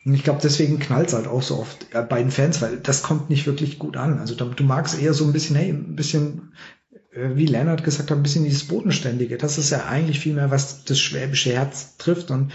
Und 0.05 0.15
ich 0.15 0.23
glaube, 0.23 0.41
deswegen 0.43 0.79
knallt 0.79 1.13
halt 1.13 1.27
auch 1.27 1.43
so 1.43 1.59
oft 1.59 1.87
bei 1.91 2.23
den 2.23 2.31
Fans, 2.31 2.63
weil 2.63 2.77
das 2.79 3.03
kommt 3.03 3.29
nicht 3.29 3.47
wirklich 3.47 3.79
gut 3.79 3.97
an. 3.97 4.19
Also 4.19 4.35
du 4.35 4.65
magst 4.65 5.01
eher 5.01 5.15
so 5.15 5.25
ein 5.25 5.33
bisschen, 5.33 5.57
hey, 5.57 5.71
ein 5.71 5.97
bisschen, 5.97 6.53
äh, 7.13 7.31
wie 7.35 7.47
Lennart 7.47 7.85
gesagt 7.85 8.11
hat, 8.11 8.17
ein 8.17 8.23
bisschen 8.23 8.45
dieses 8.45 8.69
Bodenständige. 8.69 9.37
Das 9.37 9.59
ist 9.59 9.71
ja 9.71 9.87
eigentlich 9.87 10.21
viel 10.21 10.35
mehr, 10.35 10.51
was 10.51 10.85
das 10.85 11.01
schwäbische 11.01 11.53
Herz 11.53 11.97
trifft 11.97 12.31
und 12.31 12.53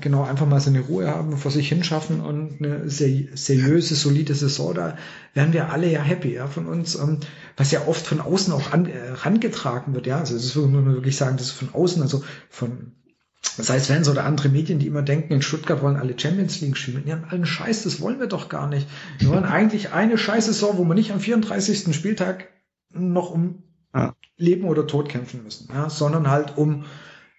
genau 0.00 0.24
einfach 0.24 0.46
mal 0.46 0.60
seine 0.60 0.80
Ruhe 0.80 1.06
haben, 1.08 1.36
vor 1.36 1.50
sich 1.50 1.68
hinschaffen 1.68 2.20
und 2.20 2.60
eine 2.60 2.90
seri 2.90 3.28
seriöse, 3.34 3.94
solide 3.94 4.34
Saison. 4.34 4.74
Da 4.74 4.96
wären 5.34 5.52
wir 5.52 5.70
alle 5.70 5.90
ja 5.90 6.02
happy, 6.02 6.34
ja, 6.34 6.48
von 6.48 6.66
uns, 6.66 6.96
ähm, 6.96 7.20
was 7.56 7.70
ja 7.70 7.86
oft 7.86 8.06
von 8.06 8.20
außen 8.20 8.52
auch 8.52 8.72
an, 8.72 8.86
äh, 8.86 9.10
rangetragen 9.10 9.94
wird, 9.94 10.06
ja. 10.06 10.18
Also 10.18 10.34
das 10.34 10.54
muss 10.54 10.70
man 10.70 10.86
wirklich 10.86 11.16
sagen, 11.16 11.36
das 11.36 11.46
ist 11.46 11.52
von 11.52 11.72
außen, 11.72 12.02
also 12.02 12.24
von 12.50 12.92
sei 13.40 13.76
es 13.76 13.86
Fans 13.86 14.08
oder 14.08 14.24
andere 14.24 14.48
Medien, 14.48 14.78
die 14.78 14.86
immer 14.86 15.02
denken, 15.02 15.32
in 15.32 15.42
Stuttgart 15.42 15.82
wollen 15.82 15.96
alle 15.96 16.18
Champions 16.18 16.60
League 16.60 16.76
spielen. 16.76 17.04
Ja, 17.06 17.22
allen 17.28 17.46
Scheiß, 17.46 17.84
das 17.84 18.00
wollen 18.00 18.18
wir 18.18 18.26
doch 18.26 18.48
gar 18.48 18.68
nicht. 18.68 18.88
Wir 19.18 19.28
wollen 19.28 19.44
eigentlich 19.44 19.92
eine 19.92 20.18
scheiß 20.18 20.46
Saison, 20.46 20.78
wo 20.78 20.84
wir 20.84 20.94
nicht 20.94 21.12
am 21.12 21.20
34. 21.20 21.94
Spieltag 21.94 22.48
noch 22.92 23.30
um 23.30 23.62
Ja. 23.94 24.14
Leben 24.36 24.64
oder 24.64 24.86
Tod 24.86 25.08
kämpfen 25.08 25.42
müssen, 25.44 25.68
ja, 25.72 25.88
sondern 25.88 26.28
halt 26.28 26.58
um, 26.58 26.84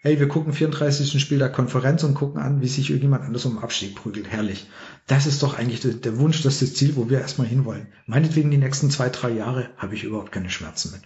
hey, 0.07 0.21
wir 0.21 0.29
gucken 0.29 0.53
34. 0.53 1.21
Spieltag 1.21 1.51
Konferenz 1.51 2.01
und 2.03 2.13
gucken 2.13 2.41
an, 2.41 2.61
wie 2.61 2.67
sich 2.67 2.89
irgendjemand 2.89 3.25
anders 3.25 3.43
um 3.43 3.55
den 3.55 3.63
Abstieg 3.63 3.93
prügelt. 3.93 4.29
Herrlich. 4.29 4.65
Das 5.05 5.25
ist 5.25 5.43
doch 5.43 5.57
eigentlich 5.57 5.81
der, 5.81 5.95
der 5.95 6.17
Wunsch, 6.17 6.41
das 6.43 6.61
ist 6.61 6.71
das 6.71 6.79
Ziel, 6.79 6.95
wo 6.95 7.09
wir 7.09 7.19
erstmal 7.19 7.47
hinwollen. 7.47 7.87
Meinetwegen 8.05 8.49
die 8.49 8.57
nächsten 8.57 8.89
zwei, 8.89 9.09
drei 9.09 9.31
Jahre 9.31 9.69
habe 9.75 9.95
ich 9.95 10.05
überhaupt 10.05 10.31
keine 10.31 10.49
Schmerzen 10.49 10.93
mit. 10.93 11.01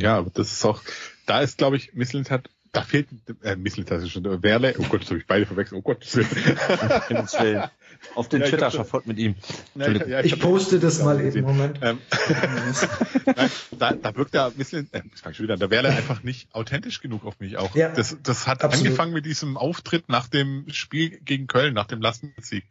Ja, 0.00 0.16
aber 0.16 0.30
das 0.30 0.52
ist 0.52 0.64
auch, 0.64 0.80
da 1.26 1.40
ist, 1.40 1.58
glaube 1.58 1.76
ich, 1.76 1.94
Misslintat, 1.94 2.48
da 2.70 2.82
fehlt, 2.82 3.08
äh, 3.42 3.56
Misslintat 3.56 4.02
ist 4.02 4.10
schon, 4.10 4.24
Werle, 4.42 4.76
oh 4.78 4.84
Gott, 4.88 5.02
das 5.02 5.08
habe 5.10 5.18
ich 5.18 5.26
beide 5.26 5.46
verwechselt, 5.46 5.80
oh 5.80 5.82
Gott. 5.82 6.04
das. 6.04 7.34
Auf 8.14 8.28
den 8.28 8.40
Ja, 8.40 8.46
ich 8.46 8.50
Twitter 8.50 8.70
glaub, 8.70 8.72
schaffort 8.86 9.06
mit 9.06 9.18
ihm. 9.18 9.34
Ja, 9.74 9.90
ja, 9.90 10.06
ja, 10.06 10.20
Ich 10.20 10.32
hab- 10.32 10.40
poste 10.40 10.78
das 10.78 10.98
ja, 10.98 11.04
mal 11.04 11.20
eben. 11.20 11.42
Moment. 11.42 11.78
Ähm, 11.82 11.98
Nein, 13.36 13.50
da, 13.78 13.92
da 13.94 14.16
wirkt 14.16 14.34
der 14.34 14.52
Misslin, 14.56 14.88
äh, 14.92 15.02
ich 15.14 15.20
fang 15.20 15.34
schon 15.34 15.44
wieder, 15.44 15.56
da 15.56 15.70
wäre 15.70 15.88
er 15.88 15.96
einfach 15.96 16.22
nicht 16.22 16.54
authentisch 16.54 17.00
genug 17.00 17.24
auf 17.24 17.40
mich 17.40 17.56
auch. 17.56 17.74
Ja, 17.74 17.88
das, 17.90 18.16
das 18.22 18.46
hat 18.46 18.62
absolut. 18.62 18.86
angefangen 18.86 19.12
mit 19.12 19.26
diesem 19.26 19.56
Auftritt 19.56 20.08
nach 20.08 20.28
dem 20.28 20.66
Spiel 20.68 21.18
gegen 21.20 21.46
Köln, 21.46 21.74
nach 21.74 21.86
dem 21.86 22.00
Lastensieg. 22.00 22.64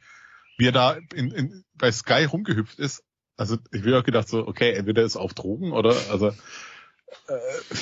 Wie 0.57 0.67
er 0.67 0.71
da 0.71 0.97
in, 1.13 1.31
in, 1.31 1.63
bei 1.75 1.91
Sky 1.91 2.25
rumgehüpft 2.25 2.79
ist. 2.79 3.03
Also 3.35 3.57
ich 3.71 3.83
will 3.83 3.95
auch 3.95 4.03
gedacht 4.03 4.27
so, 4.27 4.47
okay, 4.47 4.73
entweder 4.73 5.01
ist 5.03 5.15
er 5.15 5.21
auf 5.21 5.33
Drogen 5.33 5.71
oder, 5.71 5.95
also 6.11 6.27
äh, 6.27 6.33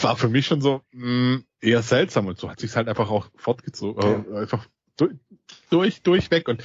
war 0.01 0.15
für 0.15 0.29
mich 0.29 0.45
schon 0.47 0.61
so 0.61 0.81
mh, 0.93 1.41
eher 1.59 1.81
seltsam 1.83 2.27
und 2.27 2.39
so 2.39 2.49
hat 2.49 2.59
sich 2.61 2.75
halt 2.75 2.87
einfach 2.87 3.09
auch 3.09 3.29
fortgezogen, 3.35 4.33
äh, 4.33 4.39
einfach 4.39 4.65
durch, 4.97 5.11
durch 5.69 6.01
durchweg 6.03 6.47
und 6.47 6.63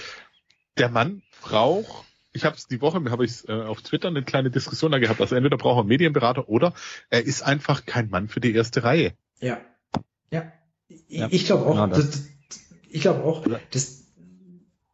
der 0.78 0.88
Mann 0.88 1.22
braucht 1.42 2.06
ich 2.36 2.44
habe 2.44 2.54
es 2.54 2.66
die 2.68 2.80
Woche, 2.82 3.02
habe 3.10 3.24
ich 3.24 3.48
äh, 3.48 3.52
auf 3.52 3.80
Twitter 3.80 4.08
eine 4.08 4.22
kleine 4.22 4.50
Diskussion 4.50 4.92
da 4.92 4.98
gehabt. 4.98 5.20
Also 5.20 5.34
entweder 5.34 5.56
braucht 5.56 5.76
er 5.78 5.80
einen 5.80 5.88
Medienberater 5.88 6.48
oder 6.50 6.74
er 7.08 7.24
ist 7.24 7.42
einfach 7.42 7.86
kein 7.86 8.10
Mann 8.10 8.28
für 8.28 8.40
die 8.40 8.54
erste 8.54 8.84
Reihe. 8.84 9.14
Ja. 9.40 9.58
Ja. 10.30 10.52
Ich, 10.86 11.00
Ja. 11.08 11.28
ich 11.30 11.46
glaube 11.46 11.64
auch, 11.66 11.72
Genau 11.74 11.86
das. 11.86 12.10
das, 12.10 12.28
ich 12.90 13.00
glaube 13.00 13.24
auch, 13.24 13.46
das, 13.70 14.04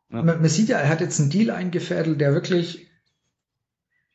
Ja. 0.08 0.22
man, 0.22 0.40
man 0.40 0.48
sieht 0.48 0.68
ja, 0.68 0.78
er 0.78 0.88
hat 0.88 1.00
jetzt 1.00 1.18
einen 1.20 1.30
Deal 1.30 1.50
eingefädelt, 1.50 2.20
der 2.20 2.32
wirklich 2.32 2.86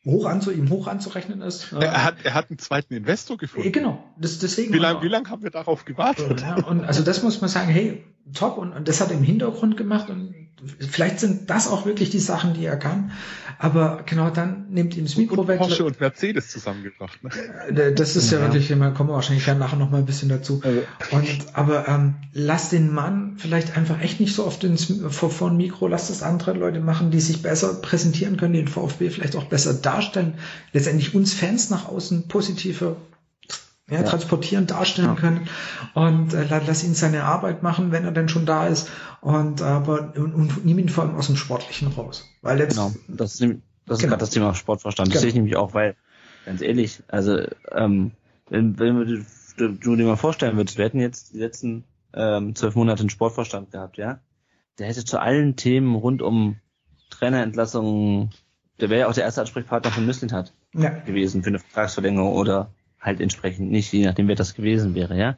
hoch 0.06 0.26
anzu, 0.26 0.52
ihm 0.52 0.70
hoch 0.70 0.88
anzurechnen 0.88 1.42
ist. 1.42 1.74
Er 1.74 2.06
hat, 2.06 2.24
er 2.24 2.34
hat 2.34 2.50
einen 2.50 2.60
zweiten 2.60 2.94
Investor 2.94 3.38
gefunden. 3.38 3.74
Genau, 3.74 4.02
das, 4.18 4.40
deswegen. 4.40 4.74
Wie 4.74 4.78
lange 4.78 5.02
wie 5.02 5.10
lang 5.10 5.30
haben 5.30 5.44
wir 5.44 5.52
darauf 5.52 5.84
gewartet? 5.84 6.40
Ja, 6.40 6.56
und 6.64 6.86
also 6.86 7.04
das 7.04 7.24
muss 7.24 7.42
man 7.42 7.50
sagen, 7.50 7.68
hey, 7.68 8.06
top, 8.34 8.58
und, 8.58 8.72
und 8.72 8.88
das 8.88 9.02
hat 9.02 9.12
er 9.12 9.18
im 9.18 9.24
Hintergrund 9.24 9.76
gemacht 9.76 10.10
und 10.10 10.34
vielleicht 10.90 11.20
sind 11.20 11.50
das 11.50 11.68
auch 11.68 11.86
wirklich 11.86 12.10
die 12.10 12.20
Sachen, 12.20 12.54
die 12.54 12.66
er 12.66 12.78
kann. 12.78 13.12
Aber 13.60 14.04
genau 14.06 14.30
dann 14.30 14.68
nimmt 14.70 14.96
ihm 14.98 15.06
das 15.06 15.18
Mikro 15.18 15.42
und 15.42 15.48
weg. 15.48 15.58
Porsche 15.58 15.84
und 15.86 16.00
Mercedes 16.00 16.50
zusammengebracht. 16.50 17.24
Ne? 17.24 17.30
Äh, 17.76 17.94
Das 17.94 18.16
ist 18.16 18.32
ja, 18.32 18.38
Ja. 18.40 18.46
wirklich, 18.46 18.68
da 18.68 18.90
kommen 18.92 19.10
wir 19.10 19.14
wahrscheinlich 19.16 19.46
dann 19.46 19.58
nachher 19.60 19.78
noch 19.78 19.90
mal 19.90 19.98
ein 19.98 20.06
bisschen 20.06 20.30
dazu. 20.30 20.62
Also- 20.64 20.82
Und, 21.12 21.28
aber 21.56 21.88
ähm, 21.88 22.16
lass 22.34 22.70
den 22.70 22.94
Mann 22.94 23.34
vielleicht 23.38 23.76
einfach 23.78 24.00
echt 24.02 24.20
nicht 24.20 24.36
so 24.36 24.46
oft 24.46 24.64
ins, 24.64 24.94
vor, 25.10 25.32
vor 25.32 25.50
ein 25.50 25.58
Mikro, 25.58 25.88
lass 25.88 26.10
das 26.10 26.22
andere 26.24 26.54
Leute 26.54 26.80
machen, 26.80 27.10
die 27.12 27.20
sich 27.20 27.42
besser 27.42 27.74
präsentieren 27.76 28.38
können, 28.38 28.54
den 28.54 28.68
VfB 28.68 29.10
vielleicht 29.10 29.36
auch 29.36 29.46
besser 29.46 29.74
darstellen, 29.74 30.36
letztendlich 30.74 31.16
uns 31.16 31.34
Fans 31.34 31.70
nach 31.70 31.88
außen 31.88 32.28
positive 32.28 32.96
ja, 33.90 34.04
transportieren, 34.04 34.68
darstellen 34.68 35.10
Ja. 35.10 35.16
können 35.16 35.48
und 35.94 36.34
äh, 36.34 36.44
la- 36.46 36.62
lass 36.66 36.84
ihn 36.84 36.94
seine 36.94 37.24
Arbeit 37.24 37.64
machen, 37.64 37.92
wenn 37.92 38.04
er 38.04 38.12
denn 38.12 38.28
schon 38.30 38.46
da 38.46 38.68
ist 38.68 38.90
und 39.22 39.62
aber 39.62 40.14
und, 40.16 40.34
und 40.34 40.66
nimm 40.66 40.78
ihn 40.80 40.90
vor 40.90 41.06
allem 41.06 41.16
aus 41.16 41.28
dem 41.28 41.38
Sportlichen 41.38 41.88
raus, 41.90 42.30
weil 42.42 42.60
jetzt 42.60 42.76
Genau, 42.76 42.94
das 43.08 43.40
ist, 43.40 43.56
das 43.86 43.98
ist 43.98 44.02
Genau. 44.04 44.12
gerade 44.12 44.20
das 44.20 44.30
Thema 44.32 44.54
Sportverstand. 44.54 45.08
Das 45.08 45.14
Genau. 45.14 45.22
sehe 45.22 45.30
ich 45.30 45.36
nämlich 45.36 45.56
auch, 45.56 45.74
weil, 45.74 45.96
ganz 46.46 46.62
ehrlich, 46.62 47.02
also 47.08 47.40
ähm, 47.72 48.12
wenn, 48.50 48.78
wenn 48.78 48.96
du, 49.06 49.26
du, 49.58 49.70
du 49.74 49.96
dir 49.96 50.06
mal 50.06 50.18
vorstellen 50.18 50.58
würdest, 50.58 50.78
wir 50.78 50.86
hätten 50.86 51.00
jetzt 51.00 51.34
die 51.34 51.40
letzten 51.40 51.86
ähm, 52.14 52.56
zwölf 52.56 52.76
Monate 52.76 53.02
einen 53.02 53.10
Sportverstand 53.10 53.72
gehabt, 53.72 53.98
ja, 53.98 54.20
der 54.80 54.88
hätte 54.88 55.06
zu 55.06 55.20
allen 55.22 55.56
Themen 55.56 55.96
rund 55.96 56.22
um 56.22 56.58
Trainerentlassungen, 57.10 58.32
der 58.80 58.90
wäre 58.90 59.02
ja 59.02 59.08
auch 59.08 59.14
der 59.14 59.24
erste 59.24 59.42
Ansprechpartner 59.42 59.92
von 59.92 60.06
Mislintat 60.06 60.54
ja, 60.74 60.90
gewesen 60.90 61.42
für 61.44 61.50
eine 61.50 61.60
Vertragsverlängerung 61.60 62.34
oder 62.34 62.70
halt 63.00 63.22
entsprechend 63.22 63.72
nicht, 63.72 63.92
je 63.94 64.06
nachdem 64.06 64.28
wer 64.28 64.36
das 64.36 64.56
gewesen 64.56 64.96
wäre, 64.96 65.18
ja. 65.18 65.38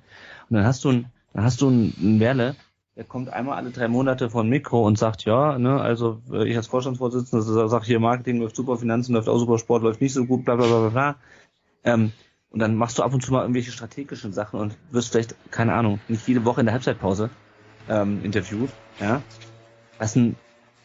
Und 0.49 0.57
dann 0.57 0.65
hast 0.65 0.83
du 0.83 0.89
ein, 0.89 1.05
dann 1.33 1.43
hast 1.43 1.61
du 1.61 1.67
einen, 1.67 2.19
Werle, 2.19 2.55
der 2.95 3.05
kommt 3.05 3.29
einmal 3.29 3.57
alle 3.57 3.71
drei 3.71 3.87
Monate 3.87 4.29
vor 4.29 4.43
ein 4.43 4.49
Mikro 4.49 4.85
und 4.85 4.97
sagt, 4.97 5.23
ja, 5.25 5.57
ne, 5.57 5.79
also 5.79 6.21
äh, 6.31 6.47
ich 6.49 6.57
als 6.57 6.67
Vorstandsvorsitzender 6.67 7.69
sage 7.69 7.85
hier, 7.85 7.99
Marketing 7.99 8.41
läuft 8.41 8.55
super, 8.55 8.77
Finanzen 8.77 9.13
läuft 9.13 9.29
auch 9.29 9.39
super, 9.39 9.57
Sport 9.57 9.83
läuft 9.83 10.01
nicht 10.01 10.13
so 10.13 10.25
gut, 10.25 10.43
bla 10.45 10.55
bla 10.55 10.67
bla 10.67 10.79
bla 10.79 10.89
bla. 10.89 11.15
Ähm, 11.83 12.11
und 12.51 12.59
dann 12.59 12.75
machst 12.75 12.97
du 12.97 13.03
ab 13.03 13.13
und 13.13 13.21
zu 13.23 13.31
mal 13.31 13.41
irgendwelche 13.41 13.71
strategischen 13.71 14.33
Sachen 14.33 14.59
und 14.59 14.75
wirst 14.91 15.11
vielleicht, 15.11 15.35
keine 15.51 15.73
Ahnung, 15.73 15.99
nicht 16.07 16.27
jede 16.27 16.45
Woche 16.45 16.61
in 16.61 16.65
der 16.65 16.73
Halbzeitpause 16.73 17.29
ähm, 17.87 18.23
interviewt, 18.23 18.71
ja. 18.99 19.21
Was 19.97 20.15
ein 20.15 20.35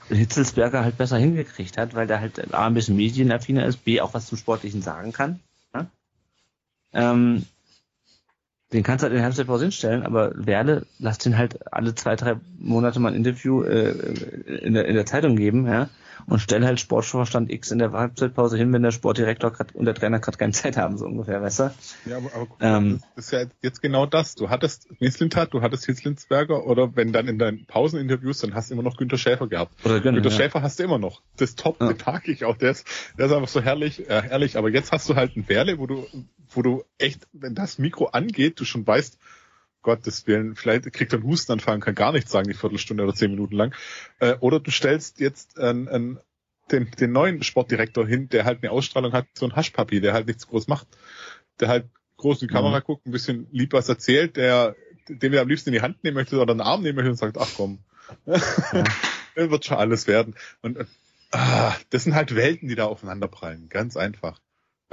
Hitzelsberger 0.08 0.84
halt 0.84 0.98
besser 0.98 1.16
hingekriegt 1.16 1.78
hat, 1.78 1.94
weil 1.94 2.06
der 2.06 2.20
halt 2.20 2.52
A, 2.54 2.66
ein 2.66 2.74
bisschen 2.74 2.96
medienaffiner 2.96 3.64
ist, 3.64 3.84
B, 3.84 4.00
auch 4.00 4.14
was 4.14 4.26
zum 4.26 4.36
Sportlichen 4.36 4.82
sagen 4.82 5.12
kann. 5.12 5.40
Ähm, 6.94 7.44
den 8.72 8.82
kannst 8.82 9.02
du 9.02 9.04
halt 9.04 9.12
in 9.12 9.18
der 9.18 9.24
Halbzeitpause 9.24 9.64
hinstellen, 9.64 10.04
aber 10.04 10.32
Werle, 10.34 10.86
lass 10.98 11.18
den 11.18 11.38
halt 11.38 11.72
alle 11.72 11.94
zwei, 11.94 12.16
drei 12.16 12.36
Monate 12.58 12.98
mal 12.98 13.10
ein 13.10 13.14
Interview 13.14 13.62
äh, 13.62 13.90
in, 14.62 14.74
der, 14.74 14.86
in 14.86 14.94
der 14.94 15.06
Zeitung 15.06 15.36
geben, 15.36 15.66
ja, 15.66 15.88
und 16.26 16.38
stell 16.40 16.64
halt 16.64 16.80
Sportvorstand 16.80 17.50
X 17.50 17.70
in 17.70 17.78
der 17.78 17.92
Halbzeitpause 17.92 18.56
hin, 18.56 18.72
wenn 18.72 18.82
der 18.82 18.90
Sportdirektor 18.90 19.50
grad, 19.52 19.74
und 19.74 19.84
der 19.84 19.94
Trainer 19.94 20.20
gerade 20.20 20.38
keine 20.38 20.52
Zeit 20.52 20.76
haben, 20.76 20.96
so 20.98 21.06
ungefähr, 21.06 21.42
weißt 21.42 21.60
du? 21.60 21.74
Ja, 22.06 22.16
aber, 22.18 22.30
aber 22.34 22.46
guck 22.46 22.56
Ähm. 22.60 23.00
das 23.16 23.26
ist 23.26 23.30
ja 23.32 23.44
jetzt 23.62 23.82
genau 23.82 24.06
das. 24.06 24.34
Du 24.34 24.50
hattest 24.50 24.88
Mislintat, 25.00 25.52
du 25.54 25.62
hattest 25.62 25.86
Hitzlinsberger 25.86 26.66
oder 26.66 26.96
wenn 26.96 27.12
dann 27.12 27.28
in 27.28 27.38
deinen 27.38 27.66
Pauseninterviews, 27.66 28.38
dann 28.38 28.54
hast 28.54 28.70
du 28.70 28.74
immer 28.74 28.82
noch 28.82 28.96
Günter 28.96 29.18
Schäfer 29.18 29.48
gehabt. 29.48 29.72
Oder 29.84 30.00
Gönner, 30.00 30.20
Günter 30.20 30.30
ja. 30.30 30.36
Schäfer 30.36 30.62
hast 30.62 30.78
du 30.78 30.84
immer 30.84 30.98
noch. 30.98 31.22
Das 31.36 31.54
top, 31.54 31.80
Ja. 31.80 31.92
den 31.92 31.98
mag 32.06 32.26
ich 32.28 32.44
auch. 32.44 32.56
Der 32.56 32.70
ist, 32.70 32.86
der 33.18 33.26
ist 33.26 33.32
einfach 33.32 33.48
so 33.48 33.60
herrlich, 33.60 34.08
äh, 34.08 34.28
ehrlich. 34.30 34.56
Aber 34.56 34.70
jetzt 34.70 34.92
hast 34.92 35.08
du 35.08 35.16
halt 35.16 35.36
einen 35.36 35.48
Werle, 35.48 35.78
wo 35.78 35.86
du, 35.86 36.06
wo 36.50 36.62
du 36.62 36.84
echt, 36.98 37.26
wenn 37.32 37.54
das 37.54 37.78
Mikro 37.78 38.06
angeht, 38.06 38.60
du 38.60 38.64
schon 38.64 38.86
weißt, 38.86 39.18
Gottes 39.84 40.26
Willen, 40.26 40.56
vielleicht 40.56 40.92
kriegt 40.92 41.12
er 41.12 41.20
einen 41.20 41.28
Hustenanfall 41.28 41.76
und 41.76 41.80
kann 41.82 41.94
gar 41.94 42.10
nichts 42.10 42.32
sagen, 42.32 42.48
die 42.48 42.54
Viertelstunde 42.54 43.04
oder 43.04 43.14
zehn 43.14 43.30
Minuten 43.30 43.54
lang. 43.54 43.74
Äh, 44.18 44.34
oder 44.40 44.58
du 44.58 44.72
stellst 44.72 45.20
jetzt 45.20 45.58
einen, 45.60 45.88
einen, 45.88 46.18
den, 46.72 46.90
den 46.90 47.12
neuen 47.12 47.42
Sportdirektor 47.44 48.06
hin, 48.06 48.28
der 48.28 48.44
halt 48.44 48.62
eine 48.62 48.72
Ausstrahlung 48.72 49.12
hat, 49.12 49.26
so 49.34 49.46
ein 49.46 49.54
Haschpapi, 49.54 50.00
der 50.00 50.14
halt 50.14 50.26
nichts 50.26 50.48
groß 50.48 50.66
macht. 50.66 50.88
Der 51.60 51.68
halt 51.68 51.86
groß 52.16 52.42
in 52.42 52.48
die 52.48 52.54
Kamera 52.54 52.80
Mhm. 52.80 52.84
guckt, 52.84 53.06
ein 53.06 53.12
bisschen 53.12 53.46
lieb 53.52 53.72
was 53.74 53.88
erzählt, 53.88 54.36
der, 54.36 54.74
den 55.08 55.30
wir 55.30 55.42
am 55.42 55.48
liebsten 55.48 55.68
in 55.68 55.74
die 55.74 55.82
Hand 55.82 56.02
nehmen 56.02 56.16
möchte 56.16 56.40
oder 56.40 56.52
einen 56.52 56.62
Arm 56.62 56.82
nehmen 56.82 56.96
möchte 56.96 57.10
und 57.10 57.16
sagt, 57.16 57.38
ach 57.38 57.50
komm, 57.56 57.78
dann 58.24 58.42
wird 59.50 59.64
schon 59.64 59.76
alles 59.76 60.06
werden. 60.06 60.34
Und 60.62 60.78
ah, 61.30 61.74
das 61.90 62.04
sind 62.04 62.14
halt 62.14 62.34
Welten, 62.34 62.68
die 62.68 62.74
da 62.74 62.86
aufeinanderprallen. 62.86 63.68
Ganz 63.68 63.96
einfach. 63.96 64.40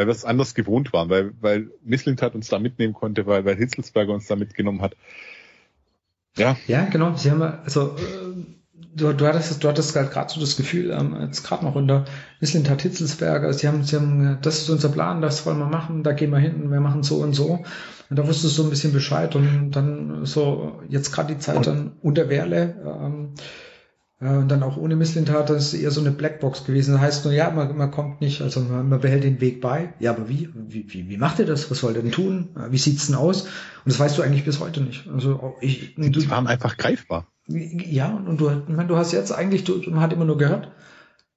Weil 0.02 0.08
wir 0.08 0.14
es 0.14 0.26
anders 0.26 0.56
gewohnt 0.56 0.94
waren, 0.94 1.12
weil, 1.12 1.34
weil 1.42 1.70
Misslintat 1.84 2.34
uns 2.34 2.48
da 2.48 2.58
mitnehmen 2.58 2.96
konnte, 2.96 3.28
weil, 3.28 3.46
weil 3.46 3.56
Hitzelsberger 3.56 4.12
uns 4.12 4.26
da 4.26 4.36
mitgenommen 4.36 4.82
hat. 4.82 4.96
Ja, 6.36 6.58
Ja, 6.66 6.86
genau. 6.86 7.14
Sie 7.16 7.30
haben 7.30 7.44
also 7.44 7.96
äh, 7.98 8.32
du, 8.96 9.14
du 9.14 9.28
hattest 9.28 9.64
du 9.64 9.68
hattest 9.68 9.94
gerade 9.94 10.34
so 10.34 10.40
das 10.40 10.58
Gefühl, 10.58 10.90
ähm, 10.90 11.16
jetzt 11.22 11.44
gerade 11.44 11.64
noch 11.64 11.76
unter 11.76 12.06
Misslintat 12.40 12.82
Hitzelsberger, 12.82 13.54
sie 13.54 13.68
haben, 13.68 13.84
sie 13.84 13.96
haben, 13.96 14.26
äh, 14.26 14.38
das 14.42 14.64
ist 14.64 14.72
unser 14.72 14.90
Plan, 14.90 15.22
das 15.22 15.46
wollen 15.46 15.60
wir 15.60 15.68
machen, 15.68 16.02
da 16.02 16.14
gehen 16.14 16.32
wir 16.32 16.40
hin, 16.40 16.72
wir 16.72 16.80
machen 16.80 17.04
so 17.04 17.18
und 17.18 17.34
so. 17.34 17.64
Und 18.10 18.18
da 18.18 18.28
wusstest 18.28 18.58
du 18.58 18.64
so 18.64 18.64
ein 18.64 18.72
bisschen 18.72 18.94
Bescheid 18.94 19.36
und 19.36 19.70
dann 19.70 20.26
so 20.26 20.82
jetzt 20.90 21.12
gerade 21.12 21.36
die 21.36 21.40
Zeit 21.40 21.68
dann 21.68 21.92
unter 22.02 22.28
Werle, 22.28 22.76
ähm, 22.84 23.36
äh, 23.38 23.42
und 24.22 24.50
dann 24.50 24.62
auch 24.62 24.78
ohne 24.78 24.96
Misslintat, 24.96 25.50
das 25.50 25.74
ist 25.74 25.82
eher 25.82 25.90
so 25.90 26.00
eine 26.00 26.12
Blackbox 26.12 26.66
gewesen. 26.66 26.94
Das 26.94 27.02
heißt 27.02 27.26
nur, 27.26 27.34
ja, 27.34 27.50
man, 27.50 27.76
man 27.76 27.90
kommt 27.90 28.22
nicht, 28.22 28.42
also 28.42 28.60
man, 28.60 28.88
man 28.88 29.02
behält 29.02 29.24
den 29.24 29.42
Weg 29.42 29.62
bei. 29.62 29.94
Ja, 30.00 30.12
aber 30.12 30.30
wie? 30.30 30.48
Wie, 30.54 30.86
wie, 30.94 31.10
wie 31.10 31.18
macht 31.18 31.40
ihr 31.40 31.48
das? 31.48 31.72
Was 31.72 31.82
wollt 31.82 31.96
ihr 31.96 32.04
denn 32.04 32.12
tun? 32.12 32.50
Äh, 32.56 32.72
Wie 32.72 32.78
sieht's 32.78 33.08
denn 33.08 33.16
aus? 33.16 33.44
Und 33.44 33.50
das 33.86 34.00
weißt 34.00 34.20
du 34.20 34.22
eigentlich 34.22 34.46
bis 34.46 34.60
heute 34.60 34.82
nicht. 34.82 35.10
Also 35.12 35.56
ich, 35.60 35.96
die, 35.96 36.12
du, 36.12 36.30
waren 36.30 36.46
einfach 36.46 36.78
greifbar. 36.78 37.26
ja, 37.48 38.10
und, 38.10 38.28
und 38.28 38.40
du, 38.40 38.52
ich 38.52 38.76
meine, 38.76 38.88
du 38.88 38.96
hast 38.96 39.12
jetzt 39.12 39.32
eigentlich, 39.32 39.64
du, 39.64 39.82
man 39.90 40.02
hat 40.02 40.14
immer 40.14 40.26
nur 40.26 40.38
gehört, 40.38 40.72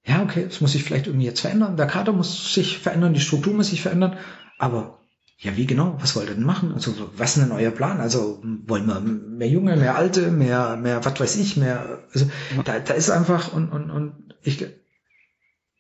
ja, 0.05 0.22
okay, 0.22 0.45
es 0.47 0.61
muss 0.61 0.72
sich 0.72 0.85
vielleicht 0.85 1.07
irgendwie 1.07 1.24
jetzt 1.24 1.41
verändern, 1.41 1.78
der 1.78 1.87
Kader 1.87 2.12
muss 2.12 2.53
sich 2.53 2.78
verändern, 2.78 3.14
die 3.14 3.20
Struktur 3.20 3.55
muss 3.55 3.70
sich 3.70 3.80
verändern, 3.80 4.18
aber 4.59 4.99
ja, 5.39 5.57
wie 5.57 5.66
genau? 5.66 5.97
Was 6.01 6.14
wollt 6.16 6.28
ihr 6.28 6.35
denn 6.35 6.45
machen? 6.45 6.72
Also, 6.72 6.93
was 7.16 7.37
ist 7.37 7.43
denn 7.43 7.53
euer 7.53 7.70
Plan? 7.70 8.01
Also, 8.01 8.41
wollen 8.66 8.87
wir 8.87 9.01
mehr 9.01 9.49
Junge, 9.49 9.76
mehr 9.76 9.97
Alte, 9.97 10.30
mehr, 10.30 10.76
mehr, 10.76 11.05
was 11.05 11.18
weiß 11.18 11.37
ich, 11.37 11.57
mehr, 11.57 12.05
also, 12.12 12.30
da, 12.64 12.78
da 12.78 12.95
ist 12.95 13.11
einfach, 13.11 13.53
und, 13.53 13.68
und, 13.70 13.91
und 13.91 14.35
ich, 14.43 14.64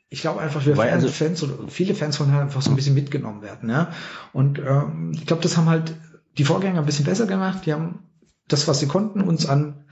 ich 0.08 0.20
glaube 0.20 0.40
einfach, 0.40 0.66
wir 0.66 0.76
Fans, 0.76 0.92
also- 0.92 1.08
Fans 1.08 1.42
oder 1.42 1.68
viele 1.68 1.94
Fans 1.94 2.18
wollen 2.20 2.32
halt 2.32 2.42
einfach 2.42 2.62
so 2.62 2.70
ein 2.70 2.76
bisschen 2.76 2.94
mitgenommen 2.94 3.42
werden, 3.42 3.70
ja. 3.70 3.92
Und 4.32 4.58
ähm, 4.58 5.12
ich 5.14 5.26
glaube, 5.26 5.42
das 5.42 5.56
haben 5.56 5.68
halt 5.68 5.94
die 6.36 6.44
Vorgänger 6.44 6.80
ein 6.80 6.86
bisschen 6.86 7.04
besser 7.04 7.26
gemacht. 7.26 7.64
Die 7.64 7.72
haben 7.72 8.00
das, 8.48 8.66
was 8.68 8.80
sie 8.80 8.88
konnten, 8.88 9.20
uns 9.22 9.46
an 9.46 9.84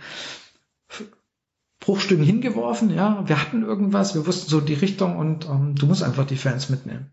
Bruchstücken 1.81 2.25
hingeworfen. 2.25 2.91
Ja, 2.91 3.23
wir 3.29 3.41
hatten 3.41 3.63
irgendwas, 3.63 4.15
wir 4.15 4.27
wussten 4.27 4.51
so 4.51 4.61
die 4.61 4.75
Richtung 4.75 5.17
und 5.17 5.47
ähm, 5.49 5.75
du 5.75 5.87
musst 5.87 6.03
einfach 6.03 6.27
die 6.27 6.37
Fans 6.37 6.69
mitnehmen. 6.69 7.11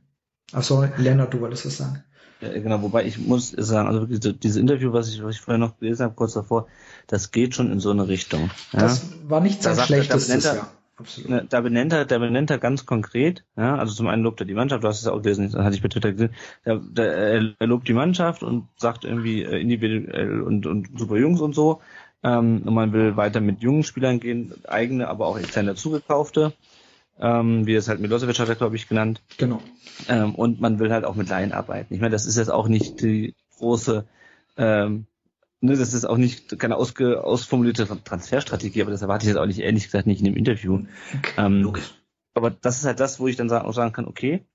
Also 0.51 0.87
Lennart, 0.97 1.33
du 1.33 1.41
wolltest 1.41 1.65
das 1.65 1.77
sagen. 1.77 2.03
Ja, 2.41 2.53
genau, 2.53 2.81
wobei 2.81 3.05
ich 3.05 3.17
muss 3.17 3.49
sagen, 3.49 3.87
also 3.87 4.01
wirklich 4.01 4.23
so, 4.23 4.31
dieses 4.31 4.57
Interview, 4.57 4.93
was 4.93 5.09
ich, 5.13 5.21
was 5.23 5.35
ich 5.35 5.41
vorher 5.41 5.57
noch 5.59 5.77
gelesen 5.77 6.03
habe, 6.03 6.15
kurz 6.15 6.33
davor, 6.33 6.67
das 7.07 7.31
geht 7.31 7.53
schon 7.55 7.71
in 7.71 7.79
so 7.79 7.91
eine 7.91 8.07
Richtung. 8.07 8.49
Ja? 8.71 8.81
Das 8.81 9.05
war 9.27 9.41
nicht 9.41 9.61
sein 9.61 9.75
da 9.75 9.85
er- 9.85 10.55
Jahr. 10.55 10.71
Absolut. 10.99 11.29
Ne, 11.29 11.45
da 11.49 11.61
benennt 11.61 11.93
er, 11.93 12.03
da 12.03 12.17
benennt 12.17 12.49
er 12.49 12.57
ganz 12.57 12.85
konkret, 12.85 13.45
ja, 13.55 13.77
also 13.77 13.93
zum 13.93 14.07
einen 14.07 14.21
lobt 14.21 14.41
er 14.41 14.45
die 14.45 14.53
Mannschaft, 14.53 14.83
du 14.83 14.87
hast 14.89 14.99
es 14.99 15.05
ja 15.05 15.13
auch 15.13 15.21
gelesen, 15.21 15.49
das 15.49 15.63
hatte 15.63 15.75
ich 15.75 15.81
bei 15.81 15.87
Twitter 15.87 16.11
gesehen, 16.11 16.31
da, 16.65 16.81
da, 16.91 17.03
er 17.03 17.53
er 17.57 17.67
lobt 17.67 17.87
die 17.87 17.93
Mannschaft 17.93 18.43
und 18.43 18.67
sagt 18.75 19.05
irgendwie 19.05 19.43
äh, 19.43 19.61
individuell 19.61 20.41
und, 20.41 20.65
und 20.65 20.89
super 20.99 21.15
Jungs 21.15 21.39
und 21.39 21.55
so. 21.55 21.79
Ähm, 22.21 22.63
und 22.65 22.73
man 22.73 22.91
will 22.91 23.15
weiter 23.15 23.39
mit 23.39 23.61
jungen 23.61 23.83
Spielern 23.83 24.19
gehen, 24.19 24.53
eigene, 24.67 25.07
aber 25.07 25.27
auch 25.27 25.39
extern 25.39 25.67
dazugekaufte, 25.67 26.51
ähm, 27.19 27.65
wie 27.65 27.75
es 27.75 27.87
halt 27.87 27.99
Milosevic 27.99 28.39
hat 28.39 28.49
er, 28.49 28.55
glaube 28.55 28.75
ich, 28.75 28.87
genannt. 28.87 29.21
Genau. 29.37 29.61
Ähm, 30.07 30.35
und 30.35 30.61
man 30.61 30.79
will 30.79 30.91
halt 30.91 31.05
auch 31.05 31.15
mit 31.15 31.29
Laien 31.29 31.51
arbeiten. 31.51 31.93
Ich 31.93 31.99
meine, 31.99 32.11
das 32.13 32.25
ist 32.25 32.37
jetzt 32.37 32.51
auch 32.51 32.67
nicht 32.67 33.01
die 33.01 33.35
große, 33.57 34.05
ähm, 34.57 35.05
ne, 35.61 35.75
das 35.75 35.93
ist 35.93 36.05
auch 36.05 36.17
nicht 36.17 36.57
keine 36.59 36.77
ausge, 36.77 37.23
ausformulierte 37.23 37.87
Transferstrategie, 38.03 38.81
aber 38.81 38.91
das 38.91 39.01
erwarte 39.01 39.23
ich 39.25 39.29
jetzt 39.29 39.37
auch 39.37 39.45
nicht, 39.45 39.59
ehrlich 39.59 39.83
gesagt, 39.85 40.07
nicht 40.07 40.19
in 40.19 40.25
dem 40.25 40.37
Interview. 40.37 40.85
Ähm, 41.37 41.61
Logisch. 41.61 41.93
aber 42.33 42.51
das 42.51 42.77
ist 42.79 42.85
halt 42.85 42.99
das, 42.99 43.19
wo 43.19 43.27
ich 43.27 43.35
dann 43.35 43.49
sa- 43.49 43.63
auch 43.63 43.73
sagen 43.73 43.91
kann, 43.91 44.07
okay, 44.07 44.45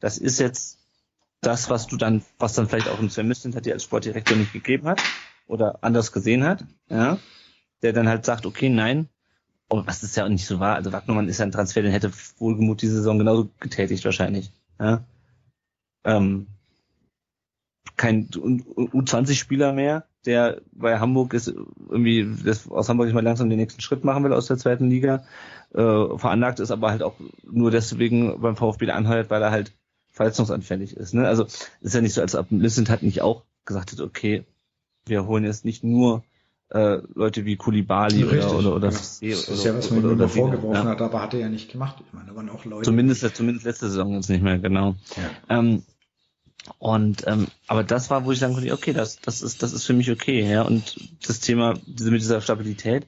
das 0.00 0.18
ist 0.18 0.40
jetzt 0.40 0.78
das, 1.42 1.70
was 1.70 1.86
du 1.86 1.96
dann, 1.96 2.22
was 2.38 2.54
dann 2.54 2.68
vielleicht 2.68 2.88
auch 2.88 2.98
ein 2.98 3.10
Sven 3.10 3.32
hat 3.54 3.66
dir 3.66 3.74
als 3.74 3.84
Sportdirektor 3.84 4.36
nicht 4.36 4.52
gegeben 4.52 4.88
hat 4.88 5.02
oder 5.46 5.78
anders 5.82 6.12
gesehen 6.12 6.44
hat, 6.44 6.64
ja, 6.88 7.18
der 7.82 7.92
dann 7.92 8.08
halt 8.08 8.24
sagt, 8.24 8.46
okay, 8.46 8.68
nein, 8.68 9.08
aber 9.68 9.86
was 9.86 10.02
ist 10.02 10.16
ja 10.16 10.24
auch 10.24 10.28
nicht 10.28 10.46
so 10.46 10.60
wahr. 10.60 10.76
Also 10.76 10.92
Wagnermann 10.92 11.28
ist 11.28 11.38
ja 11.38 11.44
ein 11.44 11.52
Transfer, 11.52 11.82
den 11.82 11.92
hätte 11.92 12.12
wohlgemut 12.38 12.82
diese 12.82 12.96
Saison 12.96 13.18
genauso 13.18 13.50
getätigt 13.60 14.04
wahrscheinlich. 14.04 14.52
Ja? 14.78 15.04
Ähm, 16.04 16.46
kein 17.96 18.28
U- 18.36 18.60
U20-Spieler 19.00 19.72
mehr, 19.72 20.06
der 20.24 20.60
bei 20.72 20.98
Hamburg 20.98 21.34
ist 21.34 21.48
irgendwie 21.48 22.36
das 22.44 22.70
aus 22.70 22.88
Hamburg 22.88 23.06
nicht 23.06 23.14
mal 23.14 23.24
langsam 23.24 23.48
den 23.48 23.58
nächsten 23.58 23.80
Schritt 23.80 24.04
machen 24.04 24.22
will 24.24 24.32
aus 24.32 24.46
der 24.46 24.58
zweiten 24.58 24.90
Liga, 24.90 25.24
äh, 25.72 26.18
veranlagt 26.18 26.60
ist, 26.60 26.70
aber 26.70 26.90
halt 26.90 27.02
auch 27.02 27.14
nur 27.50 27.70
deswegen 27.70 28.40
beim 28.40 28.56
VfB 28.56 28.90
anheuert, 28.90 29.30
weil 29.30 29.42
er 29.42 29.50
halt 29.50 29.72
verletzungsanfällig 30.10 30.96
ist. 30.96 31.14
Ne? 31.14 31.26
Also 31.26 31.44
ist 31.80 31.94
ja 31.94 32.00
nicht 32.00 32.14
so, 32.14 32.20
als 32.20 32.34
ob 32.34 32.46
Lissent 32.50 32.90
hat 32.90 33.02
nicht 33.02 33.22
auch 33.22 33.44
gesagt 33.64 33.92
hat, 33.92 34.00
okay, 34.00 34.44
wir 35.06 35.26
holen 35.26 35.44
jetzt 35.44 35.64
nicht 35.64 35.82
nur 35.84 36.22
äh, 36.70 36.98
Leute 37.14 37.44
wie 37.44 37.56
Kulibali 37.56 38.22
Richtig, 38.22 38.44
oder 38.44 38.58
oder 38.58 38.76
oder, 38.76 38.88
ja. 38.88 38.92
Das 38.92 39.22
ist 39.22 39.48
oder, 39.48 39.62
ja, 39.62 39.76
was 39.76 39.90
man 39.90 40.00
oder, 40.00 40.08
ihm 40.08 40.18
immer 40.18 40.28
vorgeworfen 40.28 40.84
ja. 40.84 40.90
hat, 40.90 41.00
aber 41.00 41.22
hat 41.22 41.34
er 41.34 41.40
ja 41.40 41.48
nicht 41.48 41.70
gemacht. 41.70 41.96
Ich 42.04 42.12
meine, 42.12 42.28
da 42.28 42.36
waren 42.36 42.48
auch 42.50 42.64
Leute. 42.64 42.84
Zumindest 42.84 43.36
zumindest 43.36 43.66
letzte 43.66 43.88
Saison 43.88 44.14
jetzt 44.14 44.28
nicht 44.28 44.42
mehr 44.42 44.58
genau. 44.58 44.96
Ja. 45.16 45.58
Ähm, 45.58 45.82
und 46.78 47.24
ähm, 47.26 47.46
aber 47.68 47.84
das 47.84 48.10
war, 48.10 48.24
wo 48.24 48.32
ich 48.32 48.40
sagen 48.40 48.54
konnte, 48.54 48.72
okay, 48.72 48.92
das 48.92 49.20
das 49.20 49.42
ist 49.42 49.62
das 49.62 49.72
ist 49.72 49.84
für 49.84 49.92
mich 49.92 50.10
okay, 50.10 50.50
ja. 50.50 50.62
Und 50.62 50.96
das 51.26 51.38
Thema 51.40 51.74
diese 51.86 52.10
mit 52.10 52.20
dieser 52.20 52.40
Stabilität, 52.40 53.06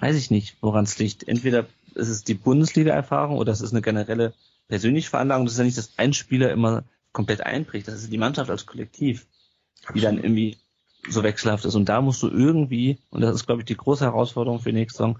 weiß 0.00 0.16
ich 0.16 0.30
nicht, 0.30 0.56
woran 0.60 0.84
es 0.84 0.98
liegt. 0.98 1.26
Entweder 1.26 1.66
ist 1.94 2.08
es 2.08 2.24
die 2.24 2.34
Bundesliga-Erfahrung 2.34 3.38
oder 3.38 3.52
es 3.52 3.62
ist 3.62 3.72
eine 3.72 3.80
generelle 3.80 4.34
persönliche 4.68 5.08
Veranlagung. 5.08 5.46
Das 5.46 5.54
ist 5.54 5.58
ja 5.58 5.64
nicht, 5.64 5.78
dass 5.78 5.92
ein 5.96 6.12
Spieler 6.12 6.52
immer 6.52 6.84
komplett 7.12 7.40
einbricht. 7.40 7.88
Das 7.88 7.94
ist 7.94 8.12
die 8.12 8.18
Mannschaft 8.18 8.50
als 8.50 8.66
Kollektiv, 8.66 9.26
die 9.94 10.00
dann 10.00 10.18
irgendwie 10.18 10.58
so 11.08 11.22
wechselhaft 11.22 11.64
ist. 11.64 11.74
Und 11.74 11.88
da 11.88 12.00
musst 12.00 12.22
du 12.22 12.28
irgendwie, 12.28 12.98
und 13.10 13.20
das 13.20 13.34
ist, 13.34 13.46
glaube 13.46 13.62
ich, 13.62 13.66
die 13.66 13.76
große 13.76 14.04
Herausforderung 14.04 14.60
für 14.60 14.70
die 14.70 14.78
nächste 14.78 14.98
Saison, 14.98 15.18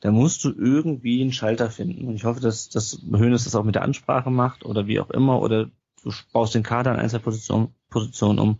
da 0.00 0.10
musst 0.10 0.44
du 0.44 0.50
irgendwie 0.50 1.22
einen 1.22 1.32
Schalter 1.32 1.70
finden. 1.70 2.06
Und 2.06 2.16
ich 2.16 2.24
hoffe, 2.24 2.40
dass, 2.40 2.68
dass 2.68 3.00
Hönes 3.10 3.44
das 3.44 3.54
auch 3.54 3.64
mit 3.64 3.74
der 3.74 3.82
Ansprache 3.82 4.30
macht 4.30 4.64
oder 4.64 4.86
wie 4.86 5.00
auch 5.00 5.10
immer, 5.10 5.40
oder 5.40 5.70
du 6.02 6.12
baust 6.32 6.54
den 6.54 6.62
Kader 6.62 6.92
an 6.92 7.00
einzelner 7.00 7.22
Position, 7.22 7.74
Position 7.88 8.38
um, 8.38 8.58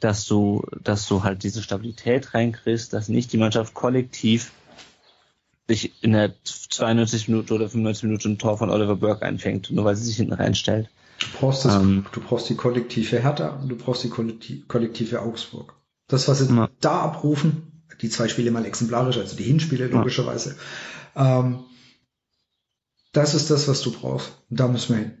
dass 0.00 0.26
du, 0.26 0.64
dass 0.82 1.08
du 1.08 1.24
halt 1.24 1.42
diese 1.42 1.62
Stabilität 1.62 2.32
reinkriegst, 2.32 2.92
dass 2.92 3.08
nicht 3.08 3.32
die 3.32 3.38
Mannschaft 3.38 3.74
kollektiv 3.74 4.52
sich 5.66 5.92
in 6.02 6.12
der 6.12 6.32
92 6.44 7.28
Minute 7.28 7.54
oder 7.54 7.68
95 7.68 8.04
Minute 8.04 8.28
ein 8.28 8.38
Tor 8.38 8.56
von 8.56 8.70
Oliver 8.70 8.96
Burke 8.96 9.26
einfängt, 9.26 9.70
nur 9.70 9.84
weil 9.84 9.96
sie 9.96 10.04
sich 10.04 10.16
hinten 10.16 10.32
reinstellt. 10.32 10.88
Du 11.18 11.26
brauchst, 11.38 11.64
das, 11.64 11.74
Ähm. 11.74 12.06
du 12.12 12.20
brauchst 12.20 12.48
die 12.48 12.54
kollektive 12.54 13.20
Hertha 13.20 13.48
und 13.60 13.68
du 13.68 13.76
brauchst 13.76 14.04
die 14.04 14.08
kollekti- 14.08 14.62
kollektive 14.66 15.20
Augsburg. 15.20 15.74
Das, 16.08 16.26
was 16.28 16.38
sie 16.38 16.52
Ja. 16.54 16.68
da 16.80 17.00
abrufen, 17.02 17.84
die 18.00 18.08
zwei 18.08 18.28
Spiele 18.28 18.50
mal 18.50 18.64
exemplarisch, 18.64 19.18
also 19.18 19.36
die 19.36 19.44
Hinspiele 19.44 19.86
logischerweise, 19.88 20.56
ähm, 21.16 21.60
das 23.12 23.34
ist 23.34 23.50
das, 23.50 23.68
was 23.68 23.80
du 23.82 23.92
brauchst. 23.92 24.32
Und 24.50 24.60
da 24.60 24.68
müssen 24.68 24.94
wir 24.94 25.02
hin. 25.02 25.12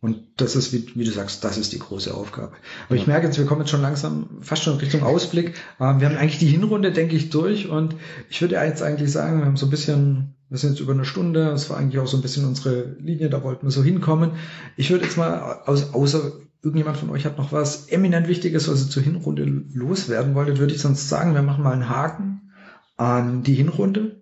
Und 0.00 0.18
das 0.36 0.54
ist, 0.56 0.72
wie, 0.72 0.86
wie 0.94 1.04
du 1.04 1.10
sagst, 1.10 1.42
das 1.42 1.56
ist 1.56 1.72
die 1.72 1.78
große 1.78 2.14
Aufgabe. 2.14 2.52
Aber 2.86 2.94
ich 2.96 3.02
Ja. 3.02 3.08
merke 3.08 3.26
jetzt, 3.26 3.38
wir 3.38 3.46
kommen 3.46 3.62
jetzt 3.62 3.70
schon 3.70 3.80
langsam 3.82 4.38
fast 4.42 4.62
schon 4.62 4.76
Richtung 4.76 5.02
Ausblick. 5.02 5.54
Ähm, 5.80 6.00
wir 6.00 6.08
haben 6.08 6.16
eigentlich 6.16 6.38
die 6.38 6.46
Hinrunde, 6.46 6.92
denke 6.92 7.16
ich, 7.16 7.30
durch. 7.30 7.68
Und 7.68 7.96
ich 8.28 8.40
würde 8.42 8.56
jetzt 8.56 8.82
eigentlich 8.82 9.10
sagen, 9.10 9.38
wir 9.38 9.46
haben 9.46 9.56
so 9.56 9.66
ein 9.66 9.70
bisschen, 9.70 10.34
wir 10.50 10.58
sind 10.58 10.70
jetzt 10.72 10.80
über 10.80 10.92
eine 10.92 11.06
Stunde. 11.06 11.46
Das 11.46 11.70
war 11.70 11.78
eigentlich 11.78 11.98
auch 12.00 12.06
so 12.06 12.18
ein 12.18 12.22
bisschen 12.22 12.44
unsere 12.44 12.94
Linie, 13.00 13.30
da 13.30 13.42
wollten 13.42 13.66
wir 13.66 13.70
so 13.70 13.82
hinkommen. 13.82 14.32
Ich 14.76 14.90
würde 14.90 15.04
jetzt 15.06 15.16
mal, 15.16 15.62
aus, 15.64 15.94
außer 15.94 16.32
irgendjemand 16.66 16.96
von 16.96 17.10
euch 17.10 17.24
hat 17.24 17.38
noch 17.38 17.52
was 17.52 17.88
eminent 17.88 18.26
Wichtiges, 18.26 18.68
was 18.68 18.84
ihr 18.84 18.90
zur 18.90 19.02
Hinrunde 19.04 19.44
loswerden 19.72 20.34
wolltet, 20.34 20.58
würde 20.58 20.74
ich 20.74 20.80
sonst 20.80 21.08
sagen, 21.08 21.34
wir 21.34 21.42
machen 21.42 21.62
mal 21.62 21.72
einen 21.72 21.88
Haken 21.88 22.50
an 22.96 23.44
die 23.44 23.54
Hinrunde 23.54 24.20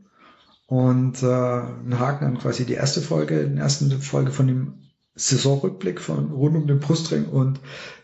und 0.67 1.23
äh, 1.23 1.27
einen 1.27 1.99
Haken 1.99 2.27
an 2.27 2.39
quasi 2.39 2.67
die 2.67 2.75
erste 2.75 3.01
Folge, 3.01 3.49
die 3.49 3.59
erste 3.59 3.89
Folge 3.99 4.31
von 4.31 4.47
dem 4.47 4.75
Saisonrückblick 5.15 6.01
von 6.01 6.33
rund 6.33 6.57
um 6.57 6.67
den 6.67 6.81
Brustring 6.81 7.25
und 7.25 7.61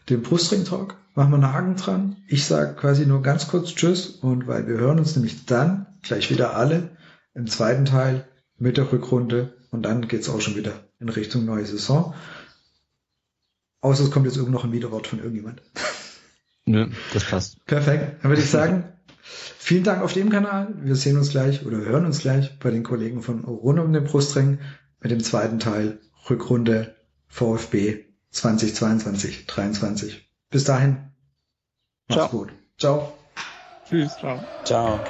dem 0.09 0.23
Brustring-Talk. 0.23 0.97
Machen 1.15 1.33
wir 1.33 1.37
einen 1.37 1.53
Haken 1.53 1.77
dran. 1.77 2.17
Ich 2.27 2.47
sage 2.47 2.75
quasi 2.77 3.05
nur 3.05 3.21
ganz 3.21 3.49
kurz 3.49 3.75
Tschüss 3.75 4.07
und 4.07 4.47
weil 4.47 4.67
wir 4.67 4.79
hören 4.79 4.99
uns 4.99 5.17
nämlich 5.17 5.45
dann 5.45 5.87
gleich 6.01 6.31
wieder 6.31 6.57
alle 6.57 6.97
im 7.35 7.47
zweiten 7.47 7.85
Teil 7.85 8.27
mit 8.57 8.79
der 8.79 8.91
Rückrunde 8.91 9.53
und 9.71 9.83
dann 9.83 10.09
geht's 10.09 10.31
auch 10.31 10.41
schon 10.41 10.57
wieder 10.57 10.73
in 10.99 11.11
Richtung 11.11 11.45
neue 11.45 11.67
Saison. 11.67 12.15
Außer 13.81 14.05
es 14.05 14.11
kommt 14.11 14.27
jetzt 14.27 14.37
irgend 14.37 14.53
noch 14.53 14.65
ein 14.65 14.73
Widerwort 14.73 15.07
von 15.07 15.19
irgendjemand. 15.19 15.63
Nö, 16.67 16.89
das 17.13 17.25
passt. 17.25 17.65
Perfekt. 17.67 18.23
Dann 18.23 18.31
würde 18.31 18.43
ich 18.43 18.51
sagen, 18.51 18.85
vielen 19.23 19.85
Dank 19.85 20.03
auf 20.03 20.13
dem 20.13 20.31
Kanal. 20.31 20.75
Wir 20.83 20.97
sehen 20.97 21.17
uns 21.17 21.31
gleich 21.31 21.65
oder 21.65 21.79
hören 21.79 22.05
uns 22.05 22.21
gleich 22.21 22.59
bei 22.59 22.71
den 22.71 22.83
Kollegen 22.83 23.23
von 23.23 23.45
Rund 23.45 23.81
um 23.81 23.93
den 23.93 24.05
Brustring 24.05 24.59
mit 25.01 25.11
dem 25.11 25.21
zweiten 25.21 25.59
Teil 25.59 25.99
Rückrunde 26.29 26.95
VfB 27.29 28.05
2022, 28.31 29.47
23. 29.47 30.29
Bis 30.51 30.65
dahin. 30.65 31.11
Macht's 32.09 32.29
Ciao. 32.29 32.29
gut. 32.29 32.53
Ciao. 32.79 33.13
Tschüss. 33.89 34.17
Ciao. 34.17 34.41
Ciao. 34.65 35.01